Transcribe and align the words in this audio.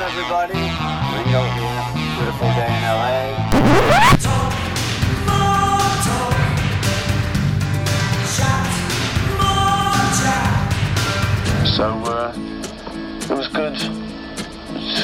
Everybody. 0.00 0.54
Ringo 0.54 1.42
here. 1.56 1.84
Beautiful 2.16 2.48
day 2.48 2.68
in 2.68 2.82
LA. 2.82 3.18
So 11.64 12.07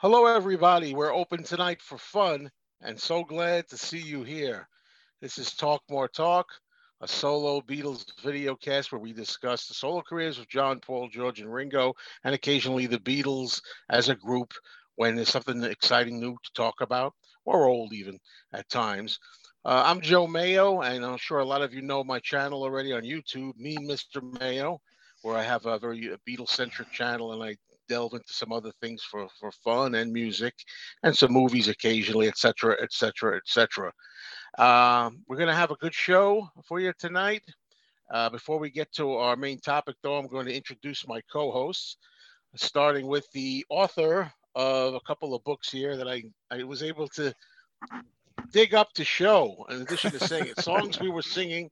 Hello, 0.00 0.26
everybody. 0.26 0.94
We're 0.94 1.12
open 1.12 1.42
tonight 1.42 1.82
for 1.82 1.98
fun 1.98 2.52
and 2.82 3.00
so 3.00 3.24
glad 3.24 3.66
to 3.66 3.76
see 3.76 3.98
you 3.98 4.22
here. 4.22 4.68
This 5.20 5.38
is 5.38 5.56
Talk 5.56 5.82
More 5.90 6.06
Talk, 6.06 6.46
a 7.00 7.08
solo 7.08 7.60
Beatles 7.60 8.04
video 8.22 8.54
cast 8.54 8.92
where 8.92 9.00
we 9.00 9.12
discuss 9.12 9.66
the 9.66 9.74
solo 9.74 10.00
careers 10.08 10.38
of 10.38 10.48
John, 10.48 10.78
Paul, 10.78 11.08
George, 11.08 11.40
and 11.40 11.52
Ringo, 11.52 11.94
and 12.22 12.32
occasionally 12.32 12.86
the 12.86 13.00
Beatles 13.00 13.60
as 13.90 14.08
a 14.08 14.14
group 14.14 14.54
when 14.94 15.16
there's 15.16 15.30
something 15.30 15.64
exciting 15.64 16.20
new 16.20 16.36
to 16.44 16.52
talk 16.54 16.80
about, 16.80 17.12
or 17.44 17.64
old 17.64 17.92
even 17.92 18.20
at 18.52 18.68
times. 18.68 19.18
Uh, 19.64 19.82
I'm 19.84 20.00
Joe 20.00 20.28
Mayo, 20.28 20.80
and 20.82 21.04
I'm 21.04 21.16
sure 21.16 21.40
a 21.40 21.44
lot 21.44 21.62
of 21.62 21.74
you 21.74 21.82
know 21.82 22.04
my 22.04 22.20
channel 22.20 22.62
already 22.62 22.92
on 22.92 23.02
YouTube, 23.02 23.56
Me 23.56 23.76
Mr. 23.78 24.22
Mayo, 24.38 24.80
where 25.22 25.36
I 25.36 25.42
have 25.42 25.66
a 25.66 25.76
very 25.76 26.08
Beatles 26.24 26.50
centric 26.50 26.92
channel 26.92 27.32
and 27.32 27.42
I 27.42 27.56
delve 27.88 28.14
into 28.14 28.32
some 28.32 28.52
other 28.52 28.72
things 28.80 29.02
for, 29.02 29.26
for 29.40 29.50
fun 29.50 29.94
and 29.94 30.12
music 30.12 30.54
and 31.02 31.16
some 31.16 31.32
movies 31.32 31.68
occasionally, 31.68 32.28
etc., 32.28 32.76
etc., 32.82 33.36
etc. 33.36 33.92
Um, 34.58 35.22
we're 35.28 35.36
going 35.36 35.48
to 35.48 35.54
have 35.54 35.70
a 35.70 35.76
good 35.76 35.94
show 35.94 36.48
for 36.64 36.80
you 36.80 36.92
tonight. 36.98 37.42
Uh, 38.10 38.30
before 38.30 38.58
we 38.58 38.70
get 38.70 38.90
to 38.92 39.12
our 39.14 39.36
main 39.36 39.58
topic, 39.60 39.96
though, 40.02 40.16
I'm 40.16 40.28
going 40.28 40.46
to 40.46 40.56
introduce 40.56 41.06
my 41.06 41.20
co 41.30 41.50
hosts, 41.50 41.98
starting 42.56 43.06
with 43.06 43.26
the 43.32 43.64
author 43.68 44.32
of 44.54 44.94
a 44.94 45.00
couple 45.00 45.34
of 45.34 45.44
books 45.44 45.70
here 45.70 45.96
that 45.96 46.08
I, 46.08 46.22
I 46.50 46.62
was 46.62 46.82
able 46.82 47.08
to 47.08 47.34
dig 48.52 48.74
up 48.74 48.92
to 48.94 49.04
show, 49.04 49.66
in 49.68 49.82
addition 49.82 50.10
to 50.12 50.20
saying 50.20 50.46
it, 50.46 50.60
songs 50.62 50.98
we 50.98 51.10
were 51.10 51.22
singing, 51.22 51.70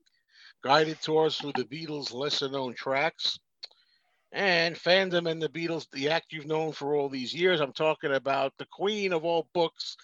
guided 0.62 1.00
tours 1.00 1.38
through 1.38 1.52
the 1.56 1.64
Beatles' 1.64 2.12
lesser 2.12 2.48
known 2.48 2.74
tracks 2.74 3.38
and 4.32 4.74
fandom 4.76 5.30
and 5.30 5.40
the 5.40 5.48
Beatles, 5.48 5.86
the 5.92 6.10
act 6.10 6.32
you've 6.32 6.46
known 6.46 6.72
for 6.72 6.94
all 6.94 7.08
these 7.08 7.32
years. 7.34 7.60
I'm 7.60 7.72
talking 7.72 8.12
about 8.12 8.52
the 8.58 8.66
queen 8.70 9.12
of 9.12 9.24
all 9.24 9.48
books, 9.54 9.96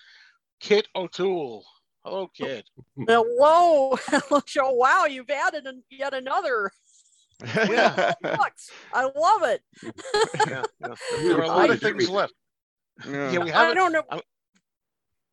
Kit 0.60 0.88
O'Toole. 0.94 1.64
Hello, 2.04 2.28
Kit. 2.34 2.64
Hello, 3.06 3.96
Joe. 4.46 4.72
Wow, 4.72 5.04
you've 5.06 5.30
added 5.30 5.66
yet 5.90 6.14
another 6.14 6.70
Yeah, 7.54 8.12
books. 8.22 8.70
I 8.92 9.04
love 9.04 9.42
it. 9.44 9.62
yeah, 10.48 10.64
yeah. 10.80 10.94
There 11.22 11.38
are 11.38 11.42
a 11.42 11.48
lot 11.48 11.70
of 11.70 11.80
things 11.80 12.08
left. 12.08 12.32
Yeah, 13.08 13.38
we 13.38 13.50
haven't. 13.50 13.76
don't 13.76 13.92
know. 13.92 14.02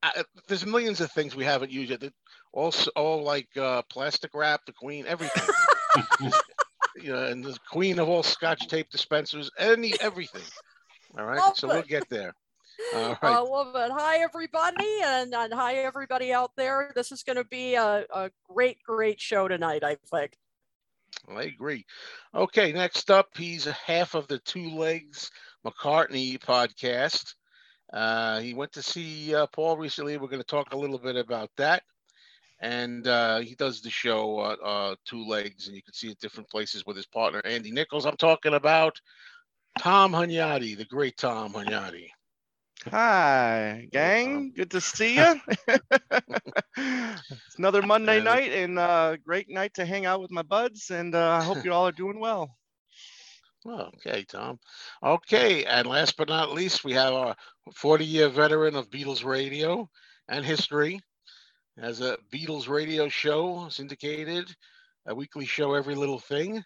I, 0.01 0.23
there's 0.47 0.65
millions 0.65 1.01
of 1.01 1.11
things 1.11 1.35
we 1.35 1.43
haven't 1.43 1.71
used 1.71 1.91
yet. 1.91 1.99
that- 2.01 2.13
All, 2.53 2.73
all 2.95 3.21
like 3.23 3.49
uh, 3.57 3.81
plastic 3.91 4.31
wrap, 4.33 4.61
the 4.65 4.71
queen, 4.73 5.05
everything. 5.07 5.43
You 7.01 7.11
know, 7.11 7.25
and 7.25 7.43
the 7.43 7.57
queen 7.71 7.99
of 7.99 8.09
all 8.09 8.23
Scotch 8.23 8.67
tape 8.67 8.89
dispensers, 8.89 9.49
any 9.57 9.93
everything. 10.01 10.43
All 11.17 11.25
right, 11.25 11.55
so 11.55 11.67
we'll 11.67 11.81
get 11.81 12.09
there. 12.09 12.33
All 12.95 13.17
I 13.21 13.27
right. 13.27 13.39
love 13.39 13.75
it. 13.75 13.91
Hi, 13.91 14.17
everybody, 14.19 15.01
and, 15.03 15.33
and 15.33 15.53
hi, 15.53 15.75
everybody 15.75 16.33
out 16.33 16.51
there. 16.55 16.91
This 16.95 17.11
is 17.11 17.23
going 17.23 17.37
to 17.37 17.45
be 17.45 17.75
a, 17.75 18.05
a 18.13 18.31
great, 18.49 18.77
great 18.83 19.19
show 19.19 19.47
tonight, 19.47 19.83
I 19.83 19.97
think. 20.11 20.37
I 21.27 21.43
agree. 21.43 21.85
Okay, 22.33 22.71
next 22.71 23.11
up, 23.11 23.29
he's 23.35 23.67
a 23.67 23.73
half 23.73 24.15
of 24.15 24.27
the 24.27 24.39
Two 24.39 24.69
Legs 24.69 25.31
McCartney 25.65 26.39
podcast. 26.39 27.33
Uh, 27.91 28.39
he 28.39 28.53
went 28.53 28.71
to 28.73 28.83
see 28.83 29.33
uh, 29.33 29.47
Paul 29.47 29.77
recently. 29.77 30.17
We're 30.17 30.27
going 30.27 30.41
to 30.41 30.47
talk 30.47 30.73
a 30.73 30.77
little 30.77 30.99
bit 30.99 31.15
about 31.15 31.49
that. 31.57 31.83
And 32.61 33.07
uh, 33.07 33.39
he 33.39 33.55
does 33.55 33.81
the 33.81 33.89
show 33.89 34.39
uh, 34.39 34.55
uh, 34.63 34.95
Two 35.05 35.25
Legs, 35.25 35.67
and 35.67 35.75
you 35.75 35.81
can 35.81 35.93
see 35.93 36.09
it 36.09 36.19
different 36.19 36.49
places 36.49 36.85
with 36.85 36.97
his 36.97 37.05
partner 37.05 37.41
Andy 37.45 37.71
Nichols. 37.71 38.05
I'm 38.05 38.17
talking 38.17 38.53
about 38.53 38.99
Tom 39.77 40.11
Hunyadi, 40.11 40.77
the 40.77 40.85
great 40.85 41.15
Tom 41.17 41.53
Hunyadi. 41.53 42.07
Hi, 42.91 43.87
gang. 43.91 44.53
Good 44.55 44.71
to 44.71 44.81
see 44.81 45.15
you. 45.15 45.41
it's 46.77 47.57
another 47.57 47.81
Monday 47.81 48.21
night 48.21 48.53
and 48.53 48.79
a 48.79 49.17
great 49.23 49.49
night 49.49 49.73
to 49.73 49.85
hang 49.85 50.05
out 50.05 50.21
with 50.21 50.31
my 50.31 50.43
buds. 50.43 50.89
And 50.89 51.13
uh, 51.13 51.29
I 51.29 51.43
hope 51.43 51.65
you 51.65 51.73
all 51.73 51.87
are 51.87 51.91
doing 51.91 52.19
well. 52.19 52.55
Well, 53.65 53.91
okay, 53.97 54.23
Tom. 54.23 54.59
Okay, 55.03 55.65
and 55.65 55.87
last 55.87 56.15
but 56.15 56.29
not 56.29 56.53
least, 56.53 56.85
we 56.85 56.93
have 56.93 57.13
our 57.13 57.35
40 57.75 58.05
year 58.05 58.29
veteran 58.29 58.75
of 58.75 58.89
Beatles 58.89 59.25
radio 59.25 59.89
and 60.29 60.45
history. 60.45 61.01
Has 61.81 62.01
a 62.01 62.17
Beatles 62.33 62.67
radio 62.67 63.07
show 63.07 63.67
syndicated, 63.69 64.53
a 65.07 65.15
weekly 65.15 65.45
show, 65.45 65.73
Every 65.75 65.95
Little 65.95 66.19
Thing. 66.19 66.63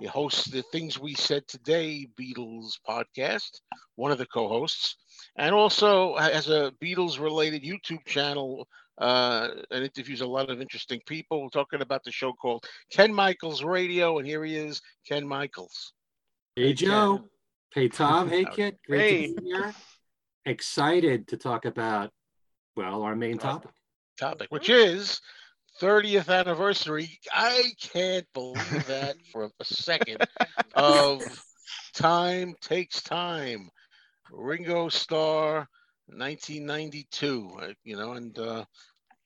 He 0.00 0.06
hosts 0.06 0.50
the 0.50 0.62
Things 0.72 0.98
We 0.98 1.14
Said 1.14 1.46
Today 1.48 2.06
Beatles 2.18 2.72
podcast, 2.88 3.60
one 3.96 4.10
of 4.10 4.16
the 4.18 4.26
co 4.26 4.48
hosts, 4.48 4.96
and 5.36 5.54
also 5.54 6.16
has 6.16 6.48
a 6.48 6.72
Beatles 6.82 7.20
related 7.20 7.62
YouTube 7.62 8.04
channel 8.06 8.66
uh, 8.98 9.48
and 9.70 9.84
interviews 9.84 10.22
a 10.22 10.26
lot 10.26 10.48
of 10.48 10.62
interesting 10.62 11.00
people. 11.06 11.42
We're 11.42 11.48
talking 11.50 11.82
about 11.82 12.02
the 12.04 12.10
show 12.12 12.32
called 12.32 12.64
Ken 12.90 13.12
Michaels 13.12 13.62
Radio, 13.62 14.16
and 14.18 14.26
here 14.26 14.42
he 14.44 14.56
is, 14.56 14.80
Ken 15.06 15.26
Michaels. 15.28 15.92
Hey 16.56 16.68
Hey, 16.68 16.72
Joe. 16.74 17.18
Ken. 17.18 17.28
Hey 17.74 17.88
Tom. 17.88 18.28
Hey 18.30 18.44
Kit. 18.52 18.78
Great 18.86 19.00
Hey. 19.00 19.26
to 19.34 19.40
be 19.42 19.46
here. 19.48 19.74
Excited 20.46 21.28
to 21.28 21.36
talk 21.36 21.66
about 21.66 22.10
well 22.76 23.02
our 23.02 23.14
main 23.14 23.36
topic. 23.36 23.70
Topic, 24.22 24.50
which 24.50 24.70
is 24.70 25.20
30th 25.80 26.28
anniversary. 26.28 27.18
I 27.32 27.72
can't 27.80 28.26
believe 28.34 28.86
that 28.86 29.16
for 29.32 29.50
a 29.60 29.64
second 29.64 30.20
of 30.74 31.44
Time 31.94 32.54
Takes 32.60 33.02
Time. 33.02 33.68
Ringo 34.30 34.88
Starr, 34.88 35.68
1992, 36.06 37.50
uh, 37.60 37.72
you 37.84 37.96
know, 37.96 38.12
and 38.12 38.38
uh, 38.38 38.64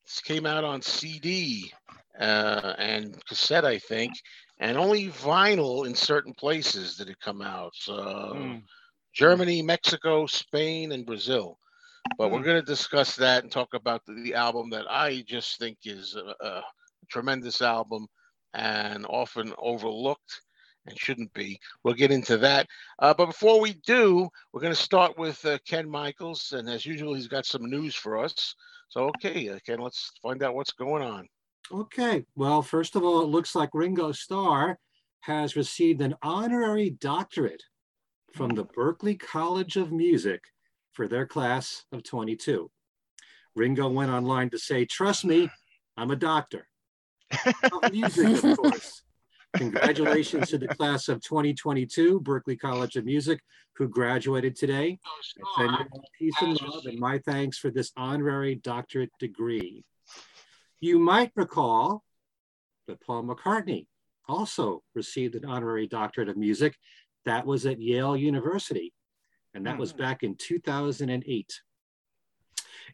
this 0.05 0.21
came 0.21 0.47
out 0.47 0.65
on 0.65 0.83
CD 0.83 1.73
uh, 2.19 2.75
and 2.79 3.25
cassette, 3.27 3.65
I 3.65 3.79
think, 3.79 4.15
and 4.59 4.79
only 4.79 5.09
vinyl 5.09 5.87
in 5.87 5.95
certain 5.95 6.35
places 6.35 6.97
did 6.97 7.11
it 7.11 7.21
come 7.21 7.43
out. 7.43 7.75
Uh, 7.89 8.33
Mm. 8.35 8.63
Germany, 9.15 9.63
Mexico, 9.63 10.27
Spain, 10.27 10.93
and 10.93 11.07
Brazil. 11.07 11.59
But 12.19 12.31
we're 12.31 12.39
Hmm. 12.39 12.45
going 12.45 12.61
to 12.61 12.67
discuss 12.67 13.17
that 13.17 13.43
and 13.43 13.53
talk 13.53 13.75
about 13.75 14.05
the, 14.07 14.15
the 14.15 14.35
album 14.35 14.71
that 14.71 14.91
I 14.91 15.23
just 15.27 15.59
think 15.59 15.79
is 15.85 16.15
a, 16.17 16.35
a 16.45 16.63
tremendous 17.09 17.61
album 17.63 18.07
and 18.55 19.07
often 19.09 19.53
overlooked 19.59 20.43
and 20.87 20.99
shouldn't 20.99 21.33
be. 21.35 21.59
We'll 21.83 21.95
get 21.95 22.11
into 22.13 22.39
that. 22.39 22.67
Uh, 23.01 23.13
but 23.13 23.27
before 23.27 23.61
we 23.61 23.75
do, 23.87 24.29
we're 24.53 24.61
going 24.61 24.73
to 24.73 24.81
start 24.81 25.19
with 25.19 25.45
uh, 25.45 25.59
Ken 25.67 25.89
Michaels. 25.89 26.53
And 26.53 26.71
as 26.71 26.87
usual, 26.87 27.15
he's 27.15 27.29
got 27.29 27.45
some 27.45 27.69
news 27.69 27.95
for 27.95 28.17
us. 28.17 28.55
So, 28.89 29.09
okay, 29.09 29.49
uh, 29.49 29.59
Ken, 29.67 29.81
let's 29.81 30.13
find 30.23 30.43
out 30.43 30.55
what's 30.55 30.73
going 30.73 31.03
on. 31.03 31.29
Okay. 31.73 32.25
Well, 32.37 32.63
first 32.63 32.95
of 32.95 33.03
all, 33.03 33.21
it 33.23 33.27
looks 33.29 33.55
like 33.55 33.71
Ringo 33.75 34.13
Starr 34.13 34.79
has 35.21 35.57
received 35.57 36.01
an 36.01 36.15
honorary 36.23 36.91
doctorate 36.91 37.65
from 38.33 38.55
the 38.55 38.65
Berklee 38.65 39.19
College 39.19 39.77
of 39.77 39.91
Music 39.91 40.41
for 40.97 41.07
their 41.07 41.27
class 41.27 41.85
of 41.93 42.03
22. 42.03 42.71
Ringo 43.55 43.89
went 43.89 44.11
online 44.11 44.49
to 44.51 44.59
say, 44.59 44.87
trust 44.87 45.27
me, 45.27 45.51
I'm 45.97 46.11
a 46.11 46.17
doctor. 46.17 46.67
Music, 47.93 48.43
of 48.43 48.57
course. 48.57 49.03
Congratulations 49.57 50.49
to 50.51 50.59
the 50.59 50.69
class 50.69 51.09
of 51.09 51.23
2022, 51.23 52.21
Berklee 52.21 52.59
College 52.59 52.97
of 52.97 53.05
Music, 53.05 53.41
who 53.77 53.89
graduated 53.89 54.57
today. 54.57 54.99
I 55.59 55.67
send 55.67 55.77
you 55.93 56.01
peace 56.19 56.35
and 56.41 56.61
love 56.63 56.87
and 56.87 56.99
my 56.99 57.19
thanks 57.19 57.59
for 57.59 57.71
this 57.71 57.93
honorary 57.97 58.55
doctorate 58.55 59.13
degree. 59.19 59.85
You 60.81 60.99
might 60.99 61.33
recall 61.37 62.05
that 62.87 63.01
Paul 63.03 63.25
McCartney 63.25 63.87
also 64.29 64.83
received 64.95 65.35
an 65.35 65.45
honorary 65.45 65.87
doctorate 65.87 66.29
of 66.29 66.37
music. 66.37 66.75
That 67.27 67.47
was 67.47 67.67
at 67.67 67.81
Yale 67.81 68.17
University, 68.17 68.93
and 69.57 69.67
that 69.67 69.79
was 69.79 69.93
back 69.95 70.23
in 70.23 70.35
2008. 70.37 71.61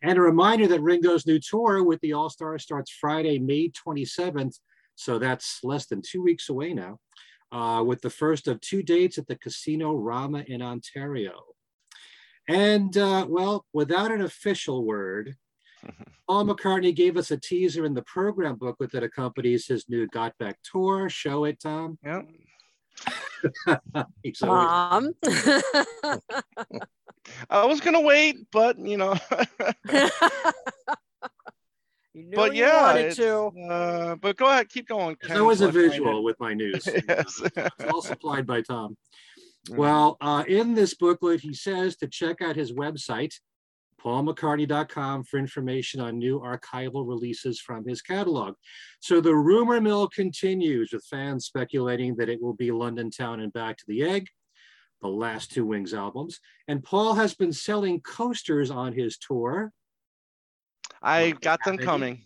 And 0.02 0.18
a 0.18 0.20
reminder 0.20 0.68
that 0.68 0.80
Ringo's 0.80 1.26
new 1.26 1.40
tour 1.40 1.82
with 1.82 2.00
the 2.00 2.12
All 2.12 2.30
Stars 2.30 2.62
starts 2.62 2.90
Friday, 2.90 3.40
May 3.40 3.70
27th. 3.70 4.58
So 4.94 5.18
that's 5.18 5.58
less 5.64 5.86
than 5.86 6.02
two 6.02 6.22
weeks 6.22 6.48
away 6.48 6.72
now, 6.72 7.00
uh, 7.50 7.82
with 7.82 8.00
the 8.00 8.10
first 8.10 8.46
of 8.46 8.60
two 8.60 8.82
dates 8.82 9.18
at 9.18 9.26
the 9.26 9.36
Casino 9.36 9.94
Rama 9.94 10.44
in 10.46 10.62
Ontario. 10.62 11.42
And 12.48 12.96
uh, 12.96 13.26
well, 13.28 13.66
without 13.72 14.12
an 14.12 14.22
official 14.22 14.84
word, 14.84 15.34
Paul 16.28 16.46
McCartney 16.46 16.94
gave 16.94 17.16
us 17.16 17.32
a 17.32 17.36
teaser 17.36 17.84
in 17.84 17.94
the 17.94 18.02
program 18.02 18.54
booklet 18.54 18.92
that 18.92 19.02
accompanies 19.02 19.66
his 19.66 19.88
new 19.88 20.06
Got 20.06 20.38
Back 20.38 20.58
tour. 20.62 21.08
Show 21.08 21.44
it, 21.44 21.60
Tom. 21.60 21.98
Yep. 22.04 22.28
He's 24.22 24.40
Mom. 24.42 25.14
I 27.48 27.64
was 27.66 27.80
gonna 27.80 28.00
wait, 28.00 28.36
but 28.52 28.78
you 28.78 28.96
know, 28.96 29.14
you 32.14 32.24
knew 32.24 32.36
but 32.36 32.54
you 32.54 32.62
yeah, 32.64 32.82
wanted 32.82 33.12
to. 33.16 33.34
uh, 33.70 34.14
but 34.16 34.36
go 34.36 34.46
ahead, 34.46 34.68
keep 34.68 34.88
going. 34.88 35.16
There's 35.20 35.32
Ken, 35.32 35.40
always 35.40 35.60
a 35.60 35.64
so 35.64 35.68
I 35.68 35.72
visual 35.72 36.24
with 36.24 36.38
my 36.40 36.54
news. 36.54 36.86
yes. 37.08 37.40
It's 37.56 37.84
all 37.92 38.02
supplied 38.02 38.46
by 38.46 38.62
Tom. 38.62 38.96
Mhm. 39.68 39.76
Well, 39.76 40.16
uh, 40.20 40.44
in 40.48 40.74
this 40.74 40.94
booklet, 40.94 41.40
he 41.40 41.54
says 41.54 41.96
to 41.98 42.08
check 42.08 42.42
out 42.42 42.56
his 42.56 42.72
website, 42.72 43.34
paulmccartney.com, 44.02 45.24
for 45.24 45.38
information 45.38 46.00
on 46.00 46.18
new 46.18 46.40
archival 46.40 47.06
releases 47.06 47.60
from 47.60 47.86
his 47.86 48.02
catalog. 48.02 48.54
So 49.00 49.20
the 49.20 49.34
rumor 49.34 49.80
mill 49.80 50.08
continues 50.08 50.92
with 50.92 51.04
fans 51.04 51.46
speculating 51.46 52.16
that 52.16 52.28
it 52.28 52.40
will 52.40 52.54
be 52.54 52.70
London 52.70 53.10
Town 53.10 53.40
and 53.40 53.52
Back 53.52 53.76
to 53.78 53.84
the 53.86 54.02
Egg, 54.02 54.28
the 55.00 55.08
last 55.08 55.52
two 55.52 55.66
Wings 55.66 55.94
albums. 55.94 56.40
And 56.68 56.82
Paul 56.82 57.14
has 57.14 57.34
been 57.34 57.52
selling 57.52 58.00
coasters 58.00 58.70
on 58.70 58.92
his 58.92 59.18
tour. 59.18 59.72
I 61.02 61.32
got 61.40 61.60
them 61.64 61.78
coming. 61.78 62.22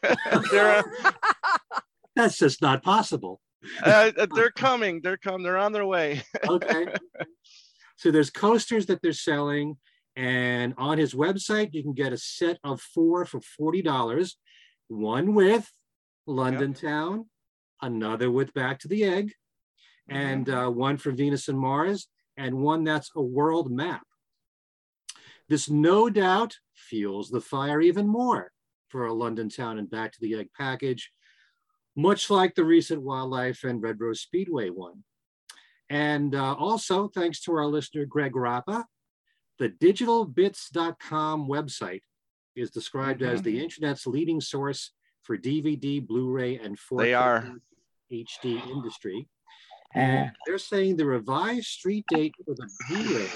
they're 0.52 0.84
That's 2.16 2.38
just 2.38 2.60
not 2.60 2.82
possible. 2.82 3.40
uh, 3.82 4.10
they're 4.34 4.50
coming. 4.50 5.00
They're 5.02 5.16
come. 5.16 5.42
They're 5.42 5.58
on 5.58 5.72
their 5.72 5.86
way. 5.86 6.22
okay. 6.48 6.86
So 7.96 8.10
there's 8.10 8.30
coasters 8.30 8.86
that 8.86 9.02
they're 9.02 9.12
selling, 9.12 9.76
and 10.16 10.74
on 10.76 10.98
his 10.98 11.14
website 11.14 11.72
you 11.72 11.82
can 11.82 11.92
get 11.92 12.12
a 12.12 12.18
set 12.18 12.58
of 12.64 12.80
four 12.80 13.24
for 13.24 13.40
forty 13.40 13.82
dollars. 13.82 14.36
One 14.88 15.34
with 15.34 15.70
London 16.26 16.74
Town, 16.74 17.26
another 17.80 18.30
with 18.30 18.52
Back 18.54 18.80
to 18.80 18.88
the 18.88 19.04
Egg, 19.04 19.32
and 20.08 20.48
uh, 20.48 20.68
one 20.68 20.96
for 20.96 21.12
Venus 21.12 21.48
and 21.48 21.58
Mars, 21.58 22.08
and 22.36 22.58
one 22.58 22.84
that's 22.84 23.10
a 23.14 23.22
world 23.22 23.70
map. 23.70 24.02
This 25.48 25.70
no 25.70 26.10
doubt 26.10 26.56
fuels 26.74 27.30
the 27.30 27.40
fire 27.40 27.80
even 27.80 28.06
more 28.06 28.52
for 28.88 29.06
a 29.06 29.12
London 29.12 29.48
Town 29.48 29.78
and 29.78 29.88
Back 29.88 30.12
to 30.12 30.20
the 30.20 30.34
Egg 30.34 30.48
package, 30.56 31.12
much 31.96 32.30
like 32.30 32.54
the 32.54 32.64
recent 32.64 33.02
Wildlife 33.02 33.62
and 33.64 33.82
Red 33.82 34.00
Rose 34.00 34.20
Speedway 34.20 34.70
one. 34.70 35.04
And 35.88 36.34
uh, 36.34 36.54
also, 36.54 37.08
thanks 37.08 37.40
to 37.42 37.52
our 37.52 37.66
listener, 37.66 38.04
Greg 38.04 38.36
Rappa, 38.36 38.84
the 39.60 39.68
digitalbits.com 39.68 41.46
website 41.46 42.00
is 42.56 42.70
described 42.70 43.22
as 43.22 43.42
the 43.42 43.54
mm-hmm. 43.54 43.62
internet's 43.62 44.06
leading 44.06 44.40
source 44.40 44.92
for 45.22 45.36
DVD, 45.36 46.04
Blu-ray, 46.04 46.56
and 46.56 46.78
4K 46.78 46.98
They 46.98 47.14
are. 47.14 47.52
HD 48.10 48.66
industry. 48.68 49.28
And 49.94 50.32
they're 50.46 50.58
saying 50.58 50.96
the 50.96 51.04
revised 51.04 51.66
street 51.66 52.06
date 52.08 52.34
for 52.44 52.54
the 52.54 52.68
Blu-ray 52.88 53.28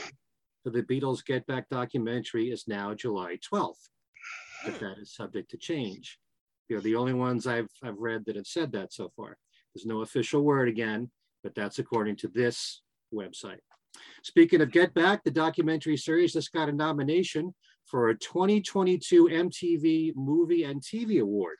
for 0.62 0.71
the 0.71 0.82
Beatles 0.82 1.25
Get 1.25 1.47
Back 1.47 1.69
documentary 1.69 2.50
is 2.50 2.65
now 2.67 2.94
July 2.94 3.37
12th. 3.53 3.91
But 4.65 4.81
that 4.81 4.99
is 4.99 5.15
subject 5.15 5.50
to 5.50 5.59
change. 5.59 6.19
You're 6.71 6.81
the 6.81 6.97
only 6.97 7.12
ones 7.12 7.47
I've, 7.47 7.69
I've 7.82 7.99
read 7.99 8.25
that 8.25 8.37
have 8.37 8.47
said 8.47 8.73
that 8.73 8.94
so 8.94 9.12
far. 9.15 9.37
There's 9.75 9.85
no 9.85 10.00
official 10.00 10.41
word 10.41 10.69
again, 10.69 11.11
but 11.43 11.55
that's 11.55 11.79
according 11.79 12.17
to 12.17 12.29
this 12.29 12.81
website. 13.12 13.59
Speaking 14.23 14.61
of 14.61 14.70
Get 14.70 14.94
Back, 14.94 15.23
the 15.23 15.31
documentary 15.31 15.96
series 15.96 16.32
just 16.32 16.52
got 16.52 16.69
a 16.69 16.73
nomination 16.73 17.55
for 17.87 18.08
a 18.08 18.19
2022 18.19 19.26
MTV 19.29 20.14
Movie 20.17 20.64
and 20.64 20.81
TV 20.82 21.20
Award. 21.20 21.56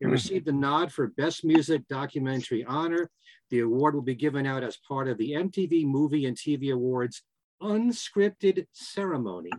It 0.00 0.06
Hmm. 0.06 0.12
received 0.12 0.48
a 0.48 0.52
nod 0.52 0.92
for 0.92 1.08
Best 1.08 1.44
Music 1.44 1.86
Documentary 1.88 2.64
Honor. 2.64 3.10
The 3.50 3.60
award 3.60 3.94
will 3.94 4.02
be 4.02 4.14
given 4.14 4.46
out 4.46 4.62
as 4.64 4.76
part 4.76 5.08
of 5.08 5.18
the 5.18 5.32
MTV 5.32 5.84
Movie 5.86 6.26
and 6.26 6.36
TV 6.36 6.70
Awards 6.72 7.22
unscripted 7.62 8.66
ceremony. 8.72 9.50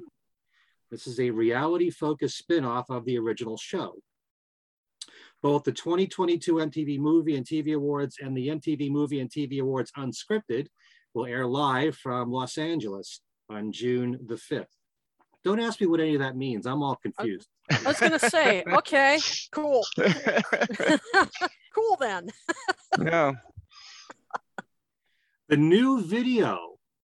This 0.91 1.07
is 1.07 1.19
a 1.19 1.31
reality 1.31 1.89
focused 1.89 2.37
spin 2.37 2.63
off 2.63 2.89
of 2.89 3.05
the 3.05 3.17
original 3.17 3.57
show. 3.57 4.01
Both 5.41 5.63
the 5.63 5.71
2022 5.71 6.55
MTV 6.55 6.99
Movie 6.99 7.35
and 7.35 7.45
TV 7.45 7.73
Awards 7.73 8.17
and 8.19 8.35
the 8.35 8.49
MTV 8.49 8.89
Movie 8.89 9.19
and 9.19 9.29
TV 9.29 9.59
Awards 9.59 9.91
Unscripted 9.97 10.67
will 11.15 11.25
air 11.25 11.47
live 11.47 11.95
from 11.95 12.29
Los 12.31 12.57
Angeles 12.57 13.21
on 13.49 13.71
June 13.71 14.19
the 14.27 14.35
5th. 14.35 14.65
Don't 15.43 15.61
ask 15.61 15.79
me 15.79 15.87
what 15.87 16.01
any 16.01 16.15
of 16.15 16.21
that 16.21 16.35
means. 16.35 16.65
I'm 16.65 16.83
all 16.83 16.97
confused. 16.97 17.47
I 17.71 17.81
was 17.87 17.99
gonna 17.99 18.19
say, 18.19 18.63
okay, 18.73 19.19
cool, 19.51 19.83
cool 21.73 21.97
then. 21.99 22.29
yeah. 23.01 23.31
The 25.47 25.57
new 25.57 26.01
video 26.01 26.57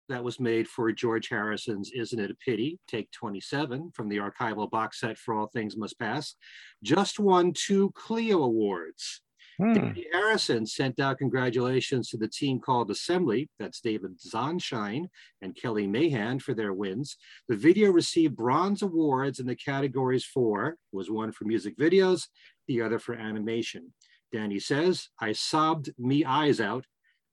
that 0.09 0.25
was 0.25 0.41
made 0.41 0.67
for 0.67 0.91
George 0.93 1.29
Harrison's 1.29 1.91
Isn't 1.91 2.19
It 2.19 2.31
a 2.31 2.35
Pity, 2.35 2.79
Take 2.89 3.11
27 3.11 3.91
from 3.95 4.09
the 4.09 4.17
archival 4.17 4.71
box 4.71 4.99
set 4.99 5.19
for 5.19 5.35
All 5.35 5.49
Things 5.49 5.77
Must 5.77 5.99
Pass, 5.99 6.37
just 6.83 7.21
won 7.21 7.53
two 7.53 7.91
Clio 7.95 8.43
Awards. 8.43 9.21
Hmm. 9.61 9.75
Dhani 9.75 10.05
Harrison 10.11 10.65
sent 10.65 10.99
out 11.01 11.19
congratulations 11.19 12.09
to 12.09 12.17
the 12.17 12.29
team 12.29 12.61
called 12.61 12.91
Assembly, 12.91 13.51
that's 13.59 13.83
David 13.83 14.19
Zonshine 14.19 15.09
and 15.43 15.55
Kelly 15.55 15.87
Mahan 15.87 16.39
for 16.39 16.55
their 16.55 16.73
wins. 16.73 17.19
The 17.47 17.57
video 17.57 17.91
received 17.91 18.37
bronze 18.37 18.81
awards 18.81 19.39
in 19.39 19.47
the 19.47 19.55
categories 19.55 20.25
for, 20.25 20.77
was 20.93 21.11
one 21.11 21.31
for 21.31 21.45
music 21.45 21.77
videos, 21.77 22.29
the 22.69 22.81
other 22.81 22.99
for 22.99 23.15
animation. 23.15 23.93
Dhani 24.35 24.63
says, 24.63 25.09
I 25.21 25.33
sobbed 25.33 25.91
me 25.99 26.25
eyes 26.25 26.59
out 26.59 26.87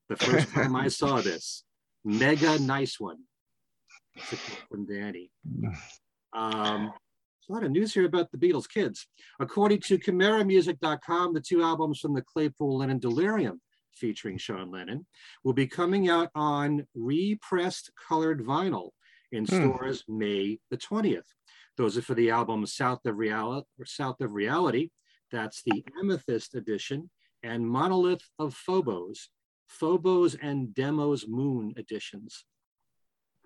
the 0.09 0.17
first 0.17 0.49
time 0.53 0.75
I 0.75 0.89
saw 0.89 1.21
this. 1.21 1.63
Mega 2.03 2.59
nice 2.59 2.99
one. 2.99 3.19
That's 4.17 4.33
a 4.33 4.35
quote 4.35 4.69
from 4.69 4.87
Dhani. 4.87 5.29
Um, 6.35 6.91
a 7.49 7.53
lot 7.53 7.63
of 7.63 7.71
news 7.71 7.93
here 7.93 8.05
about 8.05 8.31
the 8.31 8.37
Beatles 8.37 8.69
kids. 8.69 9.07
According 9.39 9.81
to 9.81 9.97
ChimeraMusic.com, 9.97 11.33
the 11.33 11.41
two 11.41 11.63
albums 11.63 11.99
from 11.99 12.13
the 12.13 12.21
Claypool 12.21 12.77
Lennon 12.77 12.99
Delirium 12.99 13.61
featuring 13.93 14.37
Sean 14.37 14.69
Lennon 14.69 15.05
will 15.43 15.53
be 15.53 15.67
coming 15.67 16.09
out 16.09 16.29
on 16.35 16.85
repressed 16.93 17.91
colored 18.07 18.41
vinyl 18.41 18.91
in 19.31 19.45
Hmm. 19.45 19.55
stores 19.55 20.03
May 20.07 20.59
the 20.69 20.77
20th. 20.77 21.33
Those 21.77 21.97
are 21.97 22.01
for 22.01 22.15
the 22.15 22.29
album 22.29 22.65
South 22.65 23.05
of 23.05 23.17
Reality 23.17 23.67
or 23.79 23.85
South 23.85 24.21
of 24.21 24.33
Reality. 24.33 24.89
That's 25.31 25.61
the 25.63 25.83
Amethyst 25.99 26.55
edition 26.55 27.09
and 27.43 27.67
Monolith 27.67 28.27
of 28.39 28.55
Phobos, 28.55 29.29
Phobos 29.67 30.35
and 30.35 30.73
Deimos 30.73 31.27
Moon 31.27 31.73
editions. 31.77 32.45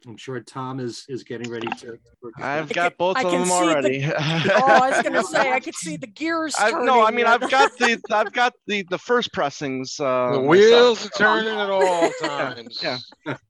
I'm 0.07 0.17
sure 0.17 0.39
Tom 0.39 0.79
is 0.79 1.05
is 1.09 1.23
getting 1.23 1.51
ready 1.51 1.67
to. 1.79 1.97
I've 2.37 2.67
that. 2.69 2.73
got 2.73 2.97
both 2.97 3.17
I 3.17 3.21
of 3.23 3.31
them 3.31 3.45
see 3.45 3.49
the- 3.49 3.55
already. 3.55 4.03
Oh, 4.15 4.65
I 4.65 4.89
was 4.89 5.01
gonna 5.03 5.23
say, 5.23 5.51
I 5.51 5.59
could 5.59 5.75
see 5.75 5.95
the 5.97 6.07
gears 6.07 6.55
I, 6.57 6.71
turning. 6.71 6.87
no, 6.87 7.05
I 7.05 7.11
mean 7.11 7.25
I've 7.27 7.47
got 7.49 7.77
the 7.77 8.01
I've 8.11 8.31
got 8.33 8.53
the 8.67 8.83
the 8.89 8.97
first 8.97 9.31
pressings. 9.31 9.99
Uh, 9.99 10.31
The 10.33 10.39
myself. 10.39 10.47
wheels 10.47 11.05
are 11.05 11.09
turning 11.09 11.59
at 11.59 11.69
all 11.69 12.09
times. 12.21 12.79
yeah. 12.81 12.97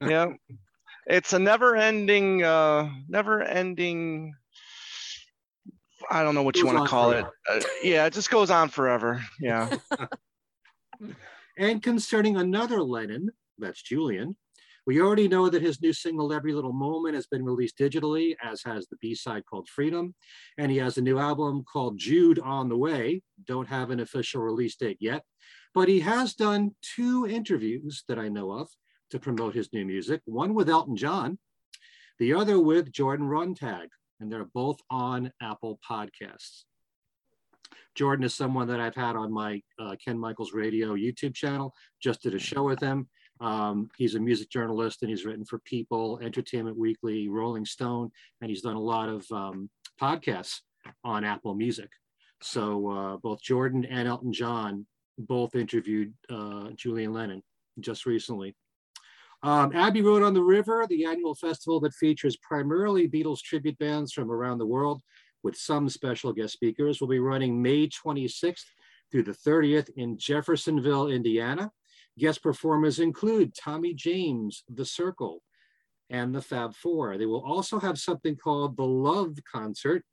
yeah, 0.02 0.28
it's 1.08 1.32
a 1.34 1.40
never-ending, 1.40 2.44
uh, 2.44 2.90
never-ending. 3.08 4.34
I 6.10 6.24
don't 6.24 6.36
know 6.36 6.44
what 6.44 6.58
you 6.58 6.66
want 6.66 6.80
to 6.80 6.86
call 6.86 7.12
it. 7.12 7.26
Uh, 7.50 7.62
yeah, 7.84 8.06
it 8.08 8.14
just 8.14 8.30
goes 8.30 8.52
on 8.52 8.68
forever. 8.70 9.22
Yeah. 9.40 9.70
And 11.58 11.82
concerning 11.84 12.38
another 12.38 12.82
Lennon, 12.82 13.30
that's 13.58 13.82
Julian, 13.82 14.36
We 14.92 15.00
already 15.00 15.30
know 15.30 15.48
that 15.48 15.62
his 15.62 15.82
new 15.82 15.94
single, 15.94 16.34
Every 16.34 16.52
Little 16.52 16.74
Moment, 16.74 17.16
has 17.16 17.26
been 17.26 17.46
released 17.46 17.78
digitally, 17.78 18.36
as 18.44 18.62
has 18.64 18.88
the 18.88 18.98
B 18.98 19.16
side 19.16 19.46
called 19.46 19.70
Freedom. 19.70 20.14
And 20.58 20.70
he 20.70 20.80
has 20.80 20.98
a 20.98 21.02
new 21.02 21.18
album 21.18 21.64
called 21.64 21.98
Jude 21.98 22.40
on 22.40 22.68
the 22.68 22.76
Way. 22.76 23.22
Don't 23.48 23.70
have 23.70 23.90
an 23.90 24.02
official 24.02 24.42
release 24.42 24.76
date 24.76 24.98
yet, 25.00 25.24
but 25.74 25.88
he 25.88 26.02
has 26.02 26.34
done 26.34 26.76
two 26.82 27.26
interviews 27.26 28.04
that 28.10 28.20
I 28.20 28.28
know 28.28 28.52
of 28.52 28.68
to 29.12 29.18
promote 29.18 29.56
his 29.56 29.72
new 29.72 29.86
music 29.86 30.24
one 30.26 30.54
with 30.54 30.68
Elton 30.68 30.98
John, 30.98 31.40
the 32.20 32.34
other 32.34 32.60
with 32.60 32.92
Jordan 32.92 33.30
Runtagh, 33.30 33.88
and 34.20 34.30
they're 34.30 34.44
both 34.54 34.80
on 34.90 35.32
Apple 35.42 35.80
Podcasts. 35.90 36.66
Jordan 37.96 38.26
is 38.26 38.36
someone 38.36 38.68
that 38.68 38.82
I've 38.82 38.96
had 38.96 39.16
on 39.16 39.32
my 39.32 39.62
uh, 39.80 39.96
Ken 40.04 40.20
Michaels 40.20 40.52
Radio 40.52 40.96
YouTube 40.96 41.34
channel, 41.34 41.74
just 42.04 42.24
did 42.24 42.36
a 42.36 42.40
show 42.40 42.64
with 42.64 42.82
him. 42.82 43.08
Um, 43.42 43.90
he's 43.98 44.16
a 44.16 44.20
music 44.20 44.50
journalist 44.50 45.02
and 45.02 45.10
he's 45.10 45.26
written 45.26 45.46
for 45.46 45.60
People, 45.60 46.20
Entertainment 46.22 46.78
Weekly, 46.78 47.28
Rolling 47.28 47.66
Stone, 47.66 48.12
and 48.40 48.50
he's 48.50 48.62
done 48.62 48.76
a 48.76 48.82
lot 48.82 49.10
of 49.10 49.26
um, 49.32 49.70
podcasts 50.00 50.60
on 51.04 51.24
Apple 51.24 51.56
Music. 51.56 51.90
So 52.44 52.90
uh, 52.90 53.18
both 53.18 53.42
Jordan 53.42 53.86
and 53.86 54.08
Elton 54.08 54.32
John 54.32 54.86
both 55.18 55.56
interviewed 55.56 56.14
uh, 56.30 56.70
Julian 56.76 57.14
Lennon 57.14 57.42
just 57.80 58.06
recently. 58.06 58.56
Um, 59.44 59.76
Abbey 59.76 60.04
Road 60.04 60.22
on 60.22 60.36
the 60.36 60.44
River, 60.44 60.86
the 60.88 61.06
annual 61.06 61.34
festival 61.34 61.80
that 61.80 61.94
features 61.94 62.38
primarily 62.38 63.08
Beatles 63.08 63.42
tribute 63.42 63.78
bands 63.80 64.14
from 64.14 64.32
around 64.32 64.60
the 64.60 64.68
world 64.68 65.02
with 65.44 65.58
some 65.58 65.90
special 65.90 66.32
guest 66.32 66.54
speakers, 66.54 67.02
will 67.02 67.08
be 67.08 67.20
running 67.20 67.60
May 67.60 67.88
26th 67.88 68.66
through 69.12 69.24
the 69.24 69.32
30th 69.32 69.90
in 69.98 70.18
Jeffersonville, 70.18 71.08
Indiana. 71.08 71.72
Guest 72.18 72.44
performers 72.44 73.00
include 73.00 73.56
Tommy 73.56 73.94
James, 73.94 74.64
The 74.70 74.84
Cyrkle, 74.84 75.40
and 76.10 76.36
the 76.36 76.42
Fab 76.42 76.76
Four. 76.76 77.18
They 77.18 77.26
will 77.26 77.44
also 77.44 77.80
have 77.80 77.98
something 77.98 78.36
called 78.36 78.76
the 78.76 78.86
Love 78.86 79.38
Concert 79.50 80.04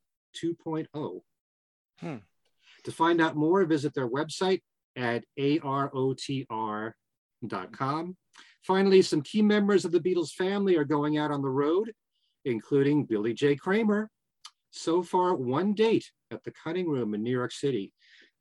2.0. 0.43 1.21
Hmm. 2.01 2.17
To 2.85 2.93
find 2.93 3.21
out 3.21 3.37
more, 3.37 3.65
visit 3.65 3.93
their 3.95 4.09
website 4.09 4.61
at 4.97 5.25
arotr.com. 5.39 6.97
Finally, 8.63 9.03
some 9.03 9.23
key 9.23 9.43
members 9.43 9.85
of 9.85 9.93
the 9.93 10.01
Beatles 10.01 10.33
family 10.33 10.77
are 10.77 10.85
going 10.85 11.19
out 11.19 11.31
on 11.31 11.43
the 11.43 11.51
road, 11.51 11.93
including 12.45 13.05
Billy 13.05 13.35
J. 13.35 13.57
Kramer. 13.57 14.11
So 14.71 15.03
far, 15.03 15.35
one 15.35 15.75
date 15.75 16.11
at 16.31 16.45
the 16.45 16.53
Cutting 16.53 16.89
Room 16.89 17.15
in 17.15 17.23
New 17.23 17.31
York 17.31 17.53
City. 17.53 17.93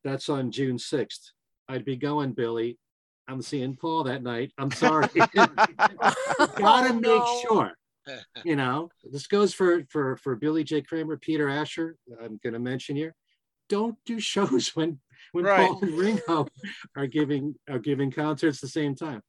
That's 0.03 0.29
on 0.29 0.51
June 0.51 0.77
6th. 0.77 1.31
I'd 1.69 1.85
be 1.85 1.95
going, 1.95 2.33
Billy. 2.33 2.77
I'm 3.27 3.41
seeing 3.41 3.75
Paul 3.75 4.03
that 4.05 4.23
night. 4.23 4.51
I'm 4.57 4.71
sorry. 4.83 5.07
Gotta 5.35 6.93
make 6.93 7.01
no. 7.03 7.39
sure. 7.43 7.71
You 8.45 8.55
know, 8.55 8.89
this 9.11 9.27
goes 9.27 9.53
for 9.53 9.83
for 9.89 10.15
for 10.17 10.35
Billy 10.37 10.63
J. 10.63 10.81
Kramer, 10.81 11.17
Peter 11.17 11.49
Asher. 11.49 11.97
I'm 12.23 12.39
gonna 12.43 12.59
mention 12.59 12.95
here. 12.95 13.13
Don't 13.67 13.97
do 14.05 14.19
shows 14.19 14.69
when 14.75 14.99
when 15.33 15.43
Right. 15.43 15.67
Paul 15.67 15.79
and 15.81 15.93
Ringo 15.93 16.47
are 16.95 17.07
giving 17.07 17.55
are 17.69 17.79
giving 17.79 18.09
concerts 18.11 18.59
at 18.59 18.61
the 18.61 18.67
same 18.69 18.95
time. 18.95 19.21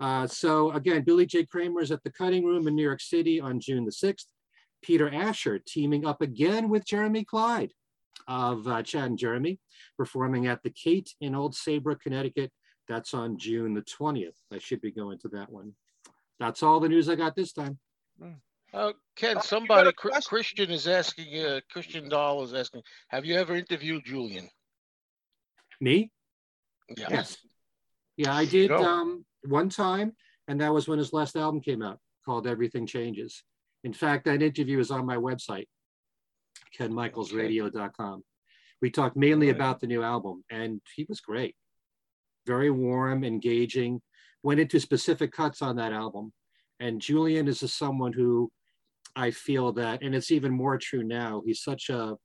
Uh, 0.00 0.26
so 0.26 0.72
again, 0.72 1.02
Billy 1.02 1.26
J. 1.26 1.44
Kramer 1.44 1.82
is 1.82 1.92
at 1.92 2.02
the 2.04 2.10
Cutting 2.10 2.44
Room 2.44 2.66
in 2.66 2.74
New 2.74 2.82
York 2.82 3.00
City 3.02 3.38
on 3.40 3.60
June 3.60 3.84
the 3.84 3.92
6th. 3.92 4.24
Peter 4.82 5.08
Asher 5.08 5.60
teaming 5.64 6.04
up 6.04 6.20
again 6.22 6.68
with 6.68 6.84
Jeremy 6.86 7.24
Clyde 7.24 7.72
of 8.26 8.66
uh, 8.66 8.82
Chad 8.82 9.04
and 9.10 9.18
Jeremy, 9.18 9.60
performing 9.96 10.46
at 10.46 10.62
the 10.62 10.70
Kate 10.70 11.14
in 11.20 11.34
Old 11.34 11.54
Saybrook, 11.54 12.00
Connecticut. 12.00 12.50
That's 12.88 13.14
on 13.14 13.38
June 13.38 13.74
the 13.74 13.82
20th. 13.82 14.36
I 14.52 14.58
should 14.58 14.80
be 14.80 14.90
going 14.90 15.18
to 15.20 15.28
that 15.28 15.50
one. 15.50 15.72
That's 16.40 16.62
all 16.62 16.80
the 16.80 16.88
news 16.88 17.08
I 17.08 17.14
got 17.14 17.36
this 17.36 17.52
time. 17.52 17.78
Uh, 18.74 18.92
Ken, 19.16 19.40
somebody, 19.42 19.84
got 19.84 19.86
a 19.86 19.96
Chri- 19.96 20.10
question? 20.10 20.28
Christian 20.28 20.70
is 20.70 20.88
asking, 20.88 21.44
uh, 21.44 21.60
Christian 21.70 22.08
Doll 22.08 22.42
is 22.42 22.54
asking, 22.54 22.82
have 23.08 23.24
you 23.24 23.36
ever 23.36 23.54
interviewed 23.54 24.04
Julian? 24.04 24.48
Me? 25.80 26.10
Yeah. 26.96 27.06
Yes. 27.10 27.36
Yeah, 28.16 28.34
I 28.34 28.44
did 28.44 28.68
Go. 28.68 28.82
um, 28.82 29.24
one 29.44 29.68
time, 29.68 30.12
and 30.48 30.60
that 30.60 30.72
was 30.72 30.88
when 30.88 30.98
his 30.98 31.12
last 31.12 31.36
album 31.36 31.60
came 31.60 31.82
out 31.82 31.98
called 32.24 32.46
Everything 32.46 32.86
Changes. 32.86 33.42
In 33.84 33.92
fact, 33.92 34.24
that 34.24 34.42
interview 34.42 34.78
is 34.78 34.90
on 34.90 35.04
my 35.06 35.16
website, 35.16 35.66
kenmichaelsradio.com. 36.78 38.22
We 38.80 38.90
talked 38.90 39.16
mainly 39.16 39.48
Right. 39.48 39.56
about 39.56 39.80
the 39.80 39.86
new 39.86 40.02
album, 40.02 40.44
and 40.50 40.80
he 40.96 41.04
was 41.08 41.20
great. 41.20 41.56
Very 42.46 42.70
warm, 42.70 43.24
engaging, 43.24 44.00
went 44.42 44.60
into 44.60 44.80
specific 44.80 45.32
cuts 45.32 45.62
on 45.62 45.76
that 45.76 45.92
album. 45.92 46.32
And 46.80 47.00
Julian 47.00 47.46
is 47.48 47.60
someone 47.72 48.12
who 48.12 48.50
I 49.14 49.30
feel 49.30 49.72
that, 49.74 50.02
and 50.02 50.14
it's 50.14 50.30
even 50.30 50.52
more 50.52 50.78
true 50.78 51.04
now, 51.04 51.42
he's 51.44 51.62
such 51.62 51.90
a, 51.90 52.16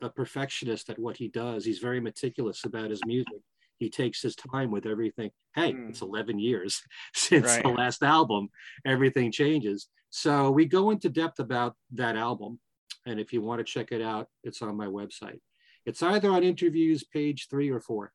a 0.00 0.08
perfectionist 0.10 0.88
at 0.90 0.98
what 0.98 1.16
he 1.16 1.28
does. 1.28 1.64
He's 1.64 1.80
very 1.80 2.00
meticulous 2.00 2.64
about 2.64 2.90
his 2.90 3.00
music. 3.04 3.40
He 3.78 3.90
takes 3.90 4.22
his 4.22 4.34
time 4.34 4.70
with 4.70 4.86
everything. 4.86 5.30
Hey, 5.54 5.72
Hmm. 5.72 5.88
it's 5.88 6.00
11 6.02 6.38
years 6.38 6.80
since 7.14 7.46
the 7.62 7.68
last 7.68 8.02
album. 8.02 8.48
Everything 8.86 9.30
changes. 9.32 9.88
So 10.10 10.50
we 10.50 10.64
go 10.64 10.90
into 10.90 11.08
depth 11.10 11.38
about 11.38 11.74
that 11.92 12.16
album. 12.16 12.60
And 13.06 13.20
if 13.20 13.32
you 13.32 13.42
want 13.42 13.58
to 13.58 13.64
check 13.64 13.92
it 13.92 14.00
out, 14.02 14.28
it's 14.44 14.62
on 14.62 14.76
my 14.76 14.86
website. 14.86 15.40
It's 15.84 16.02
either 16.02 16.30
on 16.30 16.42
interviews 16.42 17.04
page 17.04 17.46
three 17.50 17.70
or 17.70 17.80
four, 17.80 18.12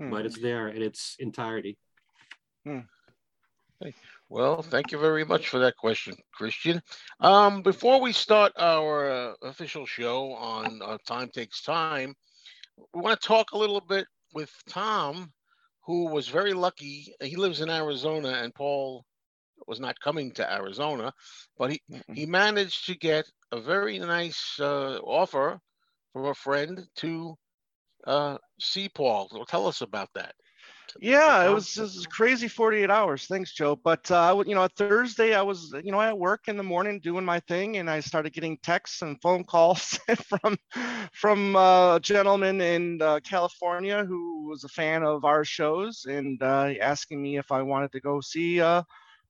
Hmm. 0.00 0.10
but 0.10 0.24
it's 0.24 0.40
there 0.40 0.68
in 0.68 0.80
its 0.80 1.16
entirety. 1.18 1.76
Well, 4.30 4.62
thank 4.62 4.92
you 4.92 4.98
very 4.98 5.24
much 5.24 5.48
for 5.48 5.58
that 5.58 5.76
question, 5.76 6.14
Christian. 6.32 6.80
Um, 7.20 7.62
before 7.62 8.00
we 8.00 8.12
start 8.12 8.52
our 8.56 9.10
uh, 9.10 9.32
official 9.42 9.84
show 9.84 10.32
on 10.32 10.80
uh, 10.82 10.96
Time 11.06 11.28
Takes 11.28 11.62
Time, 11.62 12.14
we 12.94 13.00
want 13.02 13.20
to 13.20 13.26
talk 13.26 13.52
a 13.52 13.58
little 13.58 13.80
bit 13.80 14.06
with 14.32 14.50
Tom, 14.68 15.32
who 15.84 16.06
was 16.06 16.28
very 16.28 16.54
lucky. 16.54 17.12
He 17.22 17.36
lives 17.36 17.60
in 17.60 17.68
Arizona, 17.68 18.40
and 18.42 18.54
Paul 18.54 19.04
was 19.66 19.80
not 19.80 20.00
coming 20.00 20.32
to 20.32 20.50
Arizona, 20.50 21.12
but 21.58 21.72
he, 21.72 21.82
Mm-mm. 21.92 22.14
he 22.14 22.24
managed 22.24 22.86
to 22.86 22.96
get 22.96 23.26
a 23.52 23.60
very 23.60 23.98
nice 23.98 24.58
uh, 24.60 24.98
offer 25.02 25.60
from 26.12 26.26
a 26.26 26.34
friend 26.34 26.86
to 26.96 27.36
uh, 28.06 28.38
see 28.60 28.88
Paul. 28.88 29.28
Tell 29.48 29.66
us 29.66 29.80
about 29.80 30.08
that. 30.14 30.34
Yeah, 30.98 31.46
it 31.48 31.52
was, 31.52 31.76
was 31.76 32.06
crazy 32.06 32.48
48 32.48 32.90
hours. 32.90 33.26
Thanks, 33.26 33.52
Joe. 33.52 33.76
But 33.76 34.10
uh, 34.10 34.42
you 34.46 34.54
know, 34.54 34.66
Thursday 34.76 35.34
I 35.34 35.42
was, 35.42 35.72
you 35.84 35.92
know, 35.92 36.00
at 36.00 36.18
work 36.18 36.48
in 36.48 36.56
the 36.56 36.62
morning 36.62 37.00
doing 37.00 37.24
my 37.24 37.40
thing, 37.40 37.76
and 37.76 37.88
I 37.88 38.00
started 38.00 38.32
getting 38.32 38.58
texts 38.58 39.02
and 39.02 39.20
phone 39.22 39.44
calls 39.44 39.98
from 40.24 40.56
from 41.12 41.56
uh, 41.56 41.96
a 41.96 42.00
gentleman 42.00 42.60
in 42.60 43.00
uh, 43.02 43.20
California 43.20 44.04
who 44.04 44.48
was 44.48 44.64
a 44.64 44.68
fan 44.68 45.02
of 45.02 45.24
our 45.24 45.44
shows 45.44 46.06
and 46.08 46.42
uh, 46.42 46.72
asking 46.80 47.22
me 47.22 47.38
if 47.38 47.52
I 47.52 47.62
wanted 47.62 47.92
to 47.92 48.00
go 48.00 48.20
see 48.20 48.60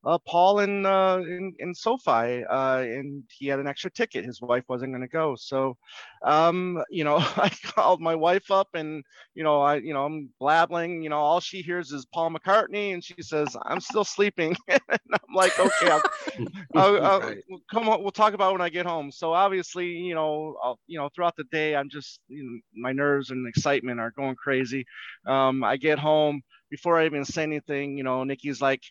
uh, 0.04 0.18
Paul 0.26 0.60
in, 0.60 0.86
uh, 0.86 1.18
in 1.18 1.54
in 1.58 1.74
SoFi, 1.74 2.44
uh, 2.44 2.78
and 2.80 3.24
he 3.30 3.46
had 3.48 3.60
an 3.60 3.66
extra 3.66 3.90
ticket. 3.90 4.24
His 4.24 4.40
wife 4.40 4.64
wasn't 4.68 4.92
going 4.92 5.02
to 5.02 5.08
go, 5.08 5.34
so 5.36 5.76
um, 6.24 6.82
you 6.90 7.04
know, 7.04 7.16
I 7.36 7.50
called 7.64 8.00
my 8.00 8.14
wife 8.14 8.50
up 8.50 8.68
and 8.74 9.04
you 9.34 9.44
know, 9.44 9.60
I, 9.60 9.76
you 9.76 9.94
know, 9.94 10.04
I'm 10.04 10.30
blabbling, 10.40 11.02
you 11.02 11.10
know, 11.10 11.18
all 11.18 11.40
she 11.40 11.62
hears 11.62 11.92
is 11.92 12.06
Paul 12.06 12.30
McCartney, 12.30 12.92
and 12.94 13.04
she 13.04 13.14
says, 13.20 13.56
"I'm 13.66 13.80
still 13.80 14.04
sleeping." 14.04 14.56
and 14.68 14.80
I'm 15.12 15.34
like, 15.34 15.58
"Okay, 15.58 15.90
I'll, 15.90 16.04
I'll, 16.74 17.00
I'll 17.00 17.22
Right. 17.22 17.44
come. 17.70 17.88
on- 17.88 18.02
We'll 18.02 18.10
talk 18.12 18.34
about 18.34 18.50
it 18.50 18.52
when 18.52 18.60
I 18.62 18.68
get 18.70 18.86
home." 18.86 19.10
So 19.10 19.32
obviously, 19.32 19.86
you 19.88 20.14
know, 20.14 20.56
I'll, 20.62 20.78
you 20.86 20.98
know, 20.98 21.08
throughout 21.14 21.36
the 21.36 21.44
day, 21.44 21.76
I'm 21.76 21.88
just, 21.90 22.20
you 22.28 22.42
know, 22.44 22.60
my 22.74 22.92
nerves 22.92 23.30
and 23.30 23.46
excitement 23.48 24.00
are 24.00 24.10
going 24.12 24.36
crazy. 24.36 24.84
Um, 25.26 25.64
I 25.64 25.76
get 25.76 25.98
home 25.98 26.42
before 26.70 26.98
I 26.98 27.06
even 27.06 27.24
say 27.24 27.42
anything, 27.42 27.96
you 27.98 28.04
know, 28.04 28.24
Nikki's 28.24 28.60
like. 28.60 28.82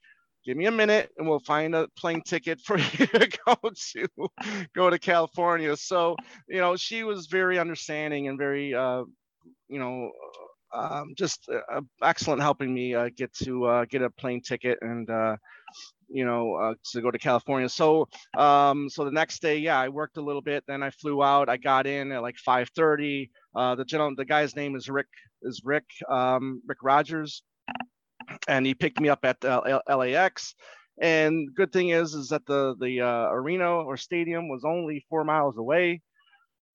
Give 0.50 0.58
me 0.58 0.66
a 0.66 0.72
minute 0.72 1.12
and 1.16 1.30
we'll 1.30 1.42
find 1.42 1.76
a 1.76 1.88
plane 1.96 2.24
ticket 2.26 2.60
for 2.60 2.76
you 2.98 3.06
to 3.06 3.30
go 3.46 3.56
to 3.56 4.08
go 4.74 4.90
to 4.90 4.98
California. 4.98 5.78
So, 5.78 6.16
you 6.48 6.60
know, 6.60 6.76
she 6.76 7.04
was 7.04 7.28
very 7.28 7.60
understanding 7.60 8.28
and 8.28 8.36
very 8.36 8.74
uh, 8.74 9.04
you 9.68 9.78
know, 9.78 10.10
um, 10.74 11.14
just 11.16 11.48
uh, 11.50 11.82
excellent 12.02 12.42
helping 12.42 12.74
me 12.74 12.96
uh, 12.96 13.10
get 13.16 13.32
to 13.44 13.66
uh, 13.66 13.86
get 13.86 14.02
a 14.02 14.10
plane 14.10 14.42
ticket 14.42 14.80
and 14.82 15.08
uh, 15.12 15.38
you 16.08 16.26
know 16.26 16.56
uh, 16.56 16.74
to 16.94 17.02
go 17.02 17.12
to 17.12 17.20
California. 17.20 17.70
So 17.70 18.08
um, 18.36 18.90
so 18.90 19.06
the 19.06 19.12
next 19.12 19.44
day, 19.44 19.60
yeah, 19.60 19.80
I 19.80 19.90
worked 19.90 20.18
a 20.18 20.22
little 20.22 20.42
bit. 20.42 20.64
Then 20.68 20.82
I 20.82 20.90
flew 20.90 21.24
out. 21.24 21.48
I 21.48 21.58
got 21.58 21.86
in 21.86 22.12
at 22.12 22.24
like 22.24 22.38
5:30. 22.38 23.30
Uh, 23.56 23.76
the 23.76 23.86
gentleman, 23.86 24.16
the 24.18 24.26
guy's 24.26 24.56
name 24.56 24.76
is 24.76 24.90
Rick 24.90 25.10
is 25.44 25.62
Rick 25.64 25.86
um, 26.10 26.64
Rick 26.66 26.80
Rogers, 26.82 27.44
and 28.48 28.66
he 28.66 28.74
picked 28.74 29.00
me 29.00 29.10
up 29.10 29.26
at 29.26 29.44
uh, 29.46 29.82
LAX. 29.90 30.56
And 31.02 31.54
good 31.56 31.72
thing 31.72 31.90
is 31.90 32.14
is 32.14 32.30
that 32.30 32.46
the 32.46 32.76
the 32.80 33.02
uh, 33.02 33.30
arena 33.32 33.70
or 33.72 33.98
stadium 33.98 34.50
was 34.50 34.64
only 34.66 35.06
four 35.10 35.24
miles 35.24 35.58
away. 35.58 36.02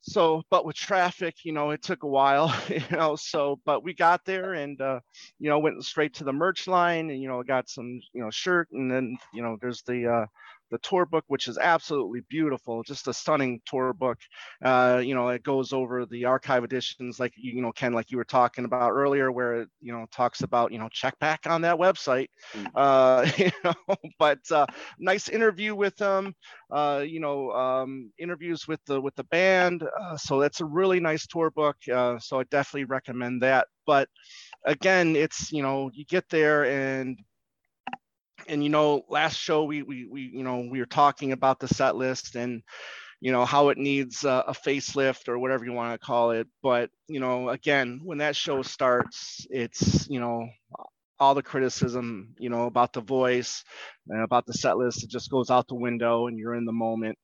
so 0.01 0.43
but 0.51 0.65
with 0.65 0.77
traffic 0.77 1.35
you 1.45 1.53
know 1.53 1.71
it 1.71 1.83
took 1.83 2.03
a 2.03 2.07
while 2.09 2.55
you 2.69 2.83
know 2.91 3.17
so 3.17 3.59
but 3.65 3.83
we 3.83 3.95
got 3.95 4.25
there 4.25 4.55
and 4.55 4.81
uh 4.81 5.01
you 5.39 5.49
know 5.49 5.59
went 5.59 5.83
straight 5.85 6.15
to 6.15 6.25
the 6.25 6.33
merch 6.33 6.67
line 6.67 7.11
and 7.11 7.21
you 7.23 7.29
know 7.29 7.43
got 7.43 7.69
some 7.69 8.01
you 8.13 8.21
know 8.23 8.31
shirt 8.31 8.69
and 8.73 8.91
then 8.91 9.17
you 9.33 9.43
know 9.43 9.57
there's 9.61 9.83
the 9.83 10.07
uh 10.07 10.27
the 10.75 10.79
tour 10.79 11.07
book, 11.07 11.25
which 11.29 11.47
is 11.47 11.57
absolutely 11.57 12.21
beautiful, 12.29 12.83
just 12.83 13.07
a 13.07 13.15
stunning 13.15 13.61
tour 13.65 13.93
book. 13.93 14.19
Uh, 14.61 15.01
you 15.05 15.15
know, 15.15 15.29
it 15.29 15.45
goes 15.45 15.73
over 15.73 16.05
the 16.05 16.25
archive 16.25 16.65
editions, 16.65 17.21
like 17.21 17.33
you 17.37 17.63
know, 17.63 17.71
Ken, 17.71 17.93
like 17.93 18.11
you 18.11 18.17
were 18.17 18.25
talking 18.25 18.65
about 18.65 18.91
earlier, 18.91 19.31
where 19.31 19.63
it 19.63 19.69
you 19.81 19.93
know 19.93 20.05
talks 20.11 20.43
about 20.43 20.73
you 20.73 20.81
know 20.81 20.89
check 20.91 21.17
back 21.21 21.47
on 21.47 21.61
that 21.63 21.79
website. 21.79 22.27
Mm. 22.55 22.67
Uh, 22.75 23.31
you 23.39 23.51
know, 23.63 23.97
but 24.19 24.41
uh, 24.51 24.67
nice 24.99 25.29
interview 25.29 25.77
with 25.77 25.95
them. 25.95 26.35
Uh, 26.73 27.05
you 27.07 27.21
know, 27.21 27.53
um, 27.53 28.11
interviews 28.19 28.67
with 28.67 28.81
the 28.87 29.01
with 29.01 29.15
the 29.15 29.25
band. 29.25 29.85
Uh, 30.01 30.17
so 30.17 30.41
that's 30.41 30.61
a 30.61 30.65
really 30.65 30.99
nice 30.99 31.25
tour 31.29 31.53
book. 31.53 31.77
Uh, 31.93 32.19
so 32.19 32.41
I 32.41 32.45
definitely 32.51 32.87
recommend 32.87 33.43
that. 33.43 33.69
But 33.87 34.09
again, 34.65 35.15
it's 35.15 35.53
you 35.53 35.63
know 35.63 35.93
you 35.95 36.05
get 36.05 36.29
there 36.31 36.65
and 36.65 37.17
and 38.49 38.63
you 38.63 38.71
know 38.71 39.05
last 39.09 39.37
show 39.37 39.65
we 39.65 39.83
we, 39.83 40.07
we 40.07 40.23
you 40.23 40.43
know 40.45 40.67
we 40.71 40.81
were 40.81 40.87
talking 40.87 41.33
about 41.33 41.61
the 41.61 41.69
set 41.69 41.97
list 41.97 42.37
and 42.37 42.63
you 43.21 43.33
know 43.33 43.45
how 43.45 43.71
it 43.71 43.79
needs 43.79 44.25
a, 44.25 44.45
a 44.49 44.53
facelift 44.53 45.29
or 45.29 45.39
whatever 45.39 45.65
you 45.65 45.73
want 45.73 45.99
to 45.99 46.07
call 46.07 46.33
it. 46.33 46.47
But 46.63 46.91
you 47.09 47.21
know 47.21 47.49
again 47.49 48.01
when 48.03 48.19
that 48.19 48.37
show 48.37 48.63
starts 48.63 49.47
it's 49.51 50.09
you 50.09 50.21
know 50.21 50.49
all 51.19 51.35
the 51.35 51.43
criticism 51.43 52.35
you 52.39 52.51
know 52.51 52.67
about 52.67 52.93
the 52.93 53.01
voice 53.01 53.65
and 54.09 54.23
about 54.23 54.47
the 54.47 54.53
set 54.53 54.77
list 54.77 55.05
it 55.05 55.11
just 55.11 55.31
goes 55.31 55.51
out 55.51 55.69
the 55.69 55.75
window 55.75 56.27
and 56.27 56.39
you're 56.39 56.55
in 56.55 56.65
the 56.65 56.73
moment 56.73 57.17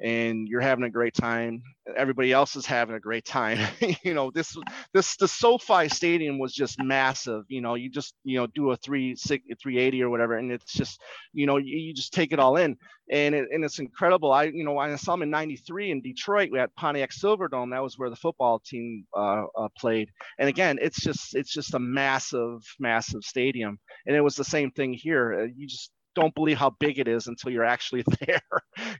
and 0.00 0.46
you're 0.48 0.60
having 0.60 0.84
a 0.84 0.90
great 0.90 1.14
time. 1.14 1.62
Everybody 1.96 2.32
else 2.32 2.54
is 2.54 2.66
having 2.66 2.94
a 2.94 3.00
great 3.00 3.24
time. 3.24 3.58
You 4.04 4.14
know 4.14 4.30
this 4.30 4.56
this 4.94 5.16
the 5.16 5.28
sofi 5.28 5.88
stadium 5.88 6.38
was 6.38 6.54
just 6.54 6.80
massive. 6.82 7.44
You 7.48 7.60
know 7.60 7.74
you 7.74 7.90
just 7.90 8.14
you 8.24 8.38
know 8.38 8.46
do 8.46 8.70
a 8.70 8.76
3 8.76 9.16
380 9.16 10.02
or 10.02 10.10
whatever 10.10 10.36
and 10.36 10.52
it's 10.52 10.72
just 10.72 11.00
you 11.32 11.46
know 11.46 11.56
you, 11.56 11.76
you 11.76 11.94
just 11.94 12.12
take 12.12 12.32
it 12.32 12.38
all 12.38 12.56
in. 12.56 12.76
And 13.10 13.34
it, 13.34 13.48
and 13.50 13.64
it's 13.64 13.78
incredible. 13.78 14.32
I 14.32 14.44
you 14.44 14.64
know 14.64 14.78
i 14.78 14.94
saw 14.96 15.12
them 15.12 15.22
in 15.22 15.30
93 15.30 15.90
in 15.90 16.02
detroit 16.02 16.50
we 16.52 16.58
had 16.58 16.74
pontiac 16.76 17.10
silverdome. 17.10 17.70
That 17.70 17.82
was 17.82 17.98
where 17.98 18.10
the 18.10 18.16
football 18.16 18.60
team 18.60 19.04
uh, 19.16 19.44
uh, 19.56 19.68
played. 19.78 20.10
And 20.38 20.48
again 20.48 20.78
it's 20.80 21.00
just 21.00 21.34
it's 21.34 21.52
just 21.52 21.74
a 21.74 21.78
massive 21.78 22.62
massive 22.78 23.24
stadium. 23.24 23.78
And 24.06 24.14
it 24.16 24.20
was 24.22 24.36
the 24.36 24.44
same 24.44 24.70
thing 24.70 24.92
here. 24.92 25.40
Uh, 25.42 25.46
you 25.56 25.66
just 25.66 25.90
don't 26.14 26.34
believe 26.34 26.58
how 26.58 26.70
big 26.70 26.98
it 26.98 27.08
is 27.08 27.26
until 27.26 27.50
you're 27.50 27.64
actually 27.64 28.02
there, 28.26 28.42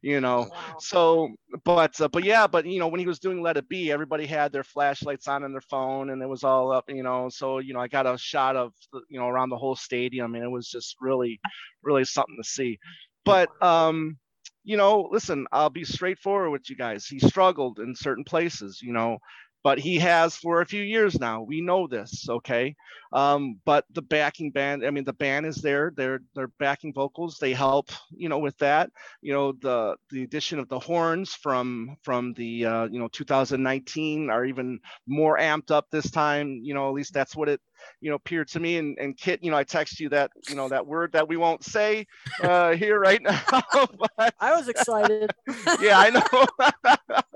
you 0.03 0.21
know. 0.21 0.49
Wow. 0.51 0.77
So, 0.79 1.29
but 1.65 2.01
uh, 2.01 2.09
but 2.09 2.25
yeah, 2.25 2.47
but 2.47 2.67
you 2.67 2.79
know, 2.79 2.89
when 2.89 3.01
he 3.01 3.07
was 3.07 3.19
doing 3.19 3.43
Let 3.43 3.57
It 3.57 3.69
Be, 3.69 3.91
everybody 3.93 4.27
had 4.27 4.53
their 4.53 4.65
flashlights 4.65 5.29
on 5.29 5.45
in 5.45 5.53
their 5.53 5.61
phone, 5.61 6.11
and 6.11 6.23
it 6.23 6.29
was 6.29 6.45
all 6.45 6.73
up, 6.73 6.85
you 6.89 7.03
know. 7.03 7.29
So 7.29 7.59
you 7.59 7.75
know, 7.75 7.81
I 7.81 7.89
got 7.89 8.07
a 8.07 8.17
shot 8.19 8.57
of 8.57 8.73
you 9.09 9.19
know 9.19 9.29
around 9.29 9.51
the 9.51 9.59
whole 9.59 9.77
stadium, 9.77 10.35
and 10.35 10.45
it 10.45 10.51
was 10.51 10.69
just 10.69 10.97
really, 11.01 11.41
really 11.83 12.05
something 12.05 12.37
to 12.41 12.49
see. 12.49 12.79
But 13.25 13.51
um, 13.63 14.19
you 14.65 14.77
know, 14.77 15.09
listen, 15.11 15.47
I'll 15.53 15.71
be 15.71 15.85
straightforward 15.85 16.51
with 16.51 16.71
you 16.71 16.77
guys. 16.77 17.07
He 17.07 17.19
struggled 17.19 17.79
in 17.79 17.95
certain 17.95 18.25
places, 18.25 18.81
you 18.83 18.93
know 18.93 19.19
but 19.63 19.79
he 19.79 19.99
has 19.99 20.37
for 20.37 20.61
a 20.61 20.67
few 20.67 20.83
years 20.83 21.19
now. 21.19 21.43
We 21.43 21.61
know 21.61 21.87
this, 21.87 22.29
okay? 22.29 22.75
Um, 23.13 23.59
but 23.65 23.85
the 23.93 24.03
backing 24.03 24.51
band, 24.51 24.85
I 24.85 24.91
mean, 24.91 25.05
the 25.05 25.13
band 25.13 25.47
is 25.47 25.57
there. 25.57 25.93
They're 25.97 26.21
they're 26.35 26.53
backing 26.59 26.93
vocals. 26.93 27.39
They 27.39 27.53
help, 27.55 27.91
you 28.11 28.29
know, 28.29 28.39
with 28.39 28.57
that. 28.59 28.91
You 29.23 29.33
know, 29.33 29.53
the 29.53 29.97
the 30.11 30.23
addition 30.23 30.59
of 30.59 30.69
the 30.69 30.79
horns 30.79 31.35
from 31.35 31.97
from 32.03 32.35
the 32.35 32.67
uh, 32.67 32.85
you 32.87 32.99
know 32.99 33.09
2019 33.09 34.31
are 34.31 34.45
even 34.45 34.79
more 35.07 35.39
amped 35.39 35.71
up 35.71 35.87
this 35.91 36.11
time. 36.11 36.61
You 36.63 36.75
know, 36.75 36.89
at 36.89 36.95
least 36.95 37.15
that's 37.15 37.35
what 37.35 37.49
it 37.49 37.61
you 38.01 38.11
know 38.11 38.17
appeared 38.17 38.49
to 38.49 38.61
me. 38.61 38.77
And 38.77 38.97
and 38.99 39.17
Kit, 39.17 39.43
you 39.43 39.51
know, 39.51 39.57
I 39.57 39.65
text 39.65 40.01
you 40.01 40.09
that 40.11 40.31
you 40.49 40.55
know 40.55 40.69
that 40.69 40.87
word 40.87 41.13
that 41.13 41.29
we 41.29 41.37
won't 41.37 41.65
say 41.65 42.07
uh, 42.43 42.75
here 42.75 42.99
right 43.01 43.23
now. 43.23 43.43
but, 43.73 44.35
I 44.41 44.55
was 44.55 44.69
excited. 44.69 45.31
yeah, 45.81 45.99
I 45.99 46.11
know 46.11 46.69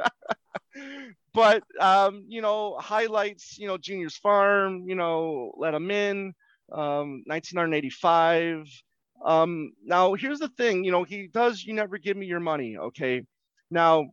but 1.35 1.63
um, 1.81 2.25
you 2.29 2.43
know, 2.43 2.77
highlights, 2.79 3.59
you 3.59 3.67
know, 3.67 3.79
Junior's 3.79 4.17
Farm, 4.17 4.85
you 4.89 4.95
know, 4.95 5.53
Let 5.57 5.75
'Em 5.75 5.91
In, 5.91 6.35
um, 6.73 7.23
1985. 7.27 8.67
Um, 9.25 9.73
now, 9.85 10.15
here's 10.15 10.41
the 10.41 10.49
thing, 10.49 10.85
you 10.85 10.91
know, 10.91 11.05
he 11.05 11.29
does 11.29 11.63
You 11.63 11.75
Never 11.75 11.99
Give 11.99 12.17
Me 12.17 12.27
Your 12.27 12.41
Money, 12.41 12.77
okay? 12.77 13.23
Now, 13.71 14.11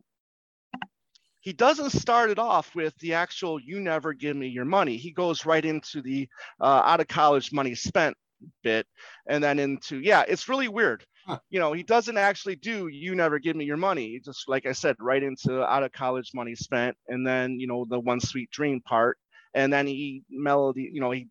he 1.40 1.52
doesn't 1.52 1.90
start 1.90 2.30
it 2.30 2.38
off 2.38 2.74
with 2.74 2.96
the 2.98 3.14
actual 3.14 3.58
You 3.58 3.80
Never 3.80 4.12
Give 4.12 4.36
Me 4.36 4.48
Your 4.48 4.66
Money. 4.66 4.96
He 4.96 5.10
goes 5.10 5.46
right 5.46 5.64
into 5.64 6.02
the 6.02 6.28
uh, 6.60 6.82
out 6.84 7.00
of 7.00 7.08
college 7.08 7.52
money 7.52 7.74
spent 7.74 8.16
bit 8.62 8.86
and 9.26 9.42
then 9.42 9.58
into, 9.58 10.00
yeah, 10.00 10.24
it's 10.28 10.48
really 10.48 10.68
weird 10.68 11.04
you 11.50 11.60
know, 11.60 11.72
he 11.72 11.82
doesn't 11.82 12.16
actually 12.16 12.56
do 12.56 12.88
you 12.88 13.14
never 13.14 13.38
give 13.38 13.56
me 13.56 13.64
your 13.64 13.76
money. 13.76 14.20
Just 14.24 14.48
like 14.48 14.66
I 14.66 14.72
said, 14.72 14.96
right 15.00 15.22
into 15.22 15.62
out 15.62 15.82
of 15.82 15.92
college 15.92 16.30
money 16.34 16.54
spent, 16.54 16.96
and 17.08 17.26
then 17.26 17.58
you 17.60 17.66
know 17.66 17.86
the 17.88 18.00
one 18.00 18.20
sweet 18.20 18.50
dream 18.50 18.80
part, 18.80 19.18
and 19.54 19.72
then 19.72 19.86
he 19.86 20.22
melody, 20.30 20.90
you 20.92 21.00
know, 21.00 21.10
he 21.10 21.28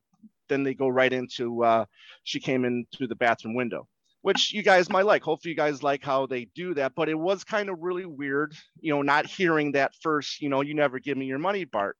then 0.50 0.64
they 0.64 0.74
go 0.74 0.88
right 0.88 1.14
into 1.14 1.64
uh, 1.64 1.86
she 2.24 2.40
came 2.40 2.66
in 2.66 2.86
through 2.96 3.08
the 3.08 3.16
bathroom 3.16 3.56
window, 3.56 3.88
which 4.22 4.54
you 4.54 4.64
guys 4.64 4.90
might 4.90 5.06
like. 5.06 5.24
Hopefully, 5.24 5.52
you 5.52 5.58
guys 5.58 5.84
like 5.84 6.04
how 6.04 6.26
they 6.26 6.46
do 6.56 6.74
that. 6.76 6.94
But 6.96 7.10
it 7.10 7.16
was 7.18 7.44
kind 7.44 7.70
of 7.70 7.78
really 7.82 8.06
weird, 8.06 8.54
you 8.80 8.94
know, 8.94 9.02
not 9.02 9.26
hearing 9.26 9.74
that 9.74 9.94
first, 10.02 10.42
you 10.42 10.50
know, 10.50 10.62
you 10.62 10.74
never 10.74 11.00
give 11.00 11.18
me 11.18 11.26
your 11.26 11.40
money 11.40 11.66
part. 11.66 11.98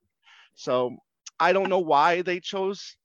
So 0.56 0.98
I 1.40 1.54
don't 1.54 1.70
know 1.70 1.80
why 1.80 2.22
they 2.22 2.40
chose 2.40 2.96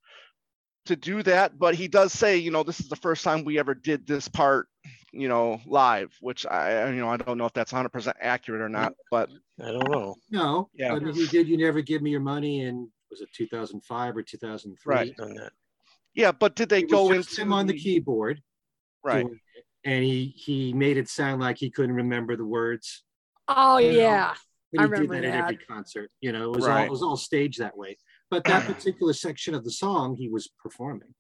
to 0.87 0.97
do 0.97 1.23
that, 1.23 1.59
but 1.59 1.75
he 1.75 1.89
does 1.89 2.13
say, 2.13 2.37
you 2.37 2.51
know, 2.51 2.63
this 2.63 2.81
is 2.81 2.89
the 2.89 2.97
first 2.97 3.25
time 3.25 3.45
we 3.45 3.59
ever 3.59 3.75
did 3.75 4.07
this 4.07 4.29
part, 4.29 4.69
you 5.13 5.29
know, 5.29 5.61
live, 5.67 6.15
which 6.21 6.47
I, 6.47 6.91
you 6.91 7.01
know, 7.01 7.09
I 7.09 7.17
don't 7.17 7.39
know 7.39 7.47
if 7.47 7.53
that's 7.53 7.73
100% 7.73 8.13
accurate 8.21 8.61
or 8.61 8.69
not, 8.69 8.93
but 9.11 9.31
I 9.63 9.71
don't 9.71 9.91
know. 9.91 10.15
No, 10.31 10.69
yeah, 10.75 10.99
but 10.99 11.15
he 11.15 11.27
did. 11.27 11.49
You 11.49 11.57
never 11.57 11.81
give 11.81 12.03
me 12.03 12.11
your 12.11 12.21
money 12.21 12.63
in 12.63 12.91
was 13.11 13.21
it 13.21 13.29
2005 13.35 14.17
or 14.17 14.23
2003? 14.23 14.95
Right. 14.95 15.13
Yeah, 16.15 16.33
but 16.33 16.57
did 16.57 16.69
they 16.69 16.81
it 16.81 16.91
go 16.91 17.13
into 17.13 17.41
him 17.41 17.53
on 17.53 17.67
the 17.67 17.79
keyboard? 17.79 18.41
Right. 19.03 19.27
And 19.85 20.05
he 20.05 20.35
he 20.37 20.73
made 20.73 20.97
it 20.97 21.09
sound 21.09 21.41
like 21.41 21.59
he 21.59 21.71
couldn't 21.71 21.95
remember 21.95 22.37
the 22.37 22.45
words. 22.45 23.05
Oh 23.49 23.79
yeah. 23.79 24.35
But 24.73 24.79
he 24.79 24.79
I 24.79 24.83
remember 24.85 25.15
did 25.15 25.25
that, 25.25 25.29
that, 25.29 25.39
at 25.39 25.45
every 25.45 25.57
concert. 25.59 26.11
You 26.21 26.33
know, 26.33 26.45
it 26.45 26.57
was 26.57 26.67
right. 26.67 26.81
all 26.81 26.85
it 26.87 26.91
was 26.91 27.03
all 27.03 27.17
staged 27.17 27.61
that 27.61 27.77
way 27.77 27.97
but 28.31 28.45
that 28.45 28.65
particular 28.67 29.13
section 29.13 29.55
of 29.55 29.65
the 29.65 29.71
song 29.71 30.17
he 30.17 30.29
was 30.29 30.49
performing. 30.63 31.15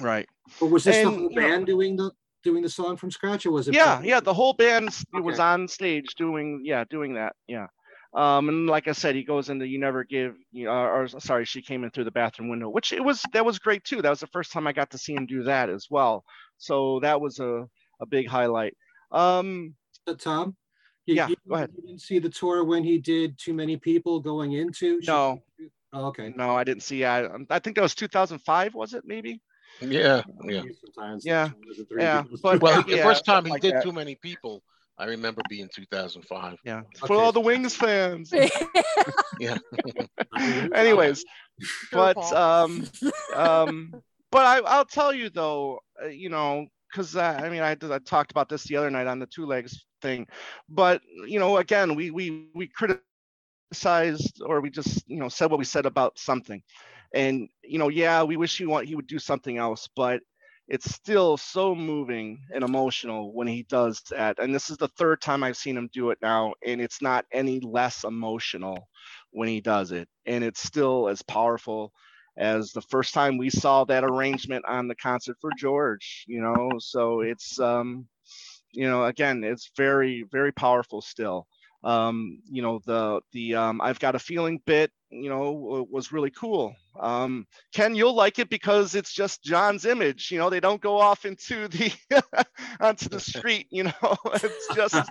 Right. 0.00 0.28
Or 0.60 0.68
was 0.68 0.84
this 0.84 0.96
and, 0.96 1.06
the 1.06 1.18
whole 1.18 1.34
band 1.34 1.62
know, 1.62 1.66
doing 1.66 1.96
the 1.96 2.12
doing 2.42 2.62
the 2.62 2.68
song 2.68 2.96
from 2.96 3.10
scratch, 3.10 3.46
or 3.46 3.52
was 3.52 3.68
it? 3.68 3.74
Yeah, 3.74 4.00
yeah, 4.02 4.20
the 4.20 4.34
whole 4.34 4.52
band 4.52 4.88
okay. 5.14 5.22
was 5.22 5.38
on 5.38 5.68
stage 5.68 6.14
doing 6.16 6.62
yeah 6.64 6.84
doing 6.88 7.14
that 7.14 7.34
yeah. 7.48 7.66
Um, 8.12 8.48
and 8.48 8.66
like 8.66 8.88
I 8.88 8.92
said, 8.92 9.14
he 9.14 9.22
goes 9.22 9.50
into 9.50 9.66
"You 9.66 9.78
Never 9.78 10.02
Give," 10.02 10.34
you 10.50 10.64
know, 10.64 10.72
or 10.72 11.06
sorry, 11.06 11.44
she 11.44 11.62
came 11.62 11.84
in 11.84 11.90
through 11.90 12.04
the 12.04 12.10
bathroom 12.10 12.48
window, 12.48 12.68
which 12.68 12.92
it 12.92 13.02
was 13.02 13.22
that 13.32 13.44
was 13.44 13.60
great 13.60 13.84
too. 13.84 14.02
That 14.02 14.10
was 14.10 14.20
the 14.20 14.26
first 14.28 14.50
time 14.52 14.66
I 14.66 14.72
got 14.72 14.90
to 14.90 14.98
see 14.98 15.14
him 15.14 15.26
do 15.26 15.44
that 15.44 15.70
as 15.70 15.86
well. 15.90 16.24
So 16.58 16.98
that 17.00 17.20
was 17.20 17.38
a 17.38 17.68
a 18.00 18.06
big 18.06 18.26
highlight. 18.26 18.76
Um, 19.12 19.74
so 20.08 20.16
Tom, 20.16 20.56
you, 21.06 21.14
yeah, 21.14 21.28
you, 21.28 21.36
go 21.48 21.54
ahead. 21.54 21.70
You 21.76 21.82
didn't 21.86 22.00
see 22.00 22.18
the 22.18 22.28
tour 22.28 22.64
when 22.64 22.82
he 22.82 22.98
did 22.98 23.38
"Too 23.38 23.54
Many 23.54 23.76
People" 23.76 24.18
going 24.18 24.54
into. 24.54 25.00
No, 25.06 25.40
Oh, 25.92 26.06
okay. 26.06 26.32
No, 26.36 26.56
I 26.56 26.64
didn't 26.64 26.82
see. 26.82 27.04
I 27.04 27.26
I 27.48 27.58
think 27.58 27.76
that 27.76 27.82
was 27.82 27.94
2005. 27.94 28.74
Was 28.74 28.94
it 28.94 29.02
maybe? 29.04 29.40
Yeah, 29.80 30.22
yeah, 30.44 30.62
Sometimes 30.94 31.24
yeah, 31.24 31.50
yeah. 31.96 32.24
But 32.42 32.60
well, 32.60 32.82
the 32.82 32.98
first 32.98 33.24
time 33.24 33.44
he 33.44 33.50
like 33.50 33.62
did 33.62 33.74
that. 33.74 33.82
too 33.82 33.92
many 33.92 34.14
people, 34.16 34.62
I 34.98 35.06
remember 35.06 35.40
being 35.48 35.68
2005. 35.74 36.58
Yeah, 36.64 36.78
okay. 36.78 36.86
for 37.06 37.16
all 37.16 37.32
the 37.32 37.40
Wings 37.40 37.74
fans. 37.74 38.32
yeah. 39.40 39.56
Anyways, 40.74 41.24
but 41.92 42.18
um, 42.32 42.86
um, 43.34 43.94
but 44.30 44.44
I 44.44 44.58
I'll 44.58 44.84
tell 44.84 45.12
you 45.14 45.30
though, 45.30 45.80
uh, 46.02 46.08
you 46.08 46.28
know, 46.28 46.66
because 46.90 47.16
uh, 47.16 47.40
I 47.42 47.48
mean 47.48 47.62
I, 47.62 47.72
I 47.72 47.98
talked 47.98 48.32
about 48.32 48.48
this 48.48 48.64
the 48.64 48.76
other 48.76 48.90
night 48.90 49.06
on 49.06 49.18
the 49.18 49.26
two 49.26 49.46
legs 49.46 49.86
thing, 50.02 50.26
but 50.68 51.00
you 51.26 51.38
know, 51.38 51.56
again, 51.56 51.94
we 51.94 52.10
we 52.10 52.48
we 52.54 52.68
criticize 52.68 53.02
criticized 53.70 54.42
or 54.44 54.60
we 54.60 54.70
just 54.70 55.04
you 55.08 55.18
know 55.18 55.28
said 55.28 55.50
what 55.50 55.58
we 55.58 55.64
said 55.64 55.86
about 55.86 56.18
something. 56.18 56.62
And 57.14 57.48
you 57.64 57.78
know 57.78 57.88
yeah 57.88 58.22
we 58.22 58.36
wish 58.36 58.58
he 58.58 58.66
want 58.66 58.86
he 58.88 58.94
would 58.96 59.06
do 59.06 59.18
something 59.18 59.58
else 59.58 59.88
but 59.96 60.20
it's 60.68 60.94
still 60.94 61.36
so 61.36 61.74
moving 61.74 62.38
and 62.54 62.62
emotional 62.62 63.32
when 63.34 63.48
he 63.48 63.64
does 63.64 64.00
that. 64.10 64.38
And 64.38 64.54
this 64.54 64.70
is 64.70 64.76
the 64.78 64.88
third 64.88 65.20
time 65.20 65.42
i've 65.42 65.56
seen 65.56 65.76
him 65.76 65.88
do 65.92 66.10
it 66.10 66.18
now 66.22 66.54
and 66.66 66.80
it's 66.80 67.02
not 67.02 67.24
any 67.32 67.60
less 67.60 68.04
emotional 68.04 68.88
when 69.32 69.48
he 69.48 69.60
does 69.60 69.92
it. 69.92 70.08
And 70.26 70.44
it's 70.44 70.62
still 70.62 71.08
as 71.08 71.22
powerful 71.22 71.92
as 72.38 72.72
the 72.72 72.82
first 72.82 73.14
time 73.14 73.38
we 73.38 73.50
saw 73.50 73.84
that 73.84 74.04
arrangement 74.04 74.64
on 74.66 74.88
the 74.88 74.94
concert 74.96 75.36
for 75.40 75.52
george 75.58 76.24
you 76.28 76.40
know? 76.42 76.78
So 76.80 77.20
it's 77.20 77.58
um 77.60 78.06
you 78.72 78.88
know 78.88 79.04
again 79.04 79.44
it's 79.44 79.70
very 79.76 80.24
very 80.30 80.52
powerful 80.52 81.00
still 81.02 81.46
Um, 81.82 82.40
you 82.50 82.62
know, 82.62 82.80
the 82.84 83.20
the 83.32 83.54
um, 83.54 83.80
I've 83.80 83.98
got 84.00 84.14
a 84.14 84.18
feeling 84.18 84.60
bit, 84.66 84.90
you 85.10 85.30
know, 85.30 85.86
was 85.90 86.12
really 86.12 86.30
cool. 86.30 86.74
Um, 87.00 87.46
Ken, 87.72 87.94
you'll 87.94 88.14
like 88.14 88.38
it 88.38 88.50
because 88.50 88.94
it's 88.94 89.12
just 89.12 89.42
John's 89.42 89.86
image. 89.86 90.30
You 90.30 90.38
know, 90.38 90.50
they 90.50 90.60
don't 90.60 90.80
go 90.82 90.98
off 90.98 91.24
into 91.24 91.68
the 91.68 91.92
onto 92.80 93.08
the 93.08 93.20
street. 93.20 93.66
You 93.70 93.84
know, 93.84 94.16
it's 94.34 94.74
just, 94.74 95.10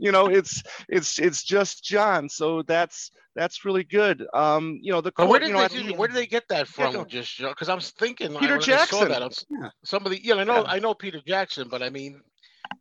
you 0.00 0.10
know, 0.12 0.26
it's 0.28 0.62
it's 0.88 1.18
it's 1.18 1.42
just 1.44 1.84
John. 1.84 2.28
So 2.28 2.62
that's 2.62 3.12
that's 3.36 3.64
really 3.64 3.84
good. 3.84 4.26
Um, 4.34 4.78
you 4.82 4.92
know, 4.92 5.00
the 5.00 5.12
But 5.16 5.28
where 5.28 5.38
did 5.40 5.48
you 5.48 5.54
know, 5.54 5.68
they 5.68 5.82
do, 5.82 5.94
where 5.94 6.08
did 6.08 6.16
they 6.16 6.26
get 6.26 6.48
that 6.48 6.66
Yeah, 6.78 6.86
from? 6.86 6.92
go. 6.94 7.04
Just 7.04 7.38
because 7.38 7.68
I'm 7.68 7.80
thinking 7.80 8.32
like, 8.32 8.40
Peter 8.42 8.54
when 8.54 8.62
I 8.62 8.76
saw 8.84 9.04
Jackson. 9.04 9.08
that, 9.08 9.22
I'm, 9.22 9.30
Yeah. 9.50 9.68
somebody. 9.84 10.20
Yeah, 10.24 10.34
I 10.36 10.44
know. 10.44 10.64
Yeah. 10.64 10.70
I 10.72 10.78
know 10.80 10.94
Peter 10.94 11.20
Jackson, 11.26 11.68
but 11.68 11.82
I 11.82 11.90
mean, 11.90 12.20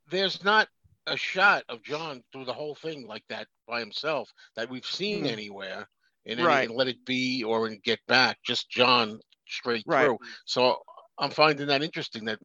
there's 0.10 0.43
not 0.43 0.67
a 1.08 1.18
shot 1.18 1.63
of 1.70 1.84
John 1.84 2.24
through 2.32 2.46
the 2.46 2.54
whole 2.54 2.76
thing 2.76 3.08
like 3.08 3.24
that 3.30 3.48
by 3.68 3.80
himself 3.80 4.32
that 4.56 4.70
we've 4.70 4.86
seen 4.86 5.26
Mhm. 5.26 5.32
anywhere 5.32 5.88
in 6.26 6.39
any, 6.39 6.48
Right. 6.48 6.70
in 6.70 6.76
Let 6.76 6.88
It 6.88 7.06
Be 7.06 7.44
or 7.44 7.68
in 7.68 7.80
Get 7.84 8.00
Back. 8.08 8.38
Just 8.46 8.70
John 8.70 9.20
straight 9.48 9.84
Right. 9.86 10.06
through. 10.06 10.20
So 10.46 10.82
I'm 11.18 11.32
finding 11.32 11.68
that 11.68 11.84
interesting 11.84 12.26
that 12.26 12.39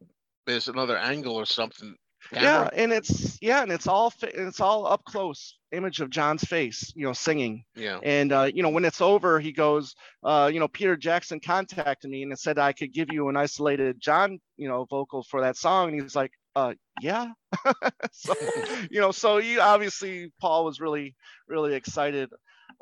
there's 0.45 0.67
another 0.67 0.97
angle 0.97 1.35
or 1.35 1.45
something. 1.45 1.95
yeah 2.31 2.69
and 2.73 2.93
it's 2.93 3.39
yeah 3.41 3.63
and 3.63 3.71
it's 3.71 3.87
all 3.87 4.13
it's 4.21 4.59
all 4.59 4.85
up 4.85 5.03
close 5.05 5.57
image 5.71 6.01
of 6.01 6.11
john's 6.11 6.43
face 6.43 6.93
you 6.95 7.03
know 7.03 7.13
singing 7.13 7.63
Yeah. 7.75 7.99
and 8.03 8.31
uh, 8.31 8.43
you 8.53 8.61
know 8.61 8.69
when 8.69 8.85
it's 8.85 9.01
over 9.01 9.39
he 9.39 9.51
goes 9.51 9.95
uh, 10.23 10.47
you 10.53 10.59
know 10.59 10.67
peter 10.67 10.95
jackson 10.95 11.39
contacted 11.39 12.11
me 12.11 12.21
and 12.21 12.37
said 12.37 12.59
i 12.59 12.73
could 12.73 12.93
give 12.93 13.11
you 13.11 13.27
an 13.29 13.37
isolated 13.37 13.99
john 13.99 14.39
you 14.55 14.67
know 14.69 14.85
vocal 14.85 15.23
for 15.23 15.41
that 15.41 15.57
song 15.57 15.89
and 15.91 15.99
he's 15.99 16.15
like 16.15 16.31
uh 16.55 16.73
yeah. 17.01 17.31
So 18.11 18.33
you 18.91 18.99
know 19.01 19.11
so 19.11 19.37
you 19.37 19.61
obviously 19.61 20.31
paul 20.41 20.65
was 20.65 20.79
really 20.79 21.15
really 21.47 21.75
excited 21.75 22.29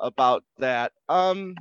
about 0.00 0.44
that. 0.58 0.92
Um 1.08 1.54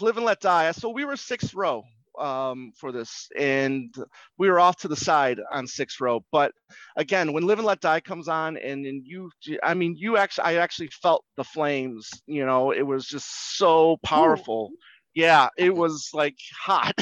live 0.00 0.16
and 0.16 0.26
let 0.26 0.40
die. 0.40 0.70
So 0.72 0.90
we 0.90 1.04
were 1.04 1.16
sixth 1.16 1.54
row 1.54 1.84
um 2.20 2.72
for 2.78 2.92
this 2.92 3.28
and 3.36 3.92
we 4.38 4.48
were 4.48 4.60
off 4.60 4.76
to 4.76 4.88
the 4.88 4.96
side 4.96 5.40
on 5.52 5.66
sixth 5.66 6.00
row. 6.00 6.24
But 6.32 6.52
again 6.96 7.32
when 7.32 7.46
live 7.46 7.58
and 7.58 7.66
let 7.66 7.80
die 7.80 8.00
comes 8.00 8.28
on 8.28 8.56
and 8.56 8.86
and 8.86 9.02
you 9.04 9.30
i 9.62 9.74
mean 9.74 9.96
you 9.96 10.16
actually 10.16 10.44
i 10.44 10.54
actually 10.56 10.88
felt 11.02 11.24
the 11.36 11.44
flames 11.44 12.08
you 12.26 12.46
know 12.46 12.70
it 12.70 12.82
was 12.82 13.06
just 13.06 13.56
so 13.58 13.96
powerful. 14.04 14.70
Yeah 15.14 15.48
it 15.56 15.74
was 15.74 16.10
like 16.12 16.36
hot. 16.64 16.94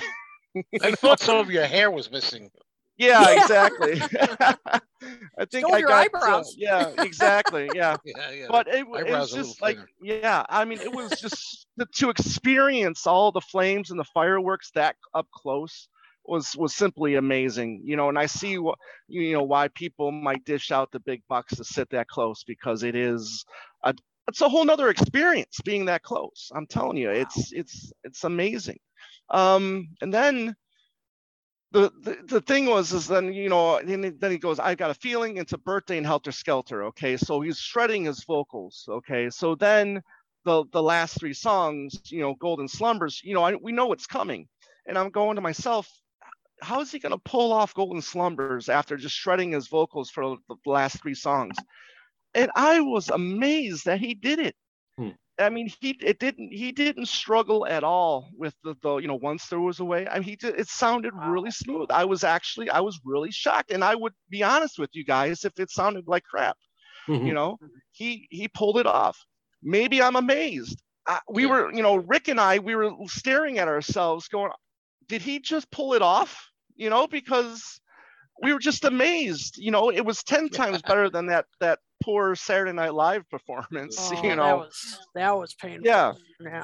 I 0.83 0.93
thought 0.93 1.21
some 1.21 1.39
of 1.39 1.51
your 1.51 1.67
hair 1.67 1.91
was 1.91 2.11
missing. 2.11 2.51
Yeah, 3.03 3.31
Yeah. 3.31 3.43
exactly 3.43 4.01
i 5.39 5.45
think 5.51 5.69
Stole 5.69 5.73
i 5.73 5.81
your 5.81 5.89
got 5.89 6.09
uh, 6.23 6.43
yeah 6.57 6.91
exactly 6.99 7.71
yeah 7.75 7.97
Yeah, 8.05 8.31
yeah. 8.31 8.47
but 8.49 8.69
it, 8.69 8.87
it 8.95 9.07
was 9.09 9.33
just 9.33 9.61
like 9.63 9.79
thinner. 9.79 9.89
yeah 10.01 10.45
i 10.49 10.65
mean 10.65 10.81
it 10.81 10.93
was 10.93 11.19
just 11.21 11.67
to, 11.79 11.87
to 11.97 12.11
experience 12.11 13.07
all 13.07 13.33
the 13.33 13.41
flames 13.41 13.91
and 13.91 13.99
the 13.99 14.05
fireworks 14.05 14.71
that 14.75 14.97
up 15.15 15.27
close 15.35 15.89
was 16.25 16.55
was 16.57 16.75
simply 16.75 17.15
amazing 17.17 17.83
you 17.85 17.97
know 17.97 18.09
and 18.09 18.19
i 18.19 18.27
see 18.27 18.59
what 18.59 18.79
you 19.09 19.33
know 19.33 19.43
why 19.43 19.69
people 19.69 20.11
might 20.13 20.45
dish 20.45 20.71
out 20.71 20.91
the 20.93 21.01
big 21.01 21.23
bucks 21.29 21.57
to 21.57 21.65
sit 21.65 21.89
that 21.91 22.09
close 22.09 22.45
because 22.45 22.83
it 22.83 22.95
is 22.95 23.45
a 23.85 23.95
it's 24.29 24.41
a 24.41 24.49
whole 24.49 24.65
nother 24.65 24.89
experience 24.91 25.59
being 25.65 25.87
that 25.87 26.03
close 26.03 26.51
i'm 26.55 26.67
telling 26.67 26.97
you 26.97 27.11
it's 27.11 27.53
it's 27.53 27.93
it's 28.05 28.25
amazing 28.25 28.79
um 29.31 29.89
and 30.01 30.13
then 30.13 30.55
the, 31.73 31.91
the, 32.03 32.19
the 32.27 32.41
thing 32.43 32.67
was 32.67 32.93
is 32.93 33.09
then 33.09 33.33
you 33.33 33.49
know 33.49 33.81
then, 33.83 34.17
then 34.19 34.31
he 34.31 34.39
goes 34.39 34.59
i 34.59 34.75
got 34.75 34.91
a 34.91 34.95
feeling 34.95 35.39
it's 35.39 35.55
a 35.55 35.59
birthday 35.59 35.97
in 35.97 36.05
helter 36.05 36.33
skelter 36.33 36.85
okay? 36.85 37.17
So 37.17 37.41
he's 37.41 37.59
shredding 37.59 38.05
his 38.05 38.25
vocals 38.25 38.85
okay? 38.89 39.31
So 39.31 39.55
then 39.55 40.03
the 40.45 40.65
the 40.73 40.83
last 40.83 41.19
three 41.19 41.33
songs 41.33 42.01
you 42.07 42.21
know 42.21 42.35
golden 42.35 42.69
slumbers 42.69 43.21
you 43.25 43.35
know 43.35 43.43
I, 43.43 43.55
we 43.57 43.73
know 43.73 43.87
what's 43.87 44.07
coming. 44.07 44.49
And 44.87 44.99
i'm 44.99 45.11
going 45.11 45.37
to 45.37 45.43
myself 45.43 45.89
how 46.61 46.81
is 46.81 46.93
he 46.93 46.99
going 46.99 47.13
to 47.13 47.19
pull 47.19 47.53
off 47.53 47.75
golden 47.75 48.03
slumbers 48.03 48.69
after 48.69 48.97
just 48.97 49.17
shredding 49.17 49.53
his 49.53 49.69
vocals 49.69 50.11
for 50.11 50.37
the 50.49 50.57
last 50.67 51.03
three 51.03 51.15
songs? 51.15 51.57
And 52.35 52.51
i 52.55 52.81
was 52.81 53.09
amazed 53.09 53.87
that 53.87 54.01
he 54.01 54.15
did 54.15 54.39
it. 54.39 54.55
Hmm. 54.99 55.11
I 55.39 55.49
mean, 55.51 55.69
he 55.81 55.91
it 56.01 56.19
didn't 56.19 56.53
he 56.53 56.73
didn't 56.73 57.07
struggle 57.07 57.67
at 57.67 57.83
all 57.83 58.31
with 58.37 58.55
the, 58.63 58.75
the 58.83 58.97
you 58.99 59.09
know 59.09 59.15
once 59.17 59.49
there 59.49 59.61
was 59.61 59.81
a 59.81 59.85
way. 59.85 60.07
I 60.07 60.15
mean, 60.15 60.23
he 60.25 60.37
did 60.37 60.59
it 60.59 60.69
sounded 60.69 61.13
really 61.15 61.51
smooth. 61.51 61.91
I 61.91 62.05
was 62.05 62.25
actually 62.25 62.71
I 62.71 62.81
was 62.81 63.01
really 63.05 63.31
shocked, 63.33 63.71
and 63.71 63.85
I 63.85 63.95
would 63.95 64.15
be 64.31 64.43
honest 64.43 64.79
with 64.79 64.91
you 64.95 65.05
guys 65.05 65.45
if 65.45 65.59
it 65.59 65.71
sounded 65.71 66.05
like 66.07 66.25
crap. 66.25 66.57
Mhm. 67.09 67.27
You 67.27 67.35
know, 67.35 67.59
he 67.93 68.27
he 68.31 68.49
pulled 68.49 68.79
it 68.79 68.87
off. 68.87 69.19
Maybe 69.63 70.03
I'm 70.03 70.17
amazed. 70.17 70.83
I, 71.07 71.21
we 71.29 71.45
Yeah. 71.45 71.47
were 71.47 71.73
you 71.73 71.83
know 71.83 71.97
Rick 71.97 72.29
and 72.29 72.41
I 72.41 72.59
we 72.59 72.75
were 72.75 72.91
staring 73.07 73.59
at 73.59 73.69
ourselves 73.69 74.29
going, 74.29 74.51
did 75.09 75.23
he 75.23 75.41
just 75.41 75.71
pull 75.71 75.95
it 75.95 76.03
off? 76.03 76.49
You 76.77 76.91
know, 76.91 77.07
because 77.07 77.81
we 78.43 78.53
were 78.53 78.59
just 78.61 78.85
amazed. 78.85 79.57
You 79.59 79.71
know, 79.71 79.91
it 79.91 80.05
was 80.05 80.23
ten 80.23 80.49
times 80.49 80.83
better 80.83 81.11
than 81.11 81.27
that 81.27 81.47
that 81.61 81.79
poor 82.03 82.35
Saturday 82.35 82.73
Night 82.73 82.95
Live 82.95 83.29
performance. 83.31 83.99
Oh, 84.13 84.23
you 84.23 84.31
that 84.31 84.37
know, 84.37 84.57
was 84.59 84.99
that 85.15 85.37
was 85.37 85.55
painful. 85.55 85.87
Yeah. 85.87 86.13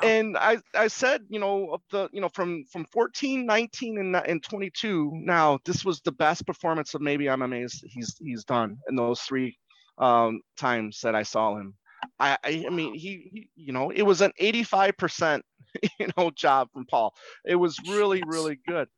And 0.02 0.36
I, 0.36 0.58
I 0.74 0.88
said, 0.88 1.22
you 1.28 1.38
know, 1.38 1.72
of 1.72 1.80
the, 1.90 2.08
you 2.12 2.20
know, 2.20 2.28
from 2.28 2.64
from 2.70 2.84
14, 2.86 3.46
19, 3.46 3.98
and, 3.98 4.16
and 4.16 4.42
22. 4.42 5.12
Now, 5.14 5.58
this 5.64 5.84
was 5.84 6.00
the 6.00 6.12
best 6.12 6.46
performance 6.46 6.94
of 6.94 7.00
maybe 7.00 7.30
I'm 7.30 7.42
amazed 7.42 7.84
he's 7.86 8.16
he's 8.18 8.44
done 8.44 8.78
in 8.88 8.96
those 8.96 9.20
three 9.20 9.56
um, 9.98 10.40
times 10.56 11.00
that 11.02 11.14
I 11.14 11.22
saw 11.22 11.56
him. 11.56 11.74
I, 12.18 12.36
I, 12.44 12.64
I 12.66 12.70
mean, 12.70 12.94
he, 12.94 13.28
he, 13.32 13.50
you 13.56 13.72
know, 13.72 13.90
it 13.90 14.02
was 14.02 14.20
an 14.20 14.32
85 14.38 14.96
percent, 14.96 15.44
you 15.98 16.08
know, 16.16 16.30
job 16.30 16.68
from 16.72 16.86
Paul. 16.86 17.14
It 17.44 17.56
was 17.56 17.78
really, 17.88 18.22
really 18.26 18.58
good. 18.66 18.88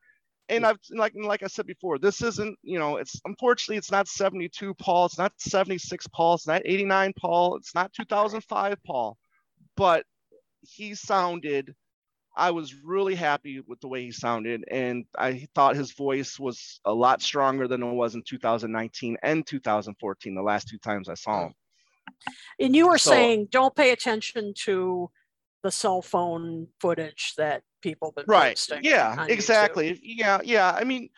And 0.50 0.66
I've 0.66 0.78
like 0.90 1.14
like 1.16 1.42
I 1.44 1.46
said 1.46 1.66
before, 1.66 1.98
this 1.98 2.20
isn't, 2.22 2.58
you 2.62 2.78
know, 2.78 2.96
it's 2.96 3.20
unfortunately 3.24 3.76
it's 3.76 3.92
not 3.92 4.08
72 4.08 4.74
Paul, 4.74 5.06
it's 5.06 5.16
not 5.16 5.32
76 5.38 6.06
Paul, 6.08 6.34
it's 6.34 6.46
not 6.46 6.62
89 6.64 7.12
Paul, 7.16 7.56
it's 7.56 7.74
not 7.74 7.92
2005 7.92 8.76
Paul, 8.84 9.16
but 9.76 10.04
he 10.62 10.94
sounded 10.94 11.74
I 12.36 12.50
was 12.52 12.74
really 12.74 13.14
happy 13.14 13.60
with 13.66 13.80
the 13.80 13.88
way 13.88 14.02
he 14.04 14.12
sounded, 14.12 14.64
and 14.70 15.04
I 15.18 15.48
thought 15.54 15.76
his 15.76 15.92
voice 15.92 16.38
was 16.38 16.80
a 16.84 16.92
lot 16.92 17.22
stronger 17.22 17.66
than 17.66 17.82
it 17.82 17.92
was 17.92 18.14
in 18.14 18.22
2019 18.22 19.16
and 19.22 19.46
2014, 19.46 20.34
the 20.34 20.42
last 20.42 20.68
two 20.68 20.78
times 20.78 21.08
I 21.08 21.14
saw 21.14 21.46
him. 21.46 21.54
And 22.58 22.74
you 22.74 22.88
were 22.88 22.98
So- 22.98 23.10
saying 23.10 23.48
don't 23.50 23.74
pay 23.74 23.90
attention 23.90 24.54
to 24.64 25.10
the 25.62 25.70
cell 25.70 26.02
phone 26.02 26.68
footage 26.80 27.34
that 27.36 27.62
people 27.82 28.12
been 28.12 28.24
Right. 28.26 28.56
posting. 28.56 28.84
Yeah, 28.84 29.12
on 29.18 29.28
YouTube. 29.28 29.30
exactly. 29.32 30.00
Yeah, 30.02 30.40
yeah. 30.44 30.72
I 30.72 30.84
mean, 30.84 31.08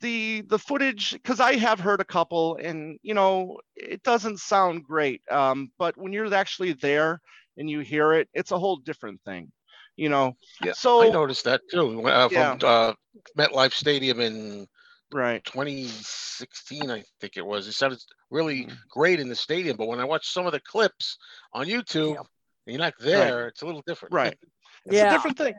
the 0.00 0.42
the 0.42 0.58
footage 0.58 1.12
because 1.12 1.40
I 1.40 1.54
have 1.56 1.78
heard 1.80 2.00
a 2.00 2.04
couple, 2.04 2.56
and 2.56 2.98
you 3.02 3.14
know, 3.14 3.58
it 3.76 4.02
doesn't 4.02 4.40
sound 4.40 4.84
great. 4.84 5.22
Um, 5.30 5.70
but 5.78 5.96
when 5.96 6.12
you're 6.12 6.32
actually 6.34 6.72
there 6.74 7.20
and 7.56 7.70
you 7.70 7.80
hear 7.80 8.12
it, 8.12 8.28
it's 8.34 8.50
a 8.50 8.58
whole 8.58 8.76
different 8.76 9.20
thing. 9.24 9.52
You 9.96 10.08
know. 10.08 10.36
Yeah, 10.60 10.72
So 10.72 11.02
I 11.02 11.08
noticed 11.08 11.44
that 11.44 11.62
too. 11.70 12.06
Uh, 12.06 12.28
Yeah. 12.30 12.56
from 12.56 12.68
uh, 12.68 12.92
MetLife 13.38 13.72
Stadium 13.72 14.20
in 14.20 14.66
right. 15.12 15.42
2016, 15.44 16.90
I 16.90 17.02
think 17.20 17.36
it 17.36 17.46
was. 17.46 17.66
It 17.68 17.72
sounded 17.72 18.00
really 18.30 18.66
Mhm. 18.66 18.76
great 18.90 19.20
in 19.20 19.28
the 19.28 19.36
stadium, 19.36 19.76
but 19.76 19.86
when 19.86 20.00
I 20.00 20.04
watched 20.04 20.32
some 20.32 20.46
of 20.46 20.52
the 20.52 20.60
clips 20.60 21.16
on 21.52 21.66
YouTube, 21.66 22.14
Yep. 22.14 22.26
And 22.66 22.74
you're 22.74 22.80
not 22.84 22.94
there. 22.98 23.48
It's 23.48 23.62
a 23.62 23.66
little 23.66 23.82
different. 23.86 24.14
Right. 24.14 24.36
It's 24.86 25.00
Yeah. 25.00 25.02
a 25.02 25.06
different 25.06 25.36
thing. 25.38 25.54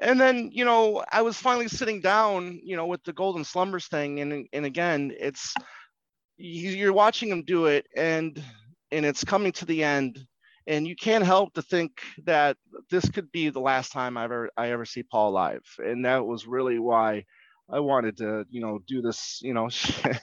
And 0.00 0.20
then, 0.20 0.50
you 0.52 0.64
know, 0.64 1.04
I 1.12 1.22
was 1.22 1.36
finally 1.36 1.68
sitting 1.68 2.00
down, 2.00 2.60
you 2.62 2.76
know, 2.76 2.86
with 2.86 3.02
the 3.04 3.12
Golden 3.12 3.44
Slumbers 3.44 3.88
thing, 3.88 4.20
and 4.20 4.46
and 4.52 4.64
again, 4.66 5.12
it's 5.18 5.54
you- 6.36 6.70
you're 6.70 6.92
watching 6.92 7.28
him 7.30 7.44
do 7.44 7.66
it, 7.66 7.86
and 7.96 8.42
and 8.90 9.04
it's 9.04 9.24
coming 9.24 9.52
to 9.52 9.66
the 9.66 9.82
end, 9.84 10.26
and 10.66 10.86
you 10.86 10.96
can't 10.96 11.24
help 11.24 11.54
to 11.54 11.62
think 11.62 12.02
that 12.24 12.56
this 12.90 13.08
could 13.10 13.30
be 13.32 13.48
the 13.50 13.60
last 13.60 13.92
time 13.92 14.16
I 14.16 14.24
ever 14.24 14.50
I 14.56 14.70
ever 14.70 14.84
see 14.84 15.02
Paul 15.02 15.32
live, 15.32 15.64
and 15.78 16.04
that 16.04 16.26
was 16.26 16.46
really 16.46 16.78
why 16.78 17.24
I 17.70 17.80
wanted 17.80 18.16
to, 18.18 18.44
you 18.50 18.60
know, 18.60 18.80
do 18.86 19.02
this, 19.02 19.40
you 19.42 19.54
know, 19.54 19.68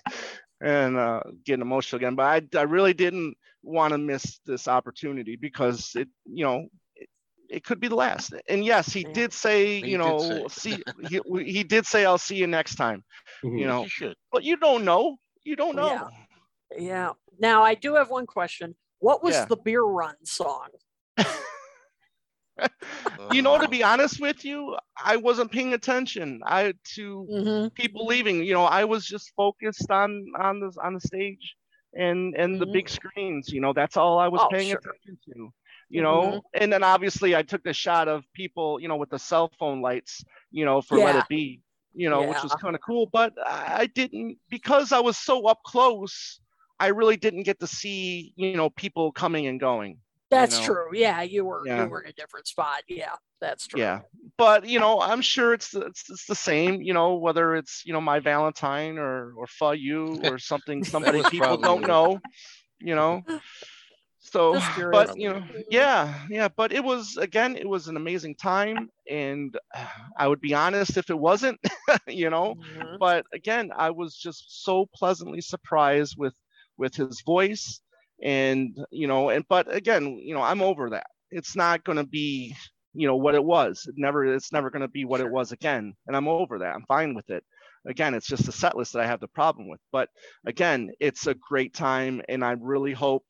and 0.62 0.98
uh, 0.98 1.22
get 1.46 1.60
emotional 1.60 1.98
again. 1.98 2.16
But 2.16 2.24
I 2.56 2.60
I 2.60 2.64
really 2.64 2.94
didn't 2.94 3.36
want 3.64 3.92
to 3.92 3.98
miss 3.98 4.40
this 4.46 4.68
opportunity 4.68 5.36
because 5.36 5.96
it, 5.96 6.08
you 6.26 6.46
know, 6.46 6.68
it, 6.96 7.10
it 7.50 7.64
could 7.64 7.80
be 7.80 7.88
the 7.88 7.96
last. 7.96 8.34
And 8.50 8.64
yes, 8.66 8.92
he 8.92 9.02
Yeah. 9.02 9.14
did 9.14 9.34
say, 9.34 9.80
He 9.80 9.92
you 9.92 9.98
know, 9.98 10.48
say. 10.48 10.84
see, 10.84 10.84
he, 11.02 11.22
he 11.44 11.64
did 11.64 11.86
say, 11.86 12.06
I'll 12.06 12.18
see 12.18 12.36
you 12.36 12.48
next 12.48 12.76
time, 12.76 13.04
Mhm. 13.44 13.60
you 13.60 13.68
know, 13.68 13.86
You 14.02 14.14
but 14.32 14.44
you 14.44 14.58
don't 14.58 14.86
know. 14.86 15.18
You 15.44 15.56
don't 15.56 15.76
know. 15.76 15.88
Yeah. 15.88 16.08
Yeah. 16.78 17.12
Now 17.40 17.64
I 17.64 17.76
do 17.76 17.96
have 17.96 18.10
one 18.10 18.26
question. 18.26 18.76
What 19.00 19.24
was 19.24 19.36
Yeah. 19.36 19.46
the 19.46 19.58
beer 19.58 19.84
run 19.84 20.16
song? 20.26 20.70
You 23.30 23.42
know, 23.42 23.58
to 23.60 23.68
be 23.68 23.84
honest 23.84 24.20
with 24.22 24.44
you, 24.46 24.78
I 25.04 25.18
wasn't 25.18 25.52
paying 25.52 25.74
attention. 25.74 26.42
I 26.46 26.74
to 26.96 27.30
Mhm. 27.30 27.72
people 27.76 28.06
leaving. 28.06 28.44
You 28.44 28.54
know, 28.54 28.64
I 28.66 28.86
was 28.86 29.06
just 29.06 29.34
focused 29.36 29.90
on 29.92 30.26
on 30.40 30.60
the 30.60 30.72
on 30.84 30.94
the 30.94 31.02
stage, 31.02 31.56
and 31.94 32.36
and 32.36 32.62
the 32.62 32.66
Mhm. 32.66 32.78
big 32.78 32.90
screens. 32.90 33.50
You 33.50 33.62
know, 33.62 33.74
that's 33.74 33.98
all 33.98 34.20
I 34.20 34.28
was 34.28 34.46
Oh, 34.46 34.54
paying 34.54 34.72
sure. 34.72 34.82
attention 34.82 35.18
to. 35.28 35.54
You 35.90 36.02
know, 36.02 36.42
Mhm. 36.42 36.54
and 36.54 36.72
then 36.72 36.84
obviously 36.84 37.36
I 37.36 37.44
took 37.44 37.64
the 37.64 37.74
shot 37.74 38.08
of 38.08 38.26
people, 38.34 38.80
you 38.80 38.88
know, 38.88 38.98
with 38.98 39.10
the 39.10 39.20
cell 39.20 39.50
phone 39.52 39.82
lights, 39.82 40.18
you 40.46 40.60
know, 40.60 40.76
for 40.82 40.94
Let 40.94 41.16
It 41.16 41.28
Be, 41.28 41.62
you 41.94 42.10
know, 42.10 42.24
which 42.24 42.44
was 42.44 42.56
kind 42.56 42.76
of 42.76 42.82
cool. 42.82 43.08
But 43.12 43.34
I 43.46 43.82
I 43.84 43.86
didn't 43.88 44.38
because 44.50 44.92
I 44.92 45.00
was 45.00 45.18
so 45.18 45.48
up 45.48 45.62
close. 45.66 46.40
I 46.80 46.88
really 46.88 47.18
didn't 47.18 47.44
get 47.44 47.60
to 47.62 47.68
see, 47.68 48.34
you 48.36 48.52
know, 48.56 48.70
people 48.70 49.12
coming 49.12 49.48
and 49.48 49.60
going. 49.60 50.00
That's 50.30 50.58
know. 50.58 50.66
true. 50.66 50.90
Yeah, 50.94 51.22
you 51.22 51.46
were 51.46 51.66
Yeah. 51.66 51.86
you 51.86 51.90
were 51.90 52.02
in 52.02 52.10
a 52.10 52.14
different 52.14 52.48
spot. 52.48 52.84
Yeah, 52.88 53.16
that's 53.40 53.68
true. 53.68 53.80
Yeah, 53.80 54.02
but 54.38 54.68
you 54.68 54.80
know, 54.80 55.00
I'm 55.02 55.22
sure 55.22 55.54
it's 55.54 55.74
it's, 55.74 56.10
it's 56.10 56.26
the 56.26 56.36
same. 56.36 56.82
You 56.82 56.94
know, 56.94 57.16
whether 57.16 57.56
it's 57.56 57.84
you 57.86 57.94
know 57.94 58.02
my 58.02 58.20
Valentine 58.20 58.98
or 58.98 59.32
or 59.34 59.48
for 59.48 59.76
you 59.76 60.16
or 60.24 60.38
something 60.40 60.84
somebody 60.84 61.24
people 61.24 61.58
probably 61.58 61.58
don't 61.58 61.86
you. 61.86 61.88
know. 61.88 62.20
You 62.80 62.96
know, 62.96 63.24
so 64.20 64.60
but 64.92 65.12
you 65.16 65.30
know, 65.30 65.42
yeah, 65.70 66.26
yeah. 66.30 66.48
But 66.50 66.72
it 66.74 66.84
was 66.84 67.18
again, 67.18 67.56
it 67.56 67.68
was 67.68 67.88
an 67.88 67.98
amazing 67.98 68.36
time, 68.36 68.90
and 69.10 69.58
uh, 69.76 69.88
I 70.18 70.28
would 70.28 70.42
be 70.42 70.54
honest 70.54 70.98
if 70.98 71.10
it 71.10 71.18
wasn't. 71.20 71.60
you 72.08 72.30
know, 72.30 72.56
Mhm. 72.56 72.98
but 73.00 73.26
again, 73.34 73.72
I 73.76 73.92
was 73.92 74.16
just 74.18 74.64
so 74.64 74.88
pleasantly 74.96 75.42
surprised 75.42 76.16
with 76.18 76.36
with 76.78 76.96
his 76.96 77.22
voice, 77.26 77.82
and 78.22 78.78
you 78.92 79.08
know, 79.08 79.30
and 79.30 79.46
but 79.48 79.74
again, 79.74 80.18
you 80.22 80.34
know, 80.34 80.42
I'm 80.42 80.62
over 80.62 80.92
that. 80.92 81.08
It's 81.32 81.56
not 81.56 81.84
going 81.84 81.98
to 81.98 82.06
be 82.06 82.56
you 82.94 83.08
know 83.08 83.16
what 83.16 83.36
it 83.36 83.44
was. 83.44 83.86
It 83.88 83.96
never, 83.98 84.26
it's 84.26 84.52
never 84.52 84.70
going 84.70 84.82
to 84.82 84.88
be 84.88 85.06
what 85.06 85.22
it 85.22 85.30
was 85.30 85.52
again, 85.52 85.94
and 86.08 86.16
I'm 86.16 86.28
over 86.28 86.60
that. 86.60 86.74
I'm 86.76 86.86
fine 86.88 87.14
with 87.14 87.30
it. 87.30 87.44
Again, 87.88 88.14
it's 88.14 88.28
just 88.28 88.46
the 88.46 88.52
set 88.52 88.76
list 88.76 88.94
that 88.94 89.04
I 89.04 89.08
have 89.08 89.20
the 89.20 89.28
problem 89.28 89.70
with. 89.70 89.80
But 89.92 90.10
again, 90.46 90.90
it's 91.00 91.28
a 91.28 91.36
great 91.36 91.74
time, 91.74 92.22
and 92.28 92.44
I 92.44 92.56
really 92.60 92.94
hope 92.94 93.26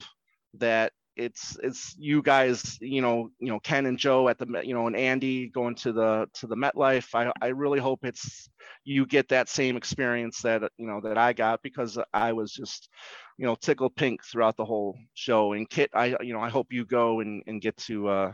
that 0.55 0.93
it's 1.17 1.57
it's 1.63 1.95
you 1.97 2.21
guys 2.21 2.77
you 2.79 3.01
know 3.01 3.29
you 3.39 3.49
know 3.49 3.59
ken 3.59 3.87
and 3.87 3.97
joe 3.97 4.27
at 4.29 4.37
the 4.37 4.45
you 4.63 4.73
know 4.73 4.87
and 4.87 4.95
andy 4.95 5.49
going 5.49 5.75
to 5.75 5.91
the 5.91 6.27
to 6.33 6.47
the 6.47 6.55
metlife 6.55 7.13
i 7.15 7.31
i 7.41 7.47
really 7.47 7.79
hope 7.79 8.05
it's 8.05 8.49
you 8.83 9.05
get 9.05 9.27
that 9.29 9.49
same 9.49 9.75
experience 9.75 10.41
that 10.41 10.61
you 10.77 10.87
know 10.87 11.01
that 11.01 11.17
i 11.17 11.33
got 11.33 11.61
because 11.63 11.97
i 12.13 12.31
was 12.31 12.51
just 12.53 12.89
you 13.37 13.45
know 13.45 13.55
tickled 13.55 13.95
pink 13.95 14.23
throughout 14.23 14.55
the 14.57 14.65
whole 14.65 14.97
show 15.13 15.53
and 15.53 15.69
kit 15.69 15.89
i 15.93 16.15
you 16.21 16.33
know 16.33 16.39
i 16.39 16.49
hope 16.49 16.71
you 16.71 16.85
go 16.85 17.19
and 17.19 17.43
and 17.47 17.61
get 17.61 17.75
to 17.77 18.07
uh 18.07 18.31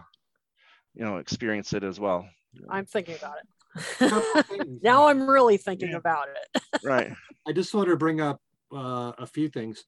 you 0.94 1.04
know 1.06 1.18
experience 1.18 1.74
it 1.74 1.84
as 1.84 2.00
well 2.00 2.28
I'm 2.70 2.86
thinking 2.86 3.16
about 3.16 3.38
it. 3.40 4.80
now 4.84 5.08
I'm 5.08 5.28
really 5.28 5.58
thinking 5.58 5.90
Yeah. 5.90 5.98
about 5.98 6.28
it. 6.28 6.62
right 6.84 7.12
I 7.48 7.52
just 7.52 7.74
want 7.74 7.90
to 7.90 7.98
bring 7.98 8.22
up 8.22 8.40
uh, 8.72 9.12
a 9.18 9.26
few 9.26 9.50
things. 9.50 9.86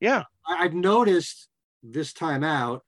yeah 0.00 0.24
I, 0.46 0.64
I've 0.64 0.74
noticed 0.74 1.48
this 1.82 2.12
time 2.12 2.44
out. 2.44 2.82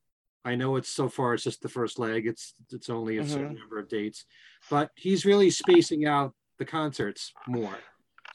I 0.45 0.55
know 0.55 0.77
it's 0.77 0.89
so 0.89 1.09
far 1.09 1.35
it's 1.35 1.45
just 1.45 1.61
the 1.63 1.69
first 1.69 1.99
leg. 1.99 2.27
It's 2.27 2.55
it's 2.71 2.89
only 2.89 3.19
a 3.19 3.27
certain 3.29 3.55
number 3.57 3.79
of 3.79 3.89
dates, 3.89 4.25
but 4.71 4.91
he's 4.97 5.27
really 5.27 5.51
spacing 5.51 6.07
out 6.07 6.35
the 6.59 6.65
concerts 6.65 7.33
more. 7.47 7.77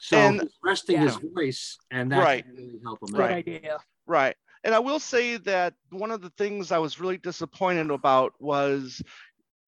So 0.00 0.16
And- 0.18 0.48
resting 0.62 1.00
his 1.00 1.16
voice, 1.16 1.78
and 1.90 2.12
that 2.12 2.22
Right. 2.22 2.44
really 2.46 2.78
help 2.84 3.00
him 3.08 3.14
out. 3.16 3.30
idea. 3.30 3.78
Right. 4.06 4.36
And 4.62 4.74
I 4.74 4.78
will 4.78 5.00
say 5.00 5.36
that 5.38 5.74
one 5.90 6.10
of 6.10 6.20
the 6.22 6.30
things 6.30 6.70
I 6.70 6.78
was 6.78 7.00
really 7.00 7.18
disappointed 7.18 7.90
about 7.90 8.34
was 8.40 9.02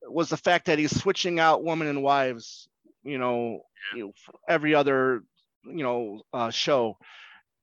was 0.03 0.29
the 0.31 0.37
fact 0.37 0.67
that 0.67 0.79
he's 0.79 0.97
switching 0.99 1.41
out 1.41 1.65
women 1.65 1.89
and 1.89 2.03
wives, 2.03 2.69
you 3.03 3.19
know, 3.19 3.63
you 3.95 4.07
know 4.07 4.13
every 4.49 4.75
other, 4.75 5.25
you 5.65 5.83
know, 5.83 6.23
uh, 6.33 6.51
show. 6.51 6.97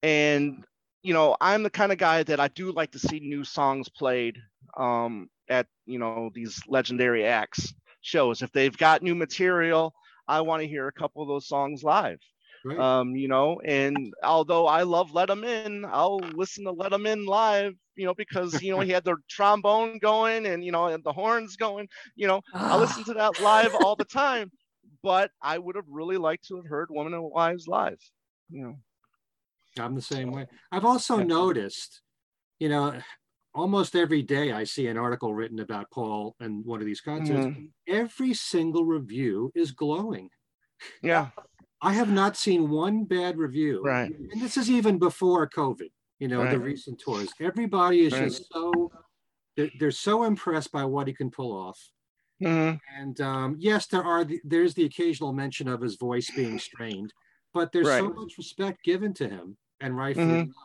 And 0.03 0.63
you 1.06 1.13
know, 1.13 1.38
I'm 1.41 1.63
the 1.63 1.72
kind 1.72 1.91
of 1.94 2.00
guy 2.00 2.24
that 2.24 2.39
I 2.41 2.50
do 2.50 2.72
like 2.72 2.91
to 2.94 3.00
see 3.00 3.20
new 3.22 3.44
songs 3.46 3.89
played 3.89 4.38
um, 4.78 5.30
at 5.50 5.68
you 5.86 6.00
know 6.00 6.32
these 6.34 6.62
legendary 6.68 7.26
acts 7.26 7.74
shows. 8.02 8.41
If 8.41 8.52
they've 8.52 8.76
got 8.78 9.02
new 9.04 9.15
material, 9.15 9.94
I 10.28 10.41
want 10.41 10.62
to 10.63 10.68
hear 10.68 10.88
a 10.88 10.94
couple 10.94 11.22
of 11.22 11.30
those 11.30 11.48
songs 11.48 11.84
live 11.84 12.20
Right? 12.63 12.86
um, 12.86 13.15
you 13.15 13.28
know, 13.28 13.62
and 13.65 14.13
although 14.24 14.68
I 14.68 14.84
love 14.84 15.12
Let 15.13 15.30
Let 15.30 15.38
'Em 15.38 15.44
In, 15.46 15.78
I'll 15.86 16.36
listen 16.36 16.56
to 16.65 16.72
Let 16.72 16.91
Let 16.91 16.94
'Em 16.94 17.00
In 17.00 17.26
live, 17.26 17.68
you 17.96 18.06
know, 18.06 18.13
because 18.13 18.62
you 18.62 18.72
know 18.72 18.80
he 18.82 18.89
had 18.91 19.04
the 19.04 19.15
trombone 19.30 20.00
going 20.00 20.46
and 20.46 20.63
you 20.63 20.72
know 20.72 20.88
and 20.88 21.04
the 21.04 21.13
horns 21.13 21.56
going, 21.58 21.88
you 22.15 22.28
know, 22.28 22.41
I 22.70 22.78
listen 22.78 23.04
to 23.06 23.13
that 23.15 23.39
live 23.39 23.76
all 23.76 23.96
the 23.96 24.06
time. 24.06 24.52
But 25.04 25.32
I 25.41 25.58
would 25.58 25.76
have 25.76 25.86
really 25.89 26.18
liked 26.18 26.46
to 26.48 26.58
have 26.58 26.65
heard 26.68 26.89
Woman 26.91 27.13
and 27.13 27.24
Wives 27.24 27.68
live, 27.68 28.00
you 28.50 28.63
know. 28.63 28.76
I'm 29.79 29.95
the 29.95 30.01
same 30.01 30.31
way. 30.31 30.47
I've 30.71 30.85
also 30.85 31.17
noticed, 31.17 32.01
you 32.59 32.69
know, 32.69 32.93
almost 33.53 33.95
every 33.95 34.21
day 34.21 34.51
I 34.51 34.63
see 34.63 34.88
an 34.88 34.97
article 34.97 35.33
written 35.33 35.59
about 35.59 35.91
Paul 35.91 36.35
and 36.39 36.65
one 36.65 36.79
of 36.79 36.85
these 36.85 37.01
concerts. 37.01 37.45
Mhm. 37.45 37.69
Every 37.88 38.33
single 38.33 38.85
review 38.85 39.51
is 39.55 39.71
glowing. 39.71 40.29
Yeah, 41.01 41.29
I 41.81 41.93
have 41.93 42.09
not 42.11 42.35
seen 42.35 42.69
one 42.69 43.05
bad 43.05 43.38
review. 43.38 43.81
Right. 43.83 44.11
And 44.13 44.41
this 44.41 44.57
is 44.57 44.69
even 44.69 44.97
before 44.97 45.47
COVID, 45.49 45.91
you 46.19 46.27
know, 46.27 46.49
the 46.49 46.59
recent 46.59 46.99
tours. 46.99 47.29
Everybody 47.39 48.01
is 48.01 48.13
Right. 48.13 48.23
just 48.23 48.51
so, 48.51 48.91
they're, 49.55 49.71
they're 49.79 49.91
so 49.91 50.23
impressed 50.23 50.71
by 50.71 50.83
what 50.85 51.07
he 51.07 51.13
can 51.13 51.31
pull 51.31 51.51
off. 51.53 51.79
Mhm. 52.41 52.79
And 52.97 53.21
um, 53.21 53.55
yes, 53.59 53.88
there 53.88 54.03
are, 54.03 54.25
the, 54.25 54.41
there's 54.43 54.73
the 54.73 54.83
occasional 54.83 55.31
mention 55.31 55.67
of 55.69 55.79
his 55.81 55.95
voice 55.95 56.29
being 56.35 56.59
strained, 56.59 57.13
but 57.53 57.71
there's 57.71 57.88
so 57.88 58.09
much 58.09 58.38
respect 58.38 58.83
given 58.83 59.13
to 59.13 59.29
him 59.29 59.57
and 59.81 59.95
rightfully 59.97 60.25
Mhm. 60.25 60.47
so, 60.47 60.61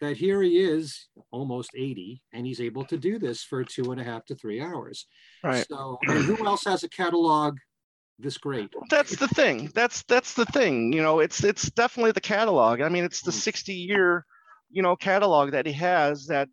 that 0.00 0.16
here 0.16 0.42
he 0.42 0.58
is 0.58 1.08
almost 1.30 1.70
80 1.74 2.22
and 2.32 2.46
he's 2.46 2.60
able 2.60 2.84
to 2.86 2.96
do 2.98 3.18
this 3.18 3.42
for 3.42 3.64
two 3.64 3.92
and 3.92 4.00
a 4.00 4.04
half 4.04 4.24
to 4.26 4.34
three 4.34 4.60
hours. 4.60 5.06
right. 5.42 5.66
So, 5.66 5.98
who 6.06 6.46
else 6.46 6.64
has 6.64 6.82
a 6.84 6.88
catalog 6.88 7.58
this 8.18 8.38
great? 8.38 8.70
That's 8.90 9.16
the 9.16 9.28
thing. 9.28 9.70
That's 9.74 10.02
that's 10.04 10.34
the 10.34 10.46
thing. 10.46 10.92
You 10.92 11.02
know, 11.02 11.20
it's 11.20 11.42
it's 11.44 11.70
definitely 11.70 12.12
the 12.12 12.20
catalog. 12.20 12.80
I 12.80 12.88
mean, 12.88 13.04
it's 13.04 13.22
the 13.22 13.30
Mm. 13.30 13.34
60 13.34 13.74
year, 13.74 14.26
you 14.70 14.82
know, 14.82 14.96
catalog 14.96 15.52
that 15.52 15.66
he 15.66 15.72
has 15.74 16.26
that, 16.26 16.48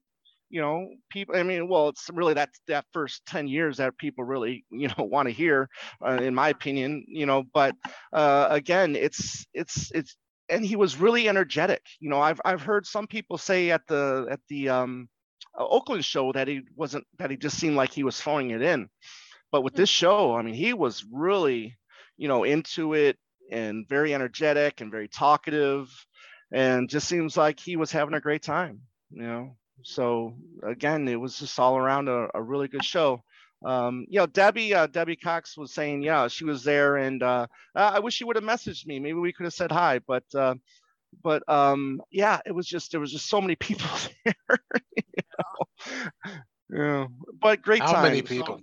you 0.50 0.62
know, 0.62 0.88
people. 1.10 1.36
I 1.36 1.44
mean, 1.44 1.68
well, 1.68 1.90
it's 1.90 2.10
really 2.14 2.34
that 2.36 2.50
that 2.68 2.86
first 2.94 3.26
10 3.26 3.48
years 3.48 3.78
that 3.78 3.98
people 3.98 4.24
really, 4.24 4.66
you 4.72 4.88
know, 4.88 5.04
want 5.12 5.28
to 5.28 5.34
hear, 5.34 5.68
uh, 6.06 6.20
in 6.22 6.36
my 6.36 6.50
opinion. 6.50 7.04
You 7.08 7.26
know, 7.26 7.44
but 7.54 7.76
uh, 8.14 8.48
again, 8.50 8.96
it's 8.96 9.46
it's 9.54 9.92
it's 9.94 10.16
and 10.52 10.66
he 10.66 10.76
was 10.76 10.98
really 10.98 11.30
energetic. 11.30 11.82
You 12.00 12.10
know, 12.10 12.20
I've 12.20 12.42
I've 12.46 12.62
heard 12.62 12.86
some 12.86 13.08
people 13.08 13.38
say 13.38 13.72
at 13.72 13.88
the 13.88 14.28
at 14.30 14.42
the 14.50 14.70
um, 14.70 15.10
uh, 15.58 15.66
Oakland 15.66 16.06
show 16.06 16.32
that 16.34 16.48
he 16.48 16.62
wasn't 16.76 17.06
that 17.18 17.32
he 17.32 17.38
just 17.38 17.58
seemed 17.58 17.78
like 17.78 17.92
he 17.92 18.04
was 18.04 18.22
throwing 18.22 18.52
it 18.52 18.62
in. 18.62 18.90
But 19.52 19.64
with 19.64 19.74
this 19.74 19.90
show, 19.90 20.36
I 20.36 20.42
mean, 20.44 20.54
he 20.54 20.74
was 20.74 21.06
really, 21.12 21.78
you 22.18 22.28
know, 22.28 22.44
into 22.44 22.94
it 22.94 23.18
and 23.52 23.88
very 23.88 24.14
energetic 24.14 24.82
and 24.82 24.92
very 24.92 25.08
talkative, 25.08 25.90
and 26.52 26.90
just 26.90 27.08
seems 27.08 27.36
like 27.36 27.60
he 27.60 27.78
was 27.78 27.92
having 27.92 28.14
a 28.14 28.22
great 28.22 28.44
time. 28.44 28.82
You 29.10 29.24
know, 29.24 29.58
so 29.84 30.36
again, 30.64 31.08
it 31.08 31.20
was 31.20 31.40
just 31.40 31.60
all 31.60 31.78
around 31.78 32.10
a, 32.10 32.28
a 32.36 32.42
really 32.42 32.68
good 32.68 32.86
show. 32.86 33.24
Um, 33.64 34.06
you 34.10 34.20
know, 34.20 34.26
Debbie, 34.26 34.74
uh, 34.74 34.88
Debbie 34.88 35.16
Cox 35.16 35.56
was 35.56 35.74
saying, 35.74 36.02
yeah, 36.02 36.28
she 36.28 36.46
was 36.46 36.64
there, 36.64 36.98
and 36.98 37.22
uh, 37.22 37.48
I 37.76 38.00
wish 38.00 38.16
she 38.16 38.24
would 38.24 38.36
have 38.36 38.46
messaged 38.46 38.88
me. 38.88 39.00
Maybe 39.00 39.20
we 39.20 39.34
could 39.34 39.44
have 39.44 39.54
said 39.54 39.72
hi, 39.72 40.00
but 40.00 40.24
uh, 40.34 40.56
but 41.24 41.48
um, 41.48 42.02
yeah, 42.10 42.40
it 42.46 42.54
was 42.54 42.68
just 42.68 42.92
there 42.92 43.00
was 43.00 43.12
just 43.12 43.30
so 43.30 43.40
many 43.40 43.56
people 43.56 43.88
there. 44.26 44.36
you 45.06 45.24
know? 45.38 46.74
Yeah, 46.74 47.06
but 47.40 47.62
great 47.62 47.82
How 47.82 47.88
time. 47.88 47.96
How 47.96 48.04
many 48.04 48.22
people? 48.22 48.62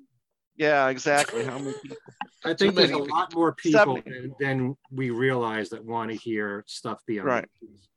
Yeah, 0.56 0.88
exactly. 0.88 1.44
How 1.44 1.58
many 1.58 1.74
people? 1.80 1.96
I 2.44 2.54
think 2.54 2.74
there's 2.74 2.90
a 2.90 2.98
lot 2.98 3.32
more 3.34 3.52
people 3.52 4.00
than, 4.04 4.34
than 4.40 4.76
we 4.90 5.10
realize 5.10 5.68
that 5.68 5.84
want 5.84 6.10
to 6.10 6.16
hear 6.16 6.64
stuff 6.66 7.00
beyond. 7.06 7.28
Right. 7.28 7.48
the. 7.60 7.88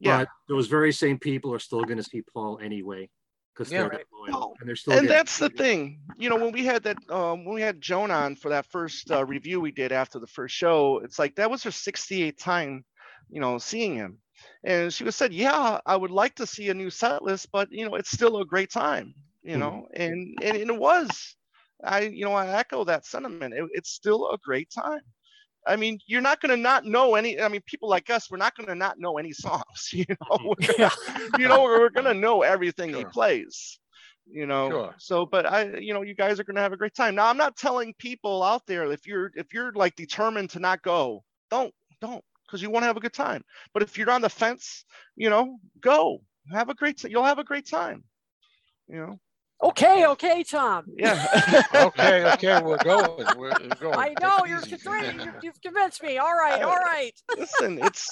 Yeah. 0.00 0.18
But 0.18 0.28
those 0.48 0.66
very 0.66 0.92
same 0.92 1.18
people 1.18 1.54
are 1.54 1.58
still 1.60 1.84
going 1.84 1.96
to 1.96 2.02
see 2.02 2.22
Paul 2.22 2.58
anyway 2.60 3.08
because 3.54 3.72
Yeah. 3.72 3.88
they're 3.88 3.90
that 3.90 4.06
loyal 4.12 4.56
and 4.60 4.68
they're 4.68 4.76
still. 4.76 4.98
and 4.98 5.00
getting- 5.00 5.10
that's 5.10 5.38
the 5.38 5.48
thing 5.50 6.00
you 6.16 6.28
know 6.28 6.36
when 6.36 6.52
we 6.52 6.64
had 6.64 6.82
that 6.84 6.98
um 7.10 7.44
when 7.44 7.54
we 7.54 7.60
had 7.62 7.80
joan 7.80 8.10
on 8.10 8.34
for 8.36 8.48
that 8.50 8.66
first 8.66 9.10
uh, 9.10 9.24
review 9.24 9.60
we 9.60 9.70
did 9.72 9.92
after 9.92 10.18
the 10.18 10.26
first 10.26 10.54
show 10.54 11.00
it's 11.04 11.18
like 11.18 11.34
that 11.36 11.50
was 11.50 11.62
her 11.62 11.70
68th 11.70 12.38
time 12.38 12.84
you 13.28 13.40
know 13.40 13.58
seeing 13.58 13.94
him 13.94 14.20
and 14.64 14.92
she 14.92 15.04
was 15.04 15.16
said 15.16 15.32
yeah 15.32 15.80
i 15.86 15.96
would 15.96 16.10
like 16.10 16.34
to 16.34 16.46
see 16.46 16.68
a 16.70 16.74
new 16.74 16.90
set 16.90 17.22
list 17.22 17.48
but 17.52 17.68
you 17.70 17.84
know 17.88 17.94
it's 17.94 18.10
still 18.10 18.38
a 18.40 18.46
great 18.46 18.70
time 18.70 19.14
you 19.42 19.56
Mhm. 19.56 19.58
know 19.58 19.86
and, 19.94 20.38
and 20.42 20.56
and 20.56 20.70
it 20.70 20.78
was 20.78 21.36
i 21.84 22.00
you 22.02 22.24
know 22.24 22.32
i 22.34 22.48
echo 22.48 22.84
that 22.84 23.06
sentiment 23.06 23.54
it, 23.54 23.64
it's 23.72 23.90
still 23.90 24.30
a 24.30 24.38
great 24.38 24.70
time 24.70 25.00
I 25.66 25.76
mean, 25.76 25.98
you're 26.06 26.20
not 26.20 26.40
going 26.40 26.50
to 26.50 26.56
not 26.56 26.84
know 26.84 27.14
any. 27.14 27.40
I 27.40 27.48
mean, 27.48 27.60
people 27.66 27.88
like 27.88 28.10
us, 28.10 28.30
we're 28.30 28.36
not 28.38 28.56
going 28.56 28.68
to 28.68 28.74
not 28.74 28.98
know 28.98 29.18
any 29.18 29.32
songs. 29.46 29.90
You 29.92 30.04
know, 30.08 30.38
mm-hmm. 30.38 30.48
We're 30.48 30.76
gonna- 30.76 31.38
you 31.38 31.48
know, 31.48 31.62
we're 31.62 31.90
going 31.90 32.06
to 32.06 32.14
know 32.14 32.42
everything 32.42 32.92
he 32.94 33.04
plays. 33.04 33.78
You 34.30 34.46
know, 34.46 34.70
Sure. 34.70 34.94
so 34.98 35.26
but 35.26 35.46
I, 35.46 35.78
you 35.78 35.92
know, 35.92 36.02
you 36.02 36.14
guys 36.14 36.38
are 36.38 36.44
going 36.44 36.54
to 36.56 36.62
have 36.62 36.72
a 36.72 36.76
great 36.76 36.94
time. 36.94 37.16
Now, 37.16 37.26
I'm 37.26 37.36
not 37.36 37.56
telling 37.56 37.92
people 37.98 38.42
out 38.42 38.66
there 38.66 38.90
if 38.90 39.06
you're 39.06 39.32
if 39.34 39.52
you're 39.52 39.72
like 39.72 39.96
determined 39.96 40.50
to 40.50 40.60
not 40.60 40.80
go, 40.82 41.24
don't 41.50 41.74
don't 42.00 42.24
because 42.46 42.62
you 42.62 42.70
want 42.70 42.84
to 42.84 42.86
have 42.86 42.96
a 42.96 43.00
good 43.00 43.12
time. 43.12 43.42
But 43.74 43.82
if 43.82 43.98
you're 43.98 44.10
on 44.10 44.20
the 44.22 44.30
fence, 44.30 44.84
you 45.16 45.28
know, 45.28 45.58
go. 45.80 46.20
have 46.52 46.68
a 46.68 46.74
great. 46.74 47.02
You'll 47.04 47.24
have 47.24 47.40
a 47.40 47.44
great 47.44 47.66
time. 47.68 48.04
You 48.88 48.96
know. 48.96 49.20
Okay, 49.62 50.06
okay, 50.06 50.42
Tom. 50.42 50.84
Yeah. 50.96 51.62
okay, 51.74 52.24
okay, 52.32 52.60
we're 52.62 52.78
going. 52.78 53.24
We're, 53.38 53.52
we're 53.60 53.74
going. 53.80 53.94
I 53.96 54.14
know 54.20 54.44
you're 54.46 54.58
easy. 54.58 54.76
convincing. 54.76 55.20
You've, 55.20 55.34
you've 55.42 55.60
convinced 55.62 56.02
me. 56.02 56.18
All 56.18 56.34
right, 56.34 56.62
all 56.62 56.74
right. 56.76 57.12
Listen, 57.38 57.78
it's 57.82 58.10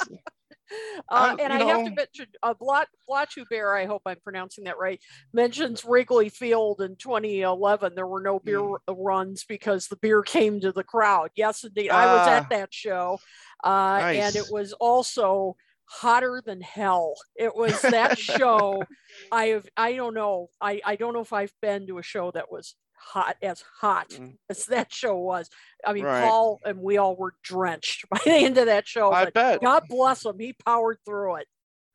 Uh, 1.08 1.34
and 1.40 1.52
you 1.52 1.58
I 1.66 1.68
have 1.68 1.78
to 1.84 1.90
know- 1.90 1.94
mention, 1.96 2.26
uh, 2.44 2.54
Blat, 2.54 2.86
Blatu 3.08 3.44
Bear, 3.50 3.74
I 3.76 3.86
hope 3.86 4.02
I'm 4.06 4.20
pronouncing 4.22 4.64
that 4.64 4.78
right, 4.78 5.00
mentions 5.32 5.84
Wrigley 5.84 6.28
Field 6.28 6.80
in 6.80 6.94
2011. 6.94 7.96
There 7.96 8.06
were 8.06 8.20
no 8.22 8.38
beer 8.38 8.60
Mm. 8.60 8.78
runs 8.96 9.42
because 9.42 9.88
the 9.88 9.96
beer 9.96 10.22
came 10.22 10.60
to 10.60 10.70
the 10.70 10.84
crowd. 10.84 11.30
Yes, 11.34 11.64
indeed. 11.64 11.90
I 11.90 12.06
was 12.06 12.28
Ah. 12.28 12.30
at 12.36 12.50
that 12.50 12.72
show. 12.72 13.18
Uh, 13.64 13.98
And 14.04 14.36
it 14.36 14.46
was 14.52 14.72
also 14.74 15.56
hotter 15.92 16.40
than 16.44 16.60
hell. 16.60 17.14
It 17.34 17.54
was 17.56 17.82
that 17.82 18.16
show. 18.16 18.84
I 19.32 19.46
have, 19.46 19.66
I 19.76 19.94
don't 19.96 20.14
know. 20.14 20.48
I, 20.60 20.80
I 20.84 20.94
don't 20.94 21.12
know 21.14 21.20
if 21.20 21.32
I've 21.32 21.52
been 21.60 21.88
to 21.88 21.98
a 21.98 22.02
show 22.02 22.30
that 22.30 22.50
was 22.52 22.76
hot 22.94 23.36
as 23.42 23.64
hot 23.80 24.10
Mm. 24.10 24.36
as 24.48 24.66
that 24.66 24.92
show 24.92 25.16
was. 25.16 25.48
I 25.84 25.92
mean, 25.92 26.04
Right. 26.04 26.22
Paul 26.28 26.60
and 26.64 26.78
we 26.78 26.96
all 26.98 27.16
were 27.16 27.34
drenched 27.42 28.08
by 28.10 28.20
the 28.24 28.30
end 28.32 28.56
of 28.58 28.66
that 28.66 28.86
show. 28.86 29.10
I 29.10 29.30
bet. 29.30 29.60
God 29.62 29.82
bless 29.88 30.24
him. 30.24 30.38
He 30.38 30.52
powered 30.64 30.98
through 31.04 31.36
it. 31.36 31.46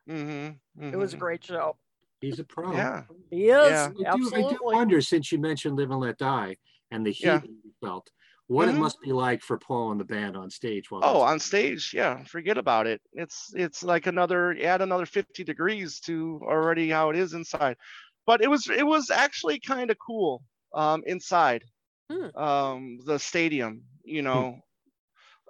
Mm-hmm, 0.10 0.93
It 0.93 0.97
was 0.97 1.13
a 1.13 1.17
great 1.17 1.43
show. 1.43 1.77
He's 2.21 2.39
a 2.39 2.43
pro. 2.43 2.73
Yeah. 2.73 3.03
He 3.29 3.45
is. 3.49 3.91
Yeah. 3.97 4.13
I 4.13 4.17
do, 4.17 4.31
I 4.36 4.41
do 4.41 4.58
wonder, 4.62 4.99
since 5.01 5.31
you 5.31 5.39
mentioned 5.39 5.77
Live 5.77 5.91
and 5.91 5.99
Let 5.99 6.17
Die 6.17 6.58
and 6.91 7.05
the 7.05 7.12
heat 7.12 7.25
Yeah. 7.27 7.41
you 7.43 7.71
felt, 7.84 8.10
what 8.47 8.67
Mhm. 8.67 8.69
it 8.69 8.75
must 8.75 8.99
be 9.01 9.12
like 9.12 9.41
for 9.41 9.58
Paul 9.58 9.91
and 9.91 9.99
the 9.99 10.05
band 10.05 10.38
on 10.38 10.49
stage. 10.49 10.91
While 10.91 11.01
Oh, 11.01 11.21
on 11.21 11.39
stage, 11.39 11.91
yeah. 11.93 12.23
Forget 12.23 12.58
about 12.58 12.88
it. 12.88 13.01
It's 13.13 13.53
it's 13.53 13.84
like 13.84 14.08
another 14.08 14.55
add 14.62 14.81
another 14.81 15.05
50 15.05 15.43
degrees 15.43 15.99
to 16.01 16.39
already 16.43 16.89
how 16.89 17.10
it 17.10 17.17
is 17.17 17.34
inside. 17.34 17.77
But 18.25 18.41
it 18.41 18.47
was 18.49 18.67
it 18.69 18.86
was 18.86 19.10
actually 19.12 19.60
kind 19.60 19.91
of 19.91 19.97
cool 20.05 20.43
um, 20.73 21.03
inside 21.05 21.63
Hmm. 22.10 22.29
um, 22.36 22.99
the 23.05 23.19
stadium. 23.19 23.86
You 24.03 24.23
know, 24.23 24.62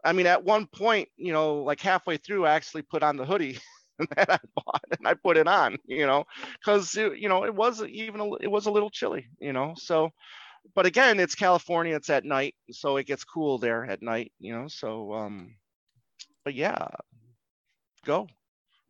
I 0.04 0.14
mean, 0.14 0.28
at 0.28 0.44
one 0.44 0.68
point, 0.68 1.10
you 1.18 1.34
know, 1.34 1.64
like 1.64 1.82
halfway 1.82 2.18
through, 2.18 2.46
I 2.46 2.54
actually 2.56 2.84
put 2.84 3.04
on 3.04 3.18
the 3.18 3.26
hoodie 3.26 3.60
that 4.00 4.30
I 4.32 4.40
bought 4.56 4.84
and 4.98 5.08
I 5.08 5.16
put 5.16 5.38
it 5.38 5.48
on. 5.48 5.78
You 5.86 6.06
know, 6.08 6.26
because 6.60 6.96
you 6.96 7.30
know 7.30 7.46
it 7.46 7.56
was 7.56 7.84
even 7.84 8.22
a, 8.22 8.36
it 8.36 8.52
was 8.52 8.68
a 8.68 8.72
little 8.72 8.90
chilly. 8.92 9.28
You 9.40 9.54
know, 9.54 9.74
so. 9.78 10.12
But 10.74 10.86
again, 10.86 11.20
it's 11.20 11.36
California. 11.36 11.96
It's 11.96 12.10
at 12.10 12.24
night, 12.26 12.56
so 12.72 12.98
it 12.98 13.06
gets 13.06 13.24
cool 13.24 13.58
there 13.58 13.86
at 13.86 14.02
night. 14.02 14.32
You 14.40 14.54
know, 14.54 14.68
so 14.68 15.14
um, 15.14 15.56
but 16.44 16.54
yeah, 16.54 16.88
go 18.06 18.28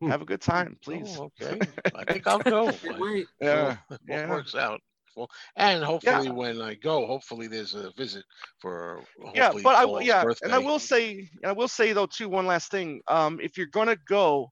Hmm. 0.00 0.10
have 0.10 0.22
a 0.22 0.26
good 0.26 0.40
time, 0.40 0.78
please. 0.82 1.18
Oh, 1.18 1.30
okay. 1.40 1.72
I 1.94 2.04
think 2.06 2.26
I'll 2.26 2.40
go. 2.40 2.78
Wait. 2.82 3.28
Yeah, 3.40 3.76
What 4.06 4.26
yeah. 4.26 4.26
works 4.26 4.54
out. 4.54 4.80
Well, 5.16 5.28
and 5.56 5.82
hopefully 5.84 6.30
when 6.30 6.60
I 6.60 6.74
go, 6.74 7.06
hopefully 7.06 7.46
there's 7.48 7.74
a 7.74 7.90
visit 7.92 8.24
for 8.60 9.02
yeah, 9.34 9.52
hopefully 9.52 9.62
but 9.62 9.74
I 9.76 10.00
yeah, 10.00 10.24
birthday. 10.24 10.46
and 10.46 10.54
I 10.54 10.58
will 10.58 10.78
say, 10.78 11.28
I 11.44 11.52
will 11.52 11.68
say 11.68 11.92
though 11.92 12.06
too, 12.06 12.28
one 12.28 12.46
last 12.46 12.70
thing. 12.70 13.00
Um, 13.08 13.38
if 13.40 13.56
you're 13.56 13.66
gonna 13.66 13.96
go, 14.08 14.50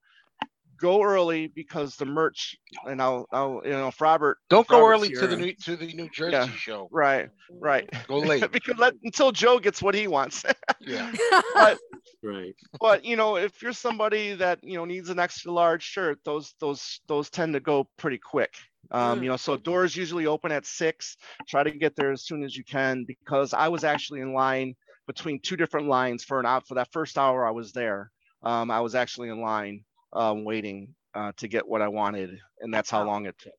go 0.81 1.03
early 1.03 1.47
because 1.49 1.97
the 1.97 2.05
merch, 2.07 2.57
and 2.85 3.01
I'll, 3.01 3.27
I'll, 3.33 3.61
you 3.65 3.71
know, 3.71 3.89
if 3.89 4.01
Robert. 4.01 4.39
Don't 4.49 4.63
if 4.63 4.69
go 4.69 4.81
Robert's 4.81 5.05
early 5.05 5.15
to 5.15 5.27
the 5.27 5.37
new 5.37 5.53
to 5.65 5.77
the 5.77 5.93
New 5.93 6.09
Jersey 6.11 6.33
Yeah. 6.33 6.49
show. 6.49 6.89
Right, 6.91 7.29
right. 7.61 7.89
Go 8.09 8.19
late. 8.21 8.51
because 8.53 8.77
let, 8.79 8.95
until 9.03 9.33
Joe 9.33 9.59
gets 9.59 9.83
what 9.83 9.95
he 9.95 10.07
wants. 10.07 10.45
Yeah. 10.87 11.11
but 11.55 11.79
Right. 12.23 12.55
but 12.79 13.05
you 13.05 13.17
know, 13.17 13.37
if 13.37 13.63
you're 13.63 13.73
somebody 13.73 14.35
that 14.35 14.59
you 14.63 14.77
know 14.77 14.85
needs 14.85 15.09
an 15.09 15.19
extra 15.19 15.51
large 15.53 15.83
shirt, 15.83 16.19
those 16.25 16.55
those 16.61 17.01
those 17.07 17.31
tend 17.31 17.55
to 17.55 17.61
go 17.61 17.89
pretty 17.97 18.19
quick. 18.19 18.55
Um, 18.91 19.23
you 19.23 19.29
know, 19.31 19.37
so 19.37 19.57
doors 19.57 19.97
usually 19.97 20.27
open 20.27 20.53
at 20.53 20.67
six. 20.67 21.17
Try 21.49 21.63
to 21.63 21.71
get 21.71 21.97
there 21.97 22.13
as 22.13 22.25
soon 22.25 22.45
as 22.45 22.55
you 22.55 22.65
can 22.65 23.05
because 23.07 23.55
I 23.55 23.69
was 23.69 23.83
actually 23.83 24.21
in 24.21 24.35
line 24.35 24.75
between 25.07 25.41
two 25.41 25.57
different 25.57 25.89
lines 25.89 26.23
for 26.23 26.39
an 26.39 26.47
out 26.47 26.67
for 26.67 26.75
that 26.75 26.93
first 26.93 27.17
hour 27.19 27.47
I 27.47 27.51
was 27.51 27.73
there. 27.73 28.11
Um, 28.43 28.71
I 28.71 28.81
was 28.81 28.95
actually 28.95 29.31
in 29.31 29.41
line 29.41 29.85
um, 30.15 30.45
waiting 30.45 30.95
uh, 31.15 31.33
to 31.37 31.49
get 31.49 31.67
what 31.67 31.83
I 31.83 31.89
wanted, 31.89 32.39
and 32.61 32.73
that's 32.73 32.91
how 32.91 33.05
long 33.05 33.27
it 33.27 33.37
took. 33.39 33.53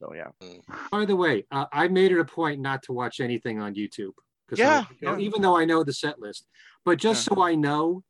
So 0.00 0.14
yeah, 0.14 0.30
By 0.90 1.04
the 1.04 1.16
way, 1.16 1.44
uh, 1.50 1.66
I 1.72 1.88
made 1.88 2.12
it 2.12 2.20
a 2.20 2.24
point 2.24 2.60
not 2.60 2.82
to 2.84 2.92
watch 2.92 3.20
anything 3.20 3.60
on 3.60 3.74
YouTube. 3.74 4.12
'cause 4.48 4.60
I- 4.60 4.62
Yeah, 4.62 4.86
you 5.00 5.06
know, 5.08 5.16
yeah. 5.16 5.18
even 5.18 5.42
though 5.42 5.56
I 5.56 5.64
know 5.64 5.82
the 5.84 5.92
set 5.92 6.18
list, 6.20 6.46
but 6.84 6.98
just 6.98 7.24
so 7.24 7.42
I 7.42 7.54
know, 7.54 8.02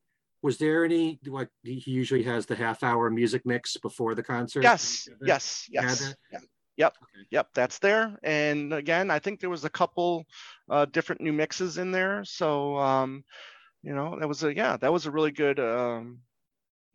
was 0.42 0.58
there 0.58 0.84
any 0.84 1.18
like 1.26 1.48
he 1.62 1.82
usually 1.90 2.22
has 2.24 2.46
the 2.46 2.54
half 2.54 2.82
hour 2.82 3.10
music 3.10 3.44
mix 3.46 3.76
before 3.78 4.14
the 4.14 4.22
concert? 4.22 4.62
yes, 4.62 5.08
yes, 5.22 5.66
yes. 5.70 6.14
Yeah. 6.30 6.38
Yep, 6.76 6.94
Okay. 7.02 7.26
yep, 7.30 7.48
that's 7.54 7.80
there. 7.80 8.16
And 8.22 8.72
again, 8.72 9.10
I 9.10 9.18
think 9.18 9.40
there 9.40 9.50
was 9.50 9.64
a 9.64 9.70
couple 9.70 10.24
uh, 10.70 10.84
different 10.84 11.20
new 11.20 11.32
mixes 11.32 11.76
in 11.78 11.90
there. 11.90 12.24
So, 12.24 12.76
um, 12.78 13.24
you 13.82 13.94
know, 13.94 14.16
that 14.20 14.28
was 14.28 14.44
a 14.44 14.54
yeah, 14.54 14.76
that 14.76 14.92
was 14.92 15.06
a 15.06 15.10
really 15.10 15.32
good. 15.32 15.58
Um, 15.58 16.20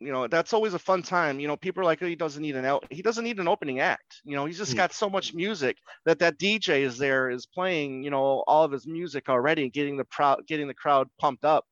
you 0.00 0.12
know, 0.12 0.26
that's 0.28 0.52
always 0.52 0.74
a 0.74 0.78
fun 0.78 1.02
time. 1.02 1.40
You 1.40 1.48
know, 1.48 1.56
people 1.56 1.82
are 1.82 1.86
like, 1.86 2.02
oh, 2.02 2.06
he 2.06 2.16
doesn't 2.16 2.42
need 2.42 2.56
an 2.56 2.64
out, 2.64 2.84
he 2.90 3.02
doesn't 3.02 3.24
need 3.24 3.32
an 3.32 3.48
opening 3.48 3.80
act. 3.80 4.20
You 4.24 4.30
know, 4.36 4.44
he's 4.46 4.58
just 4.58 4.70
Hmm. 4.70 4.76
got 4.76 4.92
so 4.92 5.08
much 5.08 5.34
music 5.34 5.78
that 6.04 6.18
that 6.20 6.38
DJ 6.38 6.82
is 6.82 6.98
there 6.98 7.30
is 7.30 7.46
playing. 7.46 8.02
You 8.04 8.10
know, 8.10 8.44
all 8.46 8.64
of 8.64 8.72
his 8.72 8.86
music 8.86 9.28
already, 9.28 9.70
getting 9.70 9.96
the 9.96 10.04
crowd, 10.04 10.46
getting 10.46 10.68
the 10.68 10.74
crowd 10.74 11.08
pumped 11.18 11.44
up. 11.44 11.66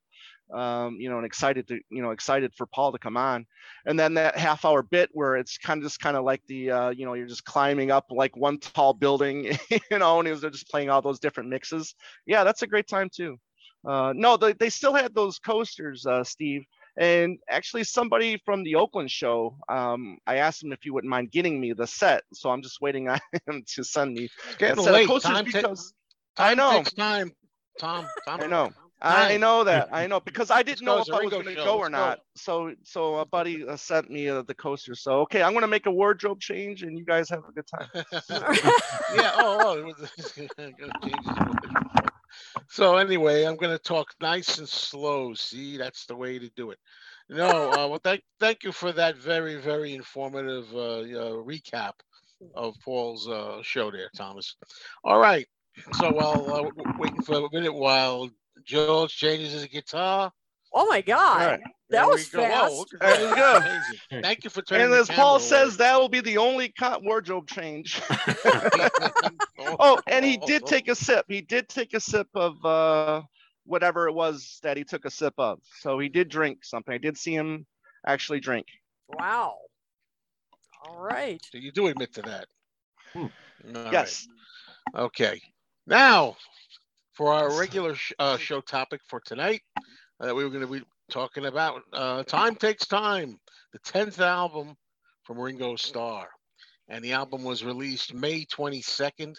Um, 0.53 0.97
you 1.01 1.09
know, 1.09 1.17
and 1.17 1.25
excited 1.25 1.67
to, 1.69 1.81
you 1.91 2.03
know, 2.03 2.11
excited 2.11 2.53
for 2.55 2.67
Paul 2.67 2.93
to 2.93 2.99
come 2.99 3.17
on 3.17 3.47
and 3.87 3.99
then 3.99 4.15
that 4.15 4.37
half 4.37 4.67
hour 4.67 4.83
bit 4.83 5.09
where 5.13 5.37
it's 5.37 5.57
kind 5.57 5.79
of 5.79 5.85
just 5.85 5.99
kind 6.01 6.15
of 6.17 6.25
like 6.25 6.43
the 6.47 6.71
uh, 6.71 6.91
you 6.91 7.07
know 7.07 7.15
you're 7.15 7.27
just 7.27 7.45
climbing 7.45 7.91
up 7.91 8.07
like 8.11 8.37
one 8.37 8.59
tall 8.59 8.93
building 8.93 9.45
you 9.91 9.99
know 9.99 10.19
and 10.19 10.29
it 10.29 10.31
was, 10.33 10.43
they're 10.43 10.51
just 10.51 10.69
playing 10.69 10.91
all 10.91 11.01
those 11.01 11.21
different 11.21 11.49
mixes 11.49 11.95
yeah 12.27 12.45
that's 12.45 12.63
a 12.63 12.67
great 12.67 12.87
time 12.87 13.09
too 13.11 13.39
uh, 13.87 14.13
no 14.15 14.37
they, 14.37 14.53
they 14.53 14.69
still 14.69 14.93
had 14.95 15.15
those 15.15 15.39
coasters 15.39 16.05
uh, 16.05 16.23
steve 16.23 16.65
and 16.97 17.39
actually 17.49 17.85
somebody 17.85 18.41
from 18.45 18.63
the 18.65 18.75
oakland 18.75 19.11
show 19.11 19.57
um, 19.69 20.19
i 20.27 20.37
asked 20.37 20.63
him 20.63 20.73
if 20.73 20.83
he 20.83 20.91
wouldn't 20.91 21.11
mind 21.11 21.31
getting 21.31 21.61
me 21.61 21.73
the 21.73 21.87
set 21.87 22.23
so 22.33 22.51
i'm 22.51 22.63
just 22.63 22.81
waiting 22.81 23.09
on 23.09 23.19
him 23.47 23.63
to 23.67 23.83
send 23.83 24.15
me 24.15 24.29
a 24.57 24.59
set 24.59 24.79
of 24.79 24.85
late. 24.87 25.09
coasters 25.09 25.31
Time, 25.31 25.45
because 25.45 25.95
i 26.37 26.55
know 26.55 26.79
takes 26.79 26.93
time. 26.93 27.33
Tom, 27.79 28.07
Tom. 28.27 28.41
I 28.43 28.47
know. 28.47 28.73
I 29.03 29.37
know 29.37 29.65
that. 29.65 29.89
I 29.93 30.07
know 30.07 30.21
because 30.21 30.51
I 30.51 30.63
didn't 30.63 30.85
know 30.85 31.01
if 31.01 31.11
I 31.11 31.23
was 31.23 31.31
going 31.31 31.47
to 31.47 31.55
go 31.55 31.79
or 31.79 31.85
let's 31.85 31.95
go. 31.95 31.99
not. 31.99 32.21
So, 32.37 32.75
so 32.85 33.17
a 33.17 33.27
buddy 33.27 33.67
uh, 33.67 33.77
sent 33.77 34.11
me 34.11 34.29
uh, 34.29 34.43
the 34.43 34.55
coaster. 34.55 34.95
So, 34.95 35.21
okay, 35.23 35.43
I'm 35.43 35.53
going 35.53 35.63
to 35.63 35.69
make 35.69 35.87
a 35.87 35.91
wardrobe 35.91 36.41
change, 36.41 36.83
and 36.83 36.97
you 36.97 37.05
guys 37.05 37.29
have 37.31 37.43
a 37.49 37.53
good 37.53 37.67
time. 37.67 37.89
yeah. 39.15 39.33
Oh, 39.37 39.93
oh 40.57 42.02
so 42.69 42.97
anyway, 42.97 43.45
I'm 43.45 43.57
going 43.57 43.77
to 43.77 43.83
talk 43.83 44.15
nice 44.21 44.59
and 44.59 44.69
slow. 44.69 45.35
See, 45.35 45.77
that's 45.77 46.07
the 46.07 46.17
way 46.17 46.38
to 46.38 46.49
do 46.57 46.71
it. 46.71 46.79
No, 47.29 47.73
uh, 47.73 47.88
well, 47.88 48.01
thank 48.03 48.23
thank 48.41 48.65
you 48.65 48.73
for 48.73 48.93
that 48.93 49.17
very 49.17 49.57
very 49.57 49.95
informative 49.95 50.73
uh, 50.75 51.01
uh, 51.01 51.33
recap 51.45 51.93
of 52.55 52.77
Paul's 52.85 53.29
uh, 53.29 53.62
show 53.62 53.91
there, 53.91 54.11
Thomas. 54.17 54.57
All 55.05 55.19
right. 55.19 55.47
So 55.93 56.12
while 56.12 56.49
uh, 56.51 56.62
w- 56.62 56.88
waiting 56.97 57.21
for 57.21 57.37
a 57.37 57.49
minute 57.53 57.75
while 57.75 58.31
George 58.65 59.07
changes 59.07 59.53
his 59.53 59.67
guitar. 59.67 60.33
oh 60.73 60.87
my 60.87 61.01
God. 61.01 61.61
All 61.95 62.01
right. 62.01 62.07
That 62.07 62.09
was 62.09 62.33
we 62.33 62.39
go. 62.39 62.45
Fast. 62.45 62.75
look 62.75 62.95
at 62.95 63.01
There 63.01 63.35
that. 63.35 63.95
you 64.11 64.17
go. 64.17 64.21
Thank 64.23 64.45
you 64.45 64.51
for 64.51 64.63
turning. 64.63 64.87
And 64.87 64.95
as 64.95 65.09
Paul 65.09 65.39
camera 65.39 65.41
says, 65.41 65.77
that 65.79 65.99
will 65.99 66.09
be 66.09 66.21
the 66.21 66.39
only 66.39 66.73
co- 66.79 66.99
wardrobe 67.03 67.49
change. 67.49 68.01
oh, 69.59 70.01
and 70.07 70.25
he 70.25 70.37
did 70.39 70.67
take 70.67 70.89
a 70.89 70.95
sip. 70.95 71.27
He 71.29 71.41
did 71.41 71.69
take 71.69 71.95
a 71.95 72.01
sip 72.01 72.29
of 72.35 72.65
uh, 72.65 73.23
whatever 73.65 74.09
it 74.09 74.13
was 74.13 74.59
that 74.63 74.77
he 74.77 74.85
took 74.85 75.05
a 75.05 75.11
sip 75.11 75.35
of. 75.39 75.61
So 75.81 75.99
he 75.99 76.09
did 76.09 76.29
drink 76.29 76.65
something. 76.65 76.95
I 76.95 76.99
did 76.99 77.17
see 77.17 77.35
him 77.35 77.67
actually 78.07 78.41
drink. 78.41 78.67
Wow. 79.09 79.57
All 80.85 80.99
right. 81.01 81.41
So 81.51 81.59
you 81.59 81.73
do 81.73 81.87
admit 81.87 82.15
to 82.15 82.23
that. 82.23 82.47
Hmm. 83.13 83.27
All 83.75 83.85
right. 83.85 83.93
yes. 83.93 84.27
Okay. 84.97 85.41
Now, 85.87 86.37
for 87.13 87.33
our 87.33 87.57
regular 87.59 87.95
sh- 87.95 88.13
uh, 88.19 88.37
show 88.37 88.61
topic 88.61 89.01
for 89.07 89.21
tonight, 89.21 89.63
uh, 90.21 90.35
we 90.35 90.45
were 90.45 90.51
going 90.51 90.67
to 90.67 90.67
be 90.67 90.83
talking 91.11 91.47
about 91.47 91.83
uh, 91.93 92.23
"Time 92.25 92.55
Takes 92.55 92.87
Time," 92.87 93.37
the 93.73 93.79
tenth 93.81 94.21
album 94.21 94.75
from 95.25 95.38
Ringo 95.38 95.77
Starr, 95.77 96.29
and 96.88 97.05
the 97.05 97.12
album 97.12 97.45
was 97.45 97.65
released 97.65 98.15
May 98.15 98.45
twenty 98.45 98.83
second, 98.83 99.38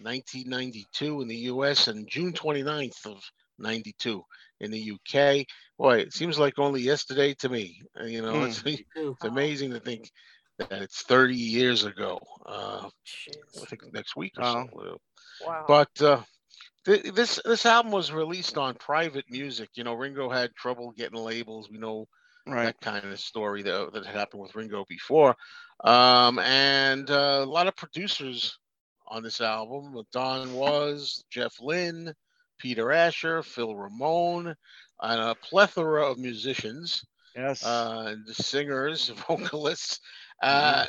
nineteen 0.00 0.48
ninety 0.48 0.86
two, 0.92 1.20
in 1.22 1.28
the 1.28 1.36
U.S. 1.52 1.88
and 1.88 2.08
June 2.08 2.32
29th 2.32 3.06
of 3.06 3.22
ninety 3.58 3.94
two 3.98 4.22
in 4.60 4.70
the 4.70 4.92
UK. 4.92 5.44
Boy, 5.78 5.98
it 5.98 6.12
seems 6.12 6.38
like 6.38 6.58
only 6.58 6.80
yesterday 6.80 7.34
to 7.34 7.48
me. 7.48 7.80
You 8.04 8.22
know, 8.22 8.40
Hmm. 8.40 8.44
it's, 8.46 8.62
it's 8.66 9.24
amazing 9.24 9.70
to 9.72 9.80
think 9.80 10.10
that 10.58 10.82
it's 10.82 11.02
30 11.02 11.36
years 11.36 11.84
ago. 11.84 12.18
Uh, 12.44 12.88
I 13.62 13.64
think 13.66 13.82
next 13.92 14.16
week 14.16 14.32
or 14.38 14.42
Wow. 14.42 14.68
so. 14.72 14.98
Wow. 15.46 15.64
But 15.68 16.02
uh, 16.02 16.22
th- 16.88 17.14
this 17.14 17.40
this 17.44 17.66
album 17.66 17.92
was 17.92 18.10
released 18.10 18.58
on 18.58 18.74
private 18.74 19.26
music. 19.30 19.68
You 19.74 19.84
know, 19.84 19.94
Ringo 19.94 20.28
had 20.30 20.54
trouble 20.56 20.90
getting 20.92 21.18
labels. 21.20 21.68
We 21.70 21.78
know 21.78 22.08
Right. 22.46 22.64
that 22.64 22.80
kind 22.80 23.04
of 23.04 23.20
story 23.20 23.62
that, 23.62 23.92
that 23.92 24.06
had 24.06 24.14
happened 24.16 24.40
with 24.42 24.54
Ringo 24.54 24.84
before. 24.88 25.36
Um, 25.84 26.38
and 26.38 27.10
uh, 27.10 27.40
a 27.42 27.44
lot 27.44 27.66
of 27.66 27.76
producers 27.76 28.58
on 29.06 29.22
this 29.22 29.40
album. 29.42 30.00
Don 30.12 30.54
Was, 30.54 31.24
Jeff 31.30 31.54
Lynne, 31.60 32.14
Peter 32.58 32.90
Asher, 32.90 33.42
Phil 33.42 33.76
Ramone, 33.76 34.54
and 35.02 35.20
a 35.20 35.34
plethora 35.34 36.10
of 36.10 36.16
musicians, 36.18 37.04
Yes. 37.36 37.62
uh, 37.64 38.14
singers, 38.32 39.08
vocalists. 39.28 40.00
Uh, 40.42 40.84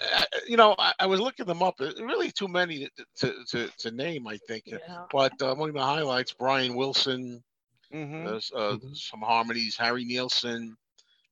you 0.47 0.57
know, 0.57 0.75
I, 0.77 0.93
I 0.99 1.05
was 1.07 1.19
looking 1.19 1.45
them 1.45 1.63
up. 1.63 1.75
uh, 1.79 1.91
Really, 1.99 2.31
too 2.31 2.47
many 2.47 2.87
to 2.97 3.05
to, 3.17 3.45
to, 3.49 3.69
to 3.79 3.91
name. 3.91 4.27
I 4.27 4.37
think, 4.37 4.65
Yeah. 4.65 5.05
but 5.11 5.33
uh, 5.41 5.51
among 5.51 5.73
the 5.73 5.81
highlights, 5.81 6.33
Brian 6.33 6.75
Wilson, 6.75 7.43
Mhm. 7.91 8.25
there's 8.25 8.51
uh, 8.55 8.77
Mhm. 8.77 8.95
some 8.95 9.21
harmonies, 9.21 9.77
Harry 9.77 10.05
Nilsson, 10.05 10.75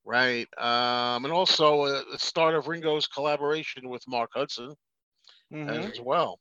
right? 0.06 0.48
Um, 0.58 1.26
and 1.26 1.34
also 1.34 1.82
uh, 1.84 2.04
the 2.12 2.18
start 2.20 2.56
of 2.56 2.68
Ringo's 2.68 3.08
collaboration 3.08 3.90
with 3.90 4.08
Mark 4.08 4.32
Hudson 4.34 4.76
Mhm. 5.52 5.90
as 5.90 6.00
well. 6.02 6.40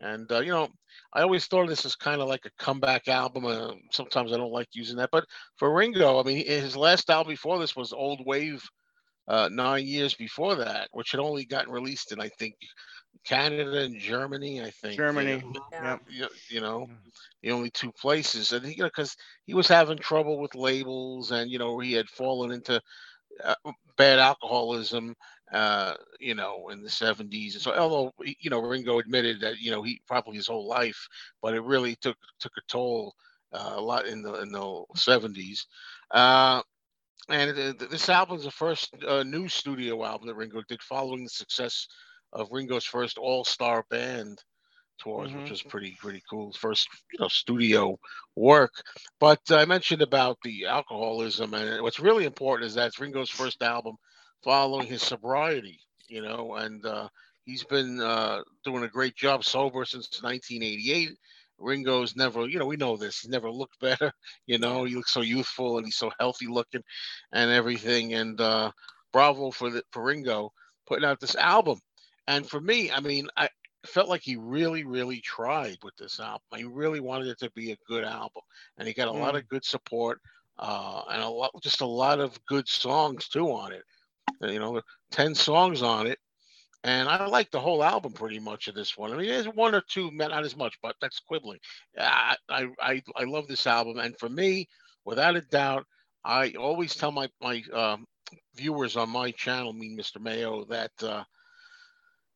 And 0.00 0.30
uh, 0.30 0.40
you 0.40 0.50
know, 0.50 0.68
I 1.12 1.22
always 1.22 1.46
thought 1.46 1.62
of 1.64 1.68
this 1.68 1.84
as 1.84 1.96
kind 1.96 2.20
of 2.20 2.28
like 2.28 2.46
a 2.46 2.50
comeback 2.62 3.08
album. 3.08 3.46
Uh, 3.46 3.72
sometimes 3.92 4.32
I 4.32 4.36
don't 4.36 4.52
like 4.52 4.68
using 4.72 4.96
that, 4.98 5.10
but 5.10 5.24
for 5.56 5.74
Ringo, 5.74 6.20
I 6.20 6.22
mean, 6.24 6.46
his 6.46 6.76
last 6.76 7.10
album 7.10 7.32
before 7.32 7.58
this 7.58 7.76
was 7.76 7.92
Old 7.92 8.24
Wave. 8.26 8.62
Uh, 9.28 9.48
nine 9.52 9.86
years 9.86 10.14
before 10.14 10.56
that, 10.56 10.88
which 10.92 11.12
had 11.12 11.20
only 11.20 11.44
gotten 11.46 11.72
released 11.72 12.12
in 12.12 12.20
I 12.20 12.28
think 12.30 12.56
Canada 13.26 13.78
and 13.80 13.98
Germany. 13.98 14.62
I 14.62 14.70
think 14.70 15.04
you 15.14 15.24
Germany. 15.24 15.42
know 15.42 15.60
Yeah. 15.72 15.98
You, 16.08 16.28
you 16.48 16.60
know 16.60 16.88
the 17.42 17.52
only 17.52 17.70
two 17.70 17.92
places 17.92 18.52
and 18.52 18.64
he, 18.66 18.72
you 18.76 18.82
know 18.82 18.88
because 18.88 19.16
he 19.46 19.54
was 19.54 19.68
having 19.68 19.98
trouble 19.98 20.38
with 20.40 20.54
labels 20.54 21.30
and 21.30 21.50
you 21.50 21.58
know 21.58 21.78
he 21.78 21.92
had 21.92 22.08
fallen 22.08 22.52
into 22.52 22.80
uh, 23.44 23.54
bad 23.96 24.18
alcoholism 24.18 25.14
uh 25.52 25.94
you 26.20 26.34
know 26.34 26.68
in 26.70 26.82
the 26.82 26.90
70s 26.90 27.54
and 27.54 27.62
so 27.62 27.74
although 27.74 28.12
you 28.40 28.50
know 28.50 28.60
ringo 28.60 28.98
admitted 28.98 29.40
that 29.40 29.58
you 29.58 29.70
know 29.70 29.82
he 29.82 30.00
probably 30.06 30.36
his 30.36 30.46
whole 30.48 30.66
life 30.66 31.08
but 31.42 31.54
it 31.54 31.62
really 31.62 31.96
took 31.96 32.16
took 32.40 32.52
a 32.58 32.62
toll 32.68 33.14
uh, 33.52 33.74
a 33.76 33.80
lot 33.80 34.06
in 34.06 34.22
the 34.22 34.34
in 34.40 34.50
the 34.52 34.84
70s 34.96 35.66
uh 36.12 36.62
and 37.28 37.78
this 37.78 38.08
album 38.08 38.36
is 38.38 38.44
the 38.44 38.50
first 38.50 38.94
uh, 39.06 39.22
new 39.22 39.48
studio 39.48 40.04
album 40.04 40.26
that 40.28 40.34
ringo 40.34 40.62
did 40.68 40.82
following 40.82 41.22
the 41.24 41.28
success 41.30 41.86
of 42.32 42.48
ringo's 42.50 42.84
first 42.84 43.18
all-star 43.18 43.84
band 43.90 44.38
tours, 44.98 45.32
Mhm. 45.32 45.36
which 45.36 45.50
was 45.50 45.62
pretty 45.62 45.96
pretty 46.00 46.22
cool. 46.30 46.52
First, 46.52 46.88
you 47.12 47.18
know, 47.20 47.28
studio 47.28 47.98
work. 48.36 48.72
But 49.20 49.40
I 49.50 49.64
mentioned 49.64 50.02
about 50.02 50.38
the 50.42 50.66
alcoholism, 50.66 51.54
and 51.54 51.82
what's 51.82 52.00
really 52.00 52.24
important 52.24 52.66
is 52.66 52.74
that 52.74 52.88
it's 52.88 53.00
Ringo's 53.00 53.30
first 53.30 53.62
album 53.62 53.96
following 54.42 54.86
his 54.86 55.02
sobriety. 55.02 55.80
You 56.08 56.22
know, 56.22 56.54
and 56.54 56.84
uh, 56.86 57.08
he's 57.44 57.64
been 57.64 58.00
uh, 58.00 58.42
doing 58.64 58.84
a 58.84 58.88
great 58.88 59.16
job 59.16 59.44
sober 59.44 59.84
since 59.84 60.22
1988. 60.22 61.10
Ringo's 61.58 62.16
never, 62.16 62.48
you 62.48 62.58
know, 62.58 62.66
we 62.66 62.76
know 62.76 62.96
this. 62.96 63.20
He's 63.20 63.30
never 63.30 63.50
looked 63.50 63.80
better. 63.80 64.12
You 64.46 64.58
know, 64.58 64.84
he 64.84 64.94
looks 64.94 65.12
so 65.12 65.20
youthful 65.20 65.78
and 65.78 65.86
he's 65.86 65.96
so 65.96 66.10
healthy 66.18 66.46
looking, 66.46 66.82
and 67.32 67.50
everything. 67.50 68.14
And 68.14 68.40
uh, 68.40 68.72
bravo 69.12 69.50
for 69.50 69.70
the 69.70 69.82
for 69.92 70.04
Ringo 70.04 70.52
putting 70.86 71.04
out 71.04 71.20
this 71.20 71.36
album. 71.36 71.80
And 72.26 72.48
for 72.48 72.60
me, 72.60 72.90
I 72.90 73.00
mean, 73.00 73.28
I 73.36 73.48
felt 73.86 74.08
like 74.08 74.22
he 74.22 74.36
really, 74.36 74.84
really 74.84 75.20
tried 75.20 75.78
with 75.82 75.96
this 75.96 76.20
album. 76.20 76.42
He 76.56 76.64
really 76.64 77.00
wanted 77.00 77.28
it 77.28 77.38
to 77.40 77.50
be 77.52 77.72
a 77.72 77.78
good 77.86 78.04
album, 78.04 78.42
and 78.76 78.86
he 78.86 78.94
got 78.94 79.08
a 79.08 79.12
lot 79.12 79.36
of 79.36 79.48
good 79.48 79.64
support 79.64 80.20
uh, 80.58 81.02
and 81.10 81.22
a 81.22 81.28
lot, 81.28 81.50
just 81.62 81.80
a 81.80 81.86
lot 81.86 82.20
of 82.20 82.38
good 82.46 82.68
songs 82.68 83.28
too 83.28 83.46
on 83.46 83.72
it. 83.72 83.84
You 84.40 84.58
know, 84.58 84.80
ten 85.10 85.34
songs 85.34 85.82
on 85.82 86.06
it, 86.06 86.18
and 86.84 87.08
I 87.08 87.26
like 87.26 87.50
the 87.50 87.60
whole 87.60 87.82
album 87.82 88.12
pretty 88.12 88.38
much 88.38 88.68
of 88.68 88.74
this 88.74 88.96
one. 88.96 89.12
I 89.12 89.16
mean, 89.16 89.28
there's 89.28 89.48
one 89.48 89.74
or 89.74 89.82
two, 89.88 90.10
not 90.12 90.44
as 90.44 90.56
much, 90.56 90.78
but 90.82 90.96
that's 91.00 91.20
quibbling. 91.20 91.58
I, 91.98 92.36
I, 92.48 92.68
I, 92.80 93.24
love 93.24 93.48
this 93.48 93.66
album, 93.66 93.98
and 93.98 94.16
for 94.18 94.28
me, 94.28 94.68
without 95.04 95.36
a 95.36 95.40
doubt, 95.40 95.84
I 96.24 96.52
always 96.52 96.94
tell 96.94 97.10
my 97.10 97.28
my 97.40 97.62
um, 97.72 98.06
viewers 98.54 98.96
on 98.96 99.10
my 99.10 99.30
channel, 99.32 99.72
me, 99.72 99.96
Mr. 99.96 100.20
Mayo, 100.20 100.64
that. 100.66 100.92
Uh, 101.02 101.24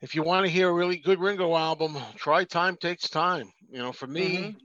if 0.01 0.17
you 0.17 0.25
want 0.25 0.45
to 0.45 0.51
hear 0.51 0.69
a 0.69 0.73
really 0.73 0.97
good 0.97 1.21
Ringo 1.21 1.55
album, 1.55 1.97
try 2.17 2.43
Time 2.43 2.77
Takes 2.77 3.09
Time. 3.09 3.49
You 3.71 3.79
know, 3.79 3.93
for 3.93 4.09
me, 4.09 4.57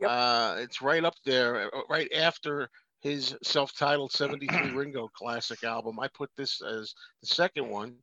Yep. 0.00 0.10
uh, 0.10 0.56
it's 0.58 0.82
right 0.82 1.04
up 1.04 1.14
there, 1.24 1.74
uh, 1.74 1.80
right 1.88 2.10
after 2.12 2.68
his 3.00 3.36
self-titled 3.42 4.12
73 4.12 4.70
Ringo 4.74 5.08
classic 5.08 5.64
album. 5.64 5.98
I 6.00 6.08
put 6.08 6.30
this 6.36 6.62
as 6.62 6.94
the 7.20 7.26
second 7.26 7.68
one. 7.68 7.96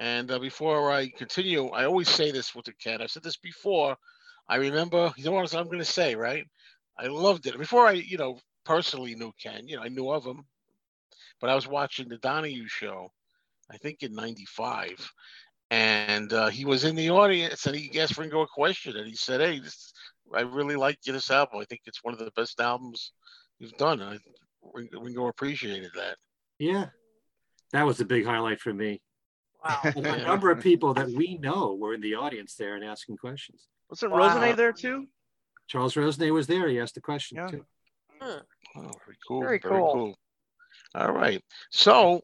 And 0.00 0.30
uh, 0.30 0.38
before 0.38 0.90
I 0.90 1.08
continue, 1.08 1.68
I 1.68 1.84
always 1.84 2.08
say 2.08 2.30
this 2.30 2.54
with 2.54 2.64
the 2.64 2.72
cat. 2.72 3.00
I've 3.00 3.10
said 3.10 3.22
this 3.22 3.36
before. 3.36 3.96
I 4.48 4.56
remember, 4.56 5.12
you 5.16 5.24
know 5.24 5.32
what 5.32 5.54
I'm 5.54 5.66
going 5.66 5.78
to 5.78 5.84
say, 5.84 6.14
right? 6.14 6.44
I 6.98 7.06
loved 7.06 7.46
it. 7.46 7.58
Before 7.58 7.86
I, 7.86 7.92
you 7.92 8.18
know, 8.18 8.38
personally 8.64 9.14
knew 9.14 9.32
Ken, 9.40 9.66
you 9.66 9.76
know, 9.76 9.82
I 9.82 9.88
knew 9.88 10.10
of 10.10 10.24
him, 10.24 10.44
but 11.40 11.50
I 11.50 11.54
was 11.54 11.66
watching 11.66 12.08
the 12.08 12.18
Donahue 12.18 12.68
show, 12.68 13.10
I 13.70 13.76
think 13.78 14.02
in 14.02 14.14
95 14.14 15.12
and 15.70 16.32
uh, 16.32 16.48
he 16.48 16.64
was 16.64 16.84
in 16.84 16.94
the 16.94 17.10
audience 17.10 17.66
and 17.66 17.74
he 17.74 18.00
asked 18.00 18.16
Ringo 18.16 18.42
a 18.42 18.46
question 18.46 18.96
and 18.96 19.06
he 19.06 19.16
said, 19.16 19.40
"Hey, 19.40 19.58
this, 19.58 19.92
I 20.32 20.42
really 20.42 20.76
like 20.76 21.00
this 21.02 21.30
album. 21.30 21.60
I 21.60 21.64
think 21.64 21.82
it's 21.86 22.04
one 22.04 22.14
of 22.14 22.20
the 22.20 22.30
best 22.36 22.60
albums 22.60 23.12
you've 23.58 23.76
done." 23.76 24.00
I, 24.00 24.18
Ringo, 24.72 25.00
Ringo 25.00 25.26
appreciated 25.26 25.90
that. 25.96 26.16
Yeah, 26.58 26.86
that 27.72 27.84
was 27.84 28.00
a 28.00 28.04
big 28.04 28.24
highlight 28.24 28.60
for 28.60 28.72
me. 28.72 29.00
Wow. 29.64 29.80
A 29.84 29.98
a 29.98 30.24
number 30.24 30.50
of 30.50 30.60
people 30.60 30.94
that 30.94 31.08
we 31.10 31.38
know 31.38 31.74
were 31.74 31.94
in 31.94 32.00
the 32.00 32.14
audience 32.14 32.54
there 32.56 32.74
and 32.76 32.84
asking 32.84 33.16
questions. 33.16 33.66
Wasn't 33.88 34.12
Wow. 34.12 34.18
Rosenay 34.18 34.52
there 34.56 34.72
too? 34.72 35.06
Charles 35.68 35.96
Rosenay 35.96 36.30
was 36.30 36.46
there. 36.46 36.68
He 36.68 36.78
asked 36.78 36.96
a 36.96 37.00
question 37.00 37.38
Yeah. 37.38 37.46
too. 37.48 37.64
Oh, 38.20 38.40
very 39.04 39.16
cool. 39.26 39.40
Very 39.40 39.60
cool. 39.60 40.18
All 40.94 41.12
right. 41.12 41.42
So 41.70 42.22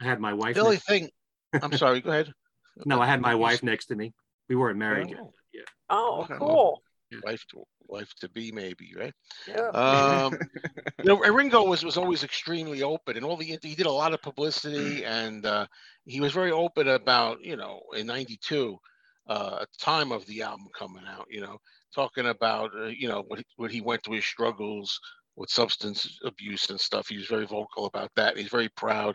I 0.00 0.04
had 0.04 0.20
my 0.20 0.32
wife. 0.34 0.54
the 0.54 0.62
only 0.62 0.76
thing, 0.78 1.08
I'm 1.52 1.72
sorry. 1.76 2.00
Go 2.00 2.10
ahead. 2.10 2.32
no, 2.84 3.00
I 3.00 3.06
had 3.06 3.20
my 3.20 3.34
wife 3.34 3.62
next 3.62 3.86
to 3.86 3.94
me. 3.94 4.12
We 4.48 4.56
weren't 4.56 4.78
married 4.78 5.10
yet. 5.10 5.20
Oh, 5.20 5.32
Oh, 5.90 6.22
Okay. 6.24 6.34
cool. 6.38 6.82
Wife 7.22 7.44
to 7.50 7.64
wife 7.86 8.12
to 8.20 8.28
be 8.28 8.52
maybe 8.52 8.92
right. 8.96 9.14
Yeah. 9.46 9.68
Um, 9.68 10.38
you 10.98 11.04
know, 11.04 11.18
Ringo 11.18 11.64
was 11.64 11.84
was 11.84 11.96
always 11.96 12.24
extremely 12.24 12.82
open, 12.82 13.16
and 13.16 13.24
all 13.24 13.36
the 13.36 13.58
he 13.62 13.74
did 13.74 13.86
a 13.86 13.92
lot 13.92 14.14
of 14.14 14.22
publicity, 14.22 15.04
and 15.04 15.44
uh, 15.46 15.66
he 16.04 16.20
was 16.20 16.32
very 16.32 16.52
open 16.52 16.88
about 16.88 17.40
you 17.42 17.56
know 17.56 17.80
in 17.96 18.06
'92, 18.06 18.78
uh, 19.28 19.64
time 19.80 20.12
of 20.12 20.26
the 20.26 20.42
album 20.42 20.66
coming 20.76 21.04
out, 21.06 21.26
you 21.30 21.40
know, 21.40 21.58
talking 21.94 22.26
about 22.26 22.70
uh, 22.76 22.86
you 22.86 23.08
know 23.08 23.24
what 23.26 23.38
he, 23.38 23.44
what 23.56 23.70
he 23.70 23.80
went 23.80 24.02
through 24.02 24.16
his 24.16 24.24
struggles 24.24 24.98
with 25.36 25.50
substance 25.50 26.18
abuse 26.24 26.70
and 26.70 26.80
stuff. 26.80 27.08
He 27.08 27.16
was 27.16 27.26
very 27.26 27.46
vocal 27.46 27.86
about 27.86 28.10
that. 28.16 28.36
He's 28.36 28.48
very 28.48 28.68
proud 28.70 29.14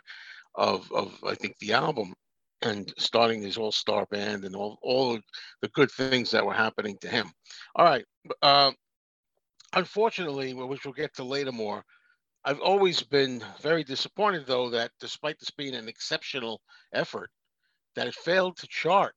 of 0.56 0.92
of 0.92 1.14
I 1.26 1.36
think 1.36 1.58
the 1.60 1.74
album 1.74 2.14
and 2.62 2.94
starting 2.98 3.42
his 3.42 3.58
all 3.58 3.72
star 3.72 4.06
band 4.12 4.44
and 4.44 4.56
all 4.56 4.78
all 4.82 5.20
the 5.62 5.68
good 5.70 5.92
things 5.92 6.32
that 6.32 6.46
were 6.46 6.54
happening 6.54 6.98
to 7.02 7.08
him. 7.08 7.32
All 7.76 7.86
right. 7.86 8.06
Uh, 8.42 8.72
unfortunately, 9.74 10.54
which 10.54 10.86
we'll 10.86 10.94
get 10.94 11.14
to 11.16 11.24
later 11.24 11.52
more, 11.52 11.84
I've 12.44 12.62
always 12.62 13.02
been 13.02 13.44
very 13.62 13.84
disappointed, 13.84 14.46
though, 14.48 14.70
that 14.72 14.92
despite 15.00 15.40
this 15.40 15.52
being 15.52 15.76
an 15.76 15.90
exceptional 15.90 16.62
effort, 16.94 17.30
that 17.96 18.08
it 18.08 18.16
failed 18.16 18.58
to 18.58 18.68
chart. 18.68 19.14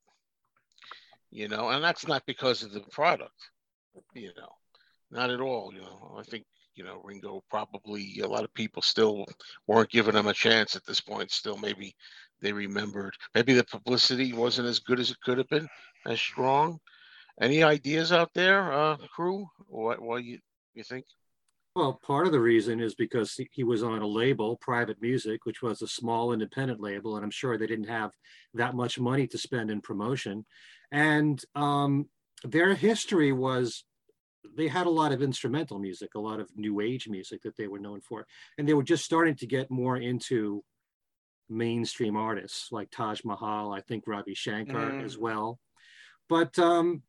You 1.30 1.49
know, 1.49 1.70
and 1.70 1.82
that's 1.82 2.07
not 2.07 2.24
because 2.26 2.62
of 2.62 2.72
the 2.72 2.80
product. 2.80 3.32
You 4.14 4.32
know, 4.36 4.53
not 5.11 5.30
at 5.30 5.40
all. 5.40 5.72
You 5.72 5.80
know, 5.80 6.16
I 6.18 6.22
think 6.24 6.45
you 6.74 6.84
know 6.84 7.01
Ringo 7.05 7.43
probably 7.51 8.20
a 8.22 8.28
lot 8.28 8.45
of 8.45 8.53
people 8.55 8.82
still 8.82 9.24
weren't 9.66 9.90
giving 9.90 10.14
him 10.14 10.26
a 10.26 10.34
chance 10.34 10.76
at 10.76 10.84
this 10.84 11.01
point. 11.01 11.30
Still, 11.30 11.57
maybe 11.57 11.95
they 12.43 12.53
remembered. 12.53 13.14
Maybe 13.34 13.55
the 13.55 13.64
publicity 13.64 14.32
wasn't 14.32 14.68
as 14.68 14.80
good 14.80 15.01
as 15.01 15.11
it 15.11 15.20
could 15.24 15.38
have 15.38 15.49
been, 15.49 15.68
as 16.07 16.20
strong. 16.20 16.78
Any 17.40 17.62
ideas 17.62 18.12
out 18.12 18.30
there, 18.34 18.72
uh, 18.72 18.97
crew? 19.14 19.47
What 19.66 20.01
what 20.03 20.24
you 20.24 20.38
you 20.74 20.84
think? 20.84 21.07
Well, 21.74 21.99
part 22.05 22.26
of 22.26 22.32
the 22.32 22.40
reason 22.40 22.80
is 22.80 22.95
because 22.95 23.34
he- 23.55 23.64
was 23.64 23.82
on 23.82 24.03
a 24.03 24.07
label, 24.07 24.59
Private 24.59 25.01
Music, 25.01 25.47
which 25.47 25.62
was 25.62 25.80
a 25.80 25.88
small 25.88 26.34
independent 26.34 26.80
label, 26.80 27.16
and 27.16 27.24
I'm 27.24 27.30
sure 27.30 27.57
they 27.57 27.66
didn't 27.66 27.88
have 27.88 28.11
that 28.53 28.74
much 28.74 29.01
money 29.01 29.26
to 29.28 29.38
spend 29.38 29.70
in 29.70 29.80
promotion. 29.80 30.45
And 30.90 31.43
um, 31.55 32.11
their 32.45 32.74
history 32.74 33.32
was 33.32 33.84
they 34.55 34.68
had 34.68 34.86
a 34.86 34.90
lot 34.90 35.12
of 35.12 35.22
instrumental 35.22 35.78
music, 35.78 36.11
a 36.14 36.20
lot 36.20 36.40
of 36.40 36.51
new 36.57 36.80
age 36.80 37.09
music 37.09 37.40
that 37.43 37.57
they 37.57 37.68
were 37.68 37.78
known 37.78 38.03
for, 38.03 38.26
and 38.59 38.68
they 38.68 38.74
were 38.74 38.82
just 38.82 39.05
starting 39.05 39.36
to 39.36 39.47
get 39.47 39.70
more 39.70 39.97
into 39.97 40.62
mainstream 41.53 42.16
artists 42.16 42.72
like 42.72 42.90
Taj 42.90 43.22
Mahal, 43.24 43.72
I 43.72 43.80
think 43.80 44.05
Ravi 44.07 44.34
Shankar 44.34 44.92
Mm. 44.92 45.05
as 45.05 45.18
well. 45.18 45.59
But 46.28 46.59
um, 46.59 47.03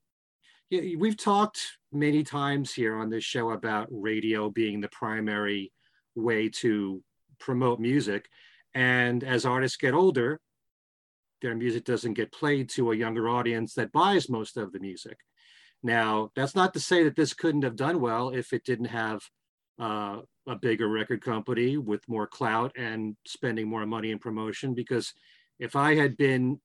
yeah, 0.69 0.95
we've 0.97 1.17
talked 1.17 1.59
many 1.91 2.23
times 2.23 2.73
here 2.73 2.95
on 2.95 3.09
this 3.09 3.23
show 3.23 3.51
about 3.51 3.87
radio 3.89 4.49
being 4.49 4.81
the 4.81 4.89
primary 4.89 5.71
way 6.15 6.49
to 6.49 7.03
promote 7.39 7.79
music. 7.79 8.27
And 8.73 9.23
as 9.23 9.45
artists 9.45 9.77
get 9.77 9.93
older, 9.93 10.39
their 11.41 11.55
music 11.55 11.83
doesn't 11.83 12.13
get 12.13 12.31
played 12.31 12.69
to 12.69 12.91
a 12.91 12.95
younger 12.95 13.27
audience 13.29 13.73
that 13.75 13.91
buys 13.91 14.29
most 14.29 14.57
of 14.57 14.71
the 14.71 14.79
music. 14.79 15.17
Now, 15.83 16.31
that's 16.35 16.55
not 16.55 16.73
to 16.73 16.79
say 16.79 17.03
that 17.03 17.15
this 17.15 17.33
couldn't 17.33 17.63
have 17.63 17.75
done 17.75 17.99
well 17.99 18.29
if 18.29 18.53
it 18.53 18.63
didn't 18.63 18.85
have 18.85 19.21
uh, 19.79 20.21
a 20.47 20.55
bigger 20.55 20.87
record 20.87 21.21
company 21.21 21.77
with 21.77 22.07
more 22.07 22.27
clout 22.27 22.73
and 22.75 23.15
spending 23.25 23.67
more 23.67 23.85
money 23.85 24.11
in 24.11 24.19
promotion. 24.19 24.73
Because 24.73 25.13
if 25.59 25.75
I 25.75 25.95
had 25.95 26.17
been, 26.17 26.59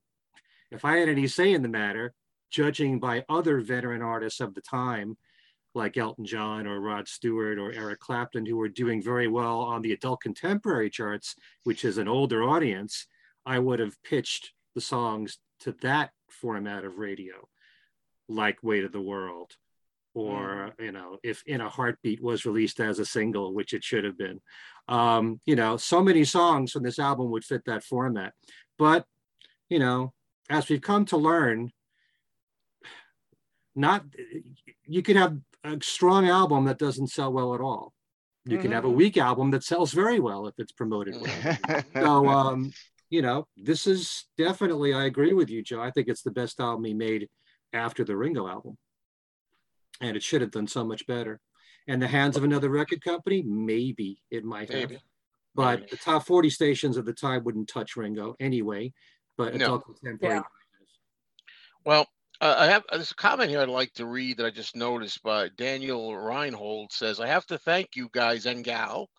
if 0.71 0.85
I 0.85 0.97
had 0.97 1.09
any 1.09 1.27
say 1.27 1.53
in 1.53 1.61
the 1.61 1.69
matter, 1.69 2.13
judging 2.51 2.99
by 2.99 3.23
other 3.29 3.61
veteran 3.61 4.01
artists 4.01 4.39
of 4.39 4.53
the 4.53 4.61
time, 4.61 5.17
like 5.75 5.97
Elton 5.97 6.25
John 6.25 6.65
or 6.65 6.81
Rod 6.81 7.07
Stewart 7.07 7.59
or 7.59 7.71
Eric 7.71 7.99
Clapton, 7.99 8.45
who 8.45 8.57
were 8.57 8.69
doing 8.69 9.01
very 9.01 9.27
well 9.27 9.59
on 9.59 9.81
the 9.81 9.93
adult 9.93 10.21
contemporary 10.21 10.89
charts, 10.89 11.35
which 11.63 11.85
is 11.85 11.97
an 11.97 12.07
older 12.07 12.43
audience, 12.43 13.05
I 13.45 13.59
would 13.59 13.79
have 13.79 14.01
pitched 14.03 14.51
the 14.75 14.81
songs 14.81 15.37
to 15.61 15.73
that 15.81 16.11
format 16.29 16.85
of 16.85 16.97
radio, 16.97 17.47
like 18.27 18.63
Weight 18.63 18.83
of 18.83 18.91
the 18.91 19.01
World, 19.01 19.55
or 20.19 20.73
mm. 20.79 20.85
you 20.85 20.91
know, 20.91 21.17
if 21.23 21.43
In 21.45 21.61
a 21.61 21.69
Heartbeat 21.69 22.21
was 22.21 22.45
released 22.45 22.79
as 22.79 22.99
a 22.99 23.05
single, 23.05 23.53
which 23.53 23.73
it 23.73 23.83
should 23.83 24.03
have 24.03 24.17
been. 24.17 24.39
Um, 24.87 25.39
you 25.45 25.55
know, 25.55 25.77
so 25.77 26.03
many 26.03 26.23
songs 26.23 26.71
from 26.71 26.83
this 26.83 26.99
album 26.99 27.31
would 27.31 27.45
fit 27.45 27.63
that 27.65 27.83
format. 27.83 28.33
But, 28.77 29.05
you 29.69 29.79
know, 29.79 30.13
as 30.49 30.67
we've 30.67 30.81
come 30.81 31.05
to 31.05 31.17
learn, 31.17 31.71
not 33.75 34.03
you 34.85 35.01
can 35.01 35.15
have 35.15 35.37
a 35.63 35.77
strong 35.81 36.27
album 36.27 36.65
that 36.65 36.79
doesn't 36.79 37.07
sell 37.07 37.31
well 37.31 37.53
at 37.53 37.61
all. 37.61 37.93
You 38.45 38.53
mm-hmm. 38.53 38.61
can 38.63 38.71
have 38.71 38.85
a 38.85 38.87
mm-hmm. 38.87 38.97
weak 38.97 39.17
album 39.17 39.51
that 39.51 39.63
sells 39.63 39.91
very 39.91 40.19
well 40.19 40.47
if 40.47 40.55
it's 40.57 40.71
promoted 40.71 41.15
well. 41.21 41.83
so 41.93 42.27
um, 42.27 42.73
you 43.09 43.21
know, 43.21 43.47
this 43.57 43.87
is 43.87 44.25
definitely 44.37 44.93
I 44.93 45.05
agree 45.05 45.33
with 45.33 45.49
you, 45.49 45.63
Joe. 45.63 45.81
I 45.81 45.91
think 45.91 46.07
it's 46.07 46.23
the 46.23 46.31
best 46.31 46.59
album 46.59 46.83
he 46.85 46.93
made 46.93 47.27
after 47.73 48.03
the 48.03 48.17
Ringo 48.17 48.47
album. 48.47 48.77
And 50.01 50.15
it 50.15 50.23
should 50.23 50.41
have 50.41 50.51
done 50.51 50.67
so 50.67 50.83
much 50.83 51.05
better. 51.07 51.39
And 51.87 52.01
the 52.01 52.07
hands 52.07 52.37
of 52.37 52.43
another 52.43 52.69
record 52.69 53.01
company, 53.03 53.43
maybe 53.43 54.21
it 54.29 54.43
might 54.43 54.69
maybe. 54.69 54.93
have. 54.93 55.03
But 55.55 55.79
maybe. 55.79 55.91
the 55.91 55.97
top 55.97 56.25
40 56.25 56.49
stations 56.49 56.97
of 56.97 57.05
the 57.05 57.13
time 57.13 57.43
wouldn't 57.43 57.67
touch 57.67 57.95
Ringo 57.95 58.35
anyway. 58.39 58.93
But 59.37 59.55
it's 59.55 59.59
no. 59.59 59.71
All 59.71 59.79
contemporary. 59.79 60.35
Yeah. 60.35 60.41
Well, 61.85 62.07
uh, 62.41 62.55
I 62.57 62.67
have 62.67 62.83
there's 62.91 63.11
a 63.11 63.15
comment 63.15 63.49
here 63.49 63.59
I'd 63.59 63.69
like 63.69 63.93
to 63.93 64.05
read 64.05 64.37
that 64.37 64.45
I 64.45 64.49
just 64.49 64.75
noticed 64.75 65.21
by 65.23 65.49
Daniel 65.57 66.15
Reinhold 66.15 66.91
says, 66.91 67.19
I 67.19 67.27
have 67.27 67.45
to 67.47 67.57
thank 67.57 67.95
you 67.95 68.09
guys 68.13 68.45
and 68.45 68.63
gal 68.63 69.09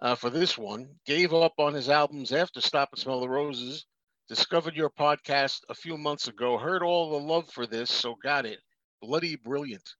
uh, 0.00 0.14
for 0.14 0.30
this 0.30 0.56
one. 0.56 0.88
Gave 1.06 1.34
up 1.34 1.54
on 1.58 1.74
his 1.74 1.88
albums 1.88 2.32
after 2.32 2.60
Stop 2.60 2.90
and 2.92 3.00
Smell 3.00 3.20
the 3.20 3.28
Roses. 3.28 3.86
Discovered 4.28 4.76
your 4.76 4.90
podcast 4.90 5.60
a 5.68 5.74
few 5.74 5.98
months 5.98 6.28
ago. 6.28 6.56
Heard 6.56 6.82
all 6.82 7.10
the 7.10 7.26
love 7.26 7.50
for 7.50 7.66
this, 7.66 7.90
so 7.90 8.14
got 8.22 8.46
it. 8.46 8.60
Bloody 9.00 9.36
brilliant. 9.36 9.94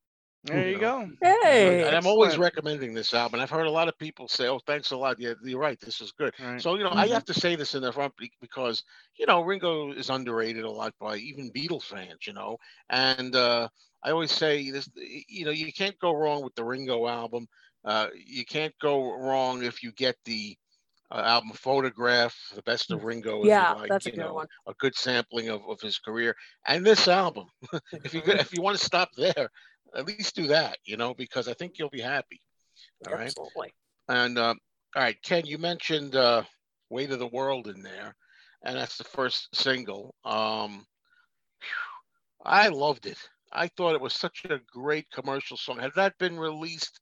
There 0.45 0.71
you, 0.71 0.79
go. 0.79 1.07
Hey, 1.21 1.87
and 1.87 1.95
I'm 1.95 2.07
always 2.07 2.39
recommending 2.39 2.95
this 2.95 3.13
album. 3.13 3.41
I've 3.41 3.51
heard 3.51 3.67
a 3.67 3.71
lot 3.71 3.89
of 3.89 3.99
people 3.99 4.27
say, 4.27 4.49
"Oh, 4.49 4.59
thanks 4.67 4.91
a 4.91 4.97
lot. 4.97 5.21
Yeah, 5.21 5.35
you're 5.45 5.61
right. 5.61 5.79
This 5.81 6.01
is 6.01 6.13
good." 6.13 6.33
Right. 6.43 6.61
So 6.61 6.77
you 6.77 6.85
know, 6.85 6.91
mm-hmm. 6.91 6.99
I 6.99 7.09
have 7.09 7.27
to 7.27 7.35
say 7.35 7.57
this 7.57 7.75
in 7.75 7.83
the 7.83 7.93
front 7.93 8.15
because 8.41 8.83
you 9.19 9.27
know 9.27 9.43
Ringo 9.43 9.93
is 9.93 10.09
underrated 10.09 10.65
a 10.65 10.71
lot 10.71 10.95
by 10.99 11.17
even 11.17 11.53
Beatles 11.53 11.83
fans. 11.83 12.27
You 12.27 12.33
know, 12.33 12.57
and 12.89 13.37
uh, 13.37 13.69
I 14.03 14.13
always 14.13 14.33
say 14.33 14.71
this. 14.71 14.89
You 14.97 15.45
know, 15.45 15.51
you 15.51 15.75
can't 15.75 15.99
go 15.99 16.15
wrong 16.15 16.43
with 16.43 16.55
the 16.55 16.65
Ringo 16.65 17.07
album. 17.07 17.47
Uh, 17.85 18.07
you 18.15 18.47
can't 18.47 18.75
go 18.81 19.19
wrong 19.21 19.63
if 19.63 19.83
you 19.83 19.93
get 19.93 20.17
the 20.25 20.57
uh, 21.13 21.23
album 21.25 21.51
photograph 21.55 22.37
the 22.55 22.63
best 22.63 22.91
of 22.91 23.05
ringo 23.05 23.45
yeah 23.45 23.73
like, 23.73 23.89
that's 23.89 24.07
a 24.07 24.11
good 24.11 24.21
know, 24.21 24.35
one 24.35 24.47
a 24.67 24.75
good 24.79 24.95
sampling 24.95 25.49
of, 25.49 25.61
of 25.69 25.81
his 25.81 25.99
career 25.99 26.35
and 26.67 26.85
this 26.85 27.09
album 27.09 27.47
if 27.93 28.15
you 28.15 28.23
if 28.27 28.53
you 28.53 28.63
want 28.63 28.79
to 28.79 28.85
stop 28.85 29.09
there 29.17 29.51
at 29.95 30.07
least 30.07 30.37
do 30.37 30.47
that, 30.49 30.79
you 30.85 30.97
know, 30.97 31.15
because 31.15 31.49
I 31.49 31.55
think 31.55 31.79
you'll 31.79 31.91
be 31.91 32.01
happy. 32.01 32.41
All 33.07 33.15
right. 33.15 33.27
Absolutely. 33.27 33.73
And 34.09 34.39
uh, 34.39 34.55
all 34.97 35.03
right, 35.03 35.21
Ken, 35.23 35.47
you 35.47 35.59
mentioned 35.59 36.17
uh, 36.17 36.43
"Weight 36.89 37.11
of 37.11 37.19
the 37.19 37.27
World" 37.29 37.69
in 37.69 37.83
there, 37.83 38.15
and 38.65 38.77
that's 38.77 38.99
the 38.99 39.05
first 39.05 39.55
single. 39.55 40.15
Um, 40.25 40.85
I 42.45 42.69
loved 42.69 43.07
it. 43.07 43.19
I 43.53 43.69
thought 43.69 43.95
it 43.95 44.01
was 44.01 44.15
such 44.15 44.45
a 44.49 44.61
great 44.73 45.11
commercial 45.11 45.57
song. 45.57 45.79
Had 45.79 45.95
that 45.97 46.19
been 46.19 46.39
released 46.39 47.01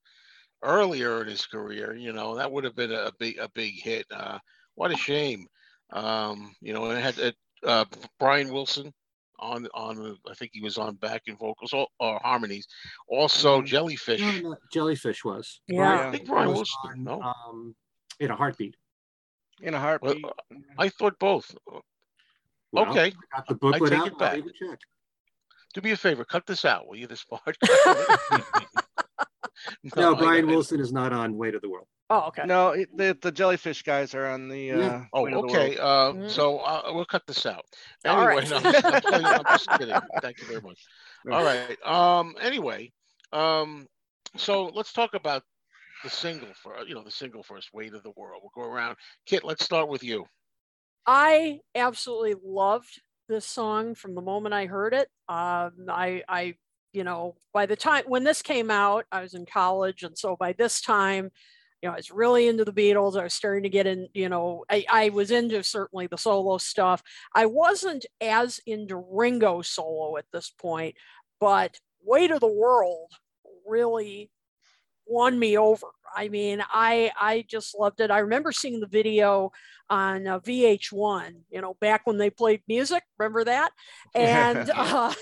earlier 0.62 1.22
in 1.22 1.28
his 1.28 1.46
career, 1.46 1.94
you 1.94 2.12
know, 2.12 2.36
that 2.36 2.50
would 2.50 2.64
have 2.64 2.76
been 2.76 2.92
a 2.92 3.12
big 3.18 3.38
a 3.38 3.48
big 3.54 3.74
hit. 3.74 4.06
Uh, 4.10 4.38
what 4.74 4.92
a 4.92 4.96
shame. 4.96 5.46
Um, 5.90 6.54
you 6.60 6.72
know, 6.72 6.90
it 6.90 7.00
had 7.00 7.34
uh, 7.64 7.84
Brian 8.18 8.52
Wilson 8.52 8.92
on 9.40 9.66
on 9.74 10.16
I 10.28 10.34
think 10.34 10.50
he 10.54 10.60
was 10.60 10.78
on 10.78 10.96
backing 10.96 11.36
vocals 11.36 11.72
or, 11.72 11.86
or 12.00 12.20
harmonies. 12.22 12.66
Also, 13.08 13.58
mm-hmm. 13.58 13.66
Jellyfish. 13.66 14.20
No, 14.20 14.50
no, 14.50 14.56
Jellyfish 14.72 15.24
was. 15.24 15.60
Yeah, 15.68 16.08
I 16.08 16.10
think 16.10 16.26
Brian 16.26 16.50
was 16.50 16.70
on, 16.84 17.04
no? 17.04 17.22
um, 17.22 17.74
in 18.20 18.30
a 18.30 18.36
heartbeat. 18.36 18.76
In 19.60 19.74
a 19.74 19.80
heartbeat. 19.80 20.22
Well, 20.22 20.34
I 20.78 20.88
thought 20.88 21.18
both. 21.18 21.54
Well, 22.72 22.90
okay, 22.90 23.12
got 23.34 23.46
the 23.48 23.54
booklet 23.54 23.92
I 23.92 23.96
take 23.96 24.00
out. 24.00 24.06
It 24.08 24.18
back. 24.18 24.78
Do 25.74 25.80
me 25.82 25.90
a 25.90 25.96
favor, 25.96 26.24
cut 26.24 26.46
this 26.46 26.64
out, 26.64 26.86
will 26.86 26.96
you? 26.96 27.06
This 27.06 27.24
part. 27.24 27.56
no, 29.96 30.12
no 30.12 30.16
Brian 30.16 30.46
Wilson 30.46 30.80
is 30.80 30.92
not 30.92 31.12
on 31.12 31.36
Weight 31.36 31.54
of 31.54 31.62
the 31.62 31.70
World. 31.70 31.86
Oh, 32.10 32.28
okay. 32.28 32.44
No, 32.46 32.74
the, 32.94 33.16
the 33.20 33.30
jellyfish 33.30 33.82
guys 33.82 34.14
are 34.14 34.26
on 34.26 34.48
the. 34.48 34.72
Uh, 34.72 34.78
yeah. 34.78 35.04
Oh, 35.12 35.26
okay. 35.26 35.76
Uh, 35.76 35.84
mm-hmm. 35.84 36.28
So 36.28 36.58
uh, 36.58 36.82
we'll 36.92 37.04
cut 37.04 37.26
this 37.26 37.44
out. 37.44 37.64
Anyway, 38.04 38.20
All 38.20 38.28
right. 38.28 38.50
no, 38.50 38.56
I'm, 38.56 39.24
I'm, 39.24 39.44
just 39.44 39.70
kidding. 39.72 39.94
Thank 40.22 40.40
you 40.40 40.46
very 40.46 40.62
much. 40.62 40.80
All 41.30 41.44
right. 41.44 41.76
Um. 41.84 42.34
Anyway, 42.40 42.92
um. 43.32 43.86
So 44.36 44.66
let's 44.66 44.92
talk 44.92 45.14
about 45.14 45.42
the 46.02 46.10
single 46.10 46.48
for 46.62 46.76
you 46.86 46.94
know 46.94 47.04
the 47.04 47.10
single 47.10 47.42
first, 47.42 47.74
"Weight 47.74 47.92
of 47.92 48.02
the 48.02 48.12
World." 48.16 48.42
We'll 48.42 48.64
go 48.64 48.70
around. 48.70 48.96
Kit, 49.26 49.44
let's 49.44 49.64
start 49.64 49.88
with 49.88 50.02
you. 50.02 50.24
I 51.06 51.60
absolutely 51.74 52.34
loved 52.44 53.00
this 53.28 53.46
song 53.46 53.94
from 53.94 54.14
the 54.14 54.20
moment 54.20 54.54
I 54.54 54.66
heard 54.66 54.92
it. 54.94 55.08
Um, 55.28 55.72
I, 55.88 56.22
I, 56.28 56.54
you 56.92 57.04
know, 57.04 57.36
by 57.52 57.66
the 57.66 57.76
time 57.76 58.04
when 58.06 58.24
this 58.24 58.42
came 58.42 58.70
out, 58.70 59.04
I 59.12 59.22
was 59.22 59.34
in 59.34 59.46
college, 59.46 60.02
and 60.02 60.16
so 60.16 60.36
by 60.36 60.52
this 60.52 60.80
time, 60.80 61.30
you 61.82 61.88
know, 61.88 61.92
I 61.92 61.96
was 61.96 62.10
really 62.10 62.48
into 62.48 62.64
the 62.64 62.72
Beatles. 62.72 63.18
I 63.18 63.24
was 63.24 63.34
starting 63.34 63.62
to 63.62 63.68
get 63.68 63.86
in, 63.86 64.08
you 64.12 64.28
know, 64.28 64.64
I, 64.68 64.84
I 64.90 65.08
was 65.10 65.30
into 65.30 65.62
certainly 65.62 66.08
the 66.08 66.18
solo 66.18 66.58
stuff. 66.58 67.02
I 67.34 67.46
wasn't 67.46 68.04
as 68.20 68.60
into 68.66 68.96
Ringo 68.96 69.62
solo 69.62 70.16
at 70.16 70.24
this 70.32 70.50
point, 70.50 70.96
but 71.40 71.78
Weight 72.02 72.30
of 72.30 72.40
the 72.40 72.48
World 72.48 73.12
really 73.66 74.30
won 75.06 75.38
me 75.38 75.56
over. 75.56 75.86
I 76.14 76.28
mean, 76.28 76.62
I 76.68 77.12
I 77.20 77.44
just 77.48 77.78
loved 77.78 78.00
it. 78.00 78.10
I 78.10 78.20
remember 78.20 78.50
seeing 78.50 78.80
the 78.80 78.86
video 78.86 79.52
on 79.90 80.26
uh, 80.26 80.40
VH1, 80.40 81.34
you 81.50 81.60
know, 81.60 81.74
back 81.80 82.06
when 82.06 82.18
they 82.18 82.30
played 82.30 82.62
music. 82.68 83.02
Remember 83.18 83.44
that? 83.44 83.72
And 84.14 84.70
uh, 84.74 85.12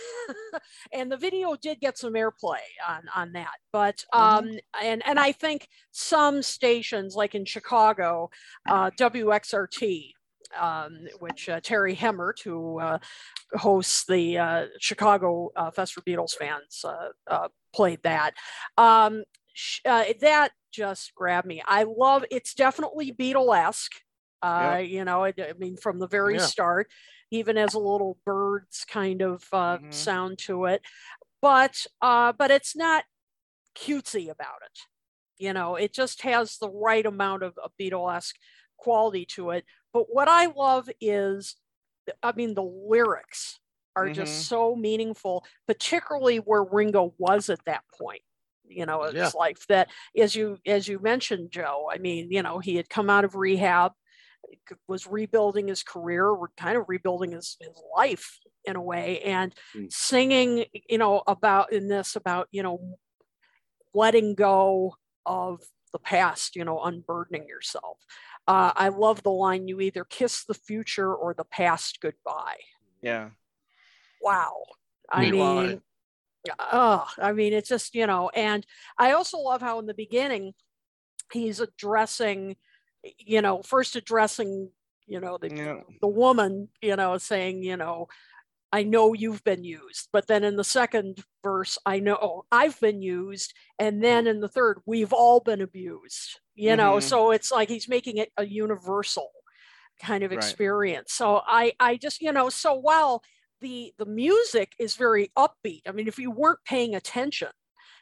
and 0.92 1.10
the 1.10 1.16
video 1.16 1.56
did 1.56 1.80
get 1.80 1.98
some 1.98 2.14
airplay 2.14 2.58
on 2.86 3.02
on 3.14 3.32
that. 3.32 3.54
But 3.72 4.04
um, 4.12 4.46
mm-hmm. 4.46 4.56
and 4.82 5.02
and 5.06 5.20
I 5.20 5.32
think 5.32 5.68
some 5.90 6.42
stations, 6.42 7.14
like 7.14 7.34
in 7.34 7.44
Chicago, 7.44 8.30
uh, 8.68 8.90
WXRT. 8.90 10.12
Um, 10.56 11.08
which 11.18 11.48
uh, 11.48 11.58
Terry 11.60 11.94
Hemmert, 11.94 12.40
who 12.44 12.78
uh, 12.78 12.98
hosts 13.54 14.04
the 14.06 14.38
uh, 14.38 14.66
Chicago 14.78 15.50
uh, 15.56 15.72
Fest 15.72 15.92
for 15.92 16.02
Beatles 16.02 16.34
fans, 16.34 16.84
uh, 16.84 17.08
uh, 17.26 17.48
played 17.74 18.00
that. 18.04 18.32
Um, 18.78 19.24
uh, 19.84 20.04
that 20.20 20.52
just 20.72 21.14
grabbed 21.14 21.46
me. 21.46 21.62
I 21.66 21.84
love 21.84 22.24
it's 22.30 22.54
definitely 22.54 23.12
Beatlesque. 23.12 23.94
Uh, 24.42 24.76
yeah. 24.76 24.78
You 24.78 25.04
know, 25.04 25.24
I, 25.24 25.32
I, 25.38 25.52
mean, 25.58 25.76
from 25.76 25.98
the 25.98 26.08
very 26.08 26.36
yeah. 26.36 26.46
start, 26.46 26.88
even 27.30 27.56
as 27.56 27.74
a 27.74 27.78
little 27.78 28.18
Byrds 28.24 28.84
kind 28.88 29.22
of 29.22 29.44
uh, 29.52 29.78
mm-hmm. 29.78 29.90
sound 29.90 30.38
to 30.40 30.66
it, 30.66 30.82
but 31.42 31.86
uh, 32.02 32.32
but 32.32 32.50
it's 32.50 32.76
not 32.76 33.04
cutesy 33.76 34.30
about 34.30 34.62
it. 34.64 34.78
You 35.38 35.52
know, 35.52 35.76
it 35.76 35.92
just 35.92 36.22
has 36.22 36.56
the 36.58 36.70
right 36.70 37.04
amount 37.04 37.42
of, 37.42 37.58
of 37.62 37.72
Beatlesque 37.80 38.34
quality 38.78 39.26
to 39.26 39.50
it. 39.50 39.64
But 39.92 40.06
what 40.08 40.28
I 40.28 40.46
love 40.46 40.88
is, 41.00 41.56
I 42.22 42.32
mean, 42.32 42.54
the 42.54 42.62
lyrics 42.62 43.58
are 43.94 44.04
mm-hmm. 44.04 44.14
just 44.14 44.46
so 44.46 44.76
meaningful, 44.76 45.44
particularly 45.66 46.38
where 46.38 46.62
Ringo 46.62 47.14
was 47.18 47.50
at 47.50 47.64
that 47.66 47.82
point 47.98 48.22
you 48.68 48.86
know 48.86 49.04
his 49.04 49.14
yeah. 49.14 49.30
life 49.34 49.64
that 49.68 49.88
as 50.16 50.34
you 50.34 50.58
as 50.66 50.88
you 50.88 50.98
mentioned 50.98 51.50
joe 51.50 51.88
i 51.92 51.98
mean 51.98 52.30
you 52.30 52.42
know 52.42 52.58
he 52.58 52.76
had 52.76 52.88
come 52.88 53.08
out 53.08 53.24
of 53.24 53.34
rehab 53.34 53.92
was 54.88 55.06
rebuilding 55.06 55.68
his 55.68 55.82
career 55.82 56.34
kind 56.56 56.76
of 56.76 56.84
rebuilding 56.88 57.32
his, 57.32 57.56
his 57.60 57.80
life 57.96 58.38
in 58.64 58.76
a 58.76 58.82
way 58.82 59.20
and 59.22 59.54
mm. 59.76 59.92
singing 59.92 60.64
you 60.88 60.98
know 60.98 61.22
about 61.26 61.72
in 61.72 61.88
this 61.88 62.16
about 62.16 62.48
you 62.50 62.62
know 62.62 62.96
letting 63.94 64.34
go 64.34 64.94
of 65.24 65.60
the 65.92 65.98
past 65.98 66.56
you 66.56 66.64
know 66.64 66.80
unburdening 66.82 67.46
yourself 67.48 67.98
Uh, 68.48 68.72
I 68.76 68.88
love 68.90 69.22
the 69.22 69.30
line, 69.30 69.66
you 69.66 69.80
either 69.80 70.04
kiss 70.04 70.44
the 70.44 70.54
future 70.54 71.12
or 71.12 71.34
the 71.34 71.44
past 71.44 71.98
goodbye. 72.00 72.60
Yeah. 73.02 73.30
Wow. 74.22 74.54
I 75.10 75.30
mean, 75.30 75.82
oh, 76.58 77.06
I 77.18 77.32
mean, 77.32 77.52
it's 77.52 77.68
just, 77.68 77.94
you 77.94 78.06
know, 78.06 78.30
and 78.34 78.64
I 78.98 79.12
also 79.12 79.38
love 79.38 79.62
how 79.62 79.78
in 79.80 79.86
the 79.86 79.94
beginning 79.94 80.54
he's 81.32 81.60
addressing, 81.60 82.56
you 83.18 83.42
know, 83.42 83.62
first 83.62 83.96
addressing, 83.96 84.70
you 85.06 85.20
know, 85.20 85.38
the, 85.38 85.50
Yeah. 85.54 85.80
the 86.00 86.08
woman, 86.08 86.68
you 86.82 86.96
know, 86.96 87.18
saying, 87.18 87.62
you 87.62 87.76
know, 87.76 88.08
I 88.72 88.82
know 88.82 89.14
you've 89.14 89.44
been 89.44 89.64
used. 89.64 90.08
But 90.12 90.26
then 90.26 90.44
in 90.44 90.56
the 90.56 90.64
second 90.64 91.24
verse, 91.42 91.78
I 91.86 92.00
know 92.00 92.44
I've 92.52 92.78
been 92.80 93.02
used. 93.02 93.54
And 93.78 94.02
then 94.02 94.26
in 94.26 94.40
the 94.40 94.48
third, 94.48 94.80
we've 94.86 95.12
all 95.12 95.40
been 95.40 95.60
abused, 95.62 96.40
you 96.54 96.76
know, 96.76 96.98
Mhm. 96.98 97.02
so 97.02 97.30
it's 97.30 97.52
like 97.52 97.68
he's 97.68 97.88
making 97.88 98.18
it 98.18 98.32
a 98.36 98.44
universal 98.46 99.30
kind 100.00 100.22
of 100.24 100.32
Right. 100.32 100.38
experience. 100.38 101.12
So 101.12 101.42
I, 101.46 101.72
I 101.80 101.96
just, 101.96 102.20
you 102.20 102.32
know, 102.32 102.48
so 102.50 102.74
while 102.74 103.22
the 103.60 103.94
the 103.98 104.06
music 104.06 104.74
is 104.78 104.96
very 104.96 105.30
upbeat, 105.36 105.82
I 105.86 105.92
mean, 105.92 106.08
if 106.08 106.18
you 106.18 106.30
weren't 106.30 106.64
paying 106.66 106.94
attention 106.94 107.48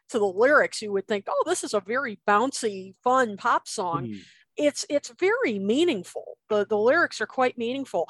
to 0.09 0.19
the 0.19 0.27
lyrics, 0.27 0.83
you 0.83 0.93
would 0.93 1.07
think, 1.09 1.27
oh, 1.29 1.43
this 1.47 1.65
is 1.65 1.75
a 1.75 1.81
very 1.81 2.21
bouncy, 2.29 2.95
fun 3.03 3.37
pop 3.37 3.69
song 3.69 4.09
Mhm. 4.09 4.25
It's 4.57 4.85
it's 4.89 5.13
very 5.19 5.59
meaningful. 5.59 6.39
The 6.49 6.67
the 6.67 6.79
lyrics 6.79 7.21
are 7.21 7.27
quite 7.27 7.59
meaningful. 7.59 8.09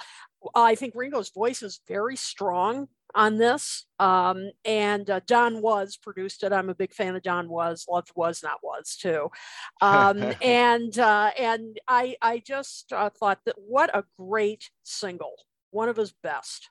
I 0.55 0.75
think 0.75 0.95
Ringo's 0.95 1.31
voice 1.31 1.63
is 1.63 1.81
very 1.89 2.17
strong 2.17 2.89
on 3.15 3.39
this. 3.39 3.87
Um, 3.99 4.51
and 4.65 5.09
uh, 5.09 5.21
Don 5.27 5.63
Was 5.63 5.97
produced 5.97 6.43
it. 6.43 6.53
I'm 6.53 6.69
a 6.69 6.75
big 6.75 6.93
fan 6.93 7.15
of 7.15 7.23
Don 7.23 7.49
Was. 7.49 7.87
Loved 7.89 8.11
Was 8.15 8.43
Not 8.43 8.59
Was 8.63 8.97
too. 8.97 9.31
Um, 9.81 10.33
and 10.43 10.99
uh, 10.99 11.31
and 11.39 11.79
I 11.89 12.17
I 12.21 12.39
just 12.39 12.93
uh, 12.93 13.11
thought 13.11 13.41
that 13.47 13.57
what 13.57 13.95
a 13.97 14.05
great 14.19 14.71
single, 14.83 15.35
one 15.71 15.89
of 15.89 15.97
his 15.97 16.13
best. 16.23 16.71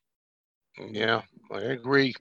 Yeah, 0.77 1.21
I 1.51 1.59
agree. 1.61 2.13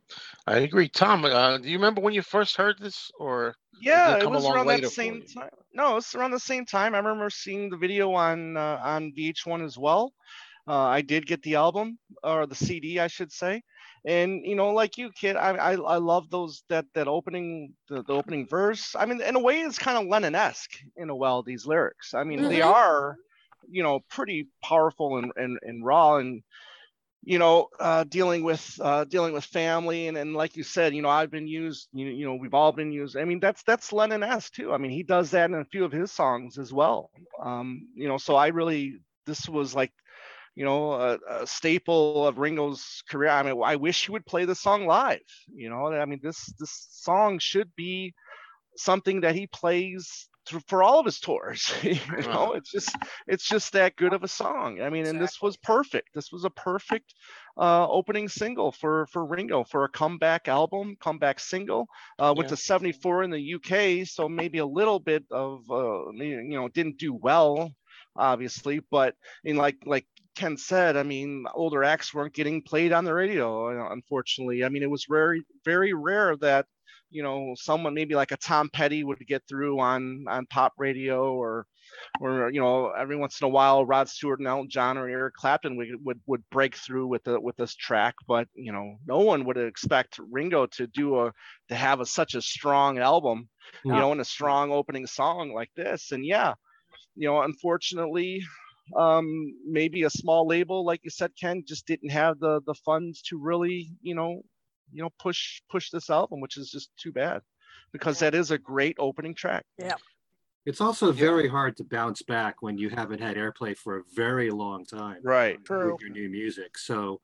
I 0.46 0.58
agree. 0.58 0.88
Tom, 0.88 1.24
uh, 1.24 1.58
do 1.58 1.68
you 1.68 1.76
remember 1.76 2.00
when 2.00 2.14
you 2.14 2.22
first 2.22 2.56
heard 2.56 2.78
this, 2.78 3.10
or 3.18 3.56
Yeah, 3.80 4.16
it 4.18 4.26
come 4.26 4.30
was 4.30 4.48
around 4.48 4.66
later 4.66 4.68
that 4.68 4.84
same 4.86 5.22
time. 5.34 5.50
No, 5.72 5.96
it's 5.96 6.14
around 6.14 6.30
the 6.32 6.38
same 6.40 6.64
time. 6.66 6.94
I 6.94 6.98
remember 6.98 7.30
seeing 7.30 7.70
the 7.70 7.76
video 7.76 8.12
on 8.14 8.56
uh, 8.56 8.80
on 8.82 9.12
VH1 9.14 9.62
as 9.62 9.78
well. 9.78 10.12
Uh, 10.66 10.74
I 10.86 11.02
did 11.02 11.26
get 11.26 11.42
the 11.42 11.56
album 11.56 11.98
or 12.22 12.46
the 12.46 12.54
CD, 12.54 12.98
I 13.00 13.08
should 13.08 13.32
say. 13.32 13.62
And 14.04 14.44
you 14.44 14.54
know, 14.56 14.70
like 14.72 14.98
you, 14.98 15.10
kid, 15.12 15.36
I 15.36 15.50
I, 15.54 15.72
I 15.72 15.96
love 15.96 16.30
those 16.30 16.64
that 16.68 16.86
that 16.94 17.08
opening 17.08 17.74
the, 17.88 18.02
the 18.02 18.12
opening 18.14 18.46
verse. 18.48 18.94
I 18.96 19.06
mean, 19.06 19.20
in 19.20 19.36
a 19.36 19.40
way, 19.40 19.60
it's 19.60 19.78
kind 19.78 19.98
of 19.98 20.06
Lennon-esque 20.08 20.72
in 20.96 21.10
a 21.10 21.16
well. 21.16 21.42
These 21.42 21.66
lyrics. 21.66 22.14
I 22.14 22.24
mean, 22.24 22.46
they 22.48 22.60
Mhm. 22.60 22.62
are, 22.62 23.16
you 23.68 23.82
know, 23.82 24.00
pretty 24.10 24.48
powerful 24.62 25.18
and 25.18 25.32
and, 25.36 25.58
and 25.62 25.84
raw 25.84 26.16
and 26.16 26.42
you 27.24 27.38
know, 27.38 27.68
uh, 27.78 28.04
dealing 28.04 28.42
with 28.42 28.78
uh, 28.80 29.04
dealing 29.04 29.32
with 29.32 29.44
family, 29.44 30.08
and, 30.08 30.16
and 30.16 30.34
like 30.34 30.56
you 30.56 30.64
said, 30.64 30.94
you 30.94 31.02
know, 31.02 31.08
I've 31.08 31.30
been 31.30 31.46
used. 31.46 31.88
You, 31.92 32.06
you 32.06 32.26
know, 32.26 32.34
we've 32.34 32.54
all 32.54 32.72
been 32.72 32.90
used. 32.90 33.16
I 33.16 33.24
mean, 33.24 33.38
that's 33.40 33.62
that's 33.62 33.92
Lennon-esque 33.92 34.52
too. 34.52 34.72
I 34.72 34.78
mean, 34.78 34.90
he 34.90 35.04
does 35.04 35.30
that 35.30 35.50
in 35.50 35.56
a 35.56 35.64
few 35.64 35.84
of 35.84 35.92
his 35.92 36.10
songs 36.10 36.58
as 36.58 36.72
well. 36.72 37.10
Um, 37.42 37.88
you 37.94 38.08
know, 38.08 38.18
so 38.18 38.34
I 38.34 38.48
really 38.48 38.98
this 39.24 39.48
was 39.48 39.72
like, 39.74 39.92
you 40.56 40.64
know, 40.64 40.92
a, 40.94 41.18
a 41.30 41.46
staple 41.46 42.26
of 42.26 42.38
Ringo's 42.38 43.02
career. 43.08 43.30
I 43.30 43.42
mean, 43.44 43.62
I 43.64 43.76
wish 43.76 44.06
he 44.06 44.12
would 44.12 44.26
play 44.26 44.44
the 44.44 44.56
song 44.56 44.86
live. 44.86 45.20
You 45.54 45.70
know, 45.70 45.86
I 45.86 46.04
mean, 46.06 46.20
this 46.22 46.52
this 46.58 46.88
song 46.90 47.38
should 47.38 47.70
be 47.76 48.14
something 48.76 49.20
that 49.20 49.36
he 49.36 49.46
plays 49.46 50.28
for 50.66 50.82
all 50.82 50.98
of 50.98 51.06
his 51.06 51.20
tours. 51.20 51.72
you 51.82 51.98
know, 52.18 52.52
it's 52.52 52.70
just 52.70 52.94
it's 53.26 53.48
just 53.48 53.72
that 53.72 53.96
good 53.96 54.12
of 54.12 54.22
a 54.22 54.28
song. 54.28 54.80
I 54.80 54.90
mean, 54.90 55.06
and 55.06 55.20
this 55.20 55.40
was 55.40 55.56
perfect. 55.56 56.08
This 56.14 56.32
was 56.32 56.44
a 56.44 56.50
perfect 56.50 57.14
uh, 57.56 57.86
opening 57.88 58.28
single 58.28 58.72
for 58.72 59.06
for 59.06 59.24
Ringo 59.24 59.64
for 59.64 59.84
a 59.84 59.88
comeback 59.88 60.48
album, 60.48 60.96
comeback 61.00 61.40
single. 61.40 61.88
Uh, 62.18 62.34
went 62.36 62.48
Yeah. 62.48 62.56
to 62.56 62.56
74 62.56 63.22
in 63.24 63.30
the 63.30 63.54
UK, 63.54 64.06
so 64.06 64.28
maybe 64.28 64.58
a 64.58 64.66
little 64.66 64.98
bit 64.98 65.24
of 65.30 65.70
uh, 65.70 66.10
you 66.12 66.42
know 66.50 66.68
didn't 66.68 66.98
do 66.98 67.14
well, 67.14 67.72
obviously, 68.16 68.80
but 68.90 69.14
in 69.44 69.56
like 69.56 69.76
like 69.86 70.06
Ken 70.34 70.56
said, 70.56 70.96
I 70.96 71.02
mean, 71.02 71.44
older 71.54 71.84
acts 71.84 72.14
weren't 72.14 72.34
getting 72.34 72.62
played 72.62 72.92
on 72.92 73.04
the 73.04 73.14
radio, 73.14 73.68
uh, 73.68 73.92
unfortunately. 73.92 74.64
I 74.64 74.68
mean, 74.70 74.82
it 74.82 74.90
was 74.90 75.06
very 75.08 75.42
very 75.64 75.92
rare 75.92 76.36
that 76.38 76.66
you 77.12 77.22
know 77.22 77.52
someone 77.56 77.94
maybe 77.94 78.14
like 78.14 78.32
a 78.32 78.36
Tom 78.36 78.68
Petty 78.72 79.04
would 79.04 79.24
get 79.26 79.42
through 79.48 79.78
on 79.78 80.24
on 80.28 80.46
pop 80.46 80.72
radio 80.78 81.34
or 81.34 81.66
or 82.20 82.50
you 82.50 82.60
know 82.60 82.90
every 82.90 83.16
once 83.16 83.40
in 83.40 83.44
a 83.44 83.48
while 83.48 83.84
Rod 83.84 84.08
Stewart 84.08 84.40
and 84.40 84.48
Elton 84.48 84.70
John 84.70 84.98
or 84.98 85.08
Eric 85.08 85.34
Clapton 85.34 85.76
would 85.76 85.88
would, 86.04 86.20
would 86.26 86.42
break 86.50 86.74
through 86.76 87.06
with 87.06 87.22
the 87.24 87.38
with 87.40 87.56
this 87.56 87.74
track 87.74 88.14
but 88.26 88.48
you 88.54 88.72
know 88.72 88.96
no 89.06 89.18
one 89.20 89.44
would 89.44 89.58
expect 89.58 90.18
Ringo 90.30 90.66
to 90.66 90.86
do 90.86 91.20
a 91.20 91.32
to 91.68 91.74
have 91.74 92.00
a, 92.00 92.06
such 92.06 92.34
a 92.34 92.42
strong 92.42 92.98
album 92.98 93.48
you 93.84 93.92
know 93.92 94.12
and 94.12 94.20
a 94.20 94.24
strong 94.24 94.72
opening 94.72 95.06
song 95.06 95.52
like 95.54 95.70
this. 95.76 96.12
And 96.12 96.24
yeah 96.24 96.54
you 97.14 97.28
know 97.28 97.42
unfortunately 97.42 98.42
um 98.96 99.54
maybe 99.66 100.02
a 100.02 100.10
small 100.10 100.46
label 100.46 100.84
like 100.84 101.00
you 101.04 101.10
said 101.10 101.30
Ken 101.40 101.62
just 101.66 101.86
didn't 101.86 102.10
have 102.10 102.38
the 102.40 102.60
the 102.66 102.74
funds 102.74 103.22
to 103.22 103.38
really 103.38 103.90
you 104.02 104.14
know 104.14 104.42
you 104.92 105.02
know 105.02 105.10
push 105.18 105.60
push 105.70 105.90
this 105.90 106.10
album 106.10 106.40
which 106.40 106.56
is 106.56 106.70
just 106.70 106.90
too 106.96 107.12
bad 107.12 107.40
because 107.92 108.18
that 108.18 108.34
is 108.34 108.50
a 108.50 108.58
great 108.58 108.96
opening 108.98 109.34
track 109.34 109.64
Yeah. 109.78 109.94
It's 110.64 110.80
also 110.80 111.10
very 111.10 111.48
hard 111.48 111.76
to 111.78 111.84
bounce 111.84 112.22
back 112.22 112.62
when 112.62 112.78
you 112.78 112.88
haven't 112.88 113.20
had 113.20 113.36
airplay 113.36 113.76
for 113.76 113.96
a 113.98 114.02
very 114.14 114.50
long 114.50 114.84
time 114.84 115.18
right 115.22 115.58
True. 115.64 115.92
with 115.92 116.00
your 116.02 116.10
new 116.10 116.28
music. 116.28 116.78
So 116.78 117.20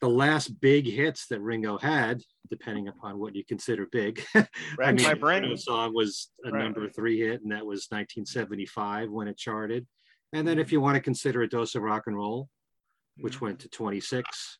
the 0.00 0.08
last 0.08 0.58
big 0.62 0.86
hits 0.86 1.26
that 1.26 1.40
Ringo 1.42 1.76
had, 1.76 2.22
depending 2.48 2.88
upon 2.88 3.18
what 3.18 3.34
you 3.34 3.44
consider 3.44 3.84
big, 3.92 4.24
I 4.34 4.92
mean, 4.92 5.02
my 5.04 5.12
the 5.12 5.20
brain. 5.20 5.42
Ringo 5.42 5.56
song 5.56 5.92
was 5.94 6.30
a 6.42 6.50
Right. 6.50 6.62
number 6.62 6.88
three 6.88 7.18
hit, 7.20 7.42
and 7.42 7.52
that 7.52 7.66
was 7.66 7.86
1975 7.90 9.10
when 9.10 9.28
it 9.28 9.36
charted. 9.36 9.86
And 10.32 10.48
then 10.48 10.58
if 10.58 10.72
you 10.72 10.80
want 10.80 10.94
to 10.94 11.02
consider 11.02 11.42
a 11.42 11.48
dose 11.48 11.74
of 11.74 11.82
rock 11.82 12.04
and 12.06 12.16
roll, 12.16 12.48
which 13.18 13.34
Mm-hmm. 13.34 13.44
went 13.44 13.58
to 13.60 13.68
26, 13.68 14.58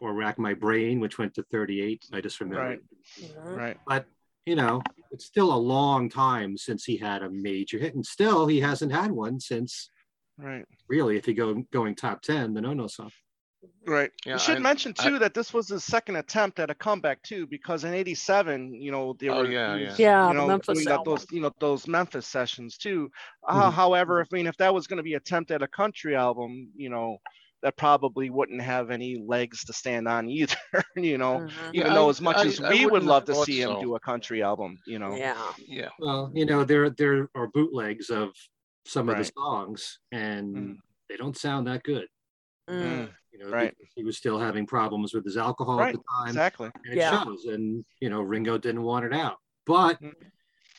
or 0.00 0.14
Rack 0.14 0.38
My 0.38 0.54
Brain, 0.54 1.00
which 1.00 1.18
went 1.18 1.34
to 1.34 1.42
38, 1.44 2.04
I 2.12 2.20
just 2.20 2.40
remember. 2.40 2.62
Right. 2.64 2.80
Mhm. 3.20 3.56
right 3.56 3.76
But 3.86 4.06
you 4.46 4.56
know, 4.56 4.80
it's 5.10 5.26
still 5.26 5.52
a 5.52 5.56
long 5.56 6.08
time 6.08 6.56
since 6.56 6.82
he 6.84 6.96
had 6.96 7.22
a 7.22 7.28
major 7.30 7.78
hit, 7.78 7.94
and 7.94 8.04
still 8.06 8.46
he 8.46 8.60
hasn't 8.60 8.92
had 8.92 9.10
one 9.10 9.38
since 9.40 9.90
right 10.38 10.64
really, 10.88 11.16
if 11.18 11.28
you 11.28 11.34
go 11.34 11.54
going 11.72 11.94
top 11.94 12.22
10, 12.22 12.54
the 12.54 12.60
No 12.60 12.72
No 12.72 12.86
song. 12.86 13.10
Right. 13.86 14.10
Yeah, 14.24 14.34
we 14.34 14.38
should 14.38 14.56
I- 14.58 14.60
mention 14.60 14.94
I- 14.98 15.02
too 15.08 15.18
that 15.18 15.34
this 15.34 15.52
was 15.52 15.68
his 15.68 15.82
second 15.84 16.16
attempt 16.16 16.60
at 16.60 16.70
a 16.70 16.74
comeback 16.74 17.20
too, 17.22 17.46
because 17.46 17.84
in 17.84 17.92
'87, 17.92 18.72
you 18.72 18.90
know, 18.92 19.14
they 19.18 19.28
Oh, 19.28 19.38
were 19.42 19.50
yeah, 19.50 19.76
he 19.76 19.82
yeah. 19.82 19.90
was, 19.90 19.98
Yeah, 19.98 20.28
you 20.28 20.34
know, 20.34 20.46
Memphis 20.46 20.78
doing 20.78 20.84
that, 20.88 21.04
those 21.04 21.26
you 21.30 21.40
know 21.40 21.52
those 21.58 21.86
Memphis 21.88 22.26
sessions 22.26 22.78
too. 22.78 23.10
Uh, 23.46 23.70
Mhm. 23.70 23.74
however, 23.74 24.22
I 24.22 24.26
mean 24.34 24.46
if 24.46 24.56
that 24.58 24.72
was 24.72 24.86
going 24.86 24.98
to 24.98 25.02
be 25.02 25.14
attempt 25.14 25.50
at 25.50 25.62
a 25.62 25.68
country 25.68 26.14
album, 26.16 26.70
you 26.76 26.88
know, 26.88 27.18
that 27.62 27.76
probably 27.76 28.30
wouldn't 28.30 28.62
have 28.62 28.90
any 28.90 29.16
legs 29.26 29.64
to 29.64 29.72
stand 29.72 30.06
on 30.06 30.28
either. 30.30 30.56
you 30.96 31.18
know, 31.18 31.38
Mhm. 31.40 31.50
Yeah, 31.72 31.80
even 31.82 31.94
though 31.94 32.06
I- 32.06 32.10
as 32.10 32.20
much 32.20 32.36
I- 32.36 32.46
as 32.46 32.60
I 32.60 32.70
we 32.70 32.84
would 32.84 32.92
wouldn't 32.92 33.08
love 33.10 33.24
to 33.26 33.34
thought 33.34 33.46
see 33.46 33.60
him 33.62 33.70
so. 33.70 33.80
do 33.82 33.94
a 33.96 34.00
country 34.00 34.42
album, 34.42 34.78
you 34.86 34.98
know. 34.98 35.14
Yeah. 35.16 35.52
Yeah. 35.66 35.90
Well, 35.98 36.30
you 36.34 36.46
know, 36.46 36.64
there 36.64 36.88
there 36.90 37.28
are 37.34 37.48
bootlegs 37.48 38.10
of 38.10 38.30
some 38.84 39.08
of 39.08 39.18
the 39.18 39.24
songs, 39.24 39.98
and 40.12 40.56
Mm. 40.56 40.76
they 41.08 41.16
don't 41.16 41.36
sound 41.36 41.66
that 41.66 41.82
good. 41.82 42.06
Mm. 42.70 43.10
You 43.32 43.38
know, 43.40 43.50
Right. 43.50 43.74
because 43.78 43.92
he 43.94 44.04
was 44.04 44.16
still 44.16 44.38
having 44.38 44.66
problems 44.66 45.12
with 45.14 45.24
his 45.24 45.36
alcohol 45.36 45.78
Right, 45.78 45.94
at 45.94 46.00
the 46.00 46.04
time, 46.18 46.28
Exactly. 46.28 46.70
and 46.84 46.92
it 46.94 46.96
Yeah. 46.96 47.22
shows. 47.22 47.44
And 47.46 47.84
you 48.00 48.08
know, 48.10 48.20
Ringo 48.22 48.56
didn't 48.58 48.82
want 48.82 49.04
it 49.04 49.12
out. 49.12 49.36
But 49.66 50.00
Mm. 50.00 50.14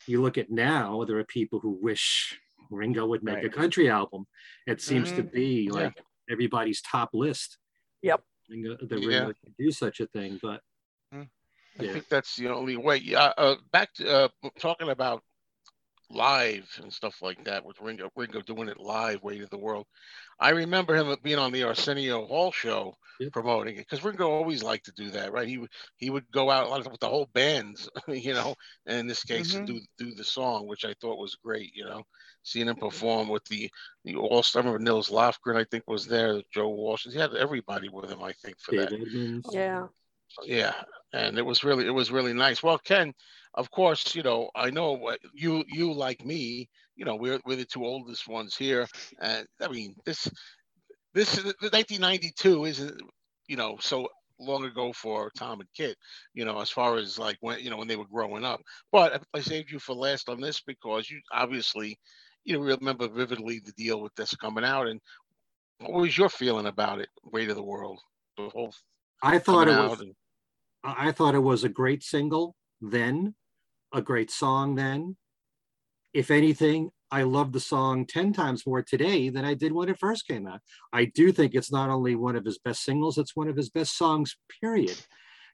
you 0.06 0.20
look 0.22 0.38
at 0.38 0.50
now, 0.50 1.04
there 1.04 1.18
are 1.18 1.24
people 1.24 1.60
who 1.60 1.70
wish 1.70 2.38
Ringo 2.70 3.06
would 3.06 3.22
make 3.22 3.44
a 3.44 3.48
country 3.48 3.88
album. 3.88 4.26
It 4.66 4.80
seems 4.80 5.10
to 5.12 5.22
Mhm. 5.22 5.32
be 5.32 5.70
Yeah. 5.72 5.90
Like 6.30 6.34
everybody's 6.34 6.80
top 6.82 7.10
list. 7.12 7.58
Yep. 8.02 8.22
Ringo, 8.48 8.76
that 8.80 8.98
Yeah. 9.00 9.08
Ringo 9.08 9.32
can 9.44 9.54
do 9.58 9.70
such 9.70 10.00
a 10.00 10.06
thing, 10.06 10.38
but 10.42 10.60
I 11.78 11.84
Yeah. 11.84 11.92
think 11.92 12.08
that's 12.08 12.34
the 12.36 12.48
only 12.48 12.76
way. 12.76 12.96
Yeah. 12.96 13.32
Uh, 13.38 13.56
back 13.72 13.94
to 13.94 14.10
uh, 14.10 14.28
talking 14.58 14.88
about 14.90 15.22
live 16.10 16.68
and 16.82 16.92
stuff 16.92 17.16
like 17.22 17.44
that 17.44 17.64
with 17.64 17.80
Ringo, 17.80 18.10
Ringo 18.16 18.40
doing 18.42 18.68
it 18.68 18.80
live, 18.80 19.22
Weight 19.22 19.42
of 19.42 19.50
the 19.50 19.58
World. 19.58 19.86
I 20.40 20.50
remember 20.50 20.94
him 20.96 21.14
being 21.22 21.38
on 21.38 21.52
the 21.52 21.64
Arsenio 21.64 22.26
Hall 22.26 22.52
show 22.52 22.94
Yep. 23.20 23.32
promoting 23.32 23.76
it 23.76 23.86
because 23.88 24.02
Ringo 24.04 24.30
always 24.30 24.62
liked 24.62 24.86
to 24.86 24.92
do 24.92 25.10
that, 25.10 25.32
right? 25.32 25.46
He 25.46 25.58
would 25.58 25.70
he 25.98 26.10
would 26.10 26.30
go 26.32 26.50
out 26.50 26.66
a 26.66 26.68
lot 26.68 26.78
of 26.80 26.84
times 26.84 26.92
with 26.94 27.00
the 27.00 27.08
whole 27.08 27.28
bands, 27.34 27.88
you 28.08 28.34
know, 28.34 28.54
and 28.86 28.98
in 29.00 29.06
this 29.06 29.22
case 29.24 29.60
Mhm. 29.60 29.66
do 29.66 29.80
do 29.98 30.14
the 30.14 30.24
song, 30.24 30.66
which 30.66 30.84
I 30.84 30.94
thought 31.00 31.18
was 31.18 31.36
great, 31.36 31.74
you 31.74 31.84
know, 31.84 32.02
seeing 32.42 32.68
him 32.68 32.76
perform 32.76 33.28
with 33.28 33.44
the 33.46 33.70
the 34.04 34.16
all 34.16 34.42
star. 34.42 34.62
Remember 34.62 34.82
Nils 34.82 35.10
Lofgren, 35.10 35.56
I 35.56 35.64
think, 35.64 35.84
was 35.86 36.06
there. 36.06 36.42
Joe 36.52 36.68
Walsh. 36.70 37.06
He 37.06 37.18
had 37.18 37.34
everybody 37.34 37.88
with 37.88 38.10
him, 38.10 38.22
I 38.22 38.32
think, 38.32 38.58
for 38.60 38.72
that. 38.72 38.92
Yeah. 39.52 39.86
Yeah, 40.44 40.74
and 41.12 41.38
it 41.38 41.44
was 41.44 41.64
really 41.64 41.86
it 41.86 41.90
was 41.90 42.10
really 42.10 42.32
nice. 42.32 42.62
Well, 42.62 42.78
Ken, 42.78 43.12
of 43.54 43.70
course, 43.70 44.14
you 44.14 44.22
know 44.22 44.50
I 44.54 44.70
know 44.70 45.14
you 45.34 45.64
you 45.68 45.92
like 45.92 46.24
me. 46.24 46.68
You 46.96 47.04
know 47.04 47.16
we're 47.16 47.40
we're 47.44 47.56
the 47.56 47.64
two 47.64 47.84
oldest 47.84 48.28
ones 48.28 48.56
here, 48.56 48.86
and 49.20 49.46
I 49.60 49.68
mean 49.68 49.94
this 50.04 50.28
this 51.14 51.36
1992 51.36 52.64
isn't 52.66 53.00
you 53.48 53.56
know 53.56 53.76
so 53.80 54.08
long 54.38 54.64
ago 54.64 54.92
for 54.92 55.30
Tom 55.36 55.60
and 55.60 55.68
Kit, 55.76 55.96
you 56.34 56.44
know, 56.44 56.60
as 56.60 56.70
far 56.70 56.96
as 56.96 57.18
like 57.18 57.36
when 57.40 57.60
you 57.60 57.70
know 57.70 57.76
when 57.76 57.88
they 57.88 57.96
were 57.96 58.06
growing 58.06 58.44
up. 58.44 58.60
But 58.92 59.22
I 59.34 59.40
saved 59.40 59.70
you 59.70 59.78
for 59.78 59.94
last 59.94 60.28
on 60.28 60.40
this 60.40 60.60
because 60.60 61.10
you 61.10 61.20
obviously 61.32 61.98
you 62.44 62.54
know 62.54 62.60
remember 62.60 63.08
vividly 63.08 63.60
the 63.64 63.72
deal 63.72 64.00
with 64.00 64.14
this 64.14 64.34
coming 64.36 64.64
out. 64.64 64.86
And 64.86 65.00
what 65.78 66.00
was 66.00 66.16
your 66.16 66.28
feeling 66.28 66.66
about 66.66 67.00
it? 67.00 67.08
Weight 67.24 67.50
of 67.50 67.56
the 67.56 67.62
World, 67.62 68.00
the 68.36 68.48
whole. 68.48 68.74
I 69.22 69.38
thought 69.38 69.68
it 69.68 69.76
was. 69.76 70.00
And... 70.00 70.14
I 70.82 71.12
thought 71.12 71.34
it 71.34 71.40
was 71.40 71.64
a 71.64 71.68
great 71.68 72.02
single 72.02 72.56
then, 72.80 73.34
a 73.92 74.02
great 74.02 74.30
song 74.30 74.74
then. 74.74 75.16
If 76.12 76.30
anything, 76.30 76.90
I 77.10 77.22
love 77.22 77.52
the 77.52 77.60
song 77.60 78.06
10 78.06 78.32
times 78.32 78.66
more 78.66 78.82
today 78.82 79.30
than 79.30 79.44
I 79.44 79.54
did 79.54 79.72
when 79.72 79.88
it 79.88 79.98
first 79.98 80.28
came 80.28 80.46
out. 80.46 80.60
I 80.92 81.06
do 81.06 81.32
think 81.32 81.54
it's 81.54 81.72
not 81.72 81.90
only 81.90 82.14
one 82.14 82.36
of 82.36 82.44
his 82.44 82.58
best 82.58 82.84
singles, 82.84 83.18
it's 83.18 83.34
one 83.34 83.48
of 83.48 83.56
his 83.56 83.68
best 83.68 83.96
songs, 83.96 84.36
period. 84.60 84.96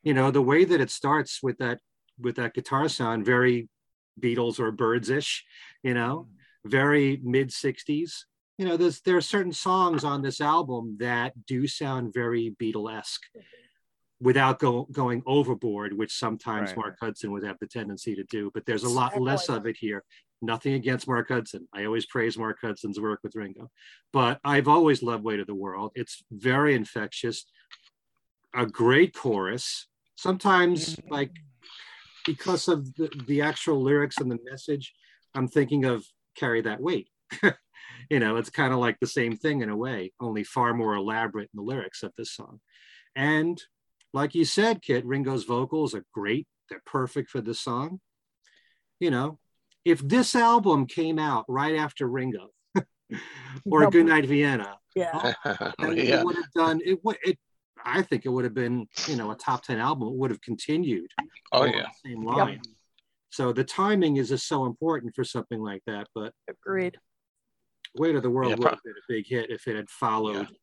You 0.02 0.14
know, 0.14 0.30
the 0.30 0.42
way 0.42 0.64
that 0.64 0.80
it 0.80 0.90
starts 0.90 1.42
with 1.42 1.58
that 1.58 1.78
with 2.18 2.36
that 2.36 2.54
guitar 2.54 2.88
sound, 2.88 3.26
very 3.26 3.68
Beatles 4.20 4.58
or 4.58 4.70
Byrds-ish, 4.70 5.44
you 5.82 5.92
know, 5.92 6.28
very 6.64 7.20
mid 7.22 7.50
60s. 7.50 8.12
You 8.58 8.66
know, 8.66 8.76
there's 8.76 9.00
there 9.00 9.16
are 9.16 9.22
certain 9.22 9.52
songs 9.52 10.04
on 10.04 10.22
this 10.22 10.40
album 10.40 10.96
that 11.00 11.32
do 11.46 11.66
sound 11.66 12.14
very 12.14 12.54
Beatlesque 12.60 13.20
without 14.20 14.58
go, 14.58 14.86
going 14.92 15.22
overboard, 15.26 15.92
which 15.92 16.12
sometimes 16.12 16.70
right. 16.70 16.78
Mark 16.78 16.96
Hudson 17.00 17.32
would 17.32 17.44
have 17.44 17.58
the 17.60 17.66
tendency 17.66 18.14
to 18.14 18.24
do. 18.24 18.50
But 18.54 18.64
there's 18.66 18.84
a 18.84 18.88
lot 18.88 19.20
less 19.20 19.48
of 19.48 19.66
it 19.66 19.76
here. 19.78 20.04
Nothing 20.42 20.74
against 20.74 21.08
Mark 21.08 21.28
Hudson. 21.28 21.66
I 21.74 21.84
always 21.84 22.06
praise 22.06 22.38
Mark 22.38 22.58
Hudson's 22.60 23.00
work 23.00 23.20
with 23.22 23.34
Ringo, 23.34 23.70
but 24.12 24.38
I've 24.44 24.68
always 24.68 25.02
loved 25.02 25.24
Weight 25.24 25.40
of 25.40 25.46
the 25.46 25.54
World. 25.54 25.92
It's 25.94 26.22
very 26.30 26.74
infectious, 26.74 27.46
a 28.54 28.66
great 28.66 29.14
chorus. 29.14 29.86
Sometimes, 30.16 30.96
mm-hmm. 30.96 31.12
like, 31.12 31.30
because 32.26 32.68
of 32.68 32.94
the, 32.96 33.08
the 33.26 33.40
actual 33.40 33.82
lyrics 33.82 34.18
and 34.18 34.30
the 34.30 34.38
message, 34.44 34.94
I'm 35.34 35.48
thinking 35.48 35.84
of 35.84 36.04
Carry 36.36 36.60
That 36.62 36.80
Weight. 36.80 37.08
you 38.10 38.20
know, 38.20 38.36
it's 38.36 38.50
kind 38.50 38.72
of 38.72 38.78
like 38.78 38.98
the 39.00 39.06
same 39.06 39.36
thing 39.36 39.62
in 39.62 39.70
a 39.70 39.76
way, 39.76 40.12
only 40.20 40.44
far 40.44 40.74
more 40.74 40.94
elaborate 40.94 41.50
in 41.54 41.56
the 41.56 41.62
lyrics 41.62 42.02
of 42.02 42.12
this 42.16 42.32
song. 42.32 42.60
And 43.14 43.62
like 44.12 44.34
you 44.34 44.44
said, 44.44 44.82
Kit, 44.82 45.04
Ringo's 45.04 45.44
vocals 45.44 45.94
are 45.94 46.04
great. 46.12 46.46
They're 46.70 46.82
perfect 46.86 47.30
for 47.30 47.40
this 47.40 47.60
song. 47.60 48.00
You 48.98 49.10
know, 49.10 49.38
if 49.84 50.00
this 50.00 50.34
album 50.34 50.86
came 50.86 51.18
out 51.18 51.44
right 51.48 51.76
after 51.76 52.08
Ringo 52.08 52.48
or 53.66 53.90
Goodnight 53.90 54.26
Vienna, 54.26 54.78
yeah, 54.94 55.34
oh, 55.44 55.90
yeah. 55.90 56.20
it 56.20 56.24
would 56.24 56.36
have 56.36 56.50
done 56.54 56.80
it. 56.84 56.98
It, 57.22 57.38
I 57.84 58.02
think 58.02 58.26
it 58.26 58.30
would 58.30 58.44
have 58.44 58.54
been, 58.54 58.88
you 59.06 59.16
know, 59.16 59.30
a 59.30 59.36
top 59.36 59.62
ten 59.62 59.78
album. 59.78 60.08
It 60.08 60.14
would 60.14 60.30
have 60.30 60.40
continued. 60.40 61.10
Oh 61.52 61.64
yeah, 61.64 61.86
same 62.04 62.24
line. 62.24 62.54
Yep. 62.54 62.60
So 63.30 63.52
the 63.52 63.64
timing 63.64 64.16
is 64.16 64.30
just 64.30 64.48
so 64.48 64.64
important 64.64 65.14
for 65.14 65.22
something 65.22 65.60
like 65.60 65.82
that. 65.86 66.08
But 66.14 66.32
agreed. 66.48 66.96
Weight 67.94 68.16
of 68.16 68.22
the 68.22 68.30
World 68.30 68.50
yeah, 68.50 68.56
would 68.56 68.68
have 68.68 68.82
been 68.82 68.92
a 68.92 69.12
big 69.12 69.26
hit 69.26 69.50
if 69.50 69.66
it 69.66 69.76
had 69.76 69.88
followed, 69.88 70.48
yeah. 70.50 70.56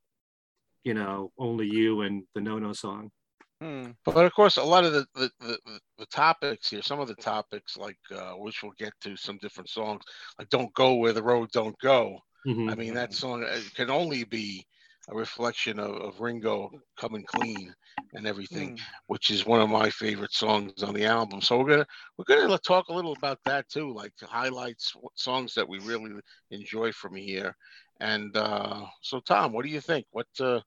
you 0.84 0.94
know, 0.94 1.32
Only 1.38 1.66
You 1.66 2.02
and 2.02 2.24
the 2.34 2.40
No 2.40 2.58
No 2.58 2.72
song. 2.72 3.10
Hmm. 3.64 3.92
But 4.04 4.26
of 4.26 4.34
course, 4.34 4.58
a 4.58 4.62
lot 4.62 4.84
of 4.84 4.92
the, 4.92 5.06
the, 5.14 5.30
the, 5.40 5.58
the, 5.98 6.06
topics 6.06 6.68
here, 6.68 6.82
some 6.82 7.00
of 7.00 7.08
the 7.08 7.14
topics, 7.14 7.78
like 7.78 7.96
uh, 8.14 8.32
which 8.32 8.62
we'll 8.62 8.72
get 8.78 8.92
to 9.00 9.16
some 9.16 9.38
different 9.38 9.70
songs, 9.70 10.02
like 10.38 10.50
"Don't 10.50 10.72
Go 10.74 10.96
Where 10.96 11.14
the 11.14 11.22
Road 11.22 11.48
Don't 11.50 11.78
Go." 11.80 12.18
Mm-hmm. 12.46 12.68
I 12.68 12.74
mean, 12.74 12.92
that 12.92 13.14
song 13.14 13.42
uh, 13.42 13.58
can 13.74 13.88
only 13.88 14.24
be 14.24 14.66
a 15.08 15.14
reflection 15.14 15.78
of, 15.78 15.94
of 15.96 16.20
Ringo 16.20 16.72
coming 16.98 17.24
clean 17.26 17.72
and 18.12 18.26
everything, 18.26 18.76
mm. 18.76 18.80
which 19.06 19.30
is 19.30 19.46
one 19.46 19.62
of 19.62 19.70
my 19.70 19.88
favorite 19.88 20.34
songs 20.34 20.82
on 20.82 20.92
the 20.92 21.06
album. 21.06 21.40
So 21.40 21.58
we're 21.58 21.70
gonna 21.70 21.86
we're 22.18 22.36
gonna 22.36 22.58
talk 22.58 22.88
a 22.88 22.94
little 22.94 23.14
about 23.16 23.38
that 23.46 23.66
too, 23.70 23.94
like 23.94 24.12
highlights 24.22 24.92
songs 25.14 25.54
that 25.54 25.66
we 25.66 25.78
really 25.78 26.12
enjoy 26.50 26.92
from 26.92 27.14
here. 27.14 27.56
And 28.00 28.36
uh, 28.36 28.86
so, 29.00 29.20
Tom, 29.20 29.52
what 29.52 29.64
do 29.64 29.70
you 29.70 29.80
think? 29.80 30.06
What 30.10 30.26
uh, 30.40 30.60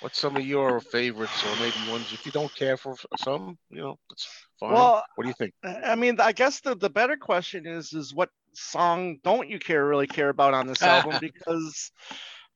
what's 0.00 0.18
some 0.18 0.36
of 0.36 0.44
your 0.44 0.80
favorites, 0.80 1.44
or 1.44 1.56
maybe 1.56 1.90
ones 1.90 2.12
if 2.12 2.24
you 2.26 2.32
don't 2.32 2.54
care 2.54 2.76
for 2.76 2.94
some, 3.16 3.58
you 3.70 3.80
know, 3.80 3.98
it's 4.10 4.28
fine. 4.60 4.72
Well, 4.72 5.04
what 5.14 5.24
do 5.24 5.28
you 5.28 5.34
think? 5.34 5.54
I 5.64 5.94
mean, 5.94 6.20
I 6.20 6.32
guess 6.32 6.60
the 6.60 6.74
the 6.74 6.90
better 6.90 7.16
question 7.16 7.66
is 7.66 7.92
is 7.92 8.14
what 8.14 8.30
song 8.54 9.18
don't 9.24 9.48
you 9.48 9.58
care 9.58 9.86
really 9.86 10.06
care 10.06 10.28
about 10.28 10.54
on 10.54 10.66
this 10.66 10.82
album 10.82 11.18
because 11.20 11.90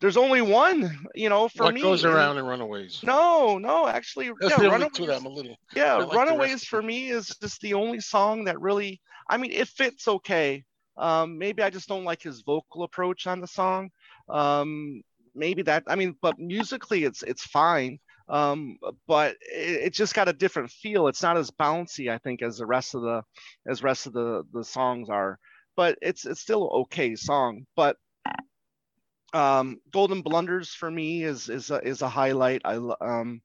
there's 0.01 0.17
only 0.17 0.43
one, 0.43 1.07
you 1.15 1.29
know, 1.29 1.49
for 1.49 1.65
what 1.65 1.75
me. 1.75 1.83
What 1.83 1.91
goes 1.91 2.05
around 2.05 2.37
in 2.37 2.45
Runaways? 2.45 3.01
No, 3.05 3.59
no, 3.59 3.87
actually, 3.87 4.31
That's 4.41 4.59
yeah, 4.59 4.69
Runaways, 4.69 4.93
to 4.95 5.07
them 5.07 5.27
a 5.27 5.29
little. 5.29 5.57
Yeah, 5.75 5.95
like 5.95 6.19
Runaways 6.19 6.65
for 6.65 6.83
me 6.83 7.11
is 7.11 7.29
just 7.41 7.61
the 7.61 7.75
only 7.75 8.01
song 8.01 8.45
that 8.45 8.61
really. 8.61 9.01
I 9.29 9.37
mean, 9.37 9.53
it 9.53 9.69
fits 9.69 10.09
okay. 10.09 10.65
Um, 10.97 11.39
maybe 11.39 11.63
I 11.63 11.71
just 11.71 11.89
don't 11.89 12.05
like 12.05 12.21
his 12.21 12.43
vocal 12.43 12.83
approach 12.83 13.27
on 13.27 13.41
the 13.41 13.47
song. 13.47 13.91
Um, 14.29 15.03
maybe 15.35 15.63
that 15.63 15.85
I 15.87 15.97
mean, 15.97 16.17
but 16.21 16.39
musically 16.39 17.05
it's 17.05 17.23
it's 17.23 17.45
fine. 17.45 17.99
Um, 18.29 18.79
but 19.07 19.37
it, 19.43 19.87
it, 19.87 19.93
just 19.93 20.15
got 20.15 20.29
a 20.29 20.33
different 20.33 20.71
feel. 20.71 21.09
It's 21.09 21.23
not 21.23 21.37
as 21.37 21.51
bouncy, 21.51 22.11
I 22.11 22.19
think, 22.19 22.41
as 22.41 22.59
the 22.59 22.67
rest 22.67 22.95
of 22.95 23.03
the 23.03 23.23
as 23.69 23.83
rest 23.83 24.07
of 24.07 24.13
the 24.13 24.45
the 24.53 24.65
songs 24.65 25.11
are. 25.11 25.39
But 25.77 25.99
it's 26.01 26.25
it's 26.25 26.41
still 26.41 26.71
okay 26.83 27.15
song. 27.17 27.67
But 27.77 27.97
um, 29.35 29.81
Golden 29.91 30.23
Blunders 30.23 30.71
for 30.71 30.91
me 30.91 31.25
is 31.25 31.49
is 31.49 31.71
a, 31.71 31.81
is 31.87 32.03
a 32.03 32.09
highlight. 32.09 32.63
I 32.65 32.77
um, 33.01 33.43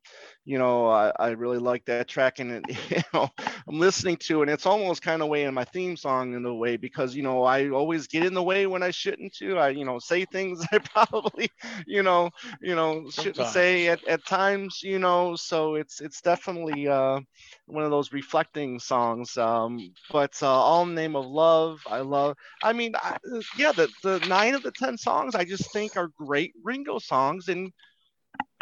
you 0.48 0.60
know, 0.60 0.90
I, 0.90 1.14
I 1.20 1.30
really 1.32 1.60
like 1.60 1.88
that 1.88 2.06
track, 2.08 2.40
and 2.40 2.52
it, 2.52 2.66
you 2.86 2.96
know, 3.08 3.24
I'm 3.68 3.74
listening 3.80 4.16
to, 4.22 4.42
and 4.42 4.50
it's 4.50 4.66
almost 4.66 5.02
kind 5.02 5.22
of 5.22 5.28
way 5.30 5.44
in 5.44 5.54
my 5.54 5.66
theme 5.66 5.98
song 5.98 6.34
in 6.34 6.46
a 6.46 6.56
way 6.56 6.78
because 6.78 7.16
you 7.16 7.24
know 7.24 7.44
I 7.44 7.70
always 7.70 8.08
get 8.08 8.26
in 8.26 8.34
the 8.34 8.44
way 8.44 8.68
when 8.68 8.84
I 8.84 8.92
shouldn't 8.92 9.34
to. 9.36 9.58
I 9.58 9.70
you 9.70 9.86
know 9.86 10.00
say 10.00 10.26
things 10.26 10.66
I 10.74 10.80
probably 10.80 11.50
you 11.88 12.04
know 12.04 12.32
you 12.62 12.76
know 12.76 13.10
shouldn't 13.12 13.48
Sometimes. 13.48 13.48
say 13.48 13.88
at, 13.88 14.00
at 14.08 14.26
times. 14.26 14.82
You 14.84 15.00
know, 15.00 15.36
so 15.36 15.76
it's 15.76 16.02
it's 16.02 16.22
definitely 16.22 16.88
uh, 16.88 17.20
one 17.68 17.84
of 17.84 17.92
those 17.92 18.12
reflecting 18.14 18.80
songs. 18.80 19.38
Um, 19.38 19.94
but 20.10 20.34
uh, 20.42 20.48
all 20.48 20.86
name 20.86 21.16
of 21.16 21.26
love, 21.26 21.80
I 21.90 22.00
love. 22.02 22.36
I 22.62 22.74
mean, 22.74 22.94
I, 22.96 23.18
yeah, 23.54 23.74
the 23.74 23.92
the 24.04 24.20
nine 24.20 24.56
of 24.56 24.64
the 24.64 24.72
ten 24.72 24.98
songs 24.98 25.36
I 25.36 25.46
just 25.46 25.72
think 25.72 25.98
are 25.98 26.10
great 26.18 26.54
Ringo 26.64 27.00
songs, 27.00 27.50
and 27.50 27.72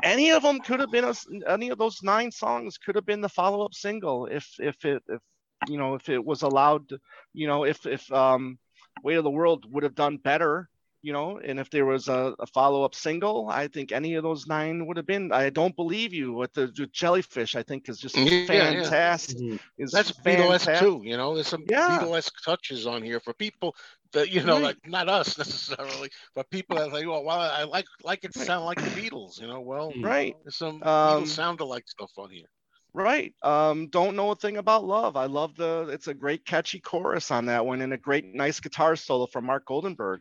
any 0.04 0.32
of 0.32 0.44
them 0.44 0.60
could 0.60 0.80
have 0.80 0.92
been 0.92 1.04
a, 1.04 1.14
any 1.50 1.70
of 1.70 1.78
those 1.78 2.04
nine 2.04 2.32
songs 2.32 2.78
could 2.78 2.96
have 2.96 3.06
been 3.06 3.22
the 3.22 3.30
follow-up 3.30 3.74
single 3.74 4.28
if 4.28 4.48
if 4.60 4.86
it 4.86 5.04
if 5.10 5.22
you 5.68 5.78
know 5.78 5.96
if 5.96 6.10
it 6.10 6.24
was 6.24 6.44
allowed 6.44 6.88
to, 6.90 7.00
you 7.34 7.48
know 7.48 7.66
if 7.66 7.86
if 7.86 8.12
um 8.12 8.58
weight 9.04 9.16
of 9.16 9.24
the 9.24 9.30
world 9.30 9.66
would 9.72 9.84
have 9.84 9.96
done 9.96 10.18
better 10.18 10.70
you 11.02 11.14
know 11.14 11.38
and 11.38 11.60
if 11.60 11.70
there 11.70 11.86
was 11.86 12.08
a, 12.08 12.36
a 12.40 12.48
follow-up 12.48 12.96
single 12.96 13.48
i 13.50 13.68
think 13.68 13.92
any 13.92 14.16
of 14.16 14.24
those 14.24 14.48
nine 14.48 14.86
would 14.86 14.98
have 14.98 15.06
been 15.06 15.32
i 15.32 15.50
don't 15.50 15.76
believe 15.76 16.14
you 16.14 16.34
with 16.34 16.52
the, 16.54 16.68
jellyfish 16.92 17.56
i 17.56 17.64
think 17.64 17.88
is 17.90 18.00
just 18.00 18.18
yeah, 18.18 18.46
fantastic 18.46 19.38
yeah. 19.40 19.54
Mm-hmm. 19.54 19.84
Is 19.84 19.92
that's 19.92 20.12
fantastic. 20.12 20.76
beatlesque 20.76 20.80
too 20.80 21.02
you 21.04 21.16
know 21.16 21.36
there's 21.36 21.48
some 21.48 21.64
yeah. 21.70 22.00
beatlesque 22.00 22.44
touches 22.44 22.88
on 22.88 23.04
here 23.04 23.20
for 23.20 23.34
people 23.34 23.76
that 24.16 24.32
you 24.32 24.44
know, 24.44 24.56
right. 24.56 24.64
like 24.64 24.88
not 24.88 25.08
us 25.08 25.38
necessarily, 25.38 26.10
but 26.34 26.50
people 26.50 26.78
that 26.78 26.92
like, 26.92 27.08
well, 27.08 27.24
well, 27.24 27.40
I 27.40 27.64
like 27.64 27.86
like 28.04 28.24
it 28.24 28.34
sound 28.34 28.66
like 28.66 28.82
the 28.82 28.90
Beatles, 28.90 29.40
you 29.40 29.48
know. 29.48 29.62
Well, 29.62 29.94
right. 30.02 30.36
Some 30.50 30.82
um, 30.84 31.24
Beatles 31.24 31.28
sound 31.28 31.60
alike 31.60 31.88
stuff 31.88 32.12
on 32.18 32.32
here. 32.32 32.48
Right. 32.94 33.34
Um, 33.44 33.90
don't 33.90 34.16
know 34.16 34.32
a 34.32 34.36
thing 34.36 34.56
about 34.56 34.86
love. 34.86 35.18
I 35.18 35.26
love 35.26 35.56
the. 35.58 35.90
It's 35.92 36.08
a 36.08 36.14
great 36.14 36.46
catchy 36.46 36.80
chorus 36.80 37.30
on 37.30 37.46
that 37.48 37.66
one, 37.66 37.82
and 37.82 37.94
a 37.94 37.98
great 37.98 38.34
nice 38.34 38.62
guitar 38.62 38.96
solo 38.96 39.28
from 39.28 39.46
Mark 39.46 39.66
Goldenberg. 39.68 40.20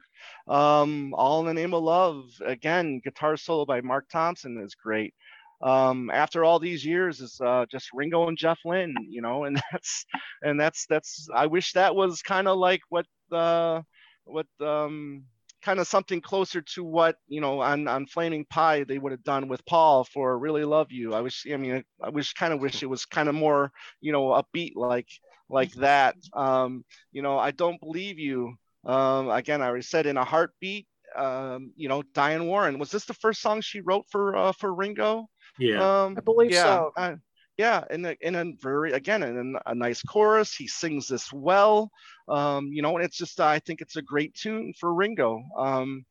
Um, 0.49 1.15
All 1.15 1.41
in 1.41 1.47
the 1.47 1.55
name 1.55 1.73
of 1.73 1.85
love. 1.85 2.25
Again, 2.45 3.01
guitar 3.05 3.37
solo 3.37 3.65
by 3.65 3.81
Mark 3.81 4.09
Thompson 4.11 4.61
is 4.61 4.75
great. 4.75 5.15
Um, 5.63 6.11
after 6.13 6.45
all 6.45 6.59
these 6.59 6.85
years 6.85 7.21
is 7.21 7.41
uh, 7.41 7.65
just 7.71 7.91
Ringo 7.95 8.27
and 8.27 8.37
Jeff 8.37 8.59
Lynne, 8.65 8.95
you 9.09 9.23
know, 9.23 9.45
and 9.45 9.57
that's 9.73 10.05
and 10.43 10.59
that's 10.59 10.87
that's. 10.87 11.29
I 11.33 11.47
wish 11.47 11.75
that 11.75 11.95
was 11.95 12.23
kind 12.23 12.49
of 12.49 12.59
like 12.59 12.81
what 12.89 13.07
uh, 13.35 13.83
what 14.25 14.47
um, 14.61 15.25
kind 15.63 15.81
of 15.81 15.87
something 15.87 16.21
closer 16.21 16.61
to 16.61 16.85
what 16.85 17.17
you 17.27 17.41
know 17.41 17.61
on 17.61 17.89
on 17.89 18.07
Flaming 18.07 18.45
Pie 18.45 18.85
they 18.85 18.99
would 18.99 19.13
have 19.13 19.25
done 19.25 19.49
with 19.49 19.65
Paul 19.67 20.05
for 20.05 20.39
Really 20.39 20.65
Love 20.65 20.93
You. 20.93 21.15
I 21.15 21.23
wish 21.23 21.47
I 21.53 21.57
mean 21.57 21.83
I 22.03 22.11
wish 22.11 22.35
kind 22.35 22.53
of 22.53 22.61
wish 22.61 22.83
it 22.83 22.87
was 22.87 23.07
kind 23.07 23.29
of 23.29 23.35
more 23.35 23.73
you 24.01 24.13
know 24.13 24.27
upbeat 24.29 24.73
like 24.77 25.09
like 25.49 25.73
that. 25.75 26.17
Um, 26.35 26.85
you 27.13 27.23
know 27.23 27.39
I 27.39 27.51
don't 27.51 27.81
believe 27.81 28.19
you. 28.19 28.55
Um, 28.85 29.31
again, 29.31 29.63
I 29.63 29.67
already 29.67 29.83
said 29.83 30.07
in 30.07 30.19
a 30.19 30.25
heartbeat. 30.25 30.87
Um, 31.17 31.73
you 31.77 31.89
know, 31.89 32.03
Diane 32.13 32.47
Warren 32.47 32.79
was 32.79 32.91
this 32.91 33.05
the 33.05 33.15
first 33.15 33.41
song 33.41 33.61
she 33.61 33.81
wrote 33.81 34.05
for 34.11 34.37
uh, 34.37 34.53
for 34.53 34.75
Ringo? 34.75 35.29
Yeah, 35.59 36.05
um, 36.05 36.15
I 36.19 36.21
believe 36.21 36.51
yeah, 36.51 36.89
so. 36.97 37.15
Yeah 37.57 37.85
and 37.91 38.07
a, 38.07 38.17
in 38.27 38.35
a 38.35 38.45
very 38.61 38.93
again 38.93 39.23
in 39.23 39.57
a 39.67 39.75
nice 39.75 40.03
chorus 40.03 40.55
he 40.55 40.67
sings 40.67 41.09
this 41.09 41.33
well 41.33 41.91
um 42.29 42.69
you 42.73 42.83
know 42.83 42.97
and 42.97 43.05
it's 43.05 43.17
just 43.17 43.41
i 43.41 43.59
think 43.61 43.81
it's 43.81 43.97
a 43.97 44.03
great 44.03 44.35
tune 44.35 44.73
for 44.79 44.93
ringo 44.93 45.43
um 45.59 46.05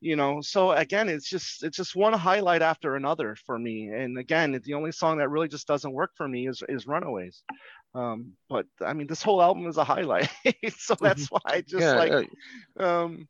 you 0.00 0.16
know 0.16 0.40
so 0.40 0.72
again 0.72 1.08
it's 1.08 1.28
just 1.28 1.62
it's 1.64 1.76
just 1.76 1.96
one 1.96 2.12
highlight 2.12 2.62
after 2.62 2.96
another 2.96 3.36
for 3.46 3.58
me 3.58 3.88
and 3.88 4.18
again 4.18 4.58
the 4.64 4.74
only 4.74 4.92
song 4.92 5.18
that 5.18 5.28
really 5.28 5.48
just 5.48 5.66
doesn't 5.66 5.92
work 5.92 6.10
for 6.16 6.28
me 6.28 6.48
is 6.48 6.62
is 6.68 6.86
runaways 6.86 7.42
um 7.94 8.32
but 8.48 8.66
i 8.84 8.92
mean 8.92 9.06
this 9.06 9.22
whole 9.22 9.42
album 9.42 9.66
is 9.66 9.76
a 9.78 9.84
highlight 9.84 10.28
so 10.78 10.94
that's 11.00 11.30
why 11.30 11.40
i 11.46 11.60
just 11.62 11.80
Yeah, 11.80 11.94
like 11.94 12.12
uh, 12.78 13.02
um 13.02 13.28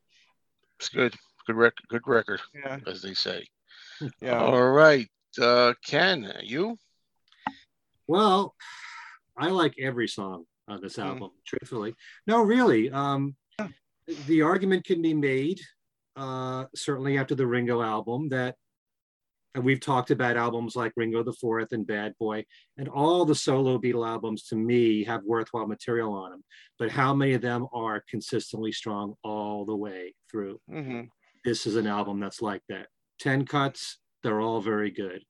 it's 0.79 0.89
good. 0.89 1.15
Good 1.47 1.57
record. 1.57 1.87
Good 1.89 2.07
record, 2.07 2.41
yeah 2.55 2.79
as 2.87 3.03
they 3.03 3.15
say. 3.15 3.47
yeah 4.21 4.39
All 4.39 4.71
right, 4.71 5.09
uh, 5.41 5.75
Ken, 5.85 6.33
you? 6.43 6.77
Well, 8.07 8.55
I 9.37 9.51
like 9.51 9.75
every 9.79 10.09
song 10.09 10.45
on 10.69 10.81
this 10.83 10.99
album, 10.99 11.31
truthfully. 11.47 11.95
No, 12.27 12.43
really. 12.43 12.91
Um, 12.91 13.37
the 14.27 14.43
argument 14.43 14.85
can 14.85 15.03
be 15.03 15.15
made, 15.15 15.61
uh, 16.17 16.67
certainly 16.75 17.19
after 17.19 17.35
the 17.35 17.47
Ringo 17.47 17.83
album, 17.83 18.29
that, 18.31 18.57
and 19.55 19.65
we've 19.65 19.81
talked 19.81 20.11
about 20.11 20.37
albums 20.37 20.77
like 20.77 20.93
Ringo 20.97 21.23
the 21.23 21.33
Fourth 21.33 21.73
and 21.73 21.87
Bad 21.87 22.15
Boy, 22.19 22.45
and 22.77 22.89
all 22.89 23.25
the 23.25 23.35
solo 23.35 23.79
Beatle 23.79 24.07
albums 24.07 24.45
to 24.49 24.57
me 24.57 25.03
have 25.05 25.23
worthwhile 25.25 25.67
material 25.67 26.13
on 26.13 26.31
them. 26.31 26.45
But 26.79 26.91
how 26.91 27.15
many 27.15 27.33
of 27.33 27.43
them 27.43 27.67
are 27.73 28.05
consistently 28.09 28.71
strong 28.73 29.15
all 29.25 29.65
the 29.65 29.77
way 29.77 30.15
through? 30.31 30.61
hmm 30.69 31.03
this 31.45 31.65
is 31.65 31.77
an 31.77 31.87
album 31.87 32.19
that's 32.19 32.43
like 32.43 32.63
that. 32.69 32.89
10 33.21 33.47
cuts, 33.47 33.99
they're 34.25 34.41
all 34.41 34.61
very 34.61 34.91
good. 34.91 35.23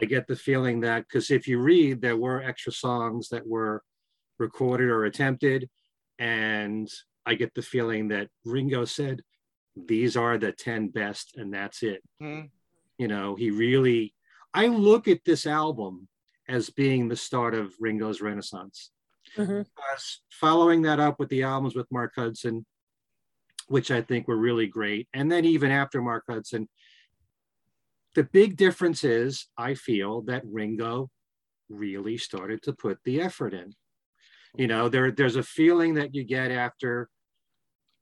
I 0.00 0.04
get 0.04 0.26
the 0.26 0.36
feeling 0.36 0.80
that 0.80 1.06
because 1.08 1.30
if 1.30 1.48
you 1.48 1.58
read, 1.58 2.00
there 2.00 2.16
were 2.16 2.42
extra 2.42 2.72
songs 2.72 3.28
that 3.30 3.46
were 3.46 3.82
recorded 4.38 4.88
or 4.88 5.04
attempted. 5.04 5.68
And 6.18 6.90
I 7.24 7.34
get 7.34 7.54
the 7.54 7.62
feeling 7.62 8.08
that 8.08 8.28
Ringo 8.44 8.84
said, 8.84 9.22
these 9.76 10.16
are 10.16 10.38
the 10.38 10.52
10 10.52 10.88
best, 10.88 11.36
and 11.36 11.52
that's 11.52 11.82
it. 11.82 12.02
Mhm. 12.20 12.50
You 12.98 13.08
know, 13.08 13.34
he 13.34 13.50
really, 13.50 14.14
I 14.54 14.68
look 14.68 15.08
at 15.08 15.24
this 15.24 15.46
album 15.46 16.08
as 16.48 16.70
being 16.70 17.08
the 17.08 17.16
start 17.16 17.54
of 17.54 17.74
Ringo's 17.80 18.20
renaissance. 18.20 18.90
Mhm. 19.34 19.66
Because 19.74 20.22
following 20.30 20.82
that 20.82 21.00
up 21.00 21.18
with 21.18 21.28
the 21.28 21.42
albums 21.42 21.74
with 21.74 21.90
Mark 21.90 22.12
Hudson, 22.14 22.64
which 23.68 23.90
I 23.90 24.00
think 24.00 24.28
were 24.28 24.36
really 24.36 24.66
great. 24.66 25.08
And 25.12 25.30
then 25.30 25.44
even 25.44 25.70
after 25.70 26.00
Mark 26.00 26.24
Hudson, 26.28 26.68
the 28.16 28.24
big 28.24 28.56
difference 28.56 29.04
is 29.04 29.46
I 29.58 29.74
feel 29.74 30.22
that 30.22 30.42
Ringo 30.46 31.10
really 31.68 32.16
started 32.16 32.62
to 32.62 32.72
put 32.72 32.98
the 33.04 33.20
effort 33.20 33.52
in. 33.52 33.74
You 34.56 34.68
know, 34.68 34.88
there, 34.88 35.12
there's 35.12 35.36
a 35.36 35.42
feeling 35.42 35.94
that 35.94 36.14
you 36.14 36.24
get 36.24 36.50
after, 36.50 37.10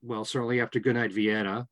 well, 0.02 0.24
certainly 0.24 0.60
after 0.60 0.78
Goodnight 0.78 1.12
Vienna, 1.12 1.66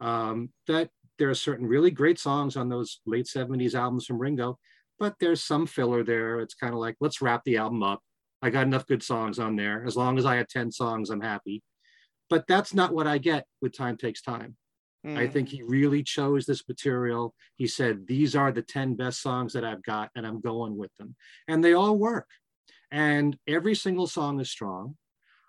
um, 0.00 0.50
that 0.68 0.88
there 1.18 1.28
are 1.28 1.34
certain 1.34 1.66
really 1.66 1.90
great 1.90 2.18
songs 2.18 2.56
on 2.56 2.70
those 2.70 3.00
late 3.04 3.26
70s 3.26 3.74
albums 3.74 4.06
from 4.06 4.18
Ringo, 4.18 4.58
but 4.98 5.14
there's 5.20 5.44
some 5.44 5.66
filler 5.66 6.02
there. 6.02 6.40
It's 6.40 6.54
kind 6.54 6.72
of 6.72 6.80
like, 6.80 6.96
let's 6.98 7.20
wrap 7.20 7.44
the 7.44 7.58
album 7.58 7.82
up. 7.82 8.00
I 8.40 8.48
got 8.48 8.66
enough 8.66 8.86
good 8.86 9.02
songs 9.02 9.38
on 9.38 9.54
there. 9.54 9.84
As 9.86 9.96
long 9.96 10.16
as 10.16 10.24
I 10.24 10.36
have 10.36 10.48
10 10.48 10.72
songs, 10.72 11.10
I'm 11.10 11.20
happy. 11.20 11.62
But 12.30 12.46
that's 12.48 12.72
not 12.72 12.94
what 12.94 13.06
I 13.06 13.18
get 13.18 13.44
with 13.60 13.76
Time 13.76 13.98
Takes 13.98 14.22
Time. 14.22 14.56
I 15.04 15.26
think 15.26 15.48
he 15.48 15.62
really 15.62 16.02
chose 16.02 16.46
this 16.46 16.66
material. 16.68 17.34
He 17.56 17.66
said, 17.66 18.06
These 18.06 18.36
are 18.36 18.52
the 18.52 18.62
10 18.62 18.94
best 18.94 19.20
songs 19.20 19.52
that 19.52 19.64
I've 19.64 19.82
got, 19.82 20.10
and 20.14 20.26
I'm 20.26 20.40
going 20.40 20.76
with 20.76 20.94
them. 20.96 21.16
And 21.48 21.62
they 21.64 21.72
all 21.72 21.96
work. 21.96 22.28
And 22.90 23.38
every 23.46 23.74
single 23.74 24.06
song 24.06 24.40
is 24.40 24.50
strong. 24.50 24.96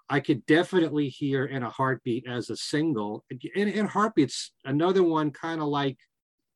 I 0.09 0.19
could 0.19 0.45
definitely 0.45 1.09
hear 1.09 1.45
in 1.45 1.63
a 1.63 1.69
heartbeat 1.69 2.27
as 2.27 2.49
a 2.49 2.57
single. 2.57 3.25
In, 3.55 3.67
in 3.67 3.85
heartbeats, 3.85 4.51
another 4.65 5.03
one 5.03 5.31
kind 5.31 5.61
of 5.61 5.67
like 5.67 5.97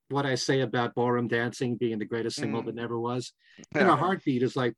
what 0.09 0.25
I 0.25 0.35
say 0.35 0.61
about 0.61 0.95
ballroom 0.95 1.27
dancing 1.27 1.75
being 1.77 1.99
the 1.99 2.05
greatest 2.05 2.37
single 2.37 2.61
Mm. 2.61 2.65
that 2.67 2.75
never 2.75 2.99
was. 2.99 3.33
In 3.75 3.87
a 3.87 3.95
heartbeat 3.95 4.43
is 4.43 4.55
like 4.55 4.75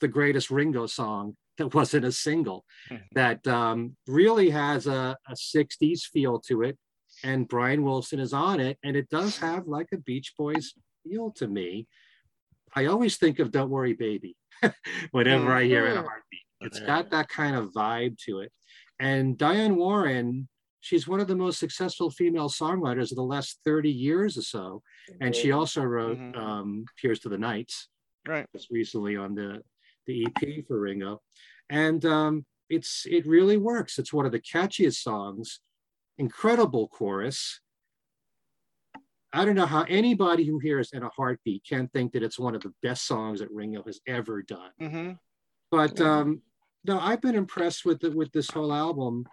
the 0.00 0.08
greatest 0.08 0.50
Ringo 0.50 0.86
song 0.86 1.36
that 1.58 1.74
wasn't 1.74 2.04
a 2.04 2.12
single 2.12 2.64
Mhm. 2.90 3.08
that 3.12 3.46
um, 3.46 3.96
really 4.06 4.50
has 4.50 4.86
a, 4.86 5.16
a 5.28 5.36
60s 5.36 6.04
feel 6.04 6.40
to 6.40 6.62
it. 6.62 6.78
And 7.24 7.48
Brian 7.48 7.82
Wilson 7.82 8.20
is 8.20 8.32
on 8.32 8.60
it. 8.60 8.78
And 8.84 8.96
it 8.96 9.08
does 9.08 9.38
have 9.38 9.66
like 9.66 9.88
a 9.92 9.98
Beach 9.98 10.34
Boys 10.38 10.74
feel 11.04 11.30
to 11.32 11.48
me. 11.48 11.86
I 12.74 12.86
always 12.86 13.16
think 13.16 13.38
of 13.38 13.50
Don't 13.50 13.70
Worry 13.70 13.94
Baby 13.94 14.36
whenever 15.10 15.52
I 15.52 15.64
hear 15.64 15.86
In 15.86 15.96
a 15.96 16.02
Mhm. 16.02 16.04
Heartbeat. 16.06 16.40
It's 16.60 16.80
got 16.80 17.10
that 17.10 17.28
kind 17.28 17.54
of 17.56 17.72
vibe 17.72 18.18
to 18.26 18.40
it. 18.40 18.52
And 18.98 19.38
Diane 19.38 19.76
Warren, 19.76 20.48
she's 20.80 21.06
one 21.06 21.20
of 21.20 21.28
the 21.28 21.36
most 21.36 21.58
successful 21.58 22.10
female 22.10 22.48
songwriters 22.48 23.10
of 23.10 23.16
the 23.16 23.22
last 23.22 23.60
30 23.64 23.90
years 23.90 24.36
or 24.36 24.42
so. 24.42 24.82
And 25.20 25.34
she 25.34 25.52
also 25.52 25.82
wrote 25.82 26.18
Mhm. 26.18 26.36
um, 26.36 26.84
Here's 27.00 27.20
to 27.20 27.28
the 27.28 27.38
Nights 27.38 27.88
right 28.26 28.46
just 28.52 28.70
recently 28.70 29.16
on 29.16 29.34
the 29.34 29.62
the 30.06 30.24
EP 30.26 30.62
for 30.66 30.80
Ringo, 30.80 31.20
and 31.70 32.02
um, 32.06 32.46
it's 32.70 33.04
it 33.06 33.26
really 33.26 33.58
works. 33.58 33.98
It's 33.98 34.10
one 34.12 34.24
of 34.26 34.32
the 34.32 34.40
catchiest 34.40 35.02
songs, 35.02 35.60
incredible 36.18 36.88
chorus. 36.88 37.60
I 39.32 39.44
don't 39.44 39.54
know 39.54 39.66
how 39.66 39.84
anybody 39.88 40.44
who 40.44 40.58
hears 40.58 40.92
"In 40.92 41.02
a 41.02 41.10
Heartbeat" 41.10 41.62
can 41.68 41.88
think 41.88 42.12
that 42.12 42.22
it's 42.22 42.38
one 42.38 42.54
of 42.54 42.62
the 42.62 42.72
best 42.82 43.06
songs 43.06 43.40
that 43.40 43.50
Ringo 43.50 43.82
has 43.84 44.00
ever 44.06 44.42
done. 44.42 44.70
hmm 44.80 45.10
But 45.70 46.00
um, 46.00 46.42
no, 46.84 46.98
I've 46.98 47.20
been 47.20 47.34
impressed 47.34 47.84
with 47.84 48.00
the, 48.00 48.10
with 48.10 48.32
this 48.32 48.50
whole 48.50 48.72
album, 48.72 49.26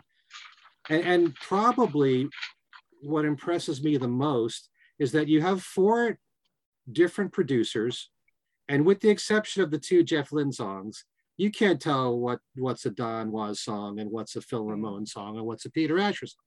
and, 0.90 1.04
and 1.04 1.36
probably 1.36 2.28
what 3.02 3.26
impresses 3.26 3.84
me 3.84 3.98
the 3.98 4.08
most 4.08 4.70
is 5.00 5.12
that 5.14 5.28
you 5.28 5.42
have 5.42 5.62
four 5.62 6.18
different 6.92 7.32
producers, 7.32 8.10
and 8.68 8.86
with 8.86 9.00
the 9.00 9.10
exception 9.10 9.64
of 9.64 9.72
the 9.72 9.80
two 9.80 10.04
Jeff 10.04 10.32
Lynne 10.32 10.52
songs, 10.52 11.06
you 11.38 11.52
can't 11.52 11.82
tell 11.82 12.20
what 12.20 12.40
what's 12.56 12.86
a 12.86 12.92
Don 12.92 13.32
Was 13.32 13.62
song 13.62 14.00
and 14.00 14.12
what's 14.12 14.36
a 14.36 14.42
Phil 14.42 14.66
Ramone 14.66 15.06
song 15.06 15.38
and 15.38 15.46
what's 15.46 15.66
a 15.66 15.72
Peter 15.72 16.00
Asher 16.00 16.28
song, 16.28 16.44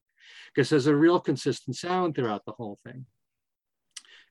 because 0.55 0.69
there's 0.71 0.87
a 0.87 0.95
real 0.97 1.21
consistent 1.21 1.77
sound 1.77 2.15
throughout 2.15 2.45
the 2.45 2.53
whole 2.53 2.79
thing. 2.85 3.07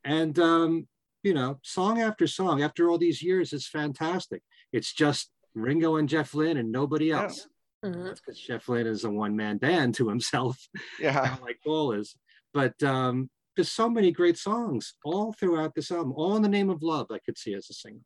And 0.04 0.38
um, 0.40 0.88
you 1.24 1.34
know, 1.34 1.60
song 1.64 2.00
after 2.02 2.28
song, 2.28 2.62
after 2.62 2.90
all 2.90 2.98
these 2.98 3.22
years, 3.22 3.54
it's 3.54 3.68
fantastic. 3.68 4.42
It's 4.72 4.94
just 4.94 5.30
Ringo 5.56 5.96
and 5.98 6.08
Jeff 6.08 6.34
Lynne 6.34 6.58
and 6.58 6.72
nobody 6.72 7.08
Yeah. 7.08 7.24
else. 7.24 7.48
Mhm. 7.84 8.06
That's 8.06 8.20
because 8.22 8.40
Jeff 8.40 8.68
Lynne 8.70 8.88
is 8.88 9.04
a 9.04 9.10
one-man 9.10 9.58
band 9.58 9.96
to 9.96 10.10
himself, 10.10 10.68
yeah 11.00 11.38
like 11.42 11.60
Paul 11.64 11.92
is. 11.94 12.16
But 12.54 12.82
um, 12.84 13.30
there's 13.56 13.72
so 13.72 13.90
many 13.90 14.12
great 14.12 14.38
songs 14.38 14.96
all 15.04 15.34
throughout 15.34 15.76
this 15.76 15.92
album. 15.92 16.14
All 16.14 16.36
in 16.36 16.42
the 16.42 16.50
Name 16.50 16.70
of 16.70 16.82
Love, 16.82 17.08
I 17.12 17.20
could 17.20 17.38
see 17.38 17.54
as 17.54 17.70
a 17.70 17.74
single. 17.74 18.02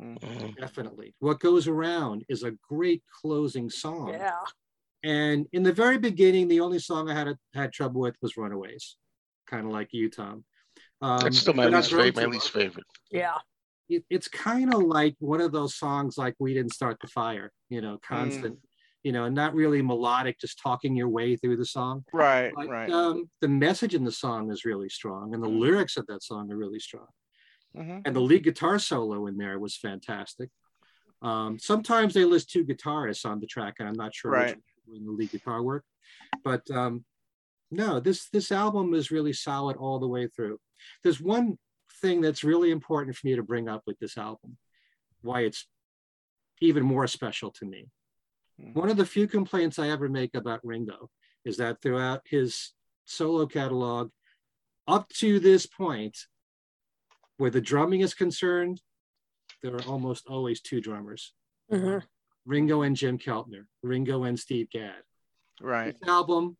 Mhm. 0.00 0.56
Definitely. 0.56 1.14
What 1.20 1.38
Goes 1.40 1.68
Around 1.68 2.24
is 2.28 2.42
a 2.44 2.52
great 2.68 3.02
closing 3.20 3.68
song. 3.70 4.08
Yeah. 4.08 4.40
And 5.04 5.46
in 5.52 5.62
the 5.62 5.72
very 5.72 5.98
beginning, 5.98 6.48
the 6.48 6.60
only 6.60 6.78
song 6.78 7.10
I 7.10 7.14
had 7.14 7.36
had 7.52 7.72
trouble 7.72 8.00
with 8.00 8.16
was 8.22 8.36
Runaways, 8.36 8.96
kind 9.46 9.66
of 9.66 9.72
like 9.72 9.90
you, 9.92 10.08
Tom. 10.08 10.44
Um, 11.02 11.24
That's 11.24 11.38
still 11.38 11.54
my 11.54 11.66
least, 11.66 11.90
favorite, 11.90 12.16
my 12.16 12.24
least 12.24 12.50
favorite. 12.50 12.86
Yeah. 13.10 13.36
it, 13.88 14.02
it's 14.08 14.28
kind 14.28 14.72
of 14.72 14.82
like 14.82 15.14
one 15.18 15.42
of 15.42 15.52
those 15.52 15.76
songs 15.76 16.16
like 16.16 16.34
we 16.38 16.54
didn't 16.54 16.72
start 16.72 16.96
the 17.00 17.06
fire 17.06 17.52
you 17.68 17.80
know 17.82 17.98
constant 18.06 18.56
you 19.02 19.12
know 19.12 19.28
not 19.28 19.54
really 19.54 19.82
melodic 19.82 20.38
just 20.40 20.58
talking 20.58 20.96
your 20.96 21.08
way 21.08 21.36
through 21.36 21.56
the 21.56 21.66
song 21.66 22.02
right 22.12 22.52
but 22.56 22.68
right 22.68 22.90
um, 22.90 23.28
the 23.42 23.48
message 23.48 23.94
in 23.94 24.04
the 24.04 24.10
song 24.12 24.50
is 24.50 24.64
really 24.64 24.88
strong 24.88 25.34
and 25.34 25.42
the 25.42 25.48
lyrics 25.48 25.96
of 25.98 26.06
that 26.06 26.22
song 26.22 26.50
are 26.50 26.56
really 26.56 26.78
strong 26.78 27.06
hmm 27.76 27.98
and 28.06 28.16
the 28.16 28.20
lead 28.20 28.42
guitar 28.44 28.78
solo 28.78 29.26
in 29.26 29.36
there 29.36 29.58
was 29.58 29.76
fantastic 29.76 30.48
um, 31.22 31.58
sometimes 31.58 32.14
they 32.14 32.24
list 32.24 32.50
two 32.50 32.64
guitarists 32.64 33.26
on 33.26 33.38
the 33.40 33.46
track 33.46 33.74
and 33.78 33.88
i'm 33.88 33.94
not 33.94 34.14
sure 34.14 34.30
Right. 34.30 34.46
which 34.48 34.56
one 34.56 34.62
doing 34.86 35.04
the 35.04 35.10
lead 35.12 35.30
guitar 35.30 35.62
work 35.62 35.84
but 36.42 36.68
um, 36.70 37.04
no 37.70 38.00
this 38.00 38.28
this 38.30 38.52
album 38.52 38.94
is 38.94 39.10
really 39.10 39.32
solid 39.32 39.76
all 39.76 39.98
the 39.98 40.08
way 40.08 40.26
through 40.28 40.58
there's 41.02 41.20
one 41.20 41.58
thing 42.00 42.20
that's 42.20 42.44
really 42.44 42.70
important 42.70 43.16
for 43.16 43.26
me 43.26 43.34
to 43.36 43.42
bring 43.42 43.68
up 43.68 43.82
with 43.86 43.98
this 43.98 44.16
album 44.18 44.56
why 45.22 45.40
it's 45.40 45.66
even 46.60 46.82
more 46.84 47.06
special 47.06 47.50
to 47.50 47.64
me 47.64 47.86
Mhm. 48.60 48.74
one 48.74 48.88
of 48.88 48.96
the 48.96 49.06
few 49.06 49.26
complaints 49.26 49.78
i 49.80 49.88
ever 49.88 50.08
make 50.08 50.34
about 50.36 50.64
ringo 50.64 51.10
is 51.44 51.56
that 51.56 51.80
throughout 51.82 52.22
his 52.24 52.72
solo 53.04 53.46
catalog 53.46 54.10
up 54.86 55.08
to 55.08 55.40
this 55.40 55.66
point 55.66 56.16
where 57.38 57.50
the 57.50 57.60
drumming 57.60 58.00
is 58.00 58.14
concerned 58.14 58.80
there 59.62 59.74
are 59.74 59.82
almost 59.88 60.26
always 60.28 60.60
two 60.60 60.80
drummers 60.80 61.32
Mhm. 61.72 62.06
Ringo 62.46 62.82
and 62.82 62.96
jim 62.96 63.18
keltner 63.18 63.64
ringo 63.82 64.24
and 64.24 64.38
steve 64.38 64.68
gadd 64.70 65.02
right 65.60 65.96
this 66.00 66.08
album 66.08 66.56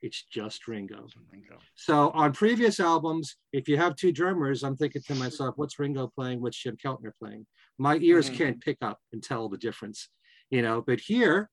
It's 0.00 0.22
just 0.30 0.68
Ringo. 0.68 1.08
Ringo. 1.32 1.58
So 1.74 2.10
on 2.10 2.32
previous 2.32 2.78
albums, 2.78 3.34
if 3.52 3.68
you 3.68 3.76
have 3.78 3.96
two 3.96 4.12
drummers, 4.12 4.62
I'm 4.62 4.76
thinking 4.76 5.02
to 5.08 5.14
myself, 5.16 5.54
what's 5.56 5.76
Ringo 5.80 6.06
playing? 6.16 6.40
What's 6.40 6.56
Jim 6.62 6.76
Keltner 6.76 7.10
playing? 7.20 7.46
My 7.78 7.96
ears 7.96 8.30
Mhm. 8.30 8.34
can't 8.38 8.60
pick 8.60 8.78
up 8.80 8.98
and 9.12 9.20
tell 9.20 9.48
the 9.48 9.58
difference, 9.58 10.08
you 10.50 10.62
know. 10.62 10.76
But 10.88 11.00
here, 11.00 11.50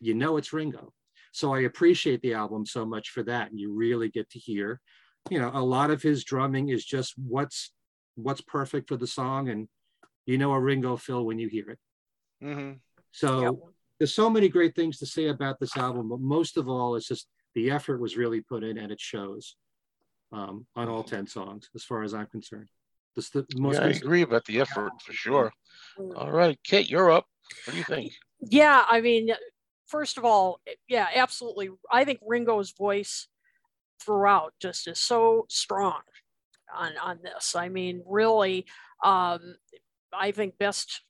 you 0.00 0.12
know 0.12 0.36
it's 0.36 0.52
Ringo. 0.52 0.92
So 1.32 1.54
I 1.54 1.60
appreciate 1.60 2.20
the 2.20 2.34
album 2.34 2.66
so 2.66 2.84
much 2.84 3.08
for 3.08 3.22
that. 3.22 3.50
And 3.50 3.58
you 3.58 3.72
really 3.72 4.10
get 4.10 4.28
to 4.32 4.38
hear, 4.38 4.78
you 5.30 5.38
know, 5.40 5.50
a 5.54 5.64
lot 5.64 5.90
of 5.90 6.02
his 6.02 6.24
drumming 6.24 6.68
is 6.68 6.84
just 6.84 7.14
what's 7.16 7.72
what's 8.16 8.42
perfect 8.42 8.86
for 8.88 8.98
the 8.98 9.06
song, 9.06 9.48
and 9.48 9.66
you 10.26 10.36
know 10.36 10.52
a 10.52 10.60
Ringo 10.60 10.96
fill 10.98 11.24
when 11.24 11.38
you 11.38 11.48
hear 11.48 11.70
it. 11.70 11.78
Hmm 12.40 12.72
So 13.12 13.42
Yep. 13.42 13.54
there's 13.98 14.14
so 14.14 14.30
many 14.30 14.48
great 14.48 14.74
things 14.74 14.98
to 14.98 15.06
say 15.06 15.28
about 15.28 15.58
this 15.60 15.76
album, 15.76 16.08
but 16.08 16.20
most 16.20 16.56
of 16.56 16.68
all, 16.68 16.96
it's 16.96 17.08
just 17.08 17.28
the 17.54 17.70
effort 17.70 18.00
was 18.00 18.16
really 18.16 18.40
put 18.40 18.64
in 18.64 18.78
and 18.78 18.92
it 18.92 19.00
shows 19.00 19.56
um, 20.32 20.66
on 20.76 20.88
all 20.88 21.02
10 21.02 21.26
songs, 21.26 21.68
as 21.74 21.84
far 21.84 22.02
as 22.02 22.14
I'm 22.14 22.26
concerned. 22.26 22.68
This 23.16 23.30
the 23.30 23.44
most 23.56 23.80
Yeah, 23.80 23.86
I 23.86 23.90
agree 23.90 24.22
about 24.22 24.44
the 24.44 24.60
effort 24.60 24.92
for 25.02 25.12
sure. 25.12 25.52
Mm. 25.98 26.16
All 26.16 26.30
right, 26.30 26.58
Kate, 26.62 26.88
you're 26.88 27.10
up. 27.10 27.26
What 27.64 27.72
do 27.72 27.78
you 27.78 27.84
think? 27.84 28.12
Yeah, 28.40 28.84
I 28.88 29.00
mean, 29.00 29.30
first 29.86 30.16
of 30.16 30.24
all, 30.24 30.60
yeah, 30.88 31.08
absolutely. 31.14 31.70
I 31.90 32.04
think 32.04 32.20
Ringo's 32.26 32.70
voice 32.70 33.26
throughout 34.00 34.54
just 34.60 34.88
is 34.88 34.98
so 34.98 35.46
strong 35.48 36.00
on 36.74 36.92
on 37.02 37.18
this. 37.22 37.54
I 37.56 37.68
mean, 37.68 38.02
really, 38.06 38.66
um, 39.04 39.56
I 40.12 40.30
think 40.30 40.56
best 40.58 41.02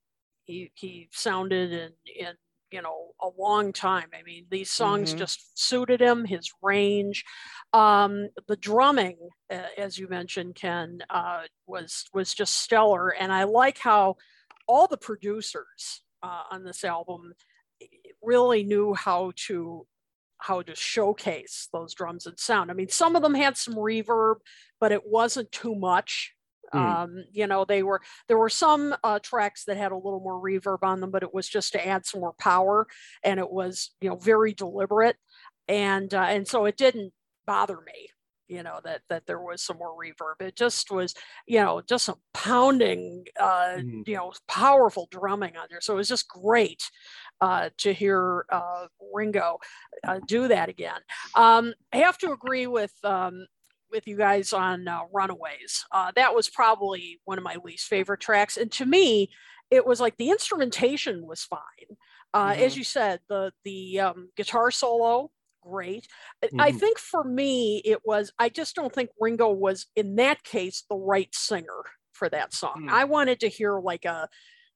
he 0.51 0.72
he 0.74 1.09
sounded 1.12 1.72
in 1.72 1.92
in 2.16 2.34
you 2.70 2.82
know 2.82 3.12
a 3.20 3.28
long 3.38 3.72
time. 3.72 4.09
I 4.18 4.22
mean, 4.22 4.46
these 4.51 4.70
songs 4.70 5.12
Mhm. 5.12 5.18
just 5.18 5.59
suited 5.59 6.01
him, 6.01 6.24
his 6.24 6.53
range, 6.62 7.24
um, 7.72 8.28
the 8.48 8.57
drumming, 8.57 9.18
uh, 9.51 9.68
as 9.76 9.98
you 9.98 10.09
mentioned, 10.09 10.55
Ken, 10.55 11.01
uh, 11.11 11.44
was 11.66 12.05
was 12.12 12.34
just 12.34 12.57
stellar, 12.59 13.11
and 13.11 13.32
I 13.32 13.44
like 13.44 13.78
how 13.78 14.16
all 14.66 14.86
the 14.86 14.96
producers 14.98 16.03
uh, 16.22 16.44
on 16.51 16.64
this 16.64 16.84
album 16.84 17.34
really 18.22 18.62
knew 18.64 18.94
how 18.94 19.32
to 19.46 19.86
how 20.38 20.62
to 20.62 20.74
showcase 20.74 21.68
those 21.72 21.94
drums 21.94 22.26
and 22.26 22.38
sound. 22.38 22.70
I 22.70 22.74
mean, 22.74 22.88
some 22.88 23.14
of 23.14 23.22
them 23.22 23.34
had 23.34 23.57
some 23.59 23.74
reverb, 23.74 24.36
but 24.80 24.90
it 24.92 25.07
wasn't 25.07 25.53
too 25.53 25.74
much. 25.74 26.34
Hmm. 26.72 26.78
Um, 26.78 27.24
you 27.32 27.46
know, 27.46 27.64
they 27.64 27.82
were 27.82 28.00
there 28.28 28.38
were 28.38 28.48
some 28.48 28.94
uh, 29.04 29.18
tracks 29.20 29.64
that 29.64 29.76
had 29.76 29.92
a 29.92 29.96
little 29.96 30.20
more 30.20 30.40
reverb 30.40 30.78
on 30.82 31.00
them, 31.00 31.10
but 31.10 31.22
it 31.22 31.34
was 31.34 31.48
just 31.48 31.72
to 31.72 31.86
add 31.86 32.06
some 32.06 32.20
more 32.20 32.34
power, 32.34 32.86
and 33.24 33.40
it 33.40 33.50
was 33.50 33.90
you 34.00 34.08
know 34.08 34.16
very 34.16 34.52
deliberate, 34.54 35.16
and 35.68 36.12
uh, 36.14 36.22
and 36.28 36.46
so 36.46 36.64
it 36.64 36.76
didn't 36.76 37.12
bother 37.46 37.80
me. 37.80 38.10
You 38.48 38.62
know 38.64 38.80
that 38.84 39.02
that 39.08 39.26
there 39.26 39.40
was 39.40 39.62
some 39.62 39.78
more 39.78 39.96
reverb. 39.96 40.40
It 40.46 40.56
just 40.56 40.90
was 40.90 41.14
you 41.46 41.60
know 41.60 41.82
just 41.88 42.04
some 42.06 42.20
pounding, 42.34 43.24
uh, 43.38 43.78
Mhm. 43.78 44.06
you 44.06 44.16
know, 44.16 44.32
powerful 44.48 45.06
drumming 45.10 45.56
on 45.56 45.66
there. 45.70 45.80
So 45.80 45.94
it 45.94 45.96
was 45.96 46.08
just 46.08 46.28
great 46.28 46.82
uh, 47.40 47.70
to 47.78 47.92
hear 47.92 48.44
uh, 48.50 48.86
Ringo 49.12 49.58
uh, 50.06 50.20
do 50.26 50.48
that 50.48 50.68
again. 50.68 51.00
Um, 51.34 51.74
I 51.92 51.98
have 51.98 52.18
to 52.18 52.32
agree 52.32 52.66
with 52.66 52.92
um, 53.04 53.46
with 53.91 54.07
you 54.07 54.16
guys 54.16 54.53
on 54.53 54.86
uh, 54.88 55.01
Runaways. 55.12 55.84
Uh, 55.93 56.12
that 56.16 56.34
was 56.34 56.49
probably 56.49 57.20
one 57.24 57.38
of 57.38 57.45
my 57.45 57.57
least 57.64 57.86
favorite 57.86 58.20
tracks, 58.20 58.57
and 58.57 58.70
to 58.72 58.86
me, 58.86 59.30
it 59.70 59.86
was 59.86 60.01
like 60.01 60.16
the 60.16 60.30
instrumentation 60.30 61.26
was 61.26 61.45
fine. 61.45 61.97
Uh, 62.32 62.55
As 62.57 62.76
you 62.76 62.84
said, 62.84 63.20
the 63.28 63.53
the 63.64 64.01
um, 64.01 64.30
guitar 64.36 64.70
solo. 64.70 65.30
Great. 65.62 66.09
I- 66.43 66.68
I 66.68 66.72
think 66.72 66.99
for 66.99 67.22
me, 67.22 67.82
it 67.84 67.99
was, 68.05 68.32
I 68.38 68.49
just 68.49 68.74
don't 68.74 68.93
think 68.95 69.11
Ringo 69.20 69.51
was, 69.51 69.86
in 69.95 70.16
that 70.16 70.43
case, 70.43 70.84
the 70.88 70.97
right 70.97 71.28
singer 71.34 71.82
for 72.12 72.30
that 72.30 72.55
song. 72.55 72.84
Hmm. 72.84 72.88
I 72.88 73.05
wanted 73.05 73.41
to 73.41 73.49
hear 73.49 73.78
like 73.78 74.07
a, 74.07 74.28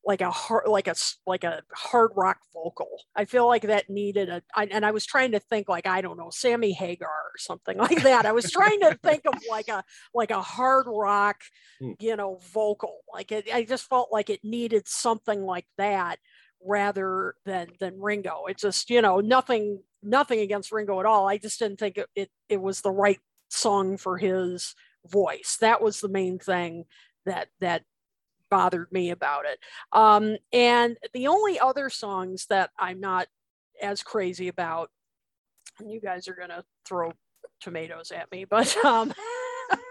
like 0.07 0.21
a 0.21 0.31
hard 0.31 0.69
like 0.69 0.87
a 0.87 0.95
like 1.27 1.45
a 1.45 1.63
hard 1.73 2.11
rock 2.15 2.39
vocal. 2.53 2.89
I 3.17 3.25
feel 3.25 3.47
like 3.47 3.63
that 3.63 3.89
needed 3.89 4.29
a 4.29 4.43
I, 4.55 4.67
and 4.67 4.85
i 4.85 4.91
was 4.91 5.07
trying 5.07 5.33
to 5.33 5.41
think 5.41 5.69
like 5.69 5.87
i 5.87 6.01
don't 6.01 6.19
know 6.19 6.31
sammy 6.31 6.73
hagar 6.73 7.09
or 7.09 7.39
something 7.39 7.79
like 7.89 8.03
that. 8.03 8.27
I 8.27 8.33
was 8.33 8.51
trying 8.51 8.81
to 8.81 8.99
think 9.03 9.23
of 9.27 9.35
like 9.51 9.69
a 9.69 9.83
like 10.15 10.31
a 10.31 10.43
hard 10.43 10.87
rock 10.89 11.43
Hmm. 11.81 11.93
you 11.99 12.17
know 12.17 12.39
vocal. 12.53 12.99
Like 13.13 13.33
it, 13.33 13.49
i 13.53 13.65
just 13.65 13.89
felt 13.89 14.11
like 14.13 14.31
it 14.31 14.41
needed 14.45 14.87
something 14.87 15.43
like 15.43 15.67
that 15.79 16.19
rather 16.65 17.35
than 17.45 17.69
than 17.81 18.01
ringo. 18.01 18.45
It's 18.49 18.63
just 18.63 18.91
you 18.91 19.03
know 19.03 19.21
nothing 19.21 19.83
nothing 20.03 20.41
against 20.41 20.73
ringo 20.73 21.01
at 21.01 21.07
all. 21.07 21.29
I 21.29 21.39
just 21.39 21.59
didn't 21.59 21.79
think 21.79 21.99
it, 21.99 22.09
it, 22.15 22.31
it 22.49 22.61
was 22.61 22.81
the 22.81 22.91
right 22.91 23.21
song 23.49 23.97
for 23.97 24.19
his 24.19 24.75
voice. 25.07 25.57
That 25.61 25.83
was 25.83 26.01
the 26.01 26.09
main 26.09 26.39
thing 26.39 26.85
that 27.27 27.49
that 27.61 27.83
bothered 28.55 28.87
me 28.93 29.11
about 29.11 29.47
it. 29.47 29.59
Um, 29.91 30.37
and 30.53 30.97
the 31.13 31.27
only 31.27 31.59
other 31.59 31.91
songs 31.91 32.47
that 32.51 32.71
I'm 32.79 33.01
not 33.01 33.27
as 33.83 34.01
crazy 34.01 34.47
about, 34.47 34.93
and 35.81 35.91
you 35.91 36.01
guys 36.01 36.29
are 36.29 36.37
gonna 36.37 36.65
throw 36.85 37.13
tomatoes 37.61 38.13
at 38.13 38.31
me, 38.31 38.45
but 38.45 38.77
um, 38.85 39.13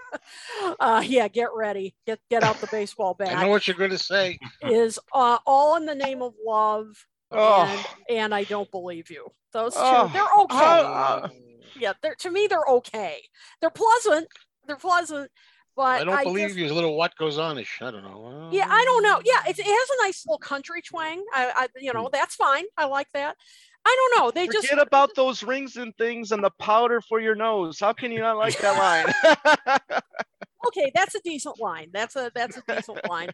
uh, 0.80 1.03
yeah, 1.05 1.28
get 1.28 1.49
ready, 1.53 1.93
get 2.07 2.22
get 2.30 2.41
out 2.41 2.61
the 2.61 2.68
baseball 2.68 3.14
bat. 3.14 3.36
I 3.36 3.41
know 3.41 3.49
what 3.49 3.68
you're 3.68 3.76
going 3.76 3.91
to 3.91 3.97
say. 3.97 4.39
Is 4.61 4.97
uh, 5.14 5.39
all 5.45 5.76
in 5.76 5.86
the 5.86 5.95
name 5.95 6.22
of 6.22 6.34
love, 6.45 7.05
and 7.32 7.41
Oh, 7.41 7.86
and 8.09 8.34
I 8.34 8.45
don't 8.45 8.72
believe 8.72 9.11
you. 9.11 9.28
Those 9.51 9.74
two, 9.74 9.82
Oh, 9.84 10.09
they're 10.14 10.43
okay. 10.43 10.84
uh, 10.88 11.28
yeah, 11.76 11.91
they're 12.01 12.16
to 12.16 12.32
me 12.32 12.47
they're 12.47 12.70
okay. 12.70 13.24
They're 13.59 13.70
pleasant. 13.70 14.30
They're 14.66 14.78
pleasant, 14.78 15.30
but 15.76 16.02
I 16.02 16.04
don't 16.04 16.24
believe 16.24 16.50
just- 16.50 16.60
you. 16.60 16.72
A 16.72 16.74
little 16.74 16.96
what 16.96 17.16
goes 17.16 17.38
on 17.38 17.58
ish. 17.58 17.80
I 17.82 17.92
don't 17.92 18.04
know. 18.04 18.50
yeah, 18.52 18.68
I 18.70 18.84
don't 18.86 19.04
know. 19.04 19.22
Yeah, 19.26 19.42
it, 19.48 19.58
it 19.60 19.66
has 19.66 19.90
a 20.00 20.04
nice 20.06 20.26
little 20.26 20.40
country 20.40 20.82
twang. 20.82 21.24
I, 21.34 21.52
I 21.56 21.68
you 21.80 21.92
hmm. 21.92 21.98
know, 21.98 22.10
that's 22.12 22.36
fine. 22.36 22.66
I 22.78 22.86
like 22.86 23.08
that. 23.14 23.36
I 23.86 24.10
don't 24.14 24.24
know. 24.24 24.32
They 24.32 24.46
forget 24.48 24.64
just 24.64 24.74
about 24.82 25.10
those 25.16 25.44
rings 25.44 25.76
and 25.76 25.96
things 25.98 26.32
and 26.32 26.44
the 26.44 26.52
powder 26.52 27.02
for 27.02 27.20
your 27.20 27.36
nose. 27.36 27.80
How 27.80 27.92
can 27.92 28.12
you 28.12 28.20
not 28.20 28.38
like 28.38 28.58
that 28.60 28.78
line? 29.66 30.00
okay. 30.68 30.92
That's 30.96 31.16
a 31.16 31.20
decent 31.22 31.60
line. 31.60 31.90
That's 31.92 32.16
a 32.16 32.32
that's 32.34 32.58
a 32.58 32.64
decent 32.68 33.10
line. 33.10 33.32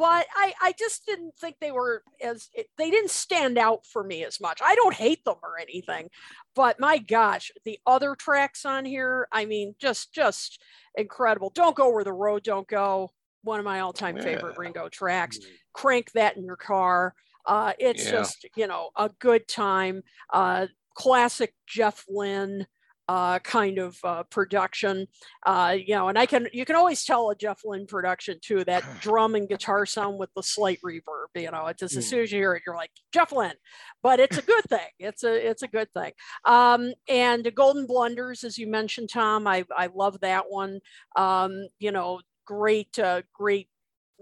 But 0.00 0.26
I 0.34 0.54
I 0.62 0.72
just 0.78 1.04
didn't 1.04 1.36
think 1.38 1.56
they 1.60 1.72
were 1.72 2.02
as 2.22 2.48
they 2.78 2.90
didn't 2.90 3.10
stand 3.10 3.58
out 3.58 3.84
for 3.84 4.02
me 4.02 4.24
as 4.24 4.40
much. 4.40 4.60
I 4.64 4.74
don't 4.74 4.94
hate 4.94 5.22
them 5.26 5.36
or 5.42 5.58
anything, 5.60 6.08
but 6.54 6.80
my 6.80 6.96
gosh, 6.96 7.52
the 7.66 7.78
other 7.86 8.14
tracks 8.14 8.64
on 8.64 8.86
here. 8.86 9.28
I 9.30 9.44
mean, 9.44 9.74
just 9.78 10.14
just 10.14 10.62
incredible. 10.96 11.50
Don't 11.54 11.76
go 11.76 11.90
where 11.92 12.02
the 12.02 12.14
road 12.14 12.44
don't 12.44 12.66
go. 12.66 13.10
One 13.42 13.58
of 13.58 13.66
my 13.66 13.80
all-time 13.80 14.18
favorite 14.18 14.56
Ringo 14.56 14.88
tracks. 14.88 15.38
crank 15.74 16.12
that 16.12 16.36
in 16.38 16.44
your 16.44 16.56
car. 16.56 17.14
Uh, 17.44 17.74
it's 17.78 18.04
Yeah. 18.06 18.10
just, 18.10 18.46
you 18.56 18.66
know, 18.66 18.90
a 18.96 19.10
good 19.18 19.46
time. 19.48 20.02
Uh, 20.32 20.66
classic 20.94 21.54
Jeff 21.66 22.06
Lynne 22.08 22.66
uh, 23.10 23.40
kind 23.40 23.78
of 23.78 23.98
uh, 24.04 24.22
production. 24.30 25.04
Uh, 25.44 25.74
you 25.84 25.96
know, 25.96 26.06
and 26.08 26.16
I 26.16 26.26
can, 26.26 26.46
you 26.52 26.64
can 26.64 26.76
always 26.76 27.04
tell 27.04 27.30
a 27.30 27.34
Jeff 27.34 27.62
Lynne 27.64 27.86
production 27.86 28.38
too, 28.40 28.62
that 28.64 28.84
drum 29.00 29.34
and 29.34 29.48
guitar 29.48 29.84
sound 29.84 30.16
with 30.16 30.30
the 30.36 30.44
slight 30.44 30.78
reverb, 30.86 31.26
you 31.34 31.50
know, 31.50 31.66
it's 31.66 31.80
just 31.80 31.96
as 31.96 32.06
Mm. 32.06 32.08
soon 32.10 32.20
as 32.20 32.30
you 32.30 32.38
hear 32.38 32.54
it, 32.54 32.62
you're 32.64 32.76
like, 32.76 32.92
Jeff 33.12 33.32
Lynne. 33.32 33.58
But 34.00 34.20
it's 34.20 34.38
a 34.38 34.42
good 34.42 34.64
thing. 34.68 34.90
It's 35.00 35.24
a, 35.24 35.50
it's 35.50 35.62
a 35.64 35.68
good 35.68 35.88
thing. 35.92 36.12
Um, 36.44 36.92
and 37.08 37.42
the 37.42 37.50
Golden 37.50 37.84
Blunders, 37.88 38.44
as 38.44 38.56
you 38.56 38.68
mentioned, 38.68 39.10
Tom, 39.10 39.44
I, 39.48 39.64
I 39.76 39.88
love 39.92 40.20
that 40.20 40.44
one. 40.48 40.78
Um, 41.16 41.66
you 41.80 41.90
know, 41.90 42.20
great, 42.46 42.96
uh, 42.96 43.22
great 43.32 43.68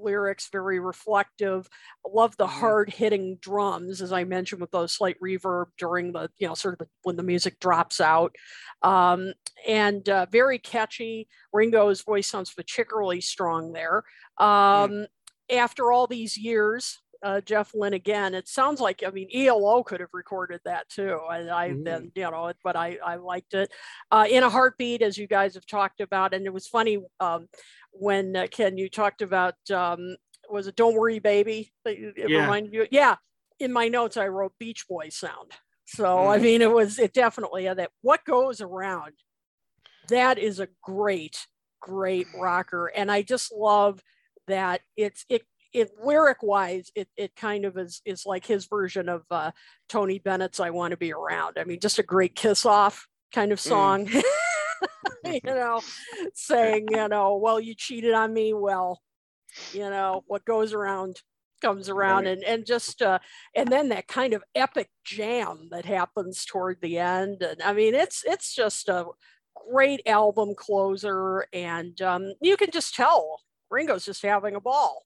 lyrics, 0.01 0.49
very 0.51 0.81
reflective. 0.81 1.69
I 2.07 2.11
love 2.13 2.37
the 2.37 2.47
Mhm. 2.47 2.51
hard 2.61 2.91
hitting 2.91 3.37
drums, 3.41 4.01
as 4.01 4.13
I 4.13 4.25
mentioned, 4.25 4.61
with 4.61 4.71
those 4.71 4.93
slight 4.93 5.17
reverb 5.21 5.67
during 5.77 6.13
the, 6.13 6.31
you 6.39 6.49
know, 6.49 6.55
sort 6.55 6.75
of 6.75 6.79
the, 6.79 6.89
when 7.03 7.17
the 7.17 7.23
music 7.23 7.59
drops 7.61 8.01
out. 8.01 8.35
Um, 8.83 9.33
and 9.67 10.09
uh, 10.09 10.27
very 10.31 10.59
catchy. 10.59 11.29
Ringo's 11.53 12.03
voice 12.03 12.29
sounds 12.29 12.53
particularly 12.53 13.21
strong 13.21 13.73
there. 13.73 14.05
Um, 14.39 15.07
After 15.51 15.93
all 15.93 16.07
these 16.07 16.37
years, 16.37 17.01
uh, 17.23 17.41
Jeff 17.41 17.75
Lynne 17.75 17.95
again, 17.95 18.35
it 18.35 18.49
sounds 18.49 18.81
like, 18.81 19.03
I 19.07 19.11
mean, 19.11 19.29
ELO 19.35 19.83
could 19.83 20.01
have 20.01 20.13
recorded 20.13 20.61
that 20.65 20.89
too. 20.89 21.19
I, 21.29 21.67
I 21.67 21.69
Mhm. 21.71 21.85
then, 21.85 22.13
you 22.15 22.23
know, 22.23 22.53
but 22.63 22.77
I, 22.77 22.99
I 23.05 23.17
liked 23.17 23.55
it. 23.55 23.73
Uh, 24.11 24.27
in 24.31 24.43
a 24.45 24.51
heartbeat, 24.51 25.03
as 25.03 25.19
you 25.19 25.27
guys 25.27 25.55
have 25.55 25.67
talked 25.67 26.01
about, 26.01 26.33
and 26.35 26.47
it 26.47 26.53
was 26.53 26.69
funny 26.69 27.05
um, 27.21 27.49
when 27.93 28.37
uh, 28.37 28.47
Ken, 28.51 28.79
you 28.79 28.89
talked 28.89 29.23
about, 29.23 29.57
um, 29.73 30.17
was 30.49 30.67
it 30.67 30.77
Don't 30.77 30.95
Worry 30.95 31.19
Baby? 31.19 31.73
It 31.85 32.31
Yeah. 32.31 32.41
reminded 32.41 32.73
you? 32.73 32.87
Yeah. 32.91 33.17
In 33.59 33.73
my 33.73 33.89
notes, 33.89 34.17
I 34.17 34.29
wrote 34.29 34.53
Beach 34.59 34.87
Boy 34.89 35.09
sound. 35.09 35.53
So, 35.87 36.29
I 36.29 36.39
Mhm. 36.39 36.43
mean, 36.43 36.63
it 36.63 36.71
was, 36.71 36.99
it 36.99 37.13
definitely 37.13 37.65
had 37.65 37.79
that. 37.79 37.91
What 38.03 38.25
goes 38.25 38.61
around? 38.61 39.15
That 40.09 40.39
is 40.39 40.61
a 40.61 40.69
great, 40.83 41.49
great 41.81 42.29
rocker. 42.33 42.87
And 42.87 43.11
I 43.11 43.23
just 43.23 43.53
love 43.53 44.03
that 44.47 44.83
it's, 44.97 45.25
it, 45.29 45.43
it 45.73 45.91
lyric 46.03 46.43
wise, 46.43 46.91
it, 46.95 47.09
it 47.17 47.37
kind 47.37 47.65
of 47.65 47.77
is, 47.77 48.01
is 48.05 48.25
like 48.27 48.47
his 48.47 48.67
version 48.67 49.09
of 49.09 49.25
uh, 49.31 49.51
Tony 49.89 50.19
Bennett's 50.19 50.61
I 50.61 50.71
Want 50.71 50.93
to 50.93 50.97
Be 50.97 51.13
Around. 51.13 51.59
I 51.59 51.65
mean, 51.65 51.81
just 51.81 51.99
a 51.99 52.03
great 52.03 52.35
kiss 52.35 52.65
off 52.65 53.07
kind 53.33 53.53
of 53.53 53.61
song. 53.61 54.09
you 55.25 55.41
know, 55.45 55.81
saying, 56.35 56.87
you 56.91 57.09
know, 57.09 57.37
well, 57.37 57.61
you 57.61 57.75
cheated 57.75 58.15
on 58.15 58.33
me. 58.33 58.55
Well, 58.55 59.01
you 59.73 59.91
know, 59.91 60.25
what 60.27 60.45
goes 60.45 60.73
around 60.73 61.21
comes 61.61 61.89
around 61.89 62.25
Right. 62.25 62.33
and 62.35 62.45
and 62.45 62.67
just 62.67 63.03
uh 63.03 63.19
and 63.55 63.69
then 63.69 63.89
that 63.89 64.07
kind 64.07 64.33
of 64.33 64.45
epic 64.55 64.91
jam 65.05 65.69
that 65.73 65.85
happens 65.85 66.45
toward 66.45 66.81
the 66.81 66.99
end 66.99 67.43
and 67.43 67.61
i 67.63 67.73
mean 67.73 67.97
it's 67.97 68.23
it's 68.25 68.55
just 68.55 68.89
a 68.89 69.05
great 69.69 70.01
album 70.07 70.55
closer 70.57 71.47
and 71.53 72.01
um 72.01 72.33
you 72.41 72.57
can 72.57 72.71
just 72.71 72.95
tell 72.95 73.41
ringo's 73.71 74.07
just 74.07 74.23
having 74.23 74.55
a 74.55 74.61
ball 74.61 75.05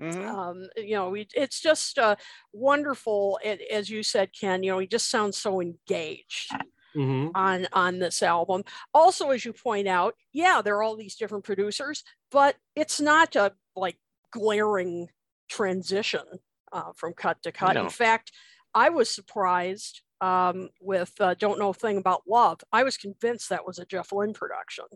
Mhm. 0.00 0.36
um 0.36 0.68
you 0.76 0.94
know 0.94 1.10
we, 1.10 1.28
it's 1.34 1.60
just 1.60 1.98
uh 1.98 2.16
wonderful 2.52 3.38
a- 3.44 3.72
as 3.72 3.90
you 3.90 4.02
said 4.02 4.30
ken 4.38 4.62
you 4.62 4.70
know 4.70 4.78
he 4.78 4.86
just 4.86 5.10
sounds 5.10 5.36
so 5.38 5.60
engaged 5.60 6.56
hmm 6.94 7.30
on 7.34 7.66
on 7.72 7.98
this 8.00 8.22
album 8.22 8.64
also 8.92 9.30
as 9.30 9.44
you 9.44 9.52
point 9.52 9.86
out 9.86 10.14
yeah 10.32 10.60
there 10.62 10.76
are 10.76 10.82
all 10.82 10.96
these 10.96 11.16
different 11.16 11.44
producers 11.44 12.02
but 12.30 12.56
it's 12.74 13.00
not 13.00 13.36
a 13.36 13.54
like 13.76 13.98
glaring 14.32 15.08
transition 15.48 16.24
uh, 16.72 16.92
from 16.96 17.12
cut 17.12 17.40
to 17.42 17.52
cut 17.52 17.74
No. 17.74 17.82
in 17.82 17.88
fact 17.88 18.32
i 18.74 18.88
was 18.88 19.10
surprised 19.10 20.02
um, 20.22 20.68
with 20.82 21.14
uh, 21.20 21.34
don't 21.34 21.58
know 21.58 21.70
a 21.70 21.74
thing 21.74 21.96
about 21.98 22.22
love 22.28 22.60
i 22.72 22.82
was 22.82 22.96
convinced 22.96 23.48
that 23.48 23.66
was 23.66 23.78
a 23.78 23.86
jeff 23.86 24.12
lynne 24.12 24.34
production 24.34 24.86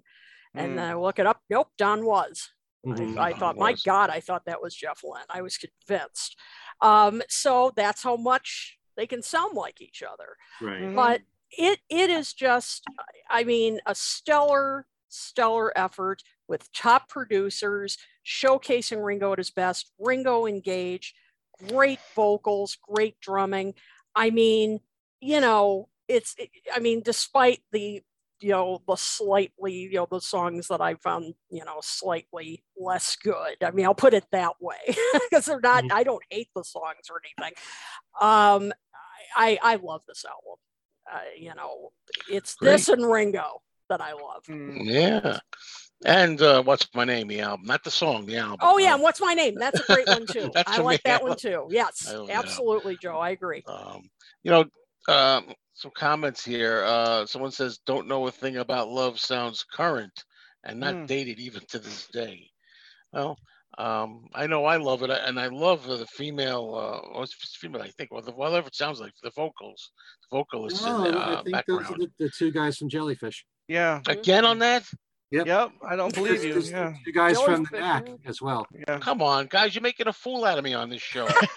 and 0.57 0.73
Mm. 0.73 0.77
then 0.79 0.91
i 0.91 0.95
look 0.95 1.19
it 1.19 1.27
up 1.27 1.43
nope 1.51 1.69
don 1.79 2.05
was 2.05 2.54
Mhm. 2.85 3.19
I, 3.19 3.31
I 3.31 3.33
thought, 3.33 3.57
my. 3.57 3.75
God, 3.85 4.11
I 4.11 4.21
thought 4.21 4.45
that 4.47 4.63
was 4.63 4.75
Jeff 4.75 5.03
Lynne. 5.03 5.25
I 5.31 5.43
was 5.43 5.57
convinced. 5.59 6.37
Um, 6.81 7.23
so 7.29 7.73
that's 7.77 8.03
how 8.03 8.17
much 8.17 8.79
they 8.97 9.07
can 9.07 9.23
sound 9.23 9.57
like 9.57 9.81
each 9.81 10.03
other. 10.03 10.37
Right. 10.61 10.83
Mhm. 10.83 10.95
But 10.95 11.23
it 11.51 11.81
it 11.89 12.11
is 12.11 12.33
just, 12.33 12.85
I 13.31 13.45
mean, 13.45 13.81
a 13.87 13.95
stellar, 13.95 14.87
stellar 15.09 15.77
effort 15.79 16.23
with 16.49 16.73
top 16.73 17.09
producers 17.09 17.97
showcasing 18.27 19.05
Ringo 19.05 19.33
at 19.33 19.39
his 19.39 19.51
best. 19.51 19.93
Ringo 19.99 20.47
engaged, 20.47 21.15
great 21.69 22.01
vocals, 22.15 22.77
great 22.77 23.21
drumming. 23.21 23.75
I 24.15 24.31
mean, 24.31 24.81
you 25.21 25.41
know, 25.41 25.89
it's. 26.09 26.37
I 26.73 26.81
mean, 26.81 27.03
despite 27.03 27.63
the 27.73 28.03
you 28.41 28.51
know 28.51 28.83
the 28.87 28.97
slightly 28.97 29.73
you 29.73 29.93
know 29.95 30.07
the 30.11 30.21
songs 30.21 30.69
that 30.69 30.81
i 30.81 30.95
found 30.95 31.35
you 31.51 31.65
know 31.65 31.79
slightly 31.81 32.65
less 32.77 33.17
good 33.17 33.57
i 33.63 33.71
mean 33.71 33.87
i'll 33.87 33.95
put 33.95 34.15
it 34.15 34.25
that 34.33 34.53
way 34.61 34.77
because 35.31 35.45
they're 35.47 35.61
not 35.61 35.85
Mhm. 35.85 35.93
i 35.93 36.03
don't 36.03 36.23
hate 36.31 36.49
the 36.55 36.65
songs 36.65 37.09
or 37.11 37.21
anything 37.25 37.55
um 38.21 38.73
i 39.37 39.59
i 39.63 39.77
love 39.77 40.03
this 40.09 40.25
album 40.25 40.59
uh, 41.13 41.21
you 41.39 41.55
know 41.55 41.93
it's 42.29 42.57
this 42.57 42.89
and 42.89 43.05
ringo 43.11 43.63
that 43.89 44.01
i 44.01 44.13
love 44.13 44.43
Mm. 44.49 44.81
Yeah. 44.85 45.39
And 46.05 46.43
uh, 46.43 46.63
what's 46.63 46.87
my 46.95 47.05
name? 47.07 47.29
The 47.29 47.41
album, 47.41 47.65
not 47.65 47.83
the 47.83 47.91
song, 47.91 48.27
the 48.27 48.37
album. 48.37 48.59
oh 48.61 48.77
yeah 48.79 48.93
and 48.95 49.03
what's 49.03 49.21
my 49.21 49.33
name 49.33 49.57
that's 49.59 49.81
a 49.81 49.85
great 49.85 50.09
one 50.09 50.27
too 50.27 50.51
i 50.67 50.79
like 50.81 50.99
me. 51.05 51.11
that 51.11 51.23
one 51.23 51.37
too 51.37 51.67
yes 51.71 52.05
I 52.07 52.17
love 52.17 52.27
that 52.29 52.35
album. 52.35 52.49
absolutely 52.51 52.97
joe 52.99 53.17
i 53.19 53.31
agree 53.31 53.63
Um, 53.67 54.11
you 54.43 54.51
know, 54.51 54.65
um, 55.09 55.55
some 55.75 55.91
comments 55.97 56.45
here. 56.45 56.83
Uh, 56.85 57.27
someone 57.27 57.51
says, 57.51 57.79
"Don't 57.85 58.09
know 58.09 58.27
a 58.27 58.31
thing 58.31 58.57
about 58.57 58.89
love." 58.89 59.21
Sounds 59.21 59.65
current 59.65 60.25
and 60.65 60.81
not 60.81 60.95
Hmm. 60.95 61.07
dated 61.07 61.39
even 61.39 61.63
to 61.69 61.79
this 61.79 62.07
day. 62.09 62.51
Well, 63.13 63.39
um, 63.77 64.27
I 64.35 64.47
know 64.47 64.65
I 64.65 64.77
love 64.77 65.03
it, 65.03 65.11
and 65.11 65.39
I 65.39 65.49
love 65.49 65.87
the 65.87 66.07
female. 66.07 66.75
Uh, 66.75 67.11
well, 67.13 67.23
it's 67.23 67.57
female, 67.57 67.83
I 67.83 67.91
think, 67.91 68.11
or 68.13 68.23
the, 68.23 68.33
whatever 68.33 68.69
it 68.69 68.75
sounds 68.75 69.01
like. 69.01 69.13
The 69.23 69.31
vocals, 69.31 69.91
the 70.31 70.37
vocalists 70.39 70.85
No, 70.87 71.05
in 71.05 71.15
the 71.15 71.19
I 71.19 71.23
uh, 71.35 71.43
think 71.43 71.67
those 71.67 71.91
are 71.91 71.99
the, 71.99 72.11
the 72.19 72.31
two 72.31 72.51
guys 72.51 72.77
from 72.77 72.89
Jellyfish. 72.89 73.45
Yeah. 73.69 74.01
Again 74.07 74.45
on 74.45 74.59
that? 74.61 74.85
Yep. 75.35 75.47
Yep. 75.47 75.71
I 75.89 75.97
don't 75.97 76.15
believe 76.15 76.41
There's- 76.41 76.45
you. 76.45 76.53
there's 76.55 76.71
Yeah. 76.71 76.95
Two 77.05 77.13
guys 77.13 77.41
from 77.41 77.65
the 77.65 77.71
back 77.79 78.09
yeah. 78.09 78.15
as 78.27 78.41
well. 78.41 78.67
Yeah. 78.73 78.99
Come 78.99 79.21
on, 79.23 79.47
guys, 79.47 79.75
you're 79.75 79.83
making 79.83 80.07
a 80.09 80.13
fool 80.13 80.45
out 80.45 80.59
of 80.59 80.65
me 80.65 80.75
on 80.75 80.89
this 80.91 81.03
show, 81.03 81.27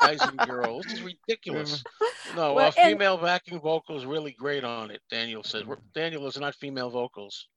guys 0.00 0.20
and 0.20 0.36
girls. 0.46 0.84
This 0.84 0.94
is 0.94 1.02
ridiculous. 1.02 1.82
No, 2.36 2.54
Well, 2.54 2.66
uh, 2.66 2.72
and- 2.78 2.92
female 2.92 3.16
backing 3.16 3.60
vocals 3.60 4.04
really 4.04 4.32
great 4.32 4.64
on 4.64 4.90
it. 4.90 5.00
Daniel 5.10 5.42
says 5.42 5.64
We're- 5.64 5.80
Daniel 5.94 6.26
is 6.26 6.38
not 6.38 6.54
female 6.54 6.90
vocals. 6.90 7.48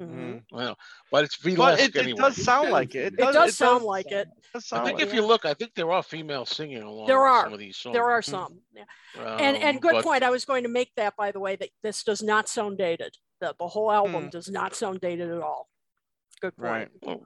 Mhm. 0.00 0.42
Well, 0.52 0.76
but 1.10 1.24
it's 1.24 1.38
But 1.38 1.54
burlesque 1.56 1.96
it, 1.96 2.06
it 2.08 2.16
does 2.18 2.36
sound 2.36 2.70
like 2.70 2.94
it. 2.94 3.14
it 3.14 3.16
does 3.16 3.56
sound 3.56 3.82
like 3.82 4.12
it 4.12 4.28
does 4.52 4.70
I 4.70 4.84
think 4.84 4.98
like 4.98 5.06
if 5.06 5.14
you 5.14 5.24
look, 5.24 5.46
I 5.46 5.54
think 5.54 5.72
there 5.74 5.90
are 5.90 6.02
female 6.02 6.44
singing 6.44 6.82
along 6.82 7.06
There 7.06 7.16
with 7.18 7.30
are. 7.32 7.44
some 7.44 7.52
of 7.54 7.58
these 7.58 7.78
songs. 7.78 7.94
there 7.94 8.04
are 8.10 8.20
some 8.20 8.60
yeah. 8.74 8.84
and 9.16 9.56
and 9.56 9.76
Um, 9.76 9.80
good 9.80 9.92
but- 9.92 10.04
point 10.04 10.22
i 10.22 10.28
was 10.28 10.44
going 10.44 10.64
to 10.64 10.68
make 10.68 10.94
that 10.96 11.16
by 11.16 11.32
the 11.32 11.40
way 11.40 11.56
that 11.56 11.70
this 11.82 12.04
does 12.04 12.22
not 12.22 12.46
sound 12.46 12.76
dated 12.76 13.16
that 13.40 13.56
the 13.58 13.66
whole 13.66 13.90
album 13.92 14.24
Hmm. 14.24 14.28
does 14.30 14.50
not 14.50 14.74
sound 14.74 15.00
dated 15.00 15.30
at 15.30 15.40
all 15.42 15.68
good 16.40 16.56
point 16.56 16.90
Right. 17.06 17.20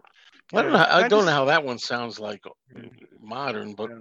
I 0.52 0.62
don't 0.62 0.72
know. 0.72 0.78
I 0.78 0.96
I 0.96 1.00
don't 1.08 1.10
just- 1.20 1.26
know 1.26 1.32
how 1.32 1.44
that 1.46 1.64
one 1.64 1.78
sounds 1.78 2.18
like 2.18 2.40
uh, 2.46 2.80
modern, 3.20 3.74
but 3.74 3.90
Yeah. 3.90 3.96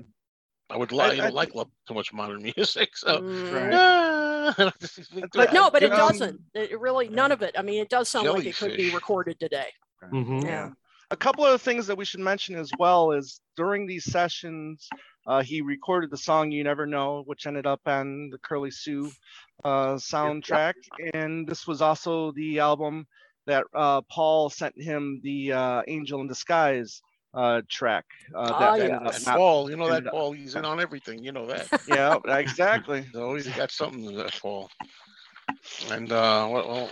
I 0.72 0.78
would 0.78 0.92
like. 0.92 1.12
I, 1.12 1.14
I- 1.14 1.18
don't 1.28 1.34
like 1.36 1.54
lo- 1.56 1.72
too 1.88 1.94
much 1.94 2.12
modern 2.14 2.42
music, 2.56 2.96
so. 2.98 3.20
Mm. 3.20 3.54
Right. 3.54 3.74
Ah, 3.74 4.54
But 5.34 5.54
no 5.54 5.70
but 5.70 5.84
it 5.84 5.90
doesn't 5.90 6.40
it 6.56 6.72
it 6.72 6.80
really 6.80 7.08
none 7.08 7.32
of 7.32 7.44
it 7.44 7.54
i 7.58 7.62
mean 7.62 7.80
it 7.82 7.90
does 7.90 8.10
sound 8.10 8.28
like 8.28 8.46
it 8.48 8.56
could 8.56 8.76
be 8.76 8.90
recorded 8.92 9.40
today 9.40 9.68
Mhm. 10.04 10.44
Yeah. 10.44 10.70
A 11.12 11.16
couple 11.18 11.46
of 11.46 11.62
things 11.62 11.86
that 11.88 11.98
we 11.98 12.06
should 12.06 12.20
mention 12.20 12.56
as 12.56 12.72
well 12.80 13.12
is 13.12 13.42
during 13.58 13.86
these 13.86 14.06
sessions, 14.06 14.88
uh, 15.30 15.44
he 15.44 15.62
recorded 15.62 16.10
the 16.10 16.18
song 16.18 16.52
"You 16.52 16.64
Never 16.64 16.86
Know," 16.86 17.22
which 17.26 17.46
ended 17.46 17.68
up 17.68 17.82
on 17.86 18.30
the 18.32 18.40
Curly 18.40 18.72
Sue 18.72 19.12
uh, 19.64 19.94
soundtrack, 19.96 20.74
and 21.14 21.48
this 21.48 21.68
was 21.68 21.82
also 21.82 22.32
the 22.32 22.60
album 22.60 23.06
that 23.46 23.64
uh, 23.76 24.02
Paul 24.12 24.50
sent 24.50 24.74
him 24.82 25.22
the 25.24 25.54
uh, 25.54 25.82
"Angel 25.88 26.20
in 26.22 26.28
Disguise" 26.28 27.02
uh, 27.34 27.62
track. 27.70 28.06
Uh, 28.36 28.52
Ah, 28.54 28.60
that 28.60 28.80
ended 28.82 29.02
yes. 29.04 29.28
up 29.28 29.36
Paul, 29.36 29.70
you 29.70 29.78
know 29.78 29.88
that 29.90 30.08
up- 30.08 30.12
Paul. 30.12 30.32
He's 30.34 30.56
in 30.56 30.66
on 30.66 30.80
everything. 30.80 31.24
You 31.24 31.32
know 31.32 31.46
that. 31.48 31.68
yeah, 31.88 32.18
exactly. 32.38 33.02
He's 33.12 33.16
always 33.16 33.48
got 33.48 33.72
something 33.72 34.04
to 34.10 34.16
that 34.24 34.40
Paul. 34.42 34.70
And 35.92 36.12
uh, 36.12 36.48
what? 36.48 36.68
Well, 36.68 36.90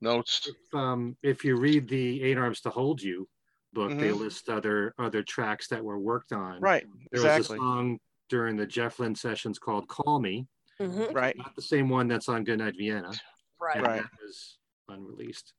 notes. 0.00 0.48
If, 0.48 0.78
um, 0.78 1.16
if 1.22 1.44
you 1.44 1.56
read 1.56 1.88
the 1.88 2.22
Eight 2.22 2.38
Arms 2.38 2.60
to 2.62 2.70
Hold 2.70 3.02
You 3.02 3.28
book, 3.72 3.90
they 3.90 4.08
Mhm. 4.10 4.18
list 4.20 4.48
other 4.48 4.94
other 4.98 5.22
tracks 5.22 5.68
that 5.68 5.84
were 5.84 5.98
worked 5.98 6.32
on. 6.32 6.60
Right. 6.60 6.86
There 7.12 7.22
was 7.22 7.50
a 7.50 7.56
song 7.56 7.98
during 8.28 8.56
the 8.56 8.66
Jeff 8.66 8.98
Lynne 8.98 9.14
sessions 9.14 9.58
called 9.58 9.88
"Call 9.88 10.18
Me," 10.20 10.46
Mhm. 10.80 11.14
Right. 11.14 11.36
not 11.36 11.54
the 11.54 11.62
same 11.62 11.88
one 11.88 12.08
that's 12.08 12.28
on 12.28 12.44
Goodnight 12.44 12.74
Vienna. 12.76 13.12
right 13.60 13.76
and 13.76 13.86
Right. 13.86 14.02
That 14.02 14.10
was 14.22 14.58
unreleased. 14.88 15.52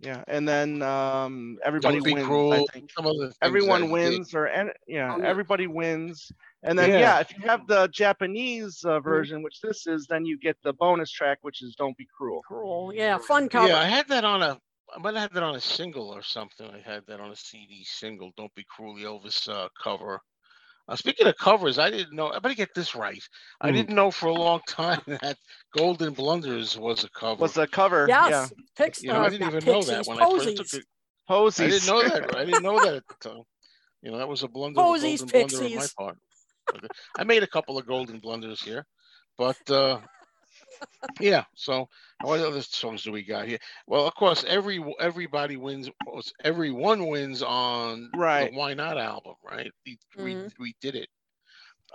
Yeah. 0.00 0.22
And 0.28 0.46
then 0.46 0.82
um, 0.82 1.58
everybody 1.64 1.96
Don't 1.96 2.04
be 2.04 2.12
wins. 2.14 2.24
I 2.24 2.28
cruel. 2.28 2.66
think. 2.72 2.90
Some 2.92 3.06
of 3.06 3.16
the 3.16 3.32
everyone 3.40 3.80
that 3.82 3.86
he 3.88 3.94
did. 3.94 4.10
wins 4.10 4.34
or 4.34 4.44
and 4.46 4.70
yeah 4.86 5.14
Oh, 5.14 5.18
yeah. 5.18 5.24
everybody 5.26 5.66
wins 5.66 6.30
and 6.64 6.78
then 6.78 6.90
Yeah. 6.90 6.98
yeah. 6.98 7.20
if 7.20 7.32
you 7.34 7.40
have 7.48 7.66
the 7.66 7.86
japanese 7.88 8.84
uh, 8.84 9.00
version 9.00 9.42
which 9.42 9.60
this 9.62 9.86
is 9.86 10.06
then 10.06 10.26
you 10.26 10.38
get 10.38 10.58
the 10.62 10.74
bonus 10.74 11.10
track 11.10 11.38
which 11.40 11.62
is 11.62 11.74
don't 11.76 11.96
be 11.96 12.06
cruel 12.14 12.42
cool 12.46 12.92
yeah 12.92 13.16
fun 13.16 13.48
cover 13.48 13.68
Yeah, 13.68 13.78
I 13.78 13.84
had 13.84 14.06
that 14.08 14.24
on 14.24 14.42
a. 14.42 14.60
I 14.94 14.98
might 14.98 15.14
have 15.14 15.22
had 15.22 15.32
that 15.32 15.42
on 15.42 15.56
a 15.56 15.60
single 15.60 16.08
or 16.10 16.22
something. 16.22 16.68
I 16.68 16.78
had 16.80 17.04
that 17.06 17.20
on 17.20 17.30
a 17.30 17.36
CD 17.36 17.84
single. 17.84 18.32
Don't 18.36 18.54
be 18.54 18.64
cruel, 18.64 18.94
the 18.94 19.04
Elvis 19.04 19.48
uh, 19.48 19.68
cover. 19.82 20.20
Uh, 20.88 20.94
speaking 20.94 21.26
of 21.26 21.36
covers, 21.36 21.78
I 21.78 21.90
didn't 21.90 22.14
know. 22.14 22.28
I 22.30 22.38
better 22.38 22.54
get 22.54 22.74
this 22.74 22.94
right. 22.94 23.22
I 23.60 23.70
Hmm. 23.70 23.76
didn't 23.76 23.94
know 23.96 24.10
for 24.10 24.28
a 24.28 24.34
long 24.34 24.60
time 24.68 25.00
that 25.06 25.36
Golden 25.74 26.12
Blunders 26.14 26.78
was 26.78 27.02
a 27.04 27.08
cover. 27.10 27.42
was 27.42 27.56
a 27.56 27.66
cover 27.66 28.06
yes 28.08 28.30
yeah 28.30 28.48
Pix- 28.76 29.02
you 29.02 29.12
know, 29.12 29.20
I 29.20 29.28
didn't 29.30 29.40
not 29.40 29.48
even 29.54 29.64
know 29.64 29.82
that 29.82 29.98
Pixies, 29.98 30.08
when 30.08 30.18
I 30.18 30.26
first 30.26 30.56
took 30.56 30.74
it. 30.74 30.84
Posies. 31.26 31.60
I 31.66 31.68
didn't 31.68 31.86
know 31.86 32.02
that. 32.08 32.36
I 32.36 32.44
didn't 32.44 32.62
know 32.62 32.78
that 32.78 32.94
at 33.00 33.02
the 33.08 33.28
time. 33.28 33.42
You 34.02 34.12
know, 34.12 34.18
that 34.18 34.28
was 34.28 34.44
a 34.44 34.48
blunder. 34.48 34.80
Posies, 34.80 35.20
golden 35.22 35.48
blunder 35.48 35.66
on 35.66 35.74
my 35.74 35.88
part. 35.98 36.18
I 37.18 37.24
made 37.24 37.42
a 37.42 37.46
couple 37.48 37.78
of 37.78 37.86
golden 37.86 38.20
blunders 38.20 38.60
here, 38.62 38.84
but 39.38 39.56
uh, 39.70 39.98
yeah. 41.20 41.44
So 41.54 41.88
what 42.22 42.40
other 42.40 42.62
songs 42.62 43.02
do 43.02 43.12
we 43.12 43.22
got 43.22 43.46
here? 43.48 43.58
Well, 43.86 44.06
of 44.06 44.14
course, 44.14 44.44
every 44.46 44.84
everybody 45.00 45.56
wins. 45.56 45.90
Everyone 46.44 47.06
wins 47.06 47.42
on 47.42 48.10
Right. 48.14 48.50
the 48.52 48.58
Why 48.58 48.74
Not 48.74 48.98
album, 48.98 49.34
right? 49.44 49.70
We 49.84 49.98
we, 50.16 50.34
Mhm. 50.34 50.52
we 50.58 50.74
did 50.80 50.94
it. 50.96 51.08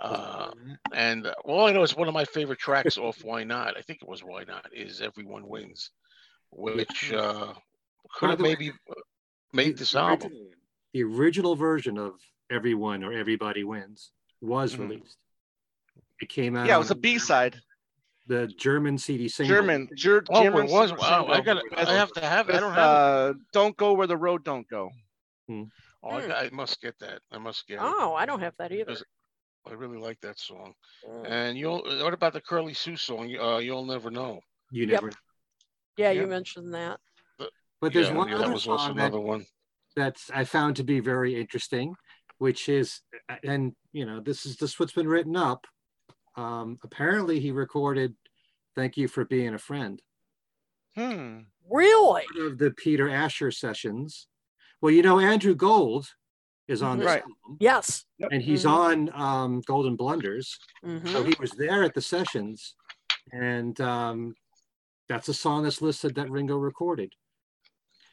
Uh, 0.00 0.50
and 0.94 1.26
uh, 1.26 1.34
well, 1.44 1.66
I 1.66 1.72
know 1.72 1.82
it's 1.82 1.94
one 1.96 2.08
of 2.08 2.14
my 2.14 2.24
favorite 2.24 2.58
tracks 2.58 2.96
off 2.98 3.22
Why 3.22 3.44
Not. 3.44 3.76
I 3.76 3.82
think 3.82 4.00
it 4.02 4.08
was 4.08 4.24
Why 4.24 4.44
Not. 4.44 4.66
Is 4.72 5.00
Everyone 5.00 5.46
Wins, 5.46 5.90
which 6.50 7.12
uh, 7.12 7.52
could 8.14 8.30
have 8.30 8.38
the 8.38 8.44
way, 8.44 8.50
maybe 8.50 8.70
uh, 8.90 8.94
made 9.52 9.74
The 9.76 9.80
this 9.80 9.94
album. 9.94 10.32
original- 10.32 10.50
The 10.94 11.02
original 11.04 11.56
version 11.56 11.98
of 11.98 12.20
"Everyone 12.50 13.02
or 13.04 13.12
Everybody 13.12 13.64
Wins" 13.64 14.12
was 14.40 14.74
Mhm. 14.74 14.80
released. 14.80 15.18
It 16.20 16.28
came 16.28 16.56
out. 16.56 16.66
yeah 16.66 16.76
it 16.76 16.78
was 16.78 16.90
a 16.90 16.94
on 16.94 17.00
b-side 17.00 17.60
The 18.26 18.46
German 18.46 18.98
CD 18.98 19.28
single. 19.28 19.56
german 19.56 19.88
Ger- 19.96 20.22
Oh, 20.30 20.42
German 20.42 20.66
it 20.66 20.70
was. 20.70 20.90
super 20.90 21.00
Wow, 21.02 21.26
I 21.26 21.40
got. 21.40 21.56
with- 21.62 21.72
I 21.88 21.92
have 21.92 22.12
to 22.12 22.20
have. 22.20 22.48
it. 22.48 22.54
I 22.56 22.60
don't 22.60 22.72
have. 22.72 23.30
it. 23.30 23.36
uh, 23.36 23.38
don't 23.52 23.76
go 23.76 23.92
where 23.94 24.06
the 24.06 24.16
road 24.16 24.44
don't 24.44 24.68
go 24.68 24.90
Oh, 25.50 25.66
I, 26.04 26.44
I 26.44 26.50
must 26.52 26.80
get 26.80 26.98
that. 27.00 27.20
I 27.30 27.38
must 27.38 27.66
get 27.66 27.74
it. 27.74 27.80
oh 27.82 28.14
i 28.14 28.24
don't 28.26 28.40
have 28.40 28.54
that 28.58 28.72
either 28.72 28.96
I 29.68 29.74
really 29.74 29.98
like 29.98 30.20
that 30.22 30.40
song. 30.40 30.74
Mm. 31.08 31.30
And 31.30 31.56
you'll. 31.56 31.82
What 32.02 32.12
about 32.12 32.32
the 32.32 32.40
Curly 32.40 32.74
Sue 32.74 32.96
song? 32.96 33.32
Uh, 33.40 33.58
you'll 33.58 33.84
never 33.84 34.10
know. 34.10 34.40
You 34.72 34.86
Yep. 34.86 34.90
never. 34.90 35.12
Yeah, 35.96 36.10
you 36.10 36.26
mentioned 36.26 36.74
that. 36.74 36.98
But 37.80 37.92
there's 37.92 38.08
Yeah, 38.08 38.14
one 38.14 38.26
yeah, 38.28 38.34
other 38.34 38.46
that 38.46 38.52
was 38.54 38.66
also 38.66 38.86
song 38.88 38.96
that, 38.96 39.02
another 39.04 39.20
one. 39.20 39.46
that's 39.94 40.30
I 40.34 40.42
found 40.42 40.74
to 40.76 40.82
be 40.82 40.98
very 40.98 41.40
interesting, 41.40 41.94
which 42.38 42.68
is, 42.68 43.02
and 43.44 43.72
you 43.92 44.04
know, 44.04 44.18
this 44.20 44.46
is 44.46 44.56
just 44.56 44.80
what's 44.80 44.92
been 44.94 45.06
written 45.06 45.36
up. 45.36 45.64
Um, 46.36 46.78
apparently, 46.82 47.40
he 47.40 47.50
recorded 47.50 48.14
"Thank 48.74 48.96
You 48.96 49.08
for 49.08 49.24
Being 49.24 49.54
a 49.54 49.58
Friend" 49.58 50.00
Hmm. 50.96 51.40
Really? 51.70 52.24
part 52.34 52.46
of 52.52 52.58
the 52.58 52.70
Peter 52.72 53.08
Asher 53.08 53.50
sessions. 53.50 54.26
Well, 54.80 54.92
you 54.92 55.02
know, 55.02 55.18
Andrew 55.20 55.54
Gold 55.54 56.06
is 56.68 56.82
on 56.82 56.98
this 56.98 57.06
Right. 57.06 57.22
album, 57.22 57.56
Yes. 57.60 58.04
and 58.30 58.42
he's 58.42 58.64
Mhm. 58.64 58.70
on 58.70 59.20
um, 59.20 59.60
Golden 59.62 59.96
Blunders. 59.96 60.58
Mhm. 60.84 61.08
So 61.08 61.22
he 61.24 61.34
was 61.38 61.52
there 61.52 61.82
at 61.82 61.94
the 61.94 62.00
sessions, 62.02 62.74
and 63.32 63.80
um, 63.80 64.34
that's 65.08 65.28
a 65.28 65.34
song 65.34 65.62
that's 65.64 65.80
listed 65.82 66.14
that 66.16 66.30
Ringo 66.30 66.56
recorded. 66.56 67.12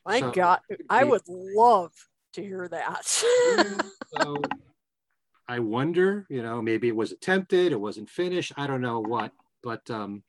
My 0.06 0.20
So- 0.20 0.32
God, 0.32 0.60
I 0.90 1.04
would 1.04 1.28
love 1.28 1.94
to 2.34 2.42
hear 2.44 2.68
that. 2.68 3.06
So 4.18 4.42
I 5.50 5.58
wonder, 5.58 6.28
you 6.30 6.44
know, 6.44 6.62
maybe 6.62 6.88
it 6.88 6.96
was 6.96 7.12
attempted, 7.12 7.72
it 7.72 7.82
wasn't 7.82 8.08
finished. 8.08 8.54
I 8.56 8.68
don't 8.68 8.82
know 8.82 9.00
what, 9.00 9.32
but 9.64 9.90
um, 9.90 10.24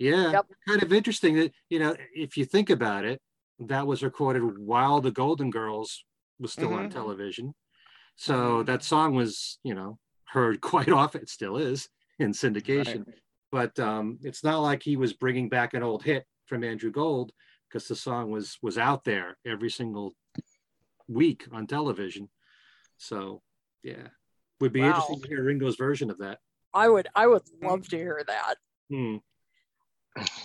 yeah, 0.00 0.32
Yep. 0.32 0.46
kind 0.66 0.82
of 0.82 0.92
interesting 0.92 1.36
that 1.36 1.52
you 1.70 1.78
know, 1.78 1.94
if 2.12 2.36
you 2.36 2.44
think 2.44 2.70
about 2.70 3.04
it, 3.04 3.20
that 3.60 3.86
was 3.86 4.02
recorded 4.02 4.42
while 4.58 5.00
the 5.00 5.12
Golden 5.12 5.50
Girls 5.50 6.04
was 6.40 6.52
still 6.52 6.72
on 6.72 6.88
Mhm. 6.88 6.92
television. 6.92 7.54
So 8.16 8.64
that 8.64 8.82
song 8.82 9.14
was, 9.14 9.60
you 9.62 9.74
know, 9.74 10.00
heard 10.24 10.60
quite 10.72 10.90
often. 10.90 11.22
It 11.22 11.30
still 11.30 11.56
is 11.56 11.88
in 12.18 12.32
syndication. 12.32 13.04
But 13.52 13.78
um, 13.78 14.18
it's 14.22 14.42
not 14.42 14.58
like 14.58 14.82
he 14.82 14.96
was 14.96 15.12
bringing 15.12 15.48
back 15.48 15.72
an 15.74 15.84
old 15.84 16.02
hit 16.02 16.26
from 16.46 16.64
Andrew 16.64 16.90
Gold 16.90 17.30
because 17.68 17.86
the 17.86 17.94
song 17.94 18.32
was 18.32 18.58
was 18.60 18.76
out 18.76 19.04
there 19.04 19.38
every 19.46 19.70
single 19.70 20.14
week 21.06 21.46
on 21.52 21.68
television. 21.68 22.28
So 22.96 23.42
yeah, 23.88 24.08
would 24.60 24.72
be 24.72 24.80
Wow. 24.80 24.88
interesting 24.88 25.20
to 25.22 25.28
hear 25.28 25.44
Ringo's 25.44 25.76
version 25.76 26.10
of 26.10 26.18
that. 26.18 26.38
I 26.74 26.88
would 26.88 27.08
I 27.14 27.26
would 27.26 27.42
love 27.62 27.88
to 27.88 27.96
hear 27.96 28.22
that. 28.26 28.56
Hmm. 28.90 29.16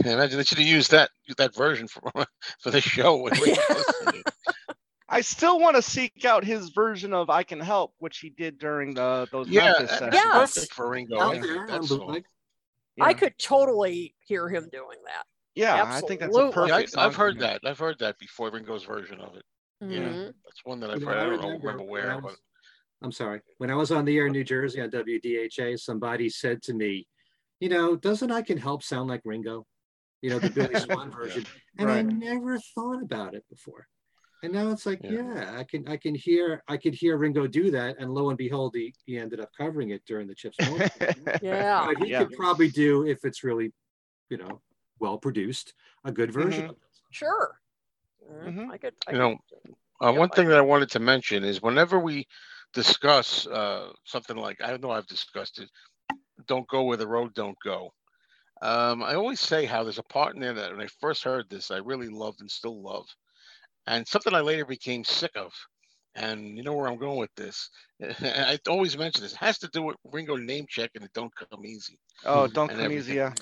Yeah, 0.05 0.13
imagine 0.13 0.37
they 0.37 0.43
should 0.43 0.59
have 0.59 0.67
used 0.67 0.91
that 0.91 1.09
that 1.37 1.55
version 1.55 1.87
for 1.87 2.01
for 2.61 2.71
the 2.71 2.81
show. 2.81 3.17
When 3.17 3.33
we. 3.41 3.55
I 5.09 5.21
still 5.21 5.59
want 5.59 5.75
to 5.75 5.81
seek 5.81 6.25
out 6.25 6.43
his 6.43 6.69
version 6.69 7.13
of 7.13 7.29
"I 7.29 7.43
Can 7.43 7.59
Help," 7.59 7.93
which 7.99 8.19
he 8.19 8.29
did 8.29 8.57
during 8.59 8.93
the 8.93 9.27
those 9.31 9.47
yeah, 9.47 9.73
Memphis 9.79 9.99
that's 9.99 9.99
sessions. 9.99 10.15
Yes. 10.57 10.67
for 10.71 10.89
Ringo. 10.89 11.19
Out 11.19 11.35
I 11.35 11.39
there 11.39 11.41
think 11.43 11.59
on 11.59 11.67
that 11.67 11.83
song. 11.83 11.97
bootleg. 11.99 12.23
Yeah. 12.97 13.05
I 13.05 13.13
could 13.13 13.33
totally 13.39 14.15
hear 14.19 14.47
him 14.49 14.69
doing 14.71 14.97
that. 15.05 15.23
Yeah, 15.55 15.83
I 15.85 16.01
think 16.01 16.19
that's 16.19 16.35
a 16.35 16.39
Absolutely. 16.45 16.67
Yeah, 16.69 16.75
perfect. 16.77 16.97
I, 16.97 17.05
I've 17.05 17.15
heard 17.15 17.39
that. 17.39 17.61
I've 17.65 17.79
heard 17.79 17.99
that 17.99 18.17
before. 18.19 18.49
Ringo's 18.51 18.83
version 18.85 19.19
of 19.19 19.35
it. 19.35 19.43
Yeah, 19.81 19.99
Mhm. 19.99 20.33
that's 20.45 20.61
one 20.63 20.79
that 20.79 20.89
I've 20.91 21.01
You 21.01 21.07
heard. 21.07 21.17
I 21.17 21.21
I 21.21 21.25
don't 21.29 21.31
remember 21.41 21.57
remember 21.67 21.83
where, 21.83 22.13
but 22.15 22.23
was- 22.23 22.37
I'm 23.03 23.11
sorry. 23.11 23.41
When 23.57 23.69
I 23.69 23.75
was 23.75 23.91
on 23.91 24.05
the 24.05 24.17
air 24.17 24.27
in 24.27 24.31
New 24.31 24.43
Jersey 24.45 24.79
on 24.81 24.89
WDHA, 24.89 25.77
somebody 25.79 26.29
said 26.29 26.61
to 26.63 26.73
me, 26.73 27.05
you 27.59 27.69
know, 27.69 27.95
doesn't 27.95 28.31
I 28.31 28.41
Can 28.41 28.57
Help 28.57 28.81
sound 28.81 29.09
like 29.09 29.21
Ringo? 29.25 29.65
You 30.21 30.29
know, 30.31 30.39
the 30.39 30.49
Billy 30.49 30.79
Swan 30.79 31.11
version. 31.11 31.45
And 31.77 31.91
I 31.91 32.01
never 32.01 32.57
thought 32.73 33.03
about 33.03 33.35
it 33.35 33.43
before. 33.49 33.87
And 34.41 34.53
now 34.53 34.69
it's 34.71 34.85
like, 34.85 34.99
Yeah. 35.03 35.11
yeah. 35.35 35.55
I 35.57 35.63
can 35.63 35.87
I 35.87 35.95
can 35.97 36.15
hear 36.15 36.63
I 36.67 36.75
could 36.77 36.93
hear 36.93 37.17
Ringo 37.17 37.45
do 37.47 37.71
that. 37.71 37.97
And 37.99 38.13
lo 38.13 38.29
and 38.29 38.37
behold, 38.37 38.73
he, 38.75 38.93
he 39.05 39.17
ended 39.17 39.39
up 39.41 39.49
covering 39.57 39.89
it 39.91 40.01
during 40.05 40.27
the 40.27 40.35
Chips 40.35 40.57
Ahoy. 40.61 40.89
Yeah. 41.41 41.85
But 41.87 42.03
he 42.03 42.11
Yeah. 42.11 42.23
could 42.25 42.35
probably 42.37 42.69
do 42.69 43.05
if 43.05 43.19
it's 43.25 43.43
really, 43.43 43.71
you 44.29 44.37
know, 44.37 44.61
well 44.99 45.17
produced, 45.17 45.73
a 46.05 46.11
good 46.11 46.31
version 46.31 46.63
Mhm. 46.63 46.69
of 46.69 46.75
it. 46.75 46.81
Sure. 47.11 47.59
Mhm. 48.31 48.55
Mhm. 48.55 48.71
I 48.71 48.77
could. 48.77 48.93
I 49.07 49.11
You 49.11 49.17
could- 49.17 49.19
know, 49.19 49.37
Uh, 50.01 50.11
one 50.11 50.19
like- 50.21 50.35
thing 50.35 50.47
that 50.49 50.57
I 50.57 50.61
wanted 50.61 50.89
to 50.91 50.99
mention 50.99 51.43
is 51.45 51.61
whenever 51.61 51.97
we 51.99 52.27
discuss 52.73 53.47
uh, 53.47 53.91
something 54.05 54.37
like 54.37 54.61
I 54.61 54.69
don't 54.69 54.81
know 54.81 54.91
I've 54.91 55.07
discussed 55.07 55.59
it, 55.59 55.69
don't 56.47 56.67
go 56.67 56.83
where 56.83 56.97
the 56.97 57.07
road 57.07 57.33
don't 57.33 57.57
go. 57.63 57.91
Um, 58.61 59.03
I 59.03 59.15
always 59.15 59.39
say 59.39 59.65
how 59.65 59.83
there's 59.83 59.99
a 59.99 60.03
part 60.03 60.35
in 60.35 60.41
there 60.41 60.53
that 60.53 60.71
when 60.71 60.81
I 60.81 60.87
first 61.01 61.23
heard 61.23 61.45
this, 61.49 61.71
I 61.71 61.77
really 61.77 62.09
loved 62.09 62.41
and 62.41 62.49
still 62.49 62.81
love, 62.81 63.05
and 63.87 64.07
something 64.07 64.33
I 64.33 64.41
later 64.41 64.65
became 64.65 65.03
sick 65.03 65.31
of. 65.35 65.51
And 66.15 66.55
you 66.55 66.63
know 66.63 66.73
where 66.73 66.87
I'm 66.87 66.99
going 66.99 67.17
with 67.17 67.33
this. 67.35 67.69
I 68.21 68.59
always 68.69 68.95
mention 68.97 69.23
this. 69.23 69.33
It 69.33 69.39
has 69.39 69.57
to 69.59 69.67
do 69.69 69.81
with 69.81 69.97
Ringo 70.11 70.35
name 70.35 70.65
check 70.69 70.91
and 70.93 71.03
it 71.03 71.11
don't 71.13 71.33
come 71.35 71.65
easy. 71.65 71.97
Oh, 72.23 72.47
don't 72.47 72.69
come 72.69 72.79
everything. 72.81 72.99
easy. 72.99 73.15
Yeah. 73.15 73.33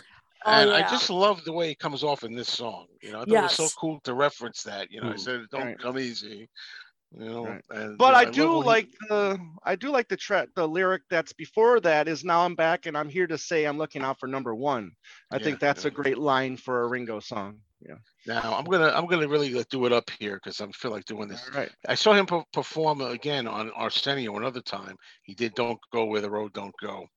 Oh, 0.45 0.51
and 0.51 0.69
I 0.71 0.81
just 0.89 1.09
love 1.09 1.43
the 1.43 1.51
way 1.51 1.71
it 1.71 1.79
comes 1.79 2.03
off 2.03 2.23
in 2.23 2.33
this 2.33 2.51
song. 2.51 2.87
You 3.01 3.11
know, 3.11 3.21
I 3.21 3.25
thought 3.25 3.39
it 3.39 3.41
was 3.43 3.57
so 3.57 3.69
cool 3.77 3.99
to 4.05 4.13
reference 4.13 4.63
that. 4.63 4.89
You 4.89 5.01
know, 5.01 5.07
I 5.07 5.15
said, 5.17 5.41
"Don't 5.51 5.63
Right. 5.65 5.79
come 5.79 5.99
easy." 5.99 6.49
You 7.17 7.25
know, 7.25 7.45
Right. 7.45 7.63
and 7.71 7.97
But 7.97 8.13
uh, 8.13 8.17
I 8.17 8.23
love 8.23 8.33
do 8.33 8.49
when 8.53 8.61
he- 8.61 8.67
like 8.67 8.89
the 9.09 9.39
I 9.63 9.75
do 9.75 9.89
like 9.89 10.07
the 10.07 10.15
tra- 10.17 10.47
the 10.55 10.67
lyric 10.67 11.01
that's 11.09 11.33
before 11.33 11.79
that 11.81 12.07
is 12.07 12.23
now 12.23 12.45
I'm 12.45 12.55
back 12.55 12.85
and 12.85 12.97
I'm 12.97 13.09
here 13.09 13.27
to 13.27 13.37
say 13.37 13.65
I'm 13.65 13.77
looking 13.77 14.01
out 14.01 14.19
for 14.19 14.27
number 14.27 14.55
one. 14.55 14.91
I 15.29 15.37
Yeah, 15.37 15.43
think 15.43 15.59
that's 15.59 15.83
yeah. 15.83 15.89
a 15.89 15.91
great 15.91 16.17
line 16.17 16.55
for 16.55 16.83
a 16.83 16.87
Ringo 16.87 17.19
song. 17.19 17.59
Yeah. 17.85 17.95
Now 18.25 18.55
I'm 18.55 18.63
gonna 18.63 18.93
I'm 18.95 19.07
gonna 19.07 19.27
really 19.27 19.49
do 19.69 19.85
it 19.87 19.91
up 19.91 20.09
here 20.19 20.35
because 20.35 20.61
I 20.61 20.67
feel 20.67 20.91
like 20.91 21.05
doing 21.05 21.27
this. 21.27 21.43
All 21.51 21.59
right. 21.59 21.71
I 21.87 21.95
saw 21.95 22.13
him 22.13 22.27
per- 22.27 22.45
perform 22.53 23.01
again 23.01 23.45
on 23.47 23.71
Arsenio 23.71 24.37
another 24.37 24.61
time. 24.61 24.95
He 25.23 25.33
did 25.33 25.53
"Don't 25.55 25.79
Go 25.91 26.05
Where 26.05 26.21
the 26.21 26.29
Road 26.29 26.53
Don't 26.53 26.75
Go," 26.79 27.07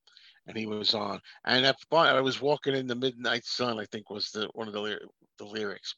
and 0.48 0.56
he 0.56 0.66
was 0.66 0.94
on. 0.94 1.20
And 1.44 1.64
at, 1.66 1.76
I 1.92 2.20
was 2.20 2.40
walking 2.40 2.74
in 2.74 2.86
the 2.88 2.94
midnight 2.96 3.44
sun. 3.44 3.78
I 3.78 3.84
think 3.86 4.10
was 4.10 4.30
the 4.30 4.48
one 4.54 4.66
of 4.66 4.72
the 4.74 4.80
lyri- 4.80 5.06
the 5.38 5.44
lyrics. 5.44 5.94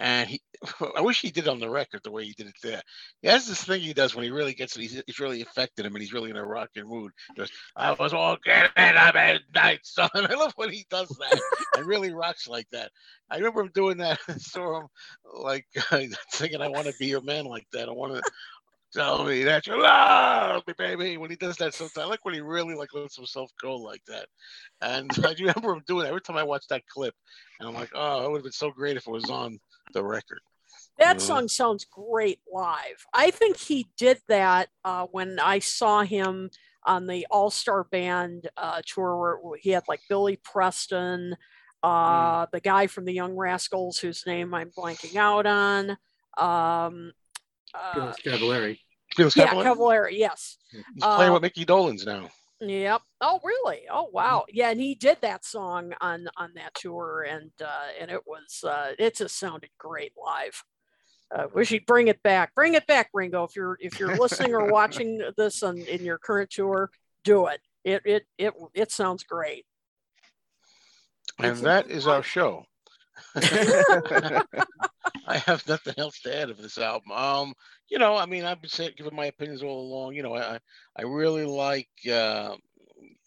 And 0.00 0.30
he, 0.30 0.40
I 0.96 1.02
wish 1.02 1.20
he 1.20 1.30
did 1.30 1.44
it 1.44 1.50
on 1.50 1.60
the 1.60 1.68
record 1.68 2.00
the 2.02 2.10
way 2.10 2.24
he 2.24 2.32
did 2.32 2.46
it 2.46 2.54
there. 2.62 2.80
He 3.20 3.28
has 3.28 3.46
this 3.46 3.62
thing 3.62 3.82
he 3.82 3.92
does 3.92 4.14
when 4.14 4.24
he 4.24 4.30
really 4.30 4.54
gets 4.54 4.74
it. 4.74 4.80
He's, 4.80 5.02
he's 5.06 5.20
really 5.20 5.42
affected 5.42 5.84
him, 5.84 5.94
and 5.94 6.00
he's 6.00 6.14
really 6.14 6.30
in 6.30 6.36
a 6.36 6.44
rocking 6.44 6.88
mood. 6.88 7.12
I 7.76 7.92
was 7.92 8.14
walking 8.14 8.52
in 8.54 8.70
at 8.76 9.40
night, 9.54 9.80
son. 9.82 10.08
I 10.14 10.34
love 10.34 10.54
when 10.56 10.70
he 10.70 10.86
does 10.90 11.08
that. 11.08 11.40
and 11.76 11.86
really 11.86 12.12
rocks 12.12 12.48
like 12.48 12.68
that. 12.72 12.90
I 13.30 13.36
remember 13.36 13.60
him 13.60 13.70
doing 13.74 13.98
that. 13.98 14.18
I 14.26 14.38
saw 14.38 14.80
him 14.80 14.86
like 15.34 15.66
thinking, 16.32 16.62
I 16.62 16.68
want 16.68 16.86
to 16.86 16.94
be 16.98 17.06
your 17.06 17.22
man 17.22 17.44
like 17.44 17.66
that. 17.74 17.90
I 17.90 17.92
want 17.92 18.14
to 18.14 18.22
tell 18.94 19.24
me 19.24 19.44
that 19.44 19.66
you 19.66 19.80
love 19.80 20.62
me, 20.66 20.72
baby. 20.78 21.18
When 21.18 21.30
he 21.30 21.36
does 21.36 21.58
that 21.58 21.74
sometimes, 21.74 22.06
I 22.06 22.08
like 22.08 22.24
when 22.24 22.34
he 22.34 22.40
really 22.40 22.74
like 22.74 22.94
lets 22.94 23.16
himself 23.16 23.50
go 23.60 23.76
like 23.76 24.02
that. 24.06 24.26
And 24.80 25.10
I 25.24 25.34
remember 25.38 25.74
him 25.74 25.82
doing 25.86 26.06
it 26.06 26.08
every 26.08 26.22
time 26.22 26.38
I 26.38 26.42
watch 26.42 26.64
that 26.70 26.86
clip. 26.86 27.14
And 27.58 27.68
I'm 27.68 27.74
like, 27.74 27.90
oh, 27.94 28.24
it 28.24 28.30
would 28.30 28.38
have 28.38 28.44
been 28.44 28.52
so 28.52 28.70
great 28.70 28.96
if 28.96 29.06
it 29.06 29.12
was 29.12 29.28
on 29.28 29.58
the 29.92 30.04
record. 30.04 30.40
That 30.98 31.16
Mhm. 31.16 31.20
song 31.20 31.48
sounds 31.48 31.84
great 31.84 32.40
live. 32.52 33.06
I 33.14 33.30
think 33.30 33.56
he 33.56 33.88
did 33.96 34.20
that 34.28 34.68
uh, 34.84 35.06
when 35.06 35.38
I 35.38 35.58
saw 35.60 36.02
him 36.02 36.50
on 36.84 37.06
the 37.06 37.26
All 37.30 37.50
Star 37.50 37.84
Band 37.84 38.48
uh, 38.56 38.82
tour, 38.86 39.38
where 39.42 39.58
he 39.58 39.70
had 39.70 39.84
like 39.88 40.00
Billy 40.08 40.36
Preston, 40.36 41.36
uh, 41.82 42.46
the 42.52 42.60
guy 42.60 42.86
from 42.86 43.06
the 43.06 43.12
Young 43.12 43.34
Rascals, 43.34 43.98
whose 43.98 44.26
name 44.26 44.52
I'm 44.52 44.70
blanking 44.70 45.16
out 45.16 45.46
on. 45.46 45.90
Um, 46.36 47.12
uh, 47.74 47.92
Felix 47.94 48.20
Cavaliere. 48.22 48.78
Felix 49.14 49.36
yeah, 49.36 49.46
Cavaliere? 49.46 49.64
Cavaliere, 49.64 50.10
yes. 50.12 50.58
He's 50.70 50.82
playing 51.02 51.30
uh, 51.30 51.34
with 51.34 51.42
Micky 51.42 51.64
Dolenz 51.64 52.04
now. 52.06 52.28
Yep. 52.60 53.00
Oh, 53.22 53.40
really? 53.42 53.82
Oh, 53.90 54.10
wow. 54.12 54.44
Yeah, 54.50 54.70
and 54.70 54.80
he 54.80 54.94
did 54.94 55.18
that 55.22 55.44
song 55.44 55.94
on 56.00 56.28
on 56.36 56.52
that 56.56 56.74
tour, 56.74 57.26
and 57.28 57.50
uh, 57.62 57.88
and 57.98 58.10
it 58.10 58.20
was 58.26 58.62
uh, 58.64 58.92
it 58.98 59.16
just 59.16 59.38
sounded 59.38 59.70
great 59.78 60.12
live. 60.22 60.62
Uh, 61.34 61.46
wish 61.54 61.70
he'd 61.70 61.86
bring 61.86 62.08
it 62.08 62.22
back. 62.22 62.54
Bring 62.54 62.74
it 62.74 62.86
back, 62.86 63.08
Ringo. 63.14 63.44
If 63.44 63.56
you're 63.56 63.78
if 63.80 63.98
you're 63.98 64.16
listening 64.16 64.52
or 64.52 64.70
watching 64.70 65.22
this 65.38 65.62
on 65.62 65.78
in 65.78 66.04
your 66.04 66.18
current 66.18 66.50
tour, 66.50 66.90
do 67.24 67.46
it. 67.46 67.60
It 67.84 68.02
it 68.04 68.26
it 68.36 68.54
it 68.74 68.92
sounds 68.92 69.22
great. 69.22 69.64
And 71.38 71.46
that 71.46 71.52
is 71.56 71.60
a 71.60 71.64
that 71.64 71.86
good 71.86 71.96
is 71.96 72.06
our 72.06 72.22
show. 72.22 72.66
I 75.30 75.38
have 75.38 75.66
nothing 75.68 75.94
else 75.98 76.20
to 76.20 76.36
add 76.36 76.50
of 76.50 76.58
this 76.58 76.78
album. 76.78 77.12
Um, 77.12 77.54
you 77.88 77.98
know, 77.98 78.16
I 78.16 78.26
mean, 78.26 78.44
I've 78.44 78.60
been 78.60 78.70
saying, 78.70 78.92
giving 78.96 79.14
my 79.16 79.26
opinions 79.26 79.62
all 79.62 79.80
along. 79.80 80.14
You 80.14 80.22
know, 80.22 80.34
I 80.36 80.58
I- 80.96 81.02
really 81.02 81.44
like 81.46 81.88
uh, 82.12 82.56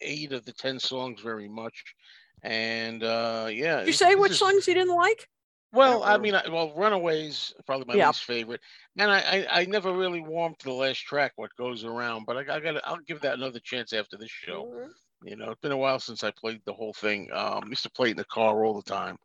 eight 0.00 0.32
of 0.32 0.44
the 0.44 0.52
ten 0.52 0.78
songs 0.78 1.20
very 1.20 1.48
much, 1.48 1.94
and 2.42 3.02
uh, 3.02 3.48
yeah. 3.50 3.78
Did 3.78 3.86
you 3.88 3.92
say 3.94 4.14
which 4.14 4.32
is- 4.32 4.38
songs 4.38 4.68
you 4.68 4.74
didn't 4.74 4.94
like? 4.94 5.28
Well, 5.72 6.04
I 6.04 6.18
mean, 6.18 6.36
I, 6.36 6.48
well, 6.48 6.72
Runaways 6.76 7.52
probably 7.66 7.86
my 7.86 7.94
Yeah. 7.98 8.06
least 8.06 8.22
favorite, 8.24 8.60
and 8.96 9.10
I, 9.10 9.18
I 9.18 9.60
I 9.62 9.64
never 9.64 9.92
really 9.92 10.20
warmed 10.20 10.60
to 10.60 10.66
the 10.66 10.72
last 10.72 11.00
track, 11.00 11.32
What 11.34 11.50
Goes 11.56 11.82
Around, 11.84 12.26
but 12.26 12.36
I, 12.36 12.56
I 12.56 12.60
got 12.60 12.80
I'll 12.86 12.98
give 12.98 13.20
that 13.22 13.34
another 13.34 13.58
chance 13.58 13.92
after 13.92 14.16
this 14.16 14.30
show. 14.30 14.88
You 15.24 15.36
know, 15.36 15.50
it's 15.52 15.60
been 15.60 15.72
a 15.72 15.76
while 15.78 16.00
since 16.00 16.24
I 16.24 16.30
played 16.32 16.62
the 16.64 16.74
whole 16.74 16.94
thing. 16.94 17.30
Um, 17.32 17.64
used 17.68 17.84
to 17.84 17.90
play 17.90 18.08
it 18.08 18.12
in 18.12 18.16
the 18.18 18.24
car 18.26 18.64
all 18.64 18.74
the 18.76 18.90
time, 18.90 19.16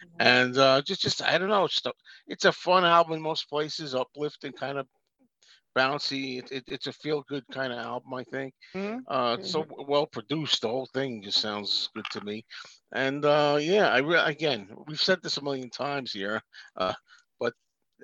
Mhm. 0.00 0.20
and 0.20 0.56
uh, 0.58 0.82
just 0.82 1.02
just 1.02 1.22
I 1.22 1.38
don't 1.38 1.48
know, 1.48 1.64
it's 1.64 1.84
a, 1.86 1.92
it's 2.28 2.44
a 2.44 2.52
fun 2.52 2.84
album 2.84 3.14
in 3.14 3.22
most 3.22 3.48
places, 3.48 3.94
uplifting, 3.94 4.52
kind 4.54 4.78
of 4.78 4.86
bouncy. 5.76 6.38
It, 6.40 6.50
it, 6.52 6.64
it's 6.68 6.86
a 6.86 6.92
feel 6.92 7.22
good 7.28 7.44
kind 7.50 7.72
of 7.72 7.78
album, 7.78 8.14
I 8.14 8.24
think. 8.24 8.54
Mhm. 8.74 9.06
Uh, 9.08 9.36
it's 9.38 9.50
so 9.50 9.66
well 9.88 10.06
produced. 10.06 10.62
The 10.62 10.68
whole 10.68 10.86
thing 10.92 11.22
just 11.22 11.40
sounds 11.40 11.88
good 11.94 12.04
to 12.12 12.24
me. 12.24 12.44
And 12.92 13.24
uh, 13.24 13.58
yeah, 13.60 13.88
I 13.88 13.98
re- 13.98 14.18
again, 14.24 14.68
we've 14.86 15.00
said 15.00 15.22
this 15.22 15.36
a 15.38 15.44
million 15.44 15.70
times 15.70 16.12
here, 16.12 16.42
uh, 16.76 16.94
but 17.40 17.54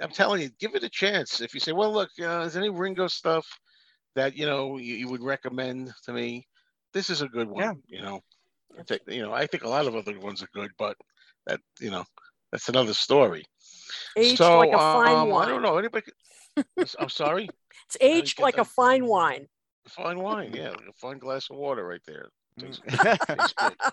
I'm 0.01 0.11
telling 0.11 0.43
you, 0.43 0.51
give 0.59 0.75
it 0.75 0.85
a 0.85 0.91
chance. 0.91 1.41
If 1.41 1.55
you 1.55 1.61
say, 1.61 1.73
well, 1.73 1.93
look, 1.93 2.11
uh, 2.21 2.41
is 2.41 2.57
any 2.57 2.71
Ringo 2.71 3.09
stuff 3.09 3.47
that 4.15 4.37
you 4.37 4.47
know 4.47 4.77
you, 4.79 4.95
you 4.97 5.09
would 5.09 5.23
recommend 5.23 5.93
to 6.05 6.13
me? 6.13 6.47
This 6.95 7.11
is 7.11 7.21
a 7.21 7.29
good 7.29 7.49
one. 7.49 7.62
Yeah. 7.62 7.73
You 7.87 8.03
know, 8.03 8.21
I 8.79 8.83
think 8.85 9.03
you 9.09 9.23
know 9.23 9.33
I 9.33 9.47
think 9.47 9.65
a 9.65 9.69
lot 9.69 9.87
of 9.87 9.95
other 9.95 10.19
ones 10.19 10.43
are 10.43 10.49
good, 10.55 10.71
but 10.79 10.97
that 11.47 11.61
you 11.81 11.91
know 11.91 12.05
that's 12.53 12.69
another 12.69 12.95
story. 12.95 13.45
Aged 14.16 14.39
so 14.39 14.59
like 14.59 14.73
a 14.73 14.79
fine 14.79 15.16
um, 15.16 15.29
wine. 15.29 15.49
I 15.49 15.51
don't 15.51 15.62
know 15.62 15.77
anybody. 15.77 16.07
I'm 16.99 17.09
sorry. 17.09 17.49
It's 17.87 17.97
aged 18.01 18.37
get 18.37 18.43
like 18.45 18.59
a 18.59 18.65
fine 18.65 19.07
wine. 19.07 19.49
Fine 19.89 20.19
wine, 20.21 20.55
yeah, 20.55 20.71
like 20.71 20.89
a 20.89 20.93
fine 20.95 21.19
glass 21.19 21.51
of 21.51 21.57
water 21.57 21.87
right 21.87 22.01
there. 22.07 22.29
Mm. 22.59 23.79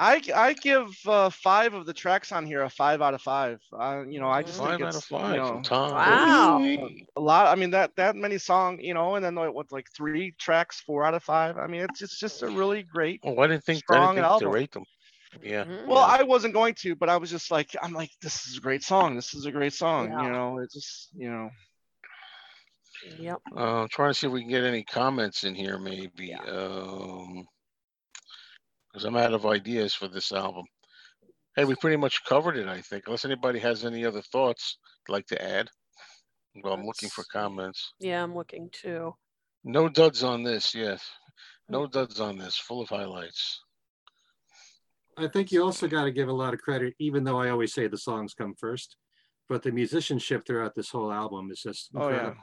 tastes 0.00 0.26
good. 0.26 0.34
I 0.34 0.48
I 0.48 0.52
give 0.54 0.88
uh, 1.06 1.30
five 1.30 1.74
of 1.74 1.86
the 1.86 1.92
tracks 1.92 2.32
on 2.32 2.46
here 2.46 2.62
a 2.62 2.70
five 2.70 3.02
out 3.02 3.14
of 3.14 3.22
five. 3.22 3.60
Uh, 3.72 4.02
you 4.08 4.20
know, 4.20 4.28
I 4.28 4.42
just 4.42 4.58
Five 4.58 4.70
think 4.70 4.82
out 4.82 4.88
it's 4.88 4.96
of 4.98 5.04
five 5.04 5.36
you 5.36 5.46
from 5.46 5.56
know, 5.56 5.62
Tom. 5.62 5.90
Wow. 5.92 6.58
Ooh-wee. 6.58 7.06
a 7.16 7.20
lot. 7.20 7.46
I 7.46 7.54
mean 7.54 7.70
that 7.70 7.94
that 7.96 8.16
many 8.16 8.38
song, 8.38 8.80
you 8.80 8.94
know, 8.94 9.14
and 9.14 9.24
then 9.24 9.34
like, 9.34 9.52
what 9.52 9.70
like 9.72 9.86
three 9.96 10.32
tracks, 10.38 10.80
four 10.80 11.04
out 11.04 11.14
of 11.14 11.22
five. 11.22 11.58
I 11.58 11.66
mean, 11.66 11.82
it's 11.82 12.02
it's 12.02 12.18
just 12.18 12.42
a 12.42 12.48
really 12.48 12.82
great. 12.82 13.20
Oh, 13.24 13.38
I 13.38 13.46
didn't 13.46 13.64
think, 13.64 13.78
I 13.90 13.94
Strong 13.94 14.14
didn't 14.16 14.28
think 14.28 14.40
to 14.40 14.46
album. 14.46 14.52
rate 14.52 14.72
them. 14.72 14.84
Yeah. 15.42 15.64
Mhm. 15.64 15.86
Well, 15.86 15.98
I 15.98 16.22
wasn't 16.24 16.54
going 16.54 16.74
to, 16.82 16.96
but 16.96 17.08
I 17.08 17.16
was 17.16 17.30
just 17.30 17.50
like, 17.52 17.76
I'm 17.80 17.92
like, 17.92 18.10
this 18.20 18.46
is 18.46 18.56
a 18.56 18.60
great 18.60 18.82
song. 18.82 19.14
This 19.14 19.32
is 19.34 19.46
a 19.46 19.52
great 19.52 19.72
song. 19.72 20.10
Yeah. 20.10 20.24
You 20.24 20.32
know, 20.32 20.58
it's 20.58 20.74
just 20.74 21.10
you 21.14 21.30
know. 21.30 21.50
Yep. 23.18 23.38
Uh, 23.56 23.86
trying 23.90 24.10
to 24.10 24.14
see 24.14 24.26
if 24.26 24.32
we 24.32 24.40
can 24.42 24.50
get 24.50 24.64
any 24.64 24.82
comments 24.82 25.44
in 25.44 25.54
here, 25.54 25.78
maybe. 25.78 26.34
Um, 26.34 27.46
because 28.92 29.04
I'm 29.04 29.16
out 29.16 29.34
of 29.34 29.46
ideas 29.46 29.94
for 29.94 30.08
this 30.08 30.32
album. 30.32 30.64
Hey, 31.56 31.64
we 31.64 31.74
pretty 31.76 31.96
much 31.96 32.24
covered 32.24 32.56
it, 32.56 32.68
I 32.68 32.80
think. 32.80 33.04
Unless 33.06 33.24
anybody 33.24 33.58
has 33.58 33.84
any 33.84 34.04
other 34.04 34.22
thoughts 34.22 34.78
they'd 35.06 35.12
like 35.12 35.26
to 35.28 35.42
add. 35.42 35.68
Well, 36.62 36.72
I'm 36.72 36.84
looking 36.84 37.08
for 37.08 37.24
comments. 37.32 37.92
Yeah, 38.00 38.22
I'm 38.22 38.34
looking 38.34 38.70
too. 38.72 39.14
No 39.64 39.88
duds 39.88 40.22
on 40.24 40.42
this, 40.42 40.74
yes. 40.74 41.02
No 41.68 41.86
Mm. 41.86 41.92
duds 41.92 42.20
on 42.20 42.38
this. 42.38 42.56
Full 42.56 42.80
of 42.80 42.88
highlights. 42.88 43.60
I 45.16 45.28
think 45.28 45.52
you 45.52 45.62
also 45.62 45.86
got 45.86 46.04
to 46.04 46.10
give 46.12 46.28
a 46.28 46.32
lot 46.32 46.54
of 46.54 46.60
credit, 46.60 46.94
even 46.98 47.24
though 47.24 47.38
I 47.40 47.50
always 47.50 47.74
say 47.74 47.86
the 47.86 47.98
songs 47.98 48.32
come 48.34 48.54
first, 48.54 48.96
but 49.48 49.62
the 49.62 49.70
musicianship 49.70 50.46
throughout 50.46 50.74
this 50.74 50.90
whole 50.90 51.12
album 51.12 51.50
is 51.50 51.60
just 51.60 51.90
Oh, 51.94 52.08
yeah. 52.08 52.34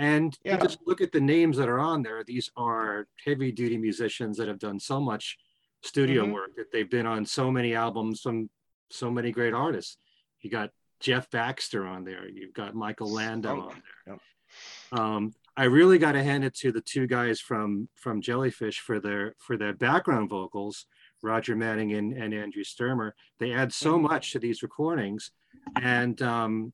And 0.00 0.38
Yeah. 0.44 0.54
you 0.56 0.62
just 0.62 0.78
look 0.86 1.00
at 1.00 1.10
the 1.10 1.20
names 1.20 1.56
that 1.56 1.68
are 1.68 1.80
on 1.80 2.02
there. 2.02 2.22
These 2.22 2.50
are 2.56 3.08
heavy 3.24 3.50
duty 3.50 3.78
musicians 3.78 4.36
that 4.36 4.46
have 4.46 4.58
done 4.60 4.78
so 4.78 5.00
much 5.00 5.36
studio 5.82 6.26
Mhm. 6.26 6.32
work 6.32 6.54
that 6.56 6.70
they've 6.72 6.90
been 6.90 7.06
on 7.06 7.24
so 7.24 7.50
many 7.50 7.74
albums 7.74 8.20
from 8.20 8.50
so 8.90 9.10
many 9.10 9.30
great 9.32 9.54
artists. 9.54 9.96
You 10.40 10.50
got 10.50 10.70
Jeff 11.00 11.30
Baxter 11.30 11.86
on 11.86 12.04
there. 12.04 12.28
You've 12.28 12.54
got 12.54 12.74
Michael 12.74 13.10
Landau 13.12 13.56
Oh, 13.56 13.70
on 13.70 13.82
there. 14.06 14.18
Um, 14.92 15.34
I 15.56 15.64
really 15.64 15.98
got 15.98 16.12
to 16.12 16.22
hand 16.22 16.44
it 16.44 16.54
to 16.56 16.72
the 16.72 16.80
two 16.80 17.06
guys 17.06 17.40
from 17.40 17.88
from 17.94 18.20
Jellyfish 18.20 18.80
for 18.80 19.00
their 19.00 19.34
for 19.38 19.56
their 19.56 19.72
background 19.74 20.30
vocals, 20.30 20.86
Roger 21.22 21.54
Manning 21.56 21.92
and, 21.94 22.12
and 22.12 22.32
Andrew 22.32 22.64
Sturmer. 22.64 23.14
They 23.38 23.52
add 23.52 23.72
so 23.72 23.98
Mhm. 23.98 24.02
much 24.02 24.32
to 24.32 24.38
these 24.38 24.62
recordings, 24.62 25.32
and 25.76 26.20
um, 26.22 26.72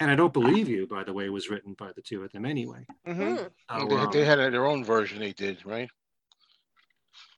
and 0.00 0.10
I 0.10 0.14
don't 0.16 0.32
believe 0.32 0.68
you, 0.68 0.86
by 0.86 1.04
the 1.04 1.12
way, 1.14 1.30
was 1.30 1.48
written 1.48 1.72
by 1.74 1.92
the 1.92 2.02
two 2.02 2.22
of 2.22 2.30
them 2.32 2.44
anyway. 2.44 2.84
Mhm. 3.06 3.16
Mm. 3.38 3.50
So, 3.80 3.86
they, 3.88 3.94
um, 3.96 4.10
they 4.12 4.24
had 4.24 4.38
their 4.52 4.66
own 4.66 4.84
version 4.84 5.18
they 5.20 5.32
did, 5.32 5.64
right? 5.64 5.88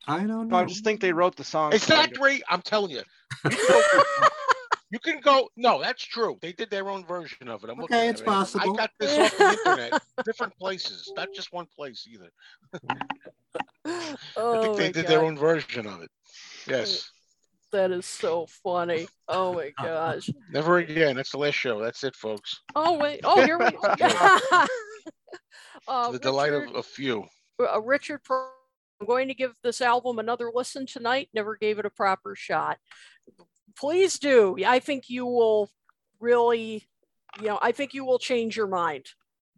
I 0.09 0.19
don't 0.21 0.29
No, 0.29 0.43
know. 0.45 0.57
I 0.57 0.65
just 0.65 0.83
think 0.85 1.01
they 1.01 1.13
wrote 1.13 1.37
the 1.37 1.45
song. 1.45 1.73
It's 1.73 1.89
not 1.89 2.13
great. 2.15 2.43
I'm 2.49 2.63
telling 2.63 2.91
you. 2.91 3.03
You 3.45 3.51
can 3.51 3.61
go, 3.69 3.83
you 4.91 4.99
can 4.99 5.21
go. 5.21 5.49
No, 5.57 5.81
that's 5.81 6.03
true. 6.05 6.39
They 6.41 6.53
did 6.53 6.71
their 6.71 6.89
own 6.89 7.05
version 7.05 7.49
of 7.49 7.63
it. 7.65 7.71
I'm 7.71 7.81
Okay, 7.83 8.09
it's 8.09 8.21
it. 8.23 8.25
possible. 8.27 8.73
I 8.73 8.77
got 8.77 8.91
this 8.99 9.19
off 9.19 9.37
the 9.39 9.51
internet, 9.51 10.03
different 10.25 10.57
places, 10.59 11.13
not 11.17 11.29
just 11.35 11.53
one 11.53 11.67
place 11.77 12.07
either. 12.11 12.31
I 13.85 14.17
Oh 14.37 14.63
think 14.63 14.77
they 14.77 14.87
my 14.87 14.93
did 14.93 15.07
their 15.07 15.23
own 15.23 15.37
version 15.37 15.87
of 15.87 16.03
it. 16.03 16.11
Yes. 16.67 17.11
that 17.73 17.91
is 17.91 18.07
so 18.07 18.47
funny. 18.63 19.09
Oh 19.29 19.55
my 19.55 19.73
gosh. 19.83 20.29
Never 20.53 20.79
again. 20.79 21.17
That's 21.17 21.31
the 21.31 21.39
last 21.39 21.55
show. 21.55 21.81
That's 21.83 22.03
it, 22.05 22.17
folks. 22.17 22.61
Oh 22.75 22.99
wait. 22.99 23.21
Oh, 23.25 23.43
here 23.45 23.59
we 23.59 23.71
go. 23.97 24.67
uh, 25.89 26.07
To 26.07 26.13
the 26.13 26.19
delight 26.19 26.53
of 26.53 26.75
a 26.75 26.83
few. 26.83 27.25
uh, 27.61 27.81
Richard, 27.83 28.23
Pro- 28.25 28.49
I'm 29.01 29.07
going 29.07 29.29
to 29.29 29.35
give 29.35 29.55
this 29.63 29.81
album 29.81 30.19
another 30.19 30.51
listen 30.53 30.87
tonight. 30.87 31.29
Never 31.33 31.57
gave 31.57 31.79
it 31.79 31.87
a 31.87 31.91
proper 31.91 32.35
shot. 32.35 32.79
Please 33.77 34.19
do. 34.19 34.57
I 34.67 34.81
think 34.81 35.09
you 35.09 35.25
will 35.25 35.71
really, 36.21 36.89
you 37.41 37.47
know, 37.47 37.59
I 37.63 37.73
think 37.73 37.95
you 37.95 38.05
will 38.05 38.19
change 38.19 38.57
your 38.57 38.67
mind. 38.67 39.07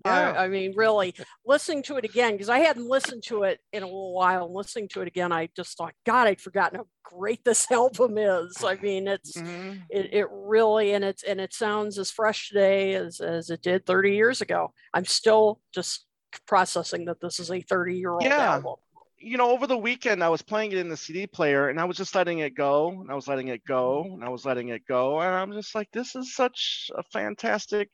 Yeah. 0.05 0.33
I, 0.33 0.45
I 0.45 0.49
mean, 0.49 0.73
really, 0.77 1.15
listening 1.45 1.83
to 1.85 1.97
it 1.97 2.05
again 2.07 2.33
because 2.33 2.49
I 2.49 2.59
hadn't 2.61 2.89
listened 2.89 3.23
to 3.25 3.43
it 3.45 3.61
in 3.73 3.83
a 3.83 3.87
little 3.87 4.15
while. 4.15 4.47
And 4.47 4.55
listening 4.55 4.89
to 4.91 5.03
it 5.03 5.09
again, 5.09 5.31
I 5.31 5.49
just 5.57 5.77
thought, 5.77 5.95
God, 6.07 6.27
I'd 6.27 6.41
forgotten 6.41 6.79
how 6.79 6.87
great 7.03 7.45
this 7.45 7.67
album 7.71 8.17
is. 8.19 8.63
I 8.65 8.77
mean, 8.77 9.09
it's 9.09 9.37
Mhm. 9.37 9.83
it, 9.91 10.13
it 10.15 10.27
really 10.31 10.93
and 10.95 11.05
it's 11.05 11.23
and 11.23 11.39
it 11.41 11.53
sounds 11.55 11.99
as 11.99 12.11
fresh 12.11 12.49
today 12.49 12.95
as 12.95 13.21
as 13.21 13.51
it 13.51 13.61
did 13.63 13.85
30 13.87 14.15
years 14.15 14.41
ago. 14.41 14.73
I'm 14.95 15.05
still 15.07 15.61
just 15.75 16.07
processing 16.47 17.05
that 17.07 17.21
this 17.21 17.39
is 17.39 17.51
a 17.51 17.61
30 17.61 17.97
year 17.99 18.13
old 18.13 18.23
Yeah. 18.25 18.55
album. 18.55 18.77
You 19.21 19.37
know, 19.37 19.51
over 19.51 19.67
the 19.67 19.77
weekend, 19.77 20.25
I 20.25 20.29
was 20.29 20.43
playing 20.43 20.73
it 20.73 20.79
in 20.79 20.89
the 20.89 20.97
CD 20.97 21.27
player 21.27 21.69
and 21.69 21.79
I 21.81 21.85
was 21.85 21.97
just 21.97 22.15
letting 22.15 22.39
it 22.41 22.55
go 22.55 22.91
and 22.91 23.11
I 23.11 23.15
was 23.15 23.29
letting 23.29 23.49
it 23.49 23.65
go 23.65 24.03
and 24.05 24.25
I 24.25 24.29
was 24.29 24.45
letting 24.45 24.69
it 24.69 24.87
go. 24.87 25.21
And 25.21 25.35
I'm 25.35 25.53
just 25.53 25.75
like, 25.75 25.91
this 25.93 26.17
is 26.17 26.35
such 26.35 26.91
a 26.97 27.03
fantastic, 27.03 27.91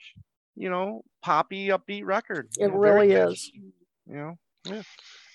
you 0.54 0.70
know, 0.70 1.02
poppy, 1.22 1.68
upbeat 1.68 2.04
record. 2.04 2.48
It 2.58 2.66
you 2.66 2.68
know, 2.68 2.80
very 2.80 3.08
really 3.08 3.14
catchy, 3.14 3.32
is. 3.32 3.52
You 4.06 4.16
know, 4.16 4.38
Yeah. 4.64 4.82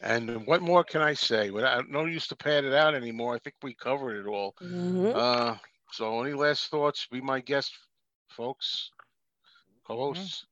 And 0.02 0.46
what 0.48 0.62
more 0.62 0.84
can 0.84 1.02
I 1.02 1.14
say? 1.14 1.52
Without 1.52 1.90
no 1.90 2.06
use 2.06 2.28
to 2.28 2.36
pad 2.36 2.66
it 2.66 2.74
out 2.74 2.96
anymore. 2.96 3.36
I 3.36 3.40
think 3.40 3.56
we 3.62 3.74
covered 3.74 4.20
it 4.20 4.28
all. 4.30 4.56
Mhm. 4.62 5.14
Uh, 5.16 5.58
so 5.92 6.22
any 6.24 6.34
last 6.34 6.68
thoughts? 6.70 7.08
Be 7.08 7.22
my 7.22 7.40
guest, 7.42 7.78
folks. 8.30 8.92
Co-hosts. 9.86 10.46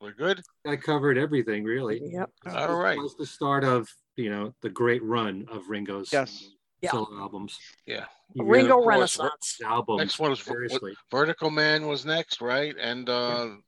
We're 0.00 0.12
good. 0.12 0.42
I 0.66 0.76
covered 0.76 1.18
everything 1.18 1.64
really. 1.64 2.00
Yep. 2.04 2.30
All 2.54 2.76
right. 2.76 2.96
It 2.96 3.02
was 3.02 3.16
the 3.16 3.26
start 3.26 3.64
of 3.64 3.88
you 4.16 4.30
know 4.30 4.54
the 4.62 4.68
great 4.68 5.02
run 5.02 5.46
of 5.50 5.68
Ringo's 5.68 6.12
yes. 6.12 6.50
Yeah. 6.80 6.90
albums. 6.94 7.58
Yeah. 7.86 8.04
He 8.34 8.40
really 8.40 8.60
Ringo 8.62 8.78
of 8.78 8.84
course, 8.84 9.18
Renaissance. 9.18 9.58
albums 9.64 9.98
Next 9.98 10.18
one 10.20 10.30
was 10.30 10.40
seriously. 10.40 10.94
Vertical 11.10 11.50
Man 11.50 11.88
was 11.88 12.04
next, 12.06 12.40
right? 12.40 12.74
And 12.80 13.08
uh, 13.08 13.46
that 13.46 13.58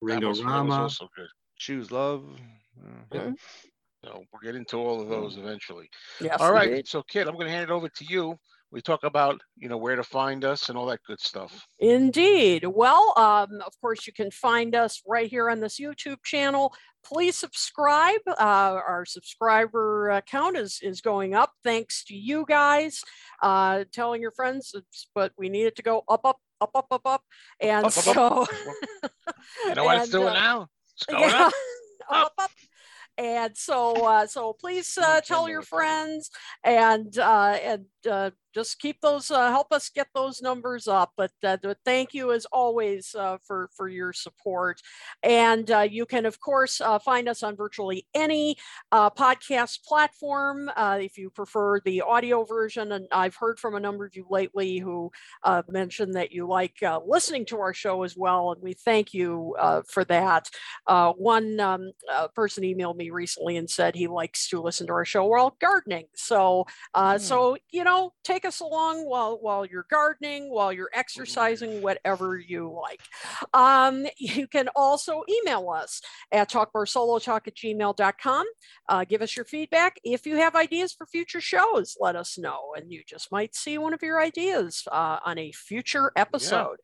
Ringo 0.00 0.28
was, 0.28 0.42
Rama. 0.42 0.74
also 0.82 1.08
good. 1.16 1.26
Choose 1.58 1.90
love. 1.90 2.24
uh, 3.12 3.18
So 4.04 4.22
we'll 4.32 4.40
get 4.42 4.54
into 4.54 4.76
all 4.76 5.00
of 5.00 5.08
those 5.08 5.36
eventually. 5.36 5.88
Yes. 6.20 6.40
All 6.40 6.52
right. 6.52 6.68
indeed. 6.68 6.86
So, 6.86 7.02
Kit, 7.02 7.26
I'm 7.26 7.34
going 7.34 7.46
to 7.46 7.52
hand 7.52 7.64
it 7.64 7.72
over 7.72 7.88
to 7.88 8.04
you. 8.04 8.38
We 8.72 8.80
talk 8.80 9.02
about, 9.02 9.40
you 9.56 9.68
know, 9.68 9.76
where 9.76 9.96
to 9.96 10.04
find 10.04 10.44
us 10.44 10.68
and 10.68 10.78
all 10.78 10.86
that 10.86 11.00
good 11.06 11.20
stuff. 11.20 11.66
Indeed. 11.80 12.64
Well, 12.64 13.12
um, 13.16 13.60
of 13.66 13.72
course, 13.80 14.06
you 14.06 14.12
can 14.12 14.30
find 14.30 14.74
us 14.76 15.02
right 15.06 15.28
here 15.28 15.50
on 15.50 15.60
this 15.60 15.80
YouTube 15.80 16.22
channel. 16.24 16.72
Please 17.04 17.36
subscribe. 17.36 18.20
Uh, 18.28 18.80
our 18.86 19.04
subscriber 19.04 20.22
count 20.26 20.56
is, 20.56 20.78
is 20.82 21.00
going 21.00 21.34
up 21.34 21.50
thanks 21.64 22.04
to 22.04 22.14
you 22.14 22.44
guys 22.46 23.02
uh, 23.42 23.84
telling 23.92 24.22
your 24.22 24.32
friends, 24.32 24.74
but 25.14 25.32
we 25.36 25.48
need 25.48 25.64
it 25.64 25.76
to 25.76 25.82
go 25.82 26.04
up, 26.08 26.20
up, 26.24 26.38
up, 26.60 26.70
up, 26.74 26.86
up, 26.90 27.06
up. 27.06 27.22
And 27.60 27.86
Up, 27.86 27.92
so, 27.92 28.42
up. 28.42 28.48
You 29.66 29.74
know 29.74 29.84
what 29.84 29.96
it's 29.96 30.04
And, 30.04 30.12
doing 30.12 30.28
uh, 30.28 30.34
now? 30.34 30.68
It's 30.94 31.06
going 31.10 31.28
yeah, 31.28 31.46
up. 31.46 31.52
up, 32.10 32.32
up. 32.38 32.50
And 33.18 33.54
so, 33.54 34.06
uh, 34.06 34.26
so 34.26 34.54
please 34.58 34.96
uh, 34.96 35.20
tell 35.20 35.46
your 35.46 35.60
friends 35.60 36.30
and 36.64 37.18
uh, 37.18 37.58
and 37.62 37.84
uh, 38.06 38.30
just 38.54 38.80
keep 38.80 39.00
those 39.00 39.30
uh, 39.30 39.50
help 39.50 39.68
us 39.72 39.88
get 39.88 40.08
those 40.14 40.42
numbers 40.42 40.88
up. 40.88 41.12
But 41.16 41.30
uh, 41.44 41.56
thank 41.84 42.14
you 42.14 42.32
as 42.32 42.46
always 42.46 43.14
uh, 43.14 43.38
for 43.46 43.70
for 43.76 43.88
your 43.88 44.12
support. 44.12 44.80
And 45.22 45.70
uh, 45.70 45.86
you 45.90 46.06
can 46.06 46.26
of 46.26 46.40
course 46.40 46.80
uh, 46.80 46.98
find 46.98 47.28
us 47.28 47.42
on 47.42 47.56
virtually 47.56 48.06
any 48.14 48.56
uh, 48.92 49.10
podcast 49.10 49.84
platform 49.84 50.70
uh, 50.76 50.98
if 51.00 51.16
you 51.16 51.30
prefer 51.30 51.80
the 51.80 52.02
audio 52.02 52.44
version. 52.44 52.92
And 52.92 53.06
I've 53.12 53.36
heard 53.36 53.58
from 53.58 53.74
a 53.74 53.80
number 53.80 54.04
of 54.04 54.16
you 54.16 54.26
lately 54.28 54.78
who 54.78 55.10
uh, 55.44 55.62
mentioned 55.68 56.14
that 56.14 56.32
you 56.32 56.46
like 56.46 56.82
uh, 56.82 57.00
listening 57.06 57.44
to 57.46 57.60
our 57.60 57.74
show 57.74 58.02
as 58.02 58.16
well, 58.16 58.52
and 58.52 58.62
we 58.62 58.72
thank 58.72 59.14
you 59.14 59.54
uh, 59.58 59.82
for 59.88 60.04
that. 60.04 60.48
Uh, 60.86 61.12
one 61.12 61.60
um, 61.60 61.92
uh, 62.12 62.28
person 62.28 62.64
emailed 62.64 62.96
me 62.96 63.10
recently 63.10 63.56
and 63.56 63.68
said 63.70 63.94
he 63.94 64.06
likes 64.06 64.48
to 64.48 64.60
listen 64.60 64.86
to 64.86 64.92
our 64.92 65.04
show 65.04 65.24
while 65.24 65.56
gardening. 65.60 66.06
So, 66.14 66.66
uh, 66.94 67.18
Hmm. 67.18 67.18
so 67.18 67.56
you 67.70 67.84
know, 67.84 67.89
know, 67.90 68.12
take 68.24 68.44
us 68.44 68.60
along 68.60 69.08
while 69.08 69.38
while 69.40 69.64
you're 69.64 69.86
gardening, 69.90 70.50
while 70.50 70.72
you're 70.72 70.90
exercising, 70.94 71.82
whatever 71.82 72.38
you 72.38 72.72
like. 72.72 73.00
Um, 73.52 74.06
you 74.18 74.46
can 74.46 74.68
also 74.76 75.22
email 75.28 75.70
us 75.70 76.00
at 76.32 76.50
talkmoresolotalk 76.50 77.46
at 77.46 77.54
gmail.com. 77.54 78.46
Uh, 78.88 79.04
give 79.04 79.22
us 79.22 79.36
your 79.36 79.44
feedback. 79.44 79.96
If 80.04 80.26
you 80.26 80.36
have 80.36 80.54
ideas 80.54 80.92
for 80.92 81.06
future 81.06 81.40
shows, 81.40 81.96
let 82.00 82.16
us 82.16 82.38
know. 82.38 82.74
And 82.76 82.92
you 82.92 83.02
just 83.06 83.32
might 83.32 83.54
see 83.54 83.78
one 83.78 83.94
of 83.94 84.02
your 84.02 84.20
ideas 84.20 84.86
uh, 84.90 85.18
on 85.24 85.38
a 85.38 85.52
future 85.52 86.12
episode. 86.16 86.76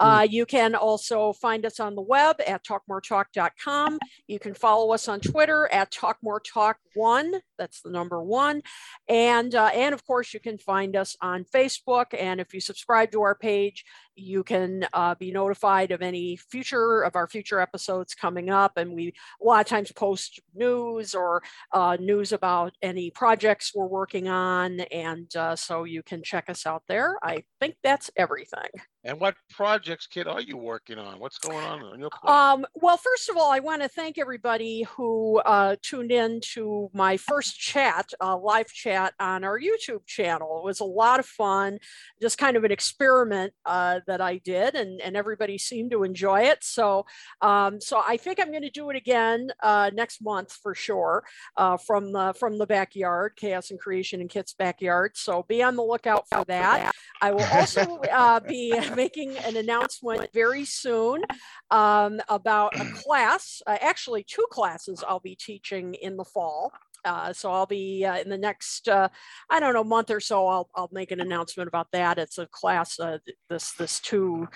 Yeah. 0.00 0.06
Uh, 0.06 0.22
you 0.22 0.46
can 0.46 0.74
also 0.74 1.32
find 1.32 1.66
us 1.66 1.80
on 1.80 1.94
the 1.94 2.02
web 2.02 2.36
at 2.46 2.64
talkmoretalk.com. 2.64 3.98
You 4.26 4.38
can 4.38 4.54
follow 4.54 4.92
us 4.92 5.08
on 5.08 5.20
Twitter 5.20 5.68
at 5.72 5.92
talkmoretalk1. 5.92 7.40
That's 7.62 7.80
the 7.80 7.90
number 7.90 8.20
one. 8.20 8.62
And, 9.08 9.54
uh, 9.54 9.70
and 9.72 9.94
of 9.94 10.04
course, 10.04 10.34
you 10.34 10.40
can 10.40 10.58
find 10.58 10.96
us 10.96 11.16
on 11.20 11.44
Facebook. 11.44 12.06
And 12.18 12.40
if 12.40 12.52
you 12.52 12.60
subscribe 12.60 13.12
to 13.12 13.22
our 13.22 13.36
page, 13.36 13.84
you 14.14 14.44
can 14.44 14.86
uh, 14.92 15.14
be 15.14 15.32
notified 15.32 15.90
of 15.90 16.02
any 16.02 16.36
future 16.36 17.02
of 17.02 17.16
our 17.16 17.28
future 17.28 17.60
episodes 17.60 18.14
coming 18.14 18.50
up. 18.50 18.72
And 18.76 18.92
we 18.92 19.14
a 19.40 19.44
lot 19.44 19.60
of 19.60 19.66
times 19.66 19.92
post 19.92 20.40
news 20.54 21.14
or 21.14 21.42
uh, 21.72 21.96
news 22.00 22.32
about 22.32 22.74
any 22.82 23.10
projects 23.10 23.72
we're 23.74 23.86
working 23.86 24.28
on. 24.28 24.80
And 24.80 25.34
uh, 25.36 25.56
so 25.56 25.84
you 25.84 26.02
can 26.02 26.22
check 26.22 26.48
us 26.48 26.66
out 26.66 26.82
there. 26.88 27.16
I 27.22 27.44
think 27.60 27.76
that's 27.82 28.10
everything. 28.16 28.68
And 29.04 29.18
what 29.18 29.34
projects, 29.50 30.06
Kit, 30.06 30.28
are 30.28 30.40
you 30.40 30.56
working 30.56 30.96
on? 30.96 31.18
What's 31.18 31.38
going 31.38 31.56
on 31.56 31.82
on 31.82 31.98
your 31.98 32.10
plate? 32.10 32.32
Um, 32.32 32.64
well, 32.74 32.96
first 32.96 33.28
of 33.28 33.36
all, 33.36 33.50
I 33.50 33.58
want 33.58 33.82
to 33.82 33.88
thank 33.88 34.16
everybody 34.16 34.82
who 34.82 35.40
uh, 35.40 35.74
tuned 35.82 36.12
in 36.12 36.40
to 36.52 36.88
my 36.92 37.16
first 37.16 37.58
chat, 37.58 38.12
uh, 38.20 38.38
live 38.38 38.68
chat 38.68 39.14
on 39.18 39.42
our 39.42 39.58
YouTube 39.58 40.06
channel. 40.06 40.58
It 40.58 40.64
was 40.64 40.78
a 40.78 40.84
lot 40.84 41.18
of 41.18 41.26
fun, 41.26 41.78
just 42.20 42.38
kind 42.38 42.56
of 42.56 42.62
an 42.62 42.70
experiment 42.70 43.54
uh, 43.66 44.00
that 44.06 44.20
I 44.20 44.38
did, 44.38 44.74
and, 44.74 45.00
and 45.00 45.16
everybody 45.16 45.58
seemed 45.58 45.90
to 45.92 46.04
enjoy 46.04 46.42
it. 46.42 46.62
So, 46.62 47.06
um, 47.40 47.80
so 47.80 48.02
I 48.06 48.16
think 48.16 48.40
I'm 48.40 48.50
going 48.50 48.62
to 48.62 48.70
do 48.70 48.90
it 48.90 48.96
again 48.96 49.50
uh, 49.62 49.90
next 49.92 50.22
month 50.22 50.52
for 50.62 50.74
sure 50.74 51.24
uh, 51.56 51.76
from 51.76 52.12
the 52.12 52.34
from 52.38 52.58
the 52.58 52.66
backyard, 52.66 53.34
Chaos 53.36 53.70
and 53.70 53.80
Creation 53.80 54.20
in 54.20 54.28
Kit's 54.28 54.54
backyard. 54.54 55.12
So 55.16 55.44
be 55.48 55.62
on 55.62 55.76
the 55.76 55.82
lookout 55.82 56.26
for 56.28 56.44
that. 56.46 56.92
I 57.20 57.30
will 57.32 57.46
also 57.52 58.00
uh, 58.12 58.40
be 58.40 58.74
making 58.96 59.36
an 59.38 59.56
announcement 59.56 60.32
very 60.32 60.64
soon 60.64 61.22
um, 61.70 62.20
about 62.28 62.78
a 62.78 62.84
class, 62.92 63.62
uh, 63.66 63.78
actually 63.80 64.24
two 64.24 64.46
classes 64.50 65.04
I'll 65.06 65.20
be 65.20 65.36
teaching 65.36 65.94
in 65.94 66.16
the 66.16 66.24
fall. 66.24 66.72
Uh, 67.04 67.32
so 67.32 67.50
I'll 67.50 67.66
be 67.66 68.04
uh, 68.04 68.18
in 68.18 68.28
the 68.28 68.38
next, 68.38 68.88
uh, 68.88 69.08
I 69.50 69.60
don't 69.60 69.74
know, 69.74 69.84
month 69.84 70.10
or 70.10 70.20
so. 70.20 70.46
I'll, 70.46 70.70
I'll 70.74 70.90
make 70.92 71.10
an 71.10 71.20
announcement 71.20 71.68
about 71.68 71.90
that. 71.92 72.18
It's 72.18 72.38
a 72.38 72.46
class, 72.46 72.98
uh, 73.00 73.18
this 73.48 73.72
this 73.72 74.00
two 74.00 74.48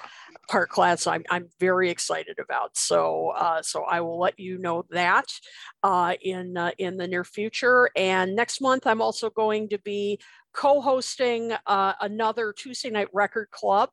part 0.48 0.68
class. 0.68 1.06
I'm 1.06 1.24
I'm 1.30 1.48
very 1.58 1.90
excited 1.90 2.38
about. 2.38 2.76
So 2.76 3.32
uh, 3.36 3.62
so 3.62 3.82
I 3.82 4.00
will 4.00 4.18
let 4.18 4.38
you 4.38 4.58
know 4.58 4.84
that 4.90 5.26
uh, 5.82 6.14
in 6.22 6.56
in 6.78 6.96
the 6.96 7.08
near 7.08 7.24
future. 7.24 7.90
And 7.96 8.36
next 8.36 8.60
month, 8.60 8.86
I'm 8.86 9.02
also 9.02 9.30
going 9.30 9.68
to 9.70 9.78
be 9.78 10.18
co-hosting 10.52 11.52
another 11.66 12.54
Tuesday 12.56 12.88
night 12.88 13.08
record 13.12 13.50
club 13.50 13.90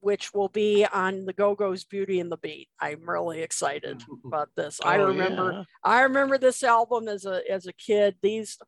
which 0.00 0.32
will 0.32 0.48
be 0.48 0.86
on 0.92 1.24
the 1.24 1.32
Go-Go's 1.32 1.84
Beauty 1.84 2.20
and 2.20 2.30
the 2.30 2.36
Beat. 2.36 2.68
I'm 2.80 3.08
really 3.08 3.42
excited 3.42 4.02
about 4.24 4.50
this. 4.56 4.80
Oh, 4.82 4.88
I 4.88 4.96
remember 4.96 5.52
yeah. 5.52 5.64
I 5.82 6.02
remember 6.02 6.38
this 6.38 6.62
album 6.62 7.08
as 7.08 7.26
a 7.26 7.42
as 7.50 7.66
a 7.66 7.72
kid. 7.72 8.16
These 8.22 8.58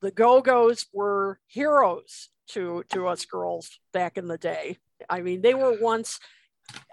the 0.00 0.10
Go-Go's 0.10 0.86
were 0.92 1.38
heroes 1.46 2.30
to 2.48 2.84
to 2.90 3.06
us 3.06 3.24
girls 3.24 3.78
back 3.92 4.16
in 4.16 4.26
the 4.26 4.38
day. 4.38 4.78
I 5.08 5.20
mean, 5.20 5.42
they 5.42 5.54
were 5.54 5.78
once 5.80 6.18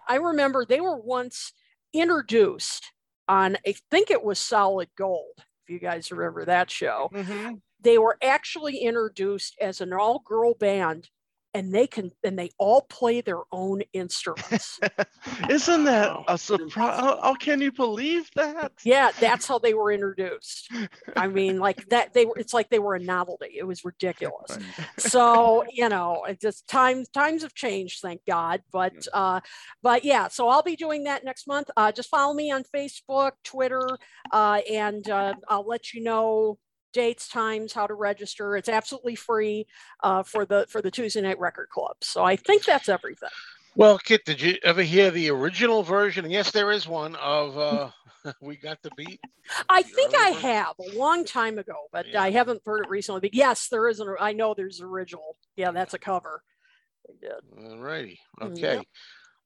I 0.07 0.15
remember 0.15 0.65
they 0.65 0.81
were 0.81 0.97
once 0.97 1.51
introduced 1.93 2.91
on 3.27 3.57
I 3.65 3.75
think 3.89 4.11
it 4.11 4.23
was 4.23 4.39
Solid 4.39 4.89
Gold. 4.95 5.33
If 5.37 5.73
you 5.73 5.79
guys 5.79 6.11
remember 6.11 6.45
that 6.45 6.71
show. 6.71 7.09
Mm-hmm. 7.13 7.55
They 7.81 7.97
were 7.97 8.17
actually 8.23 8.77
introduced 8.77 9.55
as 9.61 9.81
an 9.81 9.93
all-girl 9.93 10.55
band 10.55 11.09
and 11.53 11.73
they 11.73 11.87
can 11.87 12.11
and 12.23 12.37
they 12.37 12.49
all 12.57 12.81
play 12.81 13.21
their 13.21 13.41
own 13.51 13.81
instruments. 13.93 14.79
Isn't 15.49 15.83
that 15.85 16.17
a 16.27 16.37
surprise? 16.37 16.99
How, 16.99 17.21
how, 17.21 17.33
can 17.35 17.61
you 17.61 17.71
believe 17.71 18.29
that? 18.35 18.73
Yeah, 18.83 19.11
that's 19.19 19.47
how 19.47 19.59
they 19.59 19.73
were 19.73 19.91
introduced. 19.91 20.71
I 21.15 21.27
mean, 21.37 21.59
like 21.59 21.87
that 21.89 22.13
they 22.13 22.25
were 22.25 22.37
it's 22.37 22.53
like 22.53 22.69
they 22.69 22.79
were 22.79 22.95
a 22.95 22.99
novelty. 22.99 23.55
It 23.57 23.65
was 23.65 23.83
ridiculous. 23.85 24.57
so, 24.97 25.65
you 25.71 25.89
know, 25.89 26.25
it 26.25 26.39
just 26.39 26.67
times 26.67 27.09
times 27.09 27.43
have 27.43 27.53
changed, 27.53 28.01
thank 28.01 28.21
God. 28.25 28.61
But 28.71 29.07
uh 29.13 29.39
but 29.81 30.03
yeah, 30.03 30.27
so 30.27 30.49
I'll 30.49 30.63
be 30.63 30.75
doing 30.75 31.03
that 31.05 31.23
next 31.23 31.47
month. 31.47 31.69
Uh 31.75 31.91
just 31.91 32.09
follow 32.09 32.33
me 32.33 32.51
on 32.51 32.63
Facebook, 32.63 33.31
Twitter, 33.43 33.97
uh, 34.31 34.61
and 34.69 35.09
uh, 35.09 35.33
I'll 35.47 35.67
let 35.67 35.93
you 35.93 36.03
know 36.03 36.57
dates, 36.97 37.29
times, 37.29 37.73
how 37.73 37.87
to 37.87 37.93
register. 37.93 38.57
It's 38.57 38.67
absolutely 38.67 39.15
free 39.15 39.67
uh, 40.03 40.23
for 40.23 40.45
the 40.45 40.65
for 40.67 40.81
the 40.81 40.91
Tuesday 40.91 41.21
Night 41.21 41.39
Record 41.39 41.69
Club. 41.69 41.95
So 42.01 42.23
I 42.23 42.35
think 42.35 42.65
that's 42.65 42.89
everything. 42.89 43.29
Well, 43.75 43.99
Kit, 43.99 44.25
did 44.25 44.41
you 44.41 44.57
ever 44.63 44.81
hear 44.81 45.11
the 45.11 45.29
original 45.29 45.83
version? 45.83 46.25
And 46.25 46.33
yes, 46.33 46.49
there 46.49 46.71
is 46.71 46.87
one 46.87 47.15
of 47.15 47.57
uh, 47.57 47.89
"We 48.41 48.57
Got 48.57 48.81
the 48.81 48.89
Beat." 48.97 49.19
I 49.69 49.83
think 49.83 50.15
I 50.15 50.33
version? 50.33 50.49
have 50.49 50.75
a 50.79 50.97
long 50.97 51.23
time 51.23 51.59
ago, 51.59 51.75
but 51.91 52.07
yeah. 52.09 52.23
I 52.23 52.31
haven't 52.31 52.61
heard 52.65 52.83
it 52.85 52.89
recently. 52.89 53.21
But 53.21 53.35
yes, 53.35 53.67
there 53.69 53.87
is 53.87 53.99
an. 53.99 54.15
I 54.19 54.33
know 54.33 54.53
there's 54.53 54.81
original. 54.81 55.37
Yeah, 55.55 55.71
that's 55.71 55.93
a 55.93 55.99
cover. 55.99 56.41
All 57.63 57.77
righty. 57.77 58.19
Okay. 58.41 58.75
Yep. 58.75 58.85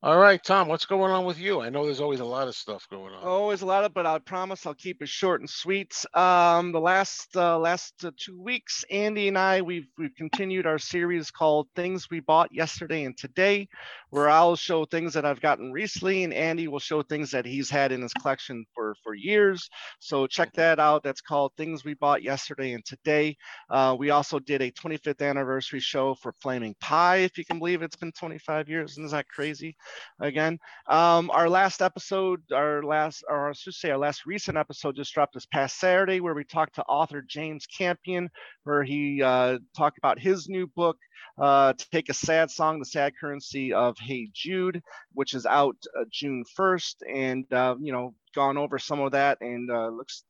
All 0.03 0.17
right, 0.17 0.43
Tom, 0.43 0.67
what's 0.67 0.87
going 0.87 1.11
on 1.11 1.25
with 1.25 1.37
you? 1.37 1.61
I 1.61 1.69
know 1.69 1.85
there's 1.85 2.01
always 2.01 2.21
a 2.21 2.25
lot 2.25 2.47
of 2.47 2.55
stuff 2.55 2.87
going 2.89 3.13
on. 3.13 3.23
Always 3.23 3.61
a 3.61 3.67
lot 3.67 3.83
of, 3.83 3.93
but 3.93 4.07
I 4.07 4.17
promise 4.17 4.65
I'll 4.65 4.73
keep 4.73 4.99
it 5.03 5.09
short 5.09 5.41
and 5.41 5.49
sweet. 5.49 5.93
Um, 6.15 6.71
the 6.71 6.79
last 6.79 7.27
uh, 7.35 7.59
last 7.59 8.03
uh, 8.03 8.09
two 8.17 8.41
weeks, 8.41 8.83
Andy 8.89 9.27
and 9.27 9.37
I 9.37 9.61
we've 9.61 9.85
we've 9.99 10.15
continued 10.15 10.65
our 10.65 10.79
series 10.79 11.29
called 11.29 11.67
"Things 11.75 12.09
We 12.09 12.19
Bought 12.19 12.51
Yesterday 12.51 13.03
and 13.03 13.15
Today," 13.15 13.67
where 14.09 14.27
I'll 14.27 14.55
show 14.55 14.85
things 14.85 15.13
that 15.13 15.23
I've 15.23 15.39
gotten 15.39 15.71
recently, 15.71 16.23
and 16.23 16.33
Andy 16.33 16.67
will 16.67 16.79
show 16.79 17.03
things 17.03 17.29
that 17.29 17.45
he's 17.45 17.69
had 17.69 17.91
in 17.91 18.01
his 18.01 18.13
collection 18.13 18.65
for 18.73 18.95
for 19.03 19.13
years. 19.13 19.69
So 19.99 20.25
check 20.25 20.51
that 20.53 20.79
out. 20.79 21.03
That's 21.03 21.21
called 21.21 21.51
"Things 21.57 21.85
We 21.85 21.93
Bought 21.93 22.23
Yesterday 22.23 22.73
and 22.73 22.83
Today." 22.83 23.37
Uh, 23.69 23.95
we 23.99 24.09
also 24.09 24.39
did 24.39 24.63
a 24.63 24.71
25th 24.71 25.21
anniversary 25.21 25.79
show 25.79 26.15
for 26.15 26.33
Flaming 26.41 26.73
Pie, 26.81 27.17
if 27.17 27.37
you 27.37 27.45
can 27.45 27.59
believe 27.59 27.83
it's 27.83 27.95
been 27.95 28.11
25 28.13 28.67
years. 28.67 28.93
Isn't 28.93 29.11
that 29.11 29.27
crazy? 29.27 29.75
Again. 30.19 30.59
Um, 30.87 31.29
our 31.31 31.49
last 31.49 31.81
episode, 31.81 32.41
our 32.51 32.83
last, 32.83 33.23
or 33.27 33.49
I 33.49 33.53
should 33.53 33.73
say, 33.73 33.91
our 33.91 33.97
last 33.97 34.25
recent 34.25 34.57
episode 34.57 34.95
just 34.95 35.13
dropped 35.13 35.33
this 35.33 35.45
past 35.45 35.79
Saturday, 35.79 36.19
where 36.19 36.33
we 36.33 36.43
talked 36.43 36.75
to 36.75 36.83
author 36.83 37.21
James 37.21 37.65
Campion, 37.65 38.29
where 38.63 38.83
he 38.83 39.21
uh, 39.21 39.59
talked 39.75 39.97
about 39.97 40.19
his 40.19 40.49
new 40.49 40.67
book, 40.67 40.97
uh, 41.37 41.73
Take 41.91 42.09
a 42.09 42.13
Sad 42.13 42.51
Song, 42.51 42.79
The 42.79 42.85
Sad 42.85 43.13
Currency 43.19 43.73
of 43.73 43.97
Hey 43.99 44.29
Jude, 44.33 44.81
which 45.13 45.33
is 45.33 45.45
out 45.45 45.77
uh, 45.99 46.03
June 46.11 46.43
1st. 46.57 46.95
And, 47.13 47.53
uh, 47.53 47.75
you 47.79 47.91
know, 47.91 48.13
gone 48.33 48.57
over 48.57 48.79
some 48.79 48.99
of 48.99 49.11
that 49.11 49.37
and 49.41 49.69
uh, 49.69 49.89
looks 49.89 50.23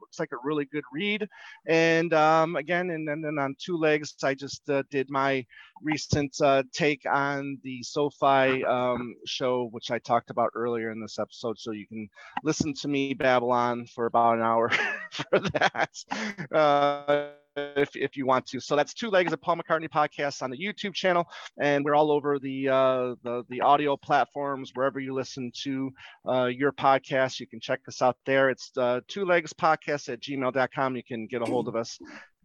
looks 0.00 0.18
like 0.18 0.32
a 0.32 0.46
really 0.46 0.64
good 0.64 0.84
read. 0.92 1.28
And 1.66 2.12
um, 2.14 2.56
again, 2.56 2.90
and, 2.90 3.08
and, 3.08 3.24
then 3.24 3.38
on 3.38 3.56
two 3.58 3.76
legs, 3.76 4.14
I 4.22 4.34
just 4.34 4.68
uh, 4.68 4.82
did 4.90 5.10
my 5.10 5.44
recent 5.82 6.36
uh, 6.40 6.62
take 6.72 7.02
on 7.10 7.58
the 7.62 7.82
SoFi 7.82 8.64
um, 8.64 9.16
show, 9.26 9.68
which 9.72 9.90
I 9.90 9.98
talked 9.98 10.30
about 10.30 10.50
earlier 10.54 10.90
in 10.90 11.00
this 11.00 11.18
episode. 11.18 11.58
So 11.58 11.72
you 11.72 11.86
can 11.86 12.08
listen 12.42 12.74
to 12.74 12.88
me 12.88 13.14
Babylon 13.14 13.86
for 13.86 14.06
about 14.06 14.36
an 14.36 14.42
hour 14.42 14.70
for 15.10 15.40
that. 15.40 15.90
If, 17.56 17.94
if 17.94 18.16
you 18.16 18.26
want 18.26 18.46
to. 18.46 18.60
So 18.60 18.74
that's 18.74 18.94
two 18.94 19.10
legs 19.10 19.32
of 19.32 19.40
Paul 19.40 19.56
McCartney 19.56 19.88
podcast 19.88 20.42
on 20.42 20.50
the 20.50 20.58
YouTube 20.58 20.94
channel, 20.94 21.26
and 21.60 21.84
we're 21.84 21.94
all 21.94 22.10
over 22.10 22.38
the 22.38 22.68
uh, 22.68 23.14
the, 23.22 23.44
the 23.48 23.60
audio 23.60 23.96
platforms 23.96 24.72
wherever 24.74 24.98
you 24.98 25.14
listen 25.14 25.52
to 25.62 25.90
uh, 26.28 26.44
your 26.46 26.72
podcast. 26.72 27.38
You 27.38 27.46
can 27.46 27.60
check 27.60 27.80
us 27.86 28.02
out 28.02 28.16
there. 28.26 28.50
It's 28.50 28.70
uh, 28.76 29.00
two 29.06 29.24
legs 29.24 29.52
podcast 29.52 30.12
at 30.12 30.20
gmail.com. 30.20 30.96
You 30.96 31.04
can 31.04 31.26
get 31.26 31.42
a 31.42 31.44
hold 31.44 31.68
of 31.68 31.76
us. 31.76 31.98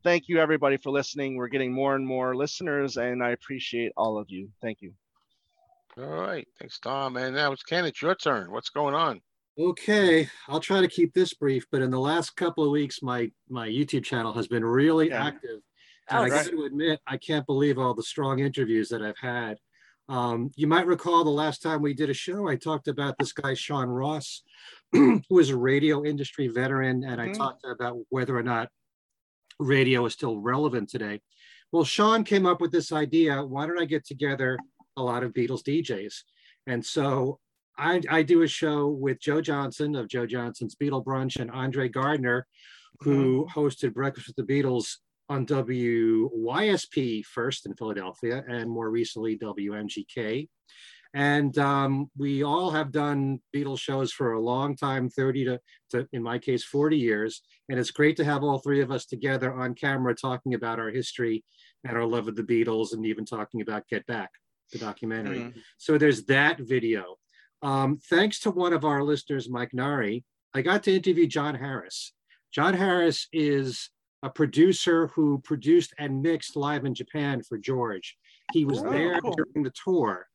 Thank 0.03 0.27
you 0.27 0.39
everybody 0.39 0.77
for 0.77 0.91
listening. 0.91 1.35
We're 1.35 1.47
getting 1.47 1.73
more 1.73 1.95
and 1.95 2.05
more 2.05 2.35
listeners, 2.35 2.97
and 2.97 3.23
I 3.23 3.31
appreciate 3.31 3.91
all 3.97 4.17
of 4.17 4.27
you. 4.29 4.49
Thank 4.61 4.81
you. 4.81 4.93
All 5.97 6.05
right, 6.05 6.47
thanks, 6.59 6.79
Tom. 6.79 7.17
And 7.17 7.35
now 7.35 7.51
it's 7.51 7.63
Ken. 7.63 7.83
It's 7.85 8.01
your 8.01 8.15
turn. 8.15 8.51
What's 8.51 8.69
going 8.69 8.95
on? 8.95 9.21
Okay, 9.59 10.29
I'll 10.47 10.61
try 10.61 10.79
to 10.79 10.87
keep 10.87 11.13
this 11.13 11.33
brief, 11.33 11.65
but 11.69 11.81
in 11.81 11.91
the 11.91 11.99
last 11.99 12.37
couple 12.37 12.63
of 12.63 12.71
weeks, 12.71 13.03
my 13.03 13.29
my 13.49 13.67
YouTube 13.67 14.05
channel 14.05 14.31
has 14.31 14.47
been 14.47 14.63
really 14.63 15.09
yeah. 15.09 15.25
active. 15.25 15.59
And 16.09 16.19
oh, 16.19 16.23
I 16.23 16.29
got 16.29 16.45
to 16.45 16.63
admit, 16.63 17.01
I 17.05 17.17
can't 17.17 17.45
believe 17.45 17.77
all 17.77 17.93
the 17.93 18.01
strong 18.01 18.39
interviews 18.39 18.87
that 18.89 19.01
I've 19.01 19.17
had. 19.17 19.57
Um, 20.07 20.49
you 20.55 20.65
might 20.65 20.87
recall 20.87 21.25
the 21.25 21.29
last 21.29 21.61
time 21.61 21.81
we 21.81 21.93
did 21.93 22.09
a 22.09 22.13
show, 22.13 22.47
I 22.47 22.55
talked 22.55 22.87
about 22.87 23.17
this 23.19 23.33
guy, 23.33 23.53
Sean 23.53 23.89
Ross, 23.89 24.43
who 24.93 25.39
is 25.39 25.49
a 25.49 25.57
radio 25.57 26.05
industry 26.05 26.47
veteran, 26.47 27.03
and 27.03 27.19
mm-hmm. 27.19 27.29
I 27.29 27.33
talked 27.33 27.65
about 27.65 27.97
whether 28.07 28.37
or 28.37 28.43
not 28.43 28.69
radio 29.59 30.05
is 30.05 30.13
still 30.13 30.39
relevant 30.39 30.89
today. 30.89 31.19
Well, 31.73 31.83
Sean 31.83 32.23
came 32.23 32.45
up 32.45 32.61
with 32.61 32.71
this 32.71 32.93
idea. 32.93 33.43
Why 33.43 33.67
don't 33.67 33.79
I 33.79 33.85
get 33.85 34.05
together 34.05 34.57
a 34.95 35.03
lot 35.03 35.23
of 35.23 35.33
Beatles 35.33 35.63
DJs? 35.63 36.15
And 36.65 36.83
so 36.83 37.39
I, 37.79 38.01
I 38.09 38.23
do 38.23 38.41
a 38.41 38.47
show 38.47 38.87
with 38.87 39.19
Joe 39.21 39.41
Johnson 39.41 39.95
of 39.95 40.09
Joe 40.09 40.25
Johnson's 40.25 40.75
Beatle 40.75 41.03
Brunch 41.03 41.39
and 41.39 41.49
Andre 41.49 41.87
Gardner, 41.87 42.45
who 42.99 43.47
hosted 43.53 43.93
Breakfast 43.93 44.27
with 44.27 44.35
the 44.35 44.53
Beatles 44.53 44.97
on 45.29 45.45
WYSP 45.45 47.23
first 47.25 47.65
in 47.65 47.75
Philadelphia 47.75 48.43
and 48.47 48.69
more 48.69 48.89
recently 48.89 49.37
WMGK. 49.37 50.49
And 51.13 51.57
um, 51.57 52.11
we 52.17 52.43
all 52.43 52.69
have 52.71 52.91
done 52.91 53.39
Beatles 53.55 53.79
shows 53.79 54.11
for 54.11 54.33
a 54.33 54.41
long 54.41 54.75
time 54.75 55.09
30 55.09 55.45
to, 55.45 55.59
to, 55.91 56.07
in 56.11 56.21
my 56.21 56.37
case, 56.37 56.63
40 56.63 56.97
years. 56.97 57.41
And 57.67 57.79
it's 57.79 57.91
great 57.91 58.17
to 58.17 58.25
have 58.25 58.43
all 58.43 58.59
three 58.59 58.81
of 58.81 58.91
us 58.91 59.05
together 59.05 59.53
on 59.53 59.73
camera 59.73 60.13
talking 60.13 60.53
about 60.53 60.79
our 60.79 60.89
history 60.89 61.43
and 61.83 61.97
our 61.97 62.05
love 62.05 62.27
of 62.27 62.35
the 62.35 62.43
Beatles 62.43 62.93
and 62.93 63.05
even 63.05 63.25
talking 63.25 63.61
about 63.61 63.87
Get 63.87 64.05
Back, 64.05 64.29
the 64.71 64.77
documentary. 64.77 65.39
Mhm. 65.39 65.53
So 65.77 65.97
there's 65.97 66.25
that 66.25 66.59
video. 66.59 67.17
Um, 67.61 67.99
thanks 68.09 68.39
to 68.41 68.51
one 68.51 68.73
of 68.73 68.85
our 68.85 69.03
listeners, 69.03 69.49
Mike 69.49 69.73
Nari, 69.73 70.23
I 70.53 70.61
got 70.61 70.83
to 70.83 70.95
interview 70.95 71.27
John 71.27 71.55
Harris. 71.55 72.13
John 72.53 72.73
Harris 72.73 73.27
is 73.33 73.89
a 74.23 74.29
producer 74.29 75.07
who 75.07 75.39
produced 75.39 75.93
and 75.97 76.21
mixed 76.21 76.55
live 76.55 76.85
in 76.85 76.93
Japan 76.93 77.41
for 77.43 77.57
George. 77.57 78.17
He 78.53 78.65
was 78.65 78.79
Oh, 78.79 78.89
there 78.89 79.19
cool. 79.21 79.33
during 79.33 79.63
the 79.63 79.73
tour 79.83 80.25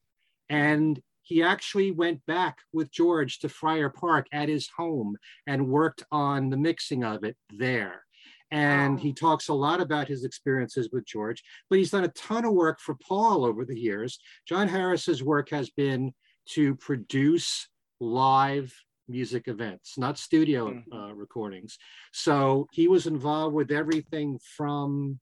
and 0.48 1.00
he 1.22 1.42
actually 1.42 1.90
went 1.90 2.24
back 2.26 2.58
with 2.74 2.92
George 2.92 3.38
to 3.38 3.48
Friar 3.48 3.88
Park 3.88 4.26
at 4.30 4.48
his 4.50 4.68
home 4.76 5.16
and 5.46 5.68
worked 5.68 6.02
on 6.12 6.50
the 6.50 6.56
mixing 6.56 7.02
of 7.02 7.24
it 7.24 7.34
there. 7.50 8.04
And 8.50 9.00
he 9.00 9.14
talks 9.14 9.48
a 9.48 9.54
lot 9.54 9.80
about 9.80 10.06
his 10.06 10.24
experiences 10.24 10.90
with 10.92 11.06
George, 11.06 11.42
but 11.70 11.78
he's 11.78 11.90
done 11.90 12.04
a 12.04 12.08
ton 12.08 12.44
of 12.44 12.52
work 12.52 12.78
for 12.78 12.94
Paul 12.96 13.44
over 13.46 13.64
the 13.64 13.78
years. 13.78 14.18
John 14.46 14.68
Harris's 14.68 15.22
work 15.24 15.48
has 15.48 15.70
been 15.70 16.12
to 16.50 16.74
produce 16.76 17.68
live 18.00 18.74
music 19.08 19.48
events, 19.48 19.98
not 19.98 20.18
studio 20.18 20.70
Mhm. 20.70 20.84
uh, 20.92 21.14
recordings. 21.14 21.78
So 22.12 22.66
he 22.72 22.88
was 22.88 23.06
involved 23.06 23.54
with 23.54 23.70
everything 23.70 24.38
from, 24.56 25.20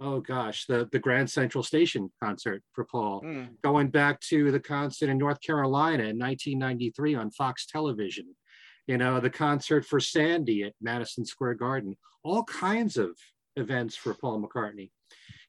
oh 0.00 0.20
gosh, 0.20 0.64
the, 0.66 0.88
the 0.90 0.98
Grand 0.98 1.30
Central 1.30 1.62
Station 1.62 2.10
concert 2.22 2.62
for 2.72 2.84
Paul, 2.84 3.22
Mm. 3.22 3.60
going 3.62 3.90
back 3.90 4.18
to 4.30 4.50
the 4.50 4.60
concert 4.60 5.10
in 5.10 5.18
North 5.18 5.40
Carolina 5.42 6.04
in 6.04 6.16
1993 6.18 7.14
on 7.14 7.30
Fox 7.30 7.66
Television, 7.66 8.34
you 8.86 8.96
know, 8.96 9.20
the 9.20 9.30
concert 9.30 9.84
for 9.84 10.00
Sandy 10.00 10.64
at 10.64 10.74
Madison 10.80 11.24
Square 11.26 11.54
Garden, 11.54 11.96
all 12.24 12.44
kinds 12.44 12.96
of 12.96 13.16
events 13.56 13.94
for 13.94 14.14
Paul 14.14 14.40
McCartney. 14.42 14.90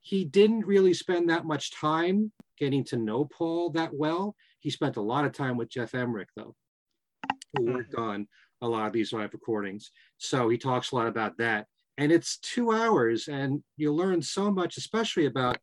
He 0.02 0.26
didn't 0.26 0.66
really 0.66 0.94
spend 0.94 1.30
that 1.30 1.46
much 1.46 1.72
time 1.72 2.34
getting 2.58 2.84
to 2.86 2.98
know 2.98 3.24
Paul 3.26 3.70
that 3.72 3.94
well. 3.94 4.36
He 4.64 4.70
spent 4.70 4.96
a 4.96 5.02
lot 5.02 5.26
of 5.26 5.34
time 5.34 5.58
with 5.58 5.70
Geoff 5.70 5.94
Emerick, 5.94 6.30
though, 6.36 6.56
who 7.54 7.66
worked 7.74 7.96
on 7.96 8.28
a 8.62 8.68
lot 8.68 8.88
of 8.88 8.94
these 8.94 9.12
live 9.12 9.34
recordings. 9.34 9.92
So 10.18 10.48
he 10.48 10.58
talks 10.58 10.92
a 10.92 10.96
lot 10.96 11.08
about 11.08 11.38
that. 11.38 11.68
And 11.98 12.12
it's 12.12 12.38
two 12.38 12.72
hours, 12.72 13.28
and 13.28 13.62
you 13.78 13.94
learn 13.94 14.22
so 14.22 14.50
much, 14.50 14.78
especially 14.78 15.26
about 15.26 15.58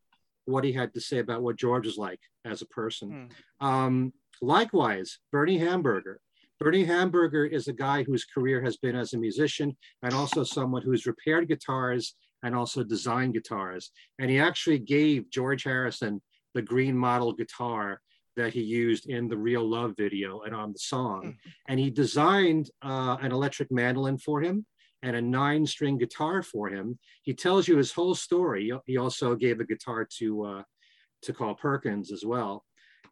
what 0.44 0.64
he 0.64 0.72
had 0.72 0.92
to 0.94 1.00
say 1.00 1.18
about 1.18 1.42
what 1.42 1.56
George 1.56 1.86
is 1.86 1.96
like 1.96 2.20
as 2.44 2.60
a 2.60 2.66
person. 2.66 3.30
Um, 3.60 4.12
likewise, 4.42 5.18
Bernie 5.32 5.58
Hamburger. 5.58 6.20
Bernie 6.60 6.84
Hamburger 6.84 7.46
is 7.46 7.68
a 7.68 7.72
guy 7.72 8.02
whose 8.02 8.26
career 8.26 8.62
has 8.62 8.76
been 8.76 8.94
as 8.94 9.14
a 9.14 9.18
musician 9.18 9.76
and 10.02 10.12
also 10.12 10.44
someone 10.44 10.82
who's 10.82 11.06
repaired 11.06 11.48
guitars 11.48 12.14
and 12.42 12.54
also 12.54 12.84
designed 12.84 13.32
guitars. 13.32 13.90
And 14.18 14.30
he 14.30 14.38
actually 14.38 14.78
gave 14.78 15.30
George 15.30 15.64
Harrison 15.64 16.20
the 16.54 16.62
green 16.62 16.96
model 16.96 17.32
guitar 17.32 18.00
that 18.40 18.54
he 18.54 18.62
used 18.62 19.08
in 19.08 19.28
the 19.28 19.36
Real 19.36 19.68
Love 19.68 19.94
video 19.96 20.40
and 20.40 20.54
on 20.54 20.72
the 20.72 20.78
song. 20.78 21.36
And 21.68 21.78
he 21.78 21.90
designed 21.90 22.70
uh, 22.82 23.16
an 23.20 23.32
electric 23.32 23.70
mandolin 23.70 24.18
for 24.18 24.40
him 24.40 24.64
and 25.02 25.14
a 25.14 25.20
nine 25.22 25.66
string 25.66 25.98
guitar 25.98 26.42
for 26.42 26.68
him. 26.68 26.98
He 27.22 27.34
tells 27.34 27.68
you 27.68 27.76
his 27.76 27.92
whole 27.92 28.14
story. 28.14 28.72
He 28.86 28.96
also 28.96 29.34
gave 29.34 29.60
a 29.60 29.64
guitar 29.64 30.06
to, 30.18 30.44
uh, 30.44 30.62
to 31.22 31.32
Carl 31.32 31.54
Perkins 31.54 32.12
as 32.12 32.24
well. 32.24 32.64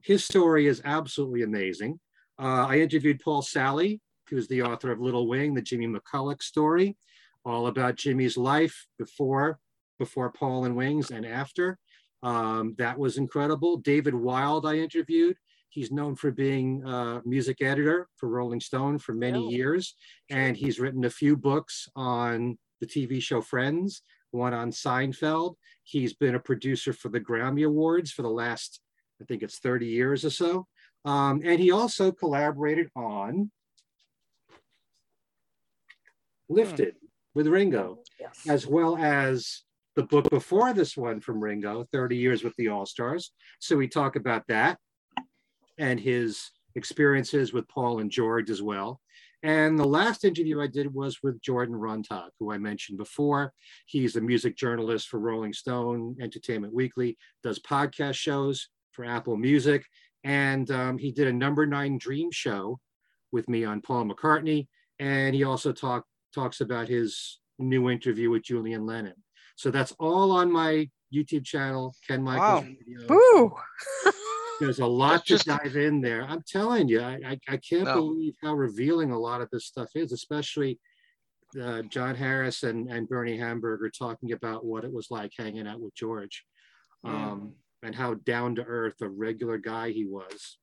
His 0.02 0.24
story 0.24 0.66
is 0.66 0.80
absolutely 0.84 1.42
amazing. 1.42 2.00
Uh, 2.40 2.66
I 2.68 2.80
interviewed 2.80 3.20
Paul 3.20 3.42
Salley, 3.42 4.00
who's 4.30 4.48
the 4.48 4.62
author 4.62 4.90
of 4.92 5.00
Little 5.00 5.28
Wing, 5.28 5.54
the 5.54 5.62
Jimmy 5.62 5.88
McCulloch 5.88 6.42
story, 6.42 6.96
all 7.44 7.66
about 7.66 7.96
Jimmy's 7.96 8.36
life 8.36 8.86
before, 8.98 9.58
before 9.98 10.30
Paul 10.30 10.64
and 10.64 10.76
Wings 10.76 11.10
and 11.10 11.26
after. 11.26 11.78
Um, 12.22 12.74
that 12.78 12.98
was 12.98 13.16
incredible. 13.16 13.76
David 13.78 14.14
Wild, 14.14 14.66
I 14.66 14.76
interviewed. 14.76 15.36
He's 15.70 15.92
known 15.92 16.16
for 16.16 16.30
being 16.30 16.82
a 16.84 17.22
music 17.24 17.58
editor 17.62 18.08
for 18.16 18.28
Rolling 18.28 18.60
Stone 18.60 18.98
for 18.98 19.12
many 19.14 19.38
Oh, 19.46 19.50
years, 19.50 19.94
and 20.30 20.56
he's 20.56 20.80
written 20.80 21.04
a 21.04 21.10
few 21.10 21.36
books 21.36 21.88
on 21.94 22.58
the 22.80 22.86
TV 22.86 23.20
show 23.22 23.40
Friends, 23.40 24.02
one 24.30 24.54
on 24.54 24.70
Seinfeld. 24.70 25.54
He's 25.84 26.14
been 26.14 26.34
a 26.34 26.40
producer 26.40 26.92
for 26.92 27.10
the 27.10 27.20
Grammy 27.20 27.66
Awards 27.66 28.10
for 28.10 28.22
the 28.22 28.30
last, 28.30 28.80
I 29.20 29.24
think 29.24 29.42
it's 29.42 29.58
30 29.58 29.86
years 29.86 30.24
or 30.24 30.30
so. 30.30 30.66
Um, 31.04 31.42
and 31.44 31.60
he 31.60 31.70
also 31.70 32.10
collaborated 32.12 32.88
on 32.96 33.50
Lifted 36.48 36.96
with 37.34 37.46
Ringo, 37.46 37.98
Yes. 38.18 38.48
as 38.48 38.66
well 38.66 38.96
as 38.96 39.62
the 39.98 40.04
book 40.04 40.30
before 40.30 40.72
this 40.72 40.96
one 40.96 41.18
from 41.18 41.42
Ringo, 41.42 41.84
30 41.90 42.16
Years 42.16 42.44
with 42.44 42.54
the 42.54 42.68
All 42.68 42.86
Stars. 42.86 43.32
So 43.58 43.76
we 43.76 43.88
talk 43.88 44.14
about 44.14 44.46
that 44.46 44.78
and 45.76 45.98
his 45.98 46.52
experiences 46.76 47.52
with 47.52 47.66
Paul 47.66 47.98
and 47.98 48.08
George 48.08 48.48
as 48.48 48.62
well. 48.62 49.00
And 49.42 49.76
the 49.76 49.84
last 49.84 50.24
interview 50.24 50.60
I 50.60 50.68
did 50.68 50.94
was 50.94 51.18
with 51.24 51.42
Jordan 51.42 51.74
Runtagh, 51.74 52.28
who 52.38 52.52
I 52.52 52.58
mentioned 52.58 52.96
before. 52.96 53.52
He's 53.86 54.14
a 54.14 54.20
music 54.20 54.56
journalist 54.56 55.08
for 55.08 55.18
Rolling 55.18 55.52
Stone, 55.52 56.18
Entertainment 56.20 56.72
Weekly, 56.72 57.18
does 57.42 57.58
podcast 57.58 58.14
shows 58.14 58.68
for 58.92 59.04
Apple 59.04 59.36
Music, 59.36 59.84
and 60.22 60.70
um, 60.70 60.96
he 60.96 61.10
did 61.10 61.26
a 61.26 61.32
number 61.32 61.66
nine 61.66 61.98
dream 61.98 62.30
show 62.30 62.78
with 63.32 63.48
me 63.48 63.64
on 63.64 63.80
Paul 63.80 64.04
McCartney. 64.04 64.68
And 65.00 65.34
he 65.34 65.42
also 65.42 65.72
talk, 65.72 66.04
talks 66.32 66.60
about 66.60 66.86
his 66.86 67.40
new 67.58 67.90
interview 67.90 68.30
with 68.30 68.44
Julian 68.44 68.86
Lennon. 68.86 69.14
So 69.58 69.72
that's 69.72 69.92
all 69.98 70.30
on 70.30 70.52
my 70.52 70.88
YouTube 71.12 71.44
channel, 71.44 71.92
Ken 72.06 72.22
Michaels. 72.22 72.64
Wow. 73.08 73.16
Ooh. 73.16 73.56
There's 74.60 74.78
a 74.78 74.86
lot 75.04 75.24
Just- 75.24 75.46
to 75.46 75.58
dive 75.58 75.74
in 75.76 76.00
there. 76.00 76.22
I'm 76.22 76.44
telling 76.46 76.86
you, 76.88 77.00
I, 77.00 77.18
I, 77.26 77.38
I 77.48 77.56
can't 77.56 77.84
No. 77.84 77.94
believe 77.96 78.34
how 78.40 78.54
revealing 78.54 79.10
a 79.10 79.18
lot 79.18 79.40
of 79.40 79.48
this 79.50 79.66
stuff 79.66 79.90
is, 79.96 80.12
especially 80.12 80.78
uh, 81.60 81.82
John 81.82 82.14
Harris 82.14 82.62
and, 82.62 82.88
and 82.88 83.08
Bernie 83.08 83.36
Hamburger 83.36 83.90
talking 83.90 84.30
about 84.30 84.64
what 84.64 84.84
it 84.84 84.92
was 84.92 85.08
like 85.10 85.32
hanging 85.36 85.66
out 85.66 85.80
with 85.80 85.94
George 85.96 86.44
um, 87.04 87.54
and 87.82 87.96
how 87.96 88.14
down 88.14 88.54
to 88.56 88.62
earth, 88.62 88.94
a 89.02 89.08
regular 89.08 89.58
guy 89.58 89.90
he 89.90 90.04
was. 90.04 90.58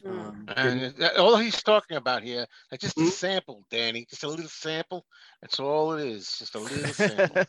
Mm. 0.00 0.18
Um, 0.18 0.46
And 0.56 0.94
that- 0.96 1.16
all 1.16 1.36
he's 1.36 1.62
talking 1.62 1.96
about 1.96 2.22
here, 2.22 2.46
like 2.70 2.80
just 2.80 2.98
a 2.98 3.02
Hmm? 3.02 3.08
sample, 3.08 3.64
Danny, 3.70 4.06
just 4.08 4.24
a 4.24 4.28
little 4.28 4.48
sample. 4.48 5.06
That's 5.40 5.60
all 5.60 5.92
it 5.92 6.06
is, 6.06 6.32
just 6.38 6.54
a 6.54 6.58
little 6.58 6.92
sample. 6.92 7.44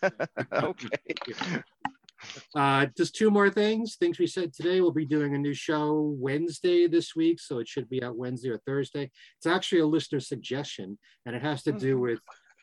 okay. 0.53 1.63
Uh, 2.55 2.85
just 2.97 3.15
two 3.15 3.29
more 3.29 3.49
things. 3.49 3.95
Things 3.95 4.17
we 4.17 4.27
said 4.27 4.53
today. 4.53 4.79
We'll 4.81 4.91
be 4.91 5.05
doing 5.05 5.35
a 5.35 5.37
new 5.37 5.53
show 5.53 6.15
Wednesday 6.17 6.87
this 6.87 7.15
week, 7.15 7.39
so 7.39 7.59
it 7.59 7.67
should 7.67 7.89
be 7.89 8.01
out 8.01 8.15
Wednesday 8.15 8.49
or 8.49 8.59
Thursday. 8.59 9.11
It's 9.37 9.45
actually 9.45 9.79
a 9.81 9.85
listener 9.85 10.19
suggestion, 10.21 10.97
and 11.25 11.35
it 11.35 11.41
has 11.41 11.63
to 11.63 11.73
do 11.73 11.99
with 11.99 12.19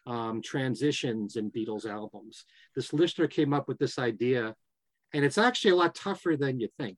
um, 0.06 0.40
transitions 0.42 1.36
in 1.36 1.50
Beatles 1.50 1.84
albums. 1.84 2.46
This 2.74 2.92
listener 2.94 3.26
came 3.26 3.52
up 3.52 3.68
with 3.68 3.78
this 3.78 3.98
idea, 3.98 4.54
and 5.12 5.24
it's 5.24 5.36
actually 5.38 5.72
a 5.72 5.76
lot 5.76 5.94
tougher 5.94 6.36
than 6.38 6.58
you 6.58 6.68
think. 6.78 6.96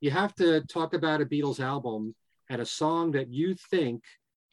You 0.00 0.10
have 0.10 0.34
to 0.36 0.62
talk 0.62 0.94
about 0.94 1.20
a 1.20 1.26
Beatles 1.26 1.60
album 1.60 2.14
and 2.48 2.60
a 2.60 2.66
song 2.66 3.12
that 3.12 3.28
you 3.30 3.54
think 3.54 4.02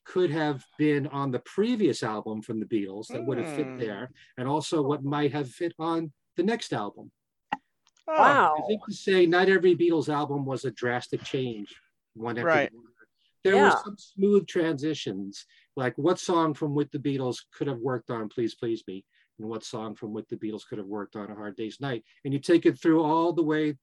could 0.06 0.30
have 0.30 0.64
been 0.78 1.08
on 1.08 1.32
the 1.32 1.40
previous 1.40 2.04
album 2.04 2.42
from 2.42 2.60
the 2.60 2.66
Beatles 2.66 3.08
that 3.08 3.26
would 3.26 3.38
have 3.38 3.56
fit 3.56 3.68
Hmm. 3.68 3.78
there, 3.78 4.12
and 4.38 4.48
also 4.48 4.82
what 4.82 5.04
might 5.04 5.32
have 5.34 5.50
fit 5.50 5.74
on 5.80 6.14
the 6.36 6.44
next 6.44 6.72
album. 6.74 7.12
Oh, 8.10 8.14
Wow. 8.14 8.56
I 8.58 8.68
think 8.68 8.86
to 8.86 8.94
say 8.94 9.26
not 9.26 9.50
every 9.50 9.76
Beatles 9.76 10.08
album 10.08 10.46
was 10.46 10.64
a 10.64 10.72
drastic 10.72 11.24
change. 11.24 11.76
One 12.14 12.38
after 12.38 12.48
Right. 12.48 12.72
the 12.72 12.78
other. 12.78 12.88
There 13.44 13.64
were 13.64 13.72
some 13.84 13.98
smooth 13.98 14.48
transitions, 14.48 15.46
like 15.76 15.98
what 15.98 16.20
song 16.20 16.54
from 16.54 16.74
With 16.74 16.92
the 16.92 17.00
Beatles 17.00 17.44
could 17.52 17.68
have 17.68 17.80
worked 17.80 18.10
on 18.10 18.28
Please 18.30 18.56
Please 18.56 18.84
Me, 18.88 19.06
and 19.40 19.48
what 19.48 19.64
song 19.64 19.96
from 19.96 20.14
With 20.14 20.28
the 20.30 20.36
Beatles 20.38 20.66
could 20.68 20.78
have 20.80 20.88
worked 20.88 21.16
on 21.16 21.30
A 21.32 21.36
Hard 21.36 21.56
Day's 21.56 21.80
Night. 21.80 22.04
And 22.26 22.34
you 22.34 22.40
take 22.40 22.66
it 22.66 22.80
through 22.80 23.04
all 23.04 23.34
the 23.34 23.44
way 23.44 23.78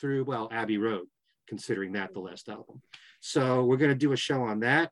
through, 0.00 0.24
well, 0.24 0.48
Abbey 0.52 0.78
Road, 0.78 1.06
considering 1.48 1.92
that 1.92 2.12
the 2.14 2.20
last 2.20 2.48
album. 2.48 2.82
So 3.20 3.64
we're 3.64 3.76
going 3.76 3.90
to 3.90 3.96
do 3.96 4.12
a 4.12 4.16
show 4.16 4.42
on 4.42 4.60
that. 4.60 4.90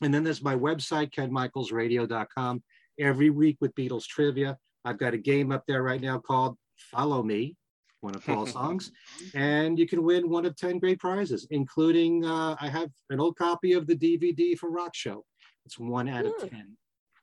And 0.00 0.12
then 0.12 0.24
there's 0.24 0.42
my 0.42 0.54
website, 0.54 1.12
kenmichaelsradio.com. 1.14 2.62
Every 2.98 3.30
week 3.30 3.56
with 3.60 3.74
Beatles 3.74 4.06
trivia. 4.06 4.58
I've 4.84 4.98
got 4.98 5.14
a 5.14 5.18
game 5.18 5.52
up 5.52 5.64
there 5.66 5.82
right 5.82 6.00
now 6.00 6.18
called 6.18 6.56
Follow 6.76 7.22
Me, 7.22 7.56
one 8.00 8.14
of 8.14 8.24
Paul's 8.24 8.52
songs, 8.58 8.90
and 9.34 9.78
you 9.78 9.86
can 9.86 10.02
win 10.02 10.28
one 10.28 10.44
of 10.44 10.56
10 10.56 10.78
great 10.78 10.98
prizes, 10.98 11.46
including 11.50 12.24
uh, 12.24 12.56
I 12.60 12.68
have 12.68 12.90
an 13.10 13.20
old 13.20 13.36
copy 13.36 13.72
of 13.74 13.86
the 13.86 13.94
DVD 13.96 14.58
for 14.58 14.70
Rock 14.70 14.94
Show. 14.94 15.24
It's 15.64 15.78
one 15.78 16.08
out 16.08 16.26
of 16.26 16.32
Hmm. 16.40 16.48
10 16.48 16.76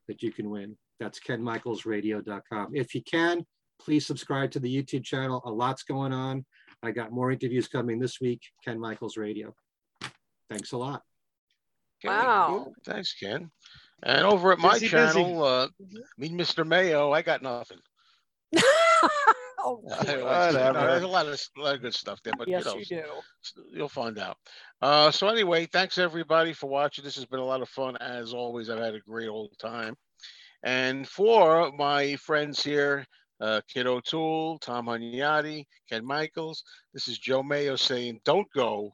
that 0.08 0.24
you 0.24 0.32
can 0.32 0.50
win. 0.50 0.78
That's 1.00 1.20
kenmichaelsradio.com. 1.20 2.76
If 2.76 2.96
you 2.96 3.04
can, 3.04 3.46
please 3.80 4.06
subscribe 4.06 4.52
to 4.52 4.60
the 4.60 4.74
YouTube 4.84 5.04
channel. 5.04 5.42
A 5.46 5.52
lot's 5.52 5.84
going 5.84 6.14
on. 6.14 6.46
I 6.84 6.92
got 6.92 7.12
more 7.12 7.32
interviews 7.32 7.68
coming 7.68 8.00
this 8.00 8.20
week. 8.22 8.42
Ken 8.64 8.80
Michaels 8.80 9.18
Radio. 9.18 9.54
Thanks 10.50 10.72
a 10.72 10.78
lot. 10.78 11.04
Okay, 12.04 12.08
Wow. 12.16 12.48
cool. 12.48 12.74
Thanks, 12.86 13.14
Ken. 13.14 13.52
And 14.04 14.26
over 14.26 14.54
at 14.54 14.60
my 14.60 14.74
Busy, 14.74 14.86
busy. 14.86 14.96
channel, 14.96 15.44
uh, 15.44 15.68
me, 16.18 16.30
Mr. 16.30 16.66
Mayo, 16.66 17.12
I 17.12 17.22
got 17.22 17.42
nothing. 17.42 17.80
oh, 19.60 19.84
Uh, 19.92 20.04
dear. 20.04 20.18
you 20.20 20.24
there's 20.24 21.04
a 21.04 21.08
lot 21.08 21.28
of 21.28 21.40
a 21.58 21.62
lot 21.62 21.76
of 21.76 21.82
good 21.82 21.94
stuff 21.94 22.20
there, 22.24 22.34
but 22.38 22.48
yes, 22.48 22.66
you, 22.66 22.72
know, 22.72 22.78
you 22.78 22.86
do. 22.86 23.64
You'll 23.74 23.90
find 23.90 24.18
out. 24.18 24.38
Uh, 24.82 25.12
so 25.12 25.28
anyway, 25.28 25.66
thanks 25.66 25.98
everybody 25.98 26.54
for 26.54 26.70
watching. 26.70 27.04
This 27.04 27.16
has 27.16 27.26
been 27.26 27.40
a 27.42 27.46
lot 27.46 27.62
of 27.62 27.70
fun 27.70 27.98
as 27.98 28.34
always. 28.34 28.70
I've 28.70 28.80
had 28.80 28.96
a 28.96 29.02
great 29.02 29.28
old 29.28 29.52
time. 29.60 29.96
And 30.64 31.08
for 31.08 31.72
my 31.74 32.16
friends 32.18 32.64
here, 32.64 33.06
uh, 33.40 33.62
Kit 33.68 33.88
O'Toole, 33.88 34.60
Tom 34.60 34.88
Hunyadi, 34.88 35.66
Ken 35.90 36.06
Michaels, 36.06 36.64
this 36.94 37.08
is 37.08 37.18
Joe 37.18 37.44
Mayo 37.44 37.76
saying, 37.76 38.20
"Don't 38.26 38.48
go, 38.54 38.94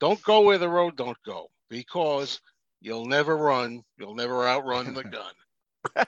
don't 0.00 0.22
go 0.22 0.42
where 0.42 0.58
the 0.58 0.68
road 0.68 0.96
don't 0.96 1.16
go, 1.24 1.48
because 1.70 2.40
you'll 2.80 3.06
never 3.06 3.36
run, 3.36 3.82
you'll 3.98 4.14
never 4.14 4.46
outrun 4.46 4.94
the 4.94 5.04
gun." 5.96 6.06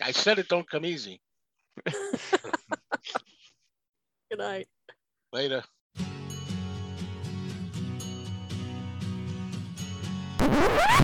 I 0.00 0.12
said 0.12 0.38
it 0.38 0.48
don't 0.48 0.68
come 0.68 0.86
easy. 0.86 1.20
Good 1.84 1.94
night. 4.38 4.68
Later. 5.32 5.62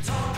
Talk 0.05 0.36